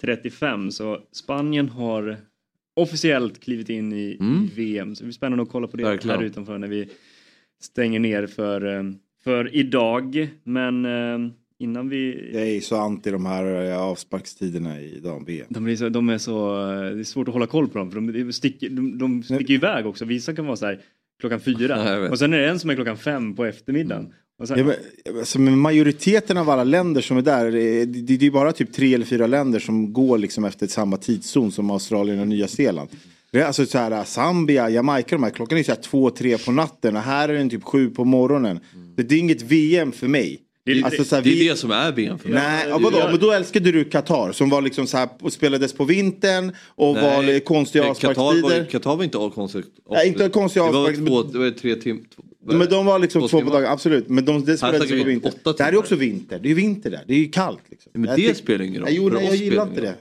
9.35 0.04 0.70
så 0.70 1.00
Spanien 1.12 1.70
har 1.70 2.18
officiellt 2.76 3.40
klivit 3.40 3.70
in 3.70 3.94
i, 3.94 4.18
Mm. 4.22 4.44
i 4.44 4.48
VM. 4.56 4.96
Så 4.96 5.00
det 5.02 5.06
blir 5.06 5.14
spännande 5.14 5.44
att 5.44 5.50
kolla 5.50 5.68
på 5.68 5.78
det 5.78 5.84
Verkligen. 5.84 6.18
här 6.20 6.26
utanför 6.26 6.58
när 6.58 6.68
vi 6.68 6.90
stänger 7.62 8.00
ner 8.00 8.28
för, 8.28 8.78
eh, 8.78 8.84
för 9.24 9.56
idag. 9.56 10.30
Men 10.44 10.86
eh, 10.86 11.32
innan 11.58 11.90
vi... 11.90 12.30
Jag 12.34 12.48
är 12.48 12.60
så 12.62 12.76
anti 12.76 13.12
de 13.12 13.26
här 13.26 13.66
eh, 13.72 13.78
avsparkstiderna 13.82 14.82
i 14.82 15.00
dam-VM. 15.00 15.48
De 15.50 15.68
är, 15.68 15.76
så, 15.76 15.90
de 15.90 16.10
är 16.10 16.18
så, 16.18 16.56
det 16.66 17.00
är 17.00 17.04
svårt 17.04 17.28
att 17.28 17.34
hålla 17.34 17.48
koll 17.48 17.68
på 17.70 17.78
dem 17.78 17.92
för 17.92 18.02
de, 18.02 18.34
sticker, 18.34 18.70
de, 18.70 18.98
de 18.98 19.24
sticker 19.24 19.54
iväg 19.54 19.86
också. 19.86 20.06
Vissa 20.06 20.34
kan 20.36 20.46
vara 20.46 20.56
så 20.56 20.66
här 20.66 20.80
klockan 21.20 21.40
fyra 21.40 22.10
och 22.12 22.20
sen 22.20 22.34
är 22.34 22.38
det 22.38 22.50
en 22.50 22.60
som 22.60 22.70
är 22.70 22.76
klockan 22.76 22.98
fem 22.98 23.36
på 23.36 23.46
eftermiddagen. 23.46 24.04
Sen, 24.04 24.14
Ja, 24.40 24.56
men, 24.56 24.76
alltså, 25.20 25.40
majoriteten 25.40 26.38
av 26.38 26.50
alla 26.50 26.64
länder 26.64 27.02
som 27.02 27.18
är 27.18 27.22
där, 27.22 27.52
det, 27.52 27.86
det, 27.86 28.18
det 28.18 28.26
är 28.26 28.32
bara 28.32 28.52
typ 28.52 28.74
tre 28.74 28.94
eller 28.94 29.06
fyra 29.06 29.28
länder 29.28 29.60
som 29.60 29.94
går 29.94 30.18
liksom 30.18 30.46
efter 30.46 30.68
samma 30.68 30.98
tidszon 30.98 31.52
som 31.52 31.72
Australien 31.72 32.20
och 32.20 32.28
Nya 32.28 32.48
Zeeland. 32.48 32.90
Det 33.32 33.40
är 33.40 33.46
alltså 33.46 33.66
så 33.66 33.78
här, 33.78 34.04
Zambia, 34.04 34.70
Jamaica, 34.70 35.08
de 35.16 35.24
här, 35.24 35.30
klockan 35.30 35.58
är 35.58 35.64
så 35.64 35.72
här 35.72 35.82
två, 35.82 36.10
tre 36.10 36.38
på 36.38 36.52
natten 36.52 36.96
och 36.96 37.02
här 37.02 37.30
är 37.30 37.34
den 37.34 37.50
typ 37.50 37.64
sju 37.64 37.90
på 37.90 38.06
morgonen. 38.06 38.60
Det, 38.96 39.04
det 39.04 39.16
är 39.16 39.20
inget 39.20 39.42
VM 39.42 39.92
för 39.92 40.08
mig. 40.08 40.40
Det, 40.66 40.84
Alltså, 40.84 41.04
så 41.04 41.16
här, 41.16 41.24
det 41.24 41.30
är 41.30 41.36
vi- 41.36 41.48
det 41.48 41.56
som 41.56 41.72
är 41.72 41.92
VM 41.92 42.20
för 42.20 42.30
mig. 42.30 42.44
Nej, 42.44 42.66
ja, 42.70 42.78
vadå? 42.78 42.98
Men 43.12 43.20
då 43.20 43.32
älskade 43.32 43.72
du 43.72 43.84
Qatar 43.84 44.32
som 44.32 44.50
var 44.50 44.62
liksom 44.62 44.88
så 44.88 44.98
här, 44.98 45.10
och 45.22 45.34
spelades 45.34 45.74
på 45.74 45.84
vintern 45.86 46.52
och 46.66 46.96
var 46.96 47.22
Nej, 47.24 47.40
konstiga 47.40 47.86
eh, 47.88 47.94
Qatar 47.94 48.14
var, 48.24 48.30
avsparkstider. 48.34 48.66
Qatar 48.66 48.96
var 48.96 49.04
inte 49.04 49.18
all 49.18 49.32
konstigt. 49.32 49.66
Nej, 49.92 50.08
inte 50.08 50.30
konstiga 50.30 50.66
Det 50.66 50.72
var 50.72 50.90
avsparks- 50.90 51.08
två, 51.08 51.24
det 51.24 51.38
var 51.40 51.52
tre 51.52 51.76
timmar. 51.76 52.04
Men 52.58 52.70
de 52.70 52.86
var 52.86 53.00
liksom 53.00 53.22
Två 53.22 53.28
två, 53.28 53.42
på 53.42 53.50
dagen, 53.50 53.66
absolut. 53.66 54.10
Men 54.10 54.26
de, 54.26 54.46
det 54.46 54.58
spelades 54.58 54.80
snackar 54.88 55.04
på 55.04 55.08
vi 55.08 55.12
vinter. 55.12 55.30
åtta 55.30 55.54
Det 55.54 55.64
här 55.64 55.72
är 55.72 55.78
också 55.78 55.96
vinter. 55.96 56.40
Det 56.44 56.52
är 56.52 56.56
vinter 56.56 56.92
där. 56.92 57.04
Det 57.08 57.14
är 57.14 57.18
ju 57.18 57.30
kallt. 57.30 57.62
Liksom. 57.70 57.92
Men 57.96 58.16
det 58.16 58.16
tyck- 58.16 58.34
spelar 58.34 58.66
ingen 58.66 58.82
roll. 58.82 58.90
Jo, 58.92 59.10
nej, 59.10 59.26
jag 59.26 59.36
gillar 59.36 59.66
det 59.66 59.70
inte 59.70 59.82
det. 59.82 59.96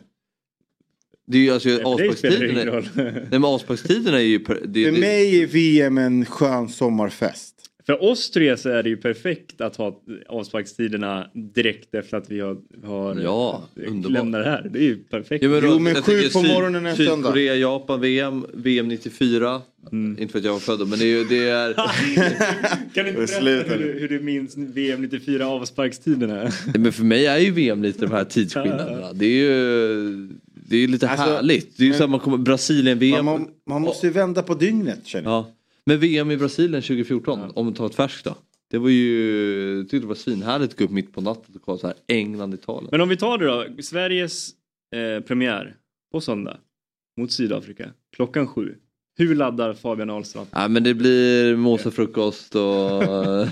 Det 1.27 1.39
är 1.39 1.43
ju 1.43 1.51
alltså 1.51 1.69
det 1.69 1.85
avsparkstiderna. 1.85 2.83
Nej 2.95 3.27
men 3.31 3.45
avsparkstiderna 3.45 4.19
är 4.19 4.23
ju... 4.23 4.39
Det, 4.39 4.45
För 4.45 4.67
det, 4.67 4.93
mig 4.93 5.43
är 5.43 5.47
VM 5.47 5.99
en 5.99 6.25
skön 6.27 6.69
sommarfest. 6.69 7.55
För 7.89 8.05
oss 8.05 8.31
tre 8.31 8.57
så 8.57 8.69
är 8.69 8.83
det 8.83 8.89
ju 8.89 8.97
perfekt 8.97 9.61
att 9.61 9.77
ha 9.77 10.01
avsparkstiderna 10.29 11.27
direkt 11.35 11.95
efter 11.95 12.17
att 12.17 12.31
vi 12.31 12.41
har, 12.41 12.57
har 12.85 13.21
Ja, 13.21 13.69
lämnat 14.09 14.45
det 14.45 14.51
här. 14.51 14.69
Det 14.73 14.79
är 14.79 14.83
ju 14.83 14.97
perfekt. 14.97 15.45
Ja, 15.45 15.51
men 15.51 15.61
Jo, 15.65 15.79
men 15.79 15.95
sju 15.95 16.29
på 16.33 16.43
morgonen 16.43 16.87
en 16.87 16.97
söndag. 16.97 17.15
Sydkorea, 17.17 17.55
Japan, 17.55 18.01
VM, 18.01 18.47
VM 18.55 18.89
94. 18.89 19.61
Mm. 19.93 20.17
Inte 20.23 20.33
för 20.33 20.39
att 20.39 20.45
jag 20.45 20.53
var 20.53 20.59
född 20.61 20.79
då, 20.79 20.87
men 20.87 20.99
det 20.99 21.05
är 21.05 21.19
ju... 21.19 21.25
Det 21.25 21.49
är, 21.49 21.75
Kan 22.95 23.05
du 23.05 23.11
inte 23.11 23.41
berätta 23.41 23.75
hur, 23.75 23.79
du- 23.79 23.99
hur 24.01 24.09
du 24.09 24.21
minns 24.21 24.57
VM 24.57 25.03
94 25.03 25.47
avsparkstiderna? 25.49 26.51
men 26.75 26.93
för 26.93 27.05
mig 27.05 27.27
är 27.27 27.39
ju 27.39 27.51
VM 27.51 27.83
lite 27.83 28.01
de 28.07 28.13
här 28.13 28.25
tidsskillnaderna. 28.25 29.13
Det 29.13 29.27
är 29.27 29.31
ju... 29.43 30.29
Det 30.71 30.77
är 30.77 30.81
ju 30.81 30.87
lite 30.87 31.09
Alltså, 31.09 31.27
härligt. 31.27 31.77
Det 31.77 31.83
är 31.85 31.87
ju 31.87 31.95
så 31.95 32.05
att 32.05 32.11
man 32.11 32.21
kommer... 32.21 32.39
Brasilien-VM. 32.39 33.25
Man, 33.25 33.49
man 33.67 33.83
måste 33.83 34.07
ju 34.07 34.13
vända 34.13 34.43
på 34.43 34.55
dygnet 34.55 35.07
känner 35.07 35.31
jag. 35.31 35.33
Ja. 35.39 35.55
Men 35.89 36.01
VM 36.01 36.31
i 36.31 36.37
Brasilien 36.37 36.83
2014, 36.83 37.53
om 37.55 37.65
man 37.67 37.75
tar 37.75 37.87
ett 37.87 37.95
färskt 37.95 38.25
då. 38.25 38.37
Det 38.71 38.79
var 38.79 38.89
ju, 38.89 39.77
jag 39.77 39.85
tyckte 39.85 39.99
det 39.99 40.07
var 40.07 40.15
svinhärligt 40.15 40.73
att 40.73 40.79
gå 40.79 40.85
upp 40.85 40.91
mitt 40.91 41.13
på 41.13 41.21
natten 41.21 41.55
och 41.55 41.63
kolla 41.63 41.79
så 41.79 41.87
här 41.87 41.97
England, 42.07 42.55
Italien. 42.55 42.89
Men 42.91 43.01
om 43.01 43.09
vi 43.09 43.17
tar 43.17 43.39
det 43.39 43.47
då. 43.47 43.83
Sveriges 43.83 44.51
eh, 44.97 45.21
premiär 45.25 45.77
på 46.13 46.21
söndag 46.21 46.57
mot 47.21 47.33
Sydafrika 47.33 47.91
klockan 48.17 48.47
sju. 48.47 48.75
Hur 49.19 49.35
laddar 49.35 49.75
Fabian 49.75 50.11
Ahlstrand? 50.11 50.49
Nej 50.53 50.69
men 50.69 50.83
det 50.83 50.95
blir 50.95 51.57
mosafrukost 51.57 52.55
och... 52.55 53.03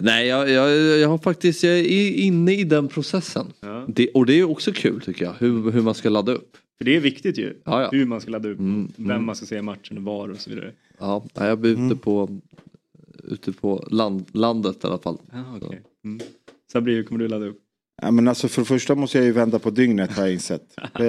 Nej 0.00 0.26
jag, 0.26 0.50
jag, 0.50 0.70
jag 0.98 1.08
har 1.08 1.18
faktiskt, 1.18 1.62
jag 1.62 1.78
är 1.78 2.12
inne 2.12 2.54
i 2.54 2.64
den 2.64 2.88
processen. 2.88 3.52
Ja. 3.60 3.84
Det, 3.88 4.08
och 4.08 4.26
det 4.26 4.34
är 4.34 4.50
också 4.50 4.72
kul 4.72 5.00
tycker 5.00 5.24
jag, 5.24 5.34
hur, 5.38 5.70
hur 5.70 5.82
man 5.82 5.94
ska 5.94 6.08
ladda 6.08 6.32
upp. 6.32 6.56
För 6.78 6.84
det 6.84 6.96
är 6.96 7.00
viktigt 7.00 7.38
ju. 7.38 7.60
Ja, 7.64 7.82
ja. 7.82 7.88
Hur 7.92 8.06
man 8.06 8.20
ska 8.20 8.30
ladda 8.30 8.48
upp. 8.48 8.58
Mm, 8.58 8.92
Vem 8.96 9.10
mm. 9.10 9.24
man 9.24 9.36
ska 9.36 9.46
se 9.46 9.62
matchen 9.62 9.96
och 9.96 10.02
var 10.02 10.28
och 10.28 10.36
så 10.36 10.50
vidare. 10.50 10.72
Ja, 10.98 11.24
jag 11.34 11.58
blir 11.58 11.86
ute 11.86 11.96
på, 11.96 12.40
ute 13.24 13.52
på 13.52 13.86
land, 13.90 14.24
landet 14.32 14.84
i 14.84 14.86
alla 14.86 14.98
fall. 14.98 15.18
Ah, 15.32 15.56
okay. 15.56 15.78
mm. 16.04 16.20
Sabri, 16.72 16.94
hur 16.94 17.02
kommer 17.02 17.18
du 17.18 17.28
ladda 17.28 17.46
upp? 17.46 17.58
Ja, 18.02 18.10
men 18.10 18.28
alltså 18.28 18.48
för 18.48 18.62
det 18.62 18.66
första 18.66 18.94
måste 18.94 19.18
jag 19.18 19.24
ju 19.24 19.32
vända 19.32 19.58
på 19.58 19.70
dygnet 19.70 20.12
har 20.12 20.22
jag 20.22 20.32
insett. 20.32 20.62
Eh, 21.00 21.06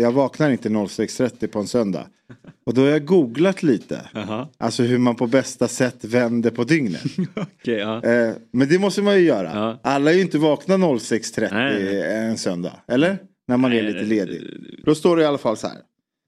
jag 0.00 0.12
vaknar 0.12 0.50
inte 0.50 0.68
06.30 0.68 1.46
på 1.46 1.58
en 1.58 1.66
söndag. 1.66 2.06
Och 2.66 2.74
då 2.74 2.80
har 2.80 2.88
jag 2.88 3.04
googlat 3.04 3.62
lite. 3.62 4.00
Aha. 4.14 4.50
Alltså 4.58 4.82
hur 4.82 4.98
man 4.98 5.16
på 5.16 5.26
bästa 5.26 5.68
sätt 5.68 6.04
vänder 6.04 6.50
på 6.50 6.64
dygnet. 6.64 7.02
Okej, 7.34 7.74
ja. 7.74 8.02
Eh, 8.02 8.34
men 8.50 8.68
det 8.68 8.78
måste 8.78 9.02
man 9.02 9.14
ju 9.14 9.20
göra. 9.20 9.50
Ja. 9.54 9.80
Alla 9.82 10.10
är 10.10 10.14
ju 10.14 10.20
inte 10.20 10.38
vakna 10.38 10.76
06.30 10.76 11.48
Nej, 11.52 11.84
nej. 11.84 12.16
en 12.16 12.38
söndag. 12.38 12.72
Eller? 12.88 13.18
När 13.48 13.56
man 13.56 13.72
är 13.72 13.82
lite 13.82 14.02
ledig. 14.02 14.42
Då 14.84 14.94
står 14.94 15.16
det 15.16 15.22
i 15.22 15.26
alla 15.26 15.38
fall 15.38 15.56
så 15.56 15.66
här. 15.66 15.78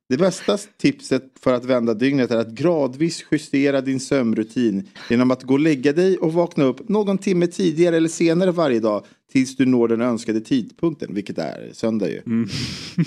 Det 0.09 0.17
bästa 0.17 0.59
tipset 0.59 1.23
för 1.41 1.53
att 1.53 1.65
vända 1.65 1.95
dygnet 1.95 2.31
är 2.31 2.37
att 2.37 2.51
gradvis 2.51 3.25
justera 3.33 3.81
din 3.81 4.01
sömnrutin 4.01 4.89
genom 5.11 5.31
att 5.31 5.43
gå 5.43 5.55
och 5.55 5.61
lägga 5.61 5.93
dig 5.93 6.17
och 6.19 6.33
vakna 6.33 6.65
upp 6.65 6.89
någon 6.89 7.19
timme 7.19 7.47
tidigare 7.47 7.97
eller 7.97 8.09
senare 8.09 8.51
varje 8.51 8.81
dag 8.81 9.05
tills 9.33 9.57
du 9.57 9.67
når 9.67 9.89
den 9.89 10.01
önskade 10.01 10.41
tidpunkten, 10.41 11.15
vilket 11.15 11.39
är 11.39 11.71
söndag 11.73 12.09
ju. 12.09 12.21
Mm. 12.27 12.49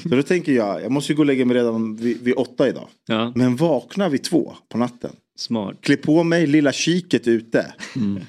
Så 0.04 0.10
då 0.10 0.24
tänker 0.24 0.52
jag, 0.52 0.84
jag 0.84 0.92
måste 0.92 1.12
ju 1.12 1.16
gå 1.16 1.22
och 1.22 1.26
lägga 1.26 1.46
mig 1.46 1.58
redan 1.58 1.96
vid, 1.96 2.22
vid 2.22 2.34
åtta 2.38 2.70
idag. 2.70 2.88
Ja, 3.08 3.32
Men 3.36 3.56
vakna 3.56 4.10
vid 4.10 4.24
två 4.24 4.54
på 4.70 4.78
natten. 4.78 5.12
smart. 5.38 5.78
Klä 5.82 5.98
på 5.98 6.24
mig 6.24 6.48
lilla 6.48 6.72
kiket 6.72 7.28
ute. 7.28 7.74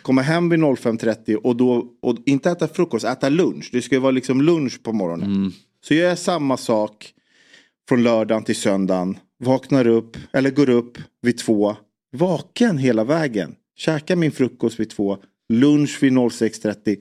Komma 0.02 0.22
hem 0.22 0.48
vid 0.48 0.60
05.30 0.60 1.34
och 1.34 1.56
då, 1.56 1.86
och 2.02 2.16
inte 2.26 2.50
äta 2.50 2.68
frukost, 2.68 3.04
äta 3.04 3.28
lunch. 3.28 3.68
Det 3.72 3.82
ska 3.82 3.94
ju 3.94 4.00
vara 4.00 4.10
liksom 4.12 4.42
lunch 4.42 4.82
på 4.82 4.92
morgonen. 4.92 5.52
Så 5.84 5.94
gör 5.94 6.08
jag 6.08 6.18
samma 6.18 6.56
sak 6.56 7.12
från 7.88 8.02
lördagen 8.02 8.44
till 8.44 8.56
söndagen. 8.56 9.18
Vaknar 9.44 9.86
upp, 9.86 10.16
eller 10.32 10.50
går 10.50 10.68
upp 10.70 10.98
vid 11.22 11.38
två. 11.38 11.76
Vaken 12.12 12.78
hela 12.78 13.04
vägen. 13.04 13.54
Käkar 13.76 14.16
min 14.16 14.32
frukost 14.32 14.80
vid 14.80 14.90
två. 14.90 15.18
Lunch 15.48 15.98
vid 16.02 16.12
06.30. 16.12 16.96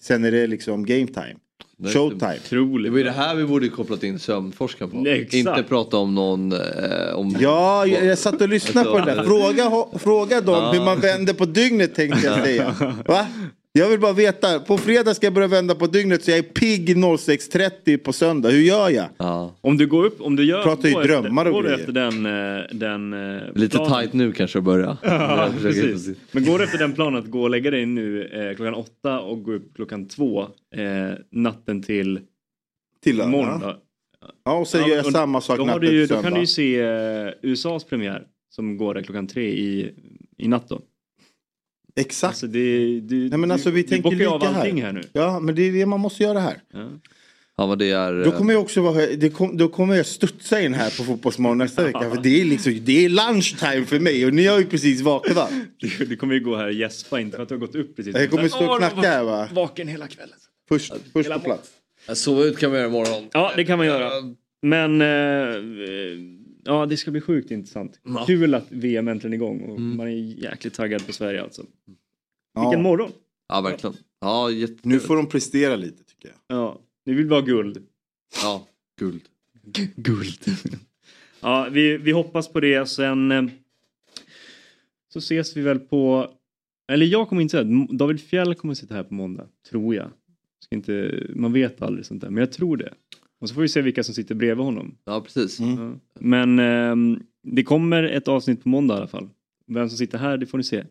Sen 0.00 0.24
är 0.24 0.30
det 0.30 0.46
liksom 0.46 0.86
game 0.86 1.06
time. 1.06 1.34
Det 1.76 1.88
är 1.88 1.92
Showtime. 1.92 2.38
Det 2.84 2.90
var 2.90 2.98
ju 2.98 3.04
det 3.04 3.10
här 3.10 3.34
vi 3.34 3.44
borde 3.44 3.68
kopplat 3.68 4.02
in 4.02 4.18
sömnforskaren 4.18 4.90
på. 4.90 5.06
Exakt. 5.08 5.34
Inte 5.34 5.62
prata 5.68 5.96
om 5.96 6.14
någon... 6.14 6.52
Eh, 6.52 7.14
om... 7.14 7.36
Ja, 7.40 7.86
jag, 7.86 8.04
jag 8.04 8.18
satt 8.18 8.40
och 8.40 8.48
lyssnade 8.48 8.90
på 8.90 8.98
det 8.98 9.04
där. 9.04 9.24
Fråga, 9.24 9.64
ho- 9.64 9.98
fråga 9.98 10.40
dem 10.40 10.74
hur 10.76 10.84
man 10.84 11.00
vänder 11.00 11.34
på 11.34 11.44
dygnet 11.44 11.94
tänkte 11.94 12.26
jag 12.26 12.44
säga. 12.44 12.74
Va? 13.06 13.26
Jag 13.78 13.88
vill 13.88 14.00
bara 14.00 14.12
veta, 14.12 14.60
på 14.60 14.78
fredag 14.78 15.14
ska 15.14 15.26
jag 15.26 15.34
börja 15.34 15.48
vända 15.48 15.74
på 15.74 15.86
dygnet 15.86 16.24
så 16.24 16.30
jag 16.30 16.38
är 16.38 16.42
pigg 16.42 16.96
06.30 16.96 17.96
på 17.98 18.12
söndag. 18.12 18.48
Hur 18.50 18.60
gör 18.60 18.90
jag? 18.90 19.06
Ja. 19.16 19.54
Om 19.60 19.76
du 19.76 19.86
går 19.86 20.04
upp, 20.04 20.20
om 20.20 20.36
du 20.36 20.44
gör... 20.44 20.62
Pratar 20.62 20.88
ju 20.88 20.94
går 20.94 21.02
drömmar 21.02 21.46
och 21.46 21.52
går 21.52 21.62
du 21.62 21.68
grejer. 21.68 21.80
efter 21.80 21.92
den... 21.92 22.26
eh, 22.26 22.64
den 22.72 23.12
eh, 23.36 23.42
Lite 23.54 23.76
planen- 23.76 24.00
tight 24.00 24.12
nu 24.12 24.32
kanske 24.32 24.58
att 24.58 24.64
börja. 24.64 24.98
Ja, 25.02 25.44
Jag 25.44 25.54
försöker- 25.54 25.92
precis. 25.92 26.16
Men 26.32 26.44
går 26.44 26.58
du 26.58 26.64
efter 26.64 26.78
den 26.78 26.92
planen 26.92 27.18
att 27.18 27.30
gå 27.30 27.42
och 27.42 27.50
lägga 27.50 27.70
dig 27.70 27.86
nu 27.86 28.24
eh, 28.24 28.56
klockan 28.56 28.74
åtta 28.74 29.20
och 29.20 29.42
gå 29.42 29.52
upp 29.52 29.74
klockan 29.74 30.08
två 30.08 30.40
eh, 30.42 31.18
natten 31.30 31.82
till 31.82 32.20
Till 33.02 33.16
lördag. 33.16 33.60
då? 33.60 33.76
Ja, 34.44 34.58
och 34.58 34.68
sen 34.68 34.80
Ja, 34.80 34.88
gör 34.88 34.96
jag 34.96 35.06
och 35.06 35.12
samma 35.12 35.40
sak 35.40 35.56
Då, 35.56 35.62
har 35.62 35.66
natten 35.66 35.80
du, 35.80 35.92
ju- 35.92 36.06
till 36.06 36.16
då 36.16 36.22
kan 36.22 36.22
söndag. 36.22 36.36
du 36.36 36.40
ju 36.40 36.46
se 36.46 36.80
eh, 36.80 37.32
USAs 37.42 37.84
premiär 37.84 38.22
som 38.54 38.76
går 38.76 38.94
där 38.94 39.02
klockan 39.02 39.26
tre 39.26 39.44
i, 39.48 39.92
i 40.38 40.48
natt 40.48 40.68
då. 40.68 40.80
Exakt. 41.98 42.28
Alltså 42.28 42.46
det, 42.46 43.00
du, 43.00 43.28
Nej, 43.28 43.38
men 43.38 43.50
alltså, 43.50 43.70
vi 43.70 43.82
du 43.82 43.88
tänker 43.88 44.02
bockar 44.02 44.18
ju 44.18 44.26
av 44.26 44.40
lika 44.40 44.52
här. 44.52 44.60
allting 44.60 44.82
här 44.82 44.92
nu. 44.92 45.02
Ja, 45.12 45.40
men 45.40 45.54
det 45.54 45.62
är 45.62 45.72
det 45.72 45.86
man 45.86 46.00
måste 46.00 46.22
göra 46.22 46.40
här. 46.40 46.56
Ja. 46.72 46.88
Ja 47.56 47.66
men 47.66 47.78
det 47.78 47.90
är... 47.90 48.24
Då 48.24 48.30
kommer 48.30 48.52
jag 48.52 48.62
också 48.62 48.80
vara, 48.80 49.06
det 49.06 49.30
kom, 49.30 49.56
då 49.56 49.68
kommer 49.68 49.94
jag 49.94 50.06
studsa 50.06 50.60
in 50.60 50.74
här 50.74 50.98
på 50.98 51.04
Fotbollsmorgon 51.04 51.58
nästa 51.58 51.84
vecka. 51.84 52.10
För 52.10 52.22
det 52.22 52.40
är 52.40 52.44
liksom, 52.44 52.78
det 52.82 53.04
är 53.04 53.08
lunchtime 53.08 53.86
för 53.86 54.00
mig 54.00 54.26
och 54.26 54.34
ni 54.34 54.46
har 54.46 54.58
ju 54.58 54.66
precis 54.66 55.00
vaknat. 55.00 55.50
Du, 55.78 56.04
du 56.04 56.16
kommer 56.16 56.34
ju 56.34 56.40
gå 56.40 56.56
här 56.56 56.66
och 56.66 56.72
gäspa 56.72 57.20
inte 57.20 57.36
för 57.36 57.42
att 57.42 57.48
du 57.48 57.54
har 57.54 57.60
gått 57.60 57.74
upp 57.74 57.96
precis. 57.96 58.16
Jag 58.16 58.30
kommer 58.30 58.48
stå 58.48 58.70
och 58.72 58.78
knacka 58.78 59.00
här 59.00 59.24
va. 59.24 59.48
Vaken 59.52 59.88
hela 59.88 60.08
kvällen. 60.08 60.36
Först, 60.68 60.94
först 61.12 61.30
på 61.30 61.38
plats. 61.38 61.70
Sova 62.14 62.44
ut 62.44 62.58
kan 62.58 62.70
man 62.70 62.78
göra 62.78 62.88
imorgon. 62.88 63.28
Ja, 63.32 63.52
det 63.56 63.64
kan 63.64 63.78
man 63.78 63.86
göra. 63.86 64.10
Men 64.62 65.00
eh, 65.00 65.06
ja, 66.68 66.86
det 66.86 66.96
ska 66.96 67.10
bli 67.10 67.20
sjukt 67.20 67.50
intressant. 67.50 68.00
Ja. 68.02 68.24
Kul 68.26 68.54
att 68.54 68.66
VM 68.72 69.08
äntligen 69.08 69.32
är 69.32 69.36
igång 69.36 69.60
och 69.60 69.76
Mm. 69.76 69.96
man 69.96 70.06
är 70.06 70.42
jäkligt 70.42 70.74
taggad 70.74 71.06
på 71.06 71.12
Sverige 71.12 71.42
alltså. 71.42 71.62
Ja. 72.54 72.62
Vilken 72.62 72.82
morgon! 72.82 73.10
Ja 73.48 73.60
verkligen. 73.60 73.96
Ja. 74.20 74.48
Nu 74.82 75.00
får 75.00 75.16
de 75.16 75.26
prestera 75.28 75.76
lite 75.76 76.04
tycker 76.04 76.28
jag. 76.28 76.58
Ja, 76.58 76.80
nu 77.06 77.14
vill 77.14 77.26
vi 77.26 77.34
ha 77.34 77.40
guld. 77.40 77.86
Ja, 78.42 78.66
guld. 79.00 79.22
Guld. 79.96 80.40
ja, 81.40 81.68
vi, 81.72 81.96
vi 81.96 82.10
hoppas 82.12 82.48
på 82.48 82.60
det. 82.60 82.86
Sen 82.88 83.32
eh, 83.32 83.44
så 85.12 85.18
ses 85.18 85.56
vi 85.56 85.60
väl 85.60 85.78
på... 85.78 86.30
Eller 86.92 87.06
jag 87.06 87.28
kommer 87.28 87.42
inte 87.42 87.52
säga. 87.52 87.86
David 87.90 88.20
Fjell 88.20 88.54
kommer 88.54 88.74
sitta 88.74 88.94
här 88.94 89.02
på 89.02 89.14
måndag. 89.14 89.46
Tror 89.70 89.94
jag. 89.94 90.10
Ska 90.64 90.76
inte, 90.76 91.22
man 91.34 91.52
vet 91.52 91.82
aldrig 91.82 92.06
sånt 92.06 92.20
där. 92.20 92.30
Men 92.30 92.40
jag 92.40 92.52
tror 92.52 92.76
det. 92.76 92.94
Och 93.40 93.48
så 93.48 93.54
får 93.54 93.62
vi 93.62 93.68
se 93.68 93.82
vilka 93.82 94.02
som 94.04 94.14
sitter 94.14 94.34
bredvid 94.34 94.64
honom. 94.64 94.94
Ja 95.04 95.20
precis. 95.20 95.60
Ja. 95.60 95.92
Men 96.20 96.58
ehm, 96.58 97.20
det 97.42 97.62
kommer 97.62 98.02
ett 98.02 98.28
avsnitt 98.28 98.62
på 98.62 98.68
måndag 98.68 98.94
i 98.94 98.96
alla 98.98 99.06
fall. 99.06 99.28
Vem 99.66 99.88
som 99.88 99.98
sitter 99.98 100.18
här, 100.18 100.36
det 100.36 100.46
får 100.46 100.58
ni 100.58 100.64
se. 100.64 100.84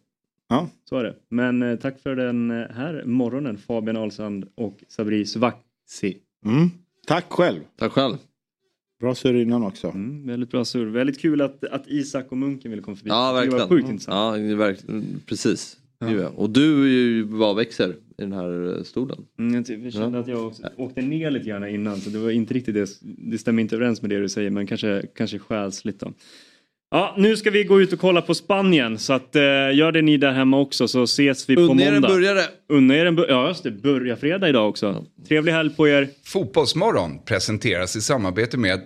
Ja. 0.50 0.70
Så 0.90 0.98
är 0.98 1.04
det. 1.04 1.16
Men 1.30 1.62
eh, 1.64 1.76
tack 1.76 2.00
för 2.00 2.16
den 2.16 2.52
eh, 2.52 2.68
här 2.70 3.04
morgonen 3.06 3.58
Fabian 3.58 3.98
Ahlsand 3.98 4.46
och 4.56 4.84
Sabri 4.88 5.26
Svaxi. 5.26 6.18
Mm. 6.46 6.70
Tack 7.08 7.26
själv. 7.30 7.60
Tack 7.78 7.92
själv. 7.92 8.16
Bra 9.00 9.16
surr 9.16 9.36
innan 9.36 9.64
också. 9.64 9.88
Mm, 9.88 10.28
väldigt 10.28 10.52
bra 10.52 10.66
surr. 10.66 10.86
Väldigt 10.86 11.20
kul 11.22 11.42
att, 11.42 11.64
att 11.64 11.88
Isak 11.88 12.32
och 12.32 12.38
Munken 12.38 12.72
ville 12.72 12.84
komma 12.84 12.98
förbi. 12.98 13.10
Ja 13.10 13.28
Det 13.30 13.34
verkligen. 13.40 13.60
var 13.60 13.68
sjukt 13.68 13.90
intressant. 13.90 14.38
Ja, 14.38 14.44
det 14.50 14.56
verkligen. 14.56 15.22
Precis. 15.26 15.78
Ja. 16.00 16.08
Det. 16.08 16.28
Och 16.28 16.50
du 16.50 16.84
är 16.84 16.88
ju 16.88 17.26
bara 17.26 17.54
växer 17.54 17.96
i 18.18 18.22
den 18.22 18.34
här 18.34 18.78
eh, 18.78 18.84
stolen. 18.84 19.26
Mm, 19.40 19.56
jag 19.56 19.66
ty- 19.68 19.84
jag 19.84 19.94
kände 19.94 20.20
att 20.20 20.28
jag 20.28 20.48
också 20.48 20.64
åkte 20.78 21.02
ner 21.02 21.32
lite 21.32 21.46
grann 21.50 21.68
innan 21.68 22.02
så 22.02 22.10
det 22.10 22.20
var 22.20 22.30
inte 22.32 22.54
riktigt 22.54 22.76
det. 22.76 22.90
Det 23.02 23.38
stämmer 23.38 23.62
inte 23.62 23.76
överens 23.76 24.02
med 24.02 24.10
det 24.10 24.20
du 24.20 24.30
säger 24.30 24.50
men 24.50 24.68
kanske, 24.68 25.04
kanske 25.16 25.40
själsligt 25.40 26.00
då. 26.00 26.14
Ja, 26.92 27.16
nu 27.18 27.38
ska 27.38 27.52
vi 27.52 27.64
gå 27.64 27.82
ut 27.82 27.94
och 27.94 28.00
kolla 28.00 28.22
på 28.22 28.34
Spanien 28.34 28.98
så 29.00 29.14
att 29.14 29.36
eh, 29.36 29.42
gör 29.76 29.92
det 29.92 30.02
ni 30.02 30.18
där 30.18 30.32
hemma 30.32 30.60
också 30.60 30.88
så 30.88 31.04
ses 31.04 31.50
vi 31.50 31.56
på 31.56 31.62
Unna 31.62 31.82
er 31.84 31.88
en 31.88 31.94
måndag. 31.94 32.08
burgare. 32.08 32.42
Unna 32.70 32.96
er 32.96 33.06
en 33.06 33.16
burgare. 33.16 33.32
Ja 33.42 33.48
just 33.48 33.64
det, 33.64 33.72
börja 33.72 34.16
fredag 34.16 34.50
idag 34.50 34.70
också. 34.70 35.06
Trevlig 35.28 35.52
helg 35.52 35.76
på 35.76 35.88
er. 35.88 36.10
Fotbollsmorgon 36.24 37.20
presenteras 37.26 37.96
i 37.96 38.02
samarbete 38.02 38.58
med 38.58 38.82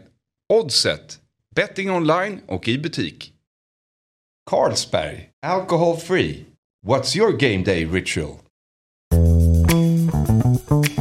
Oddset, 0.53 1.19
betting 1.55 1.91
online 1.91 2.39
och 2.47 2.67
i 2.67 2.77
butik. 2.77 3.33
Carlsberg, 4.51 5.29
alcohol 5.45 5.97
free. 5.97 6.45
What's 6.87 7.17
your 7.17 7.31
game 7.37 7.63
day 7.63 7.85
ritual? 7.85 8.35
Ett 10.51 11.00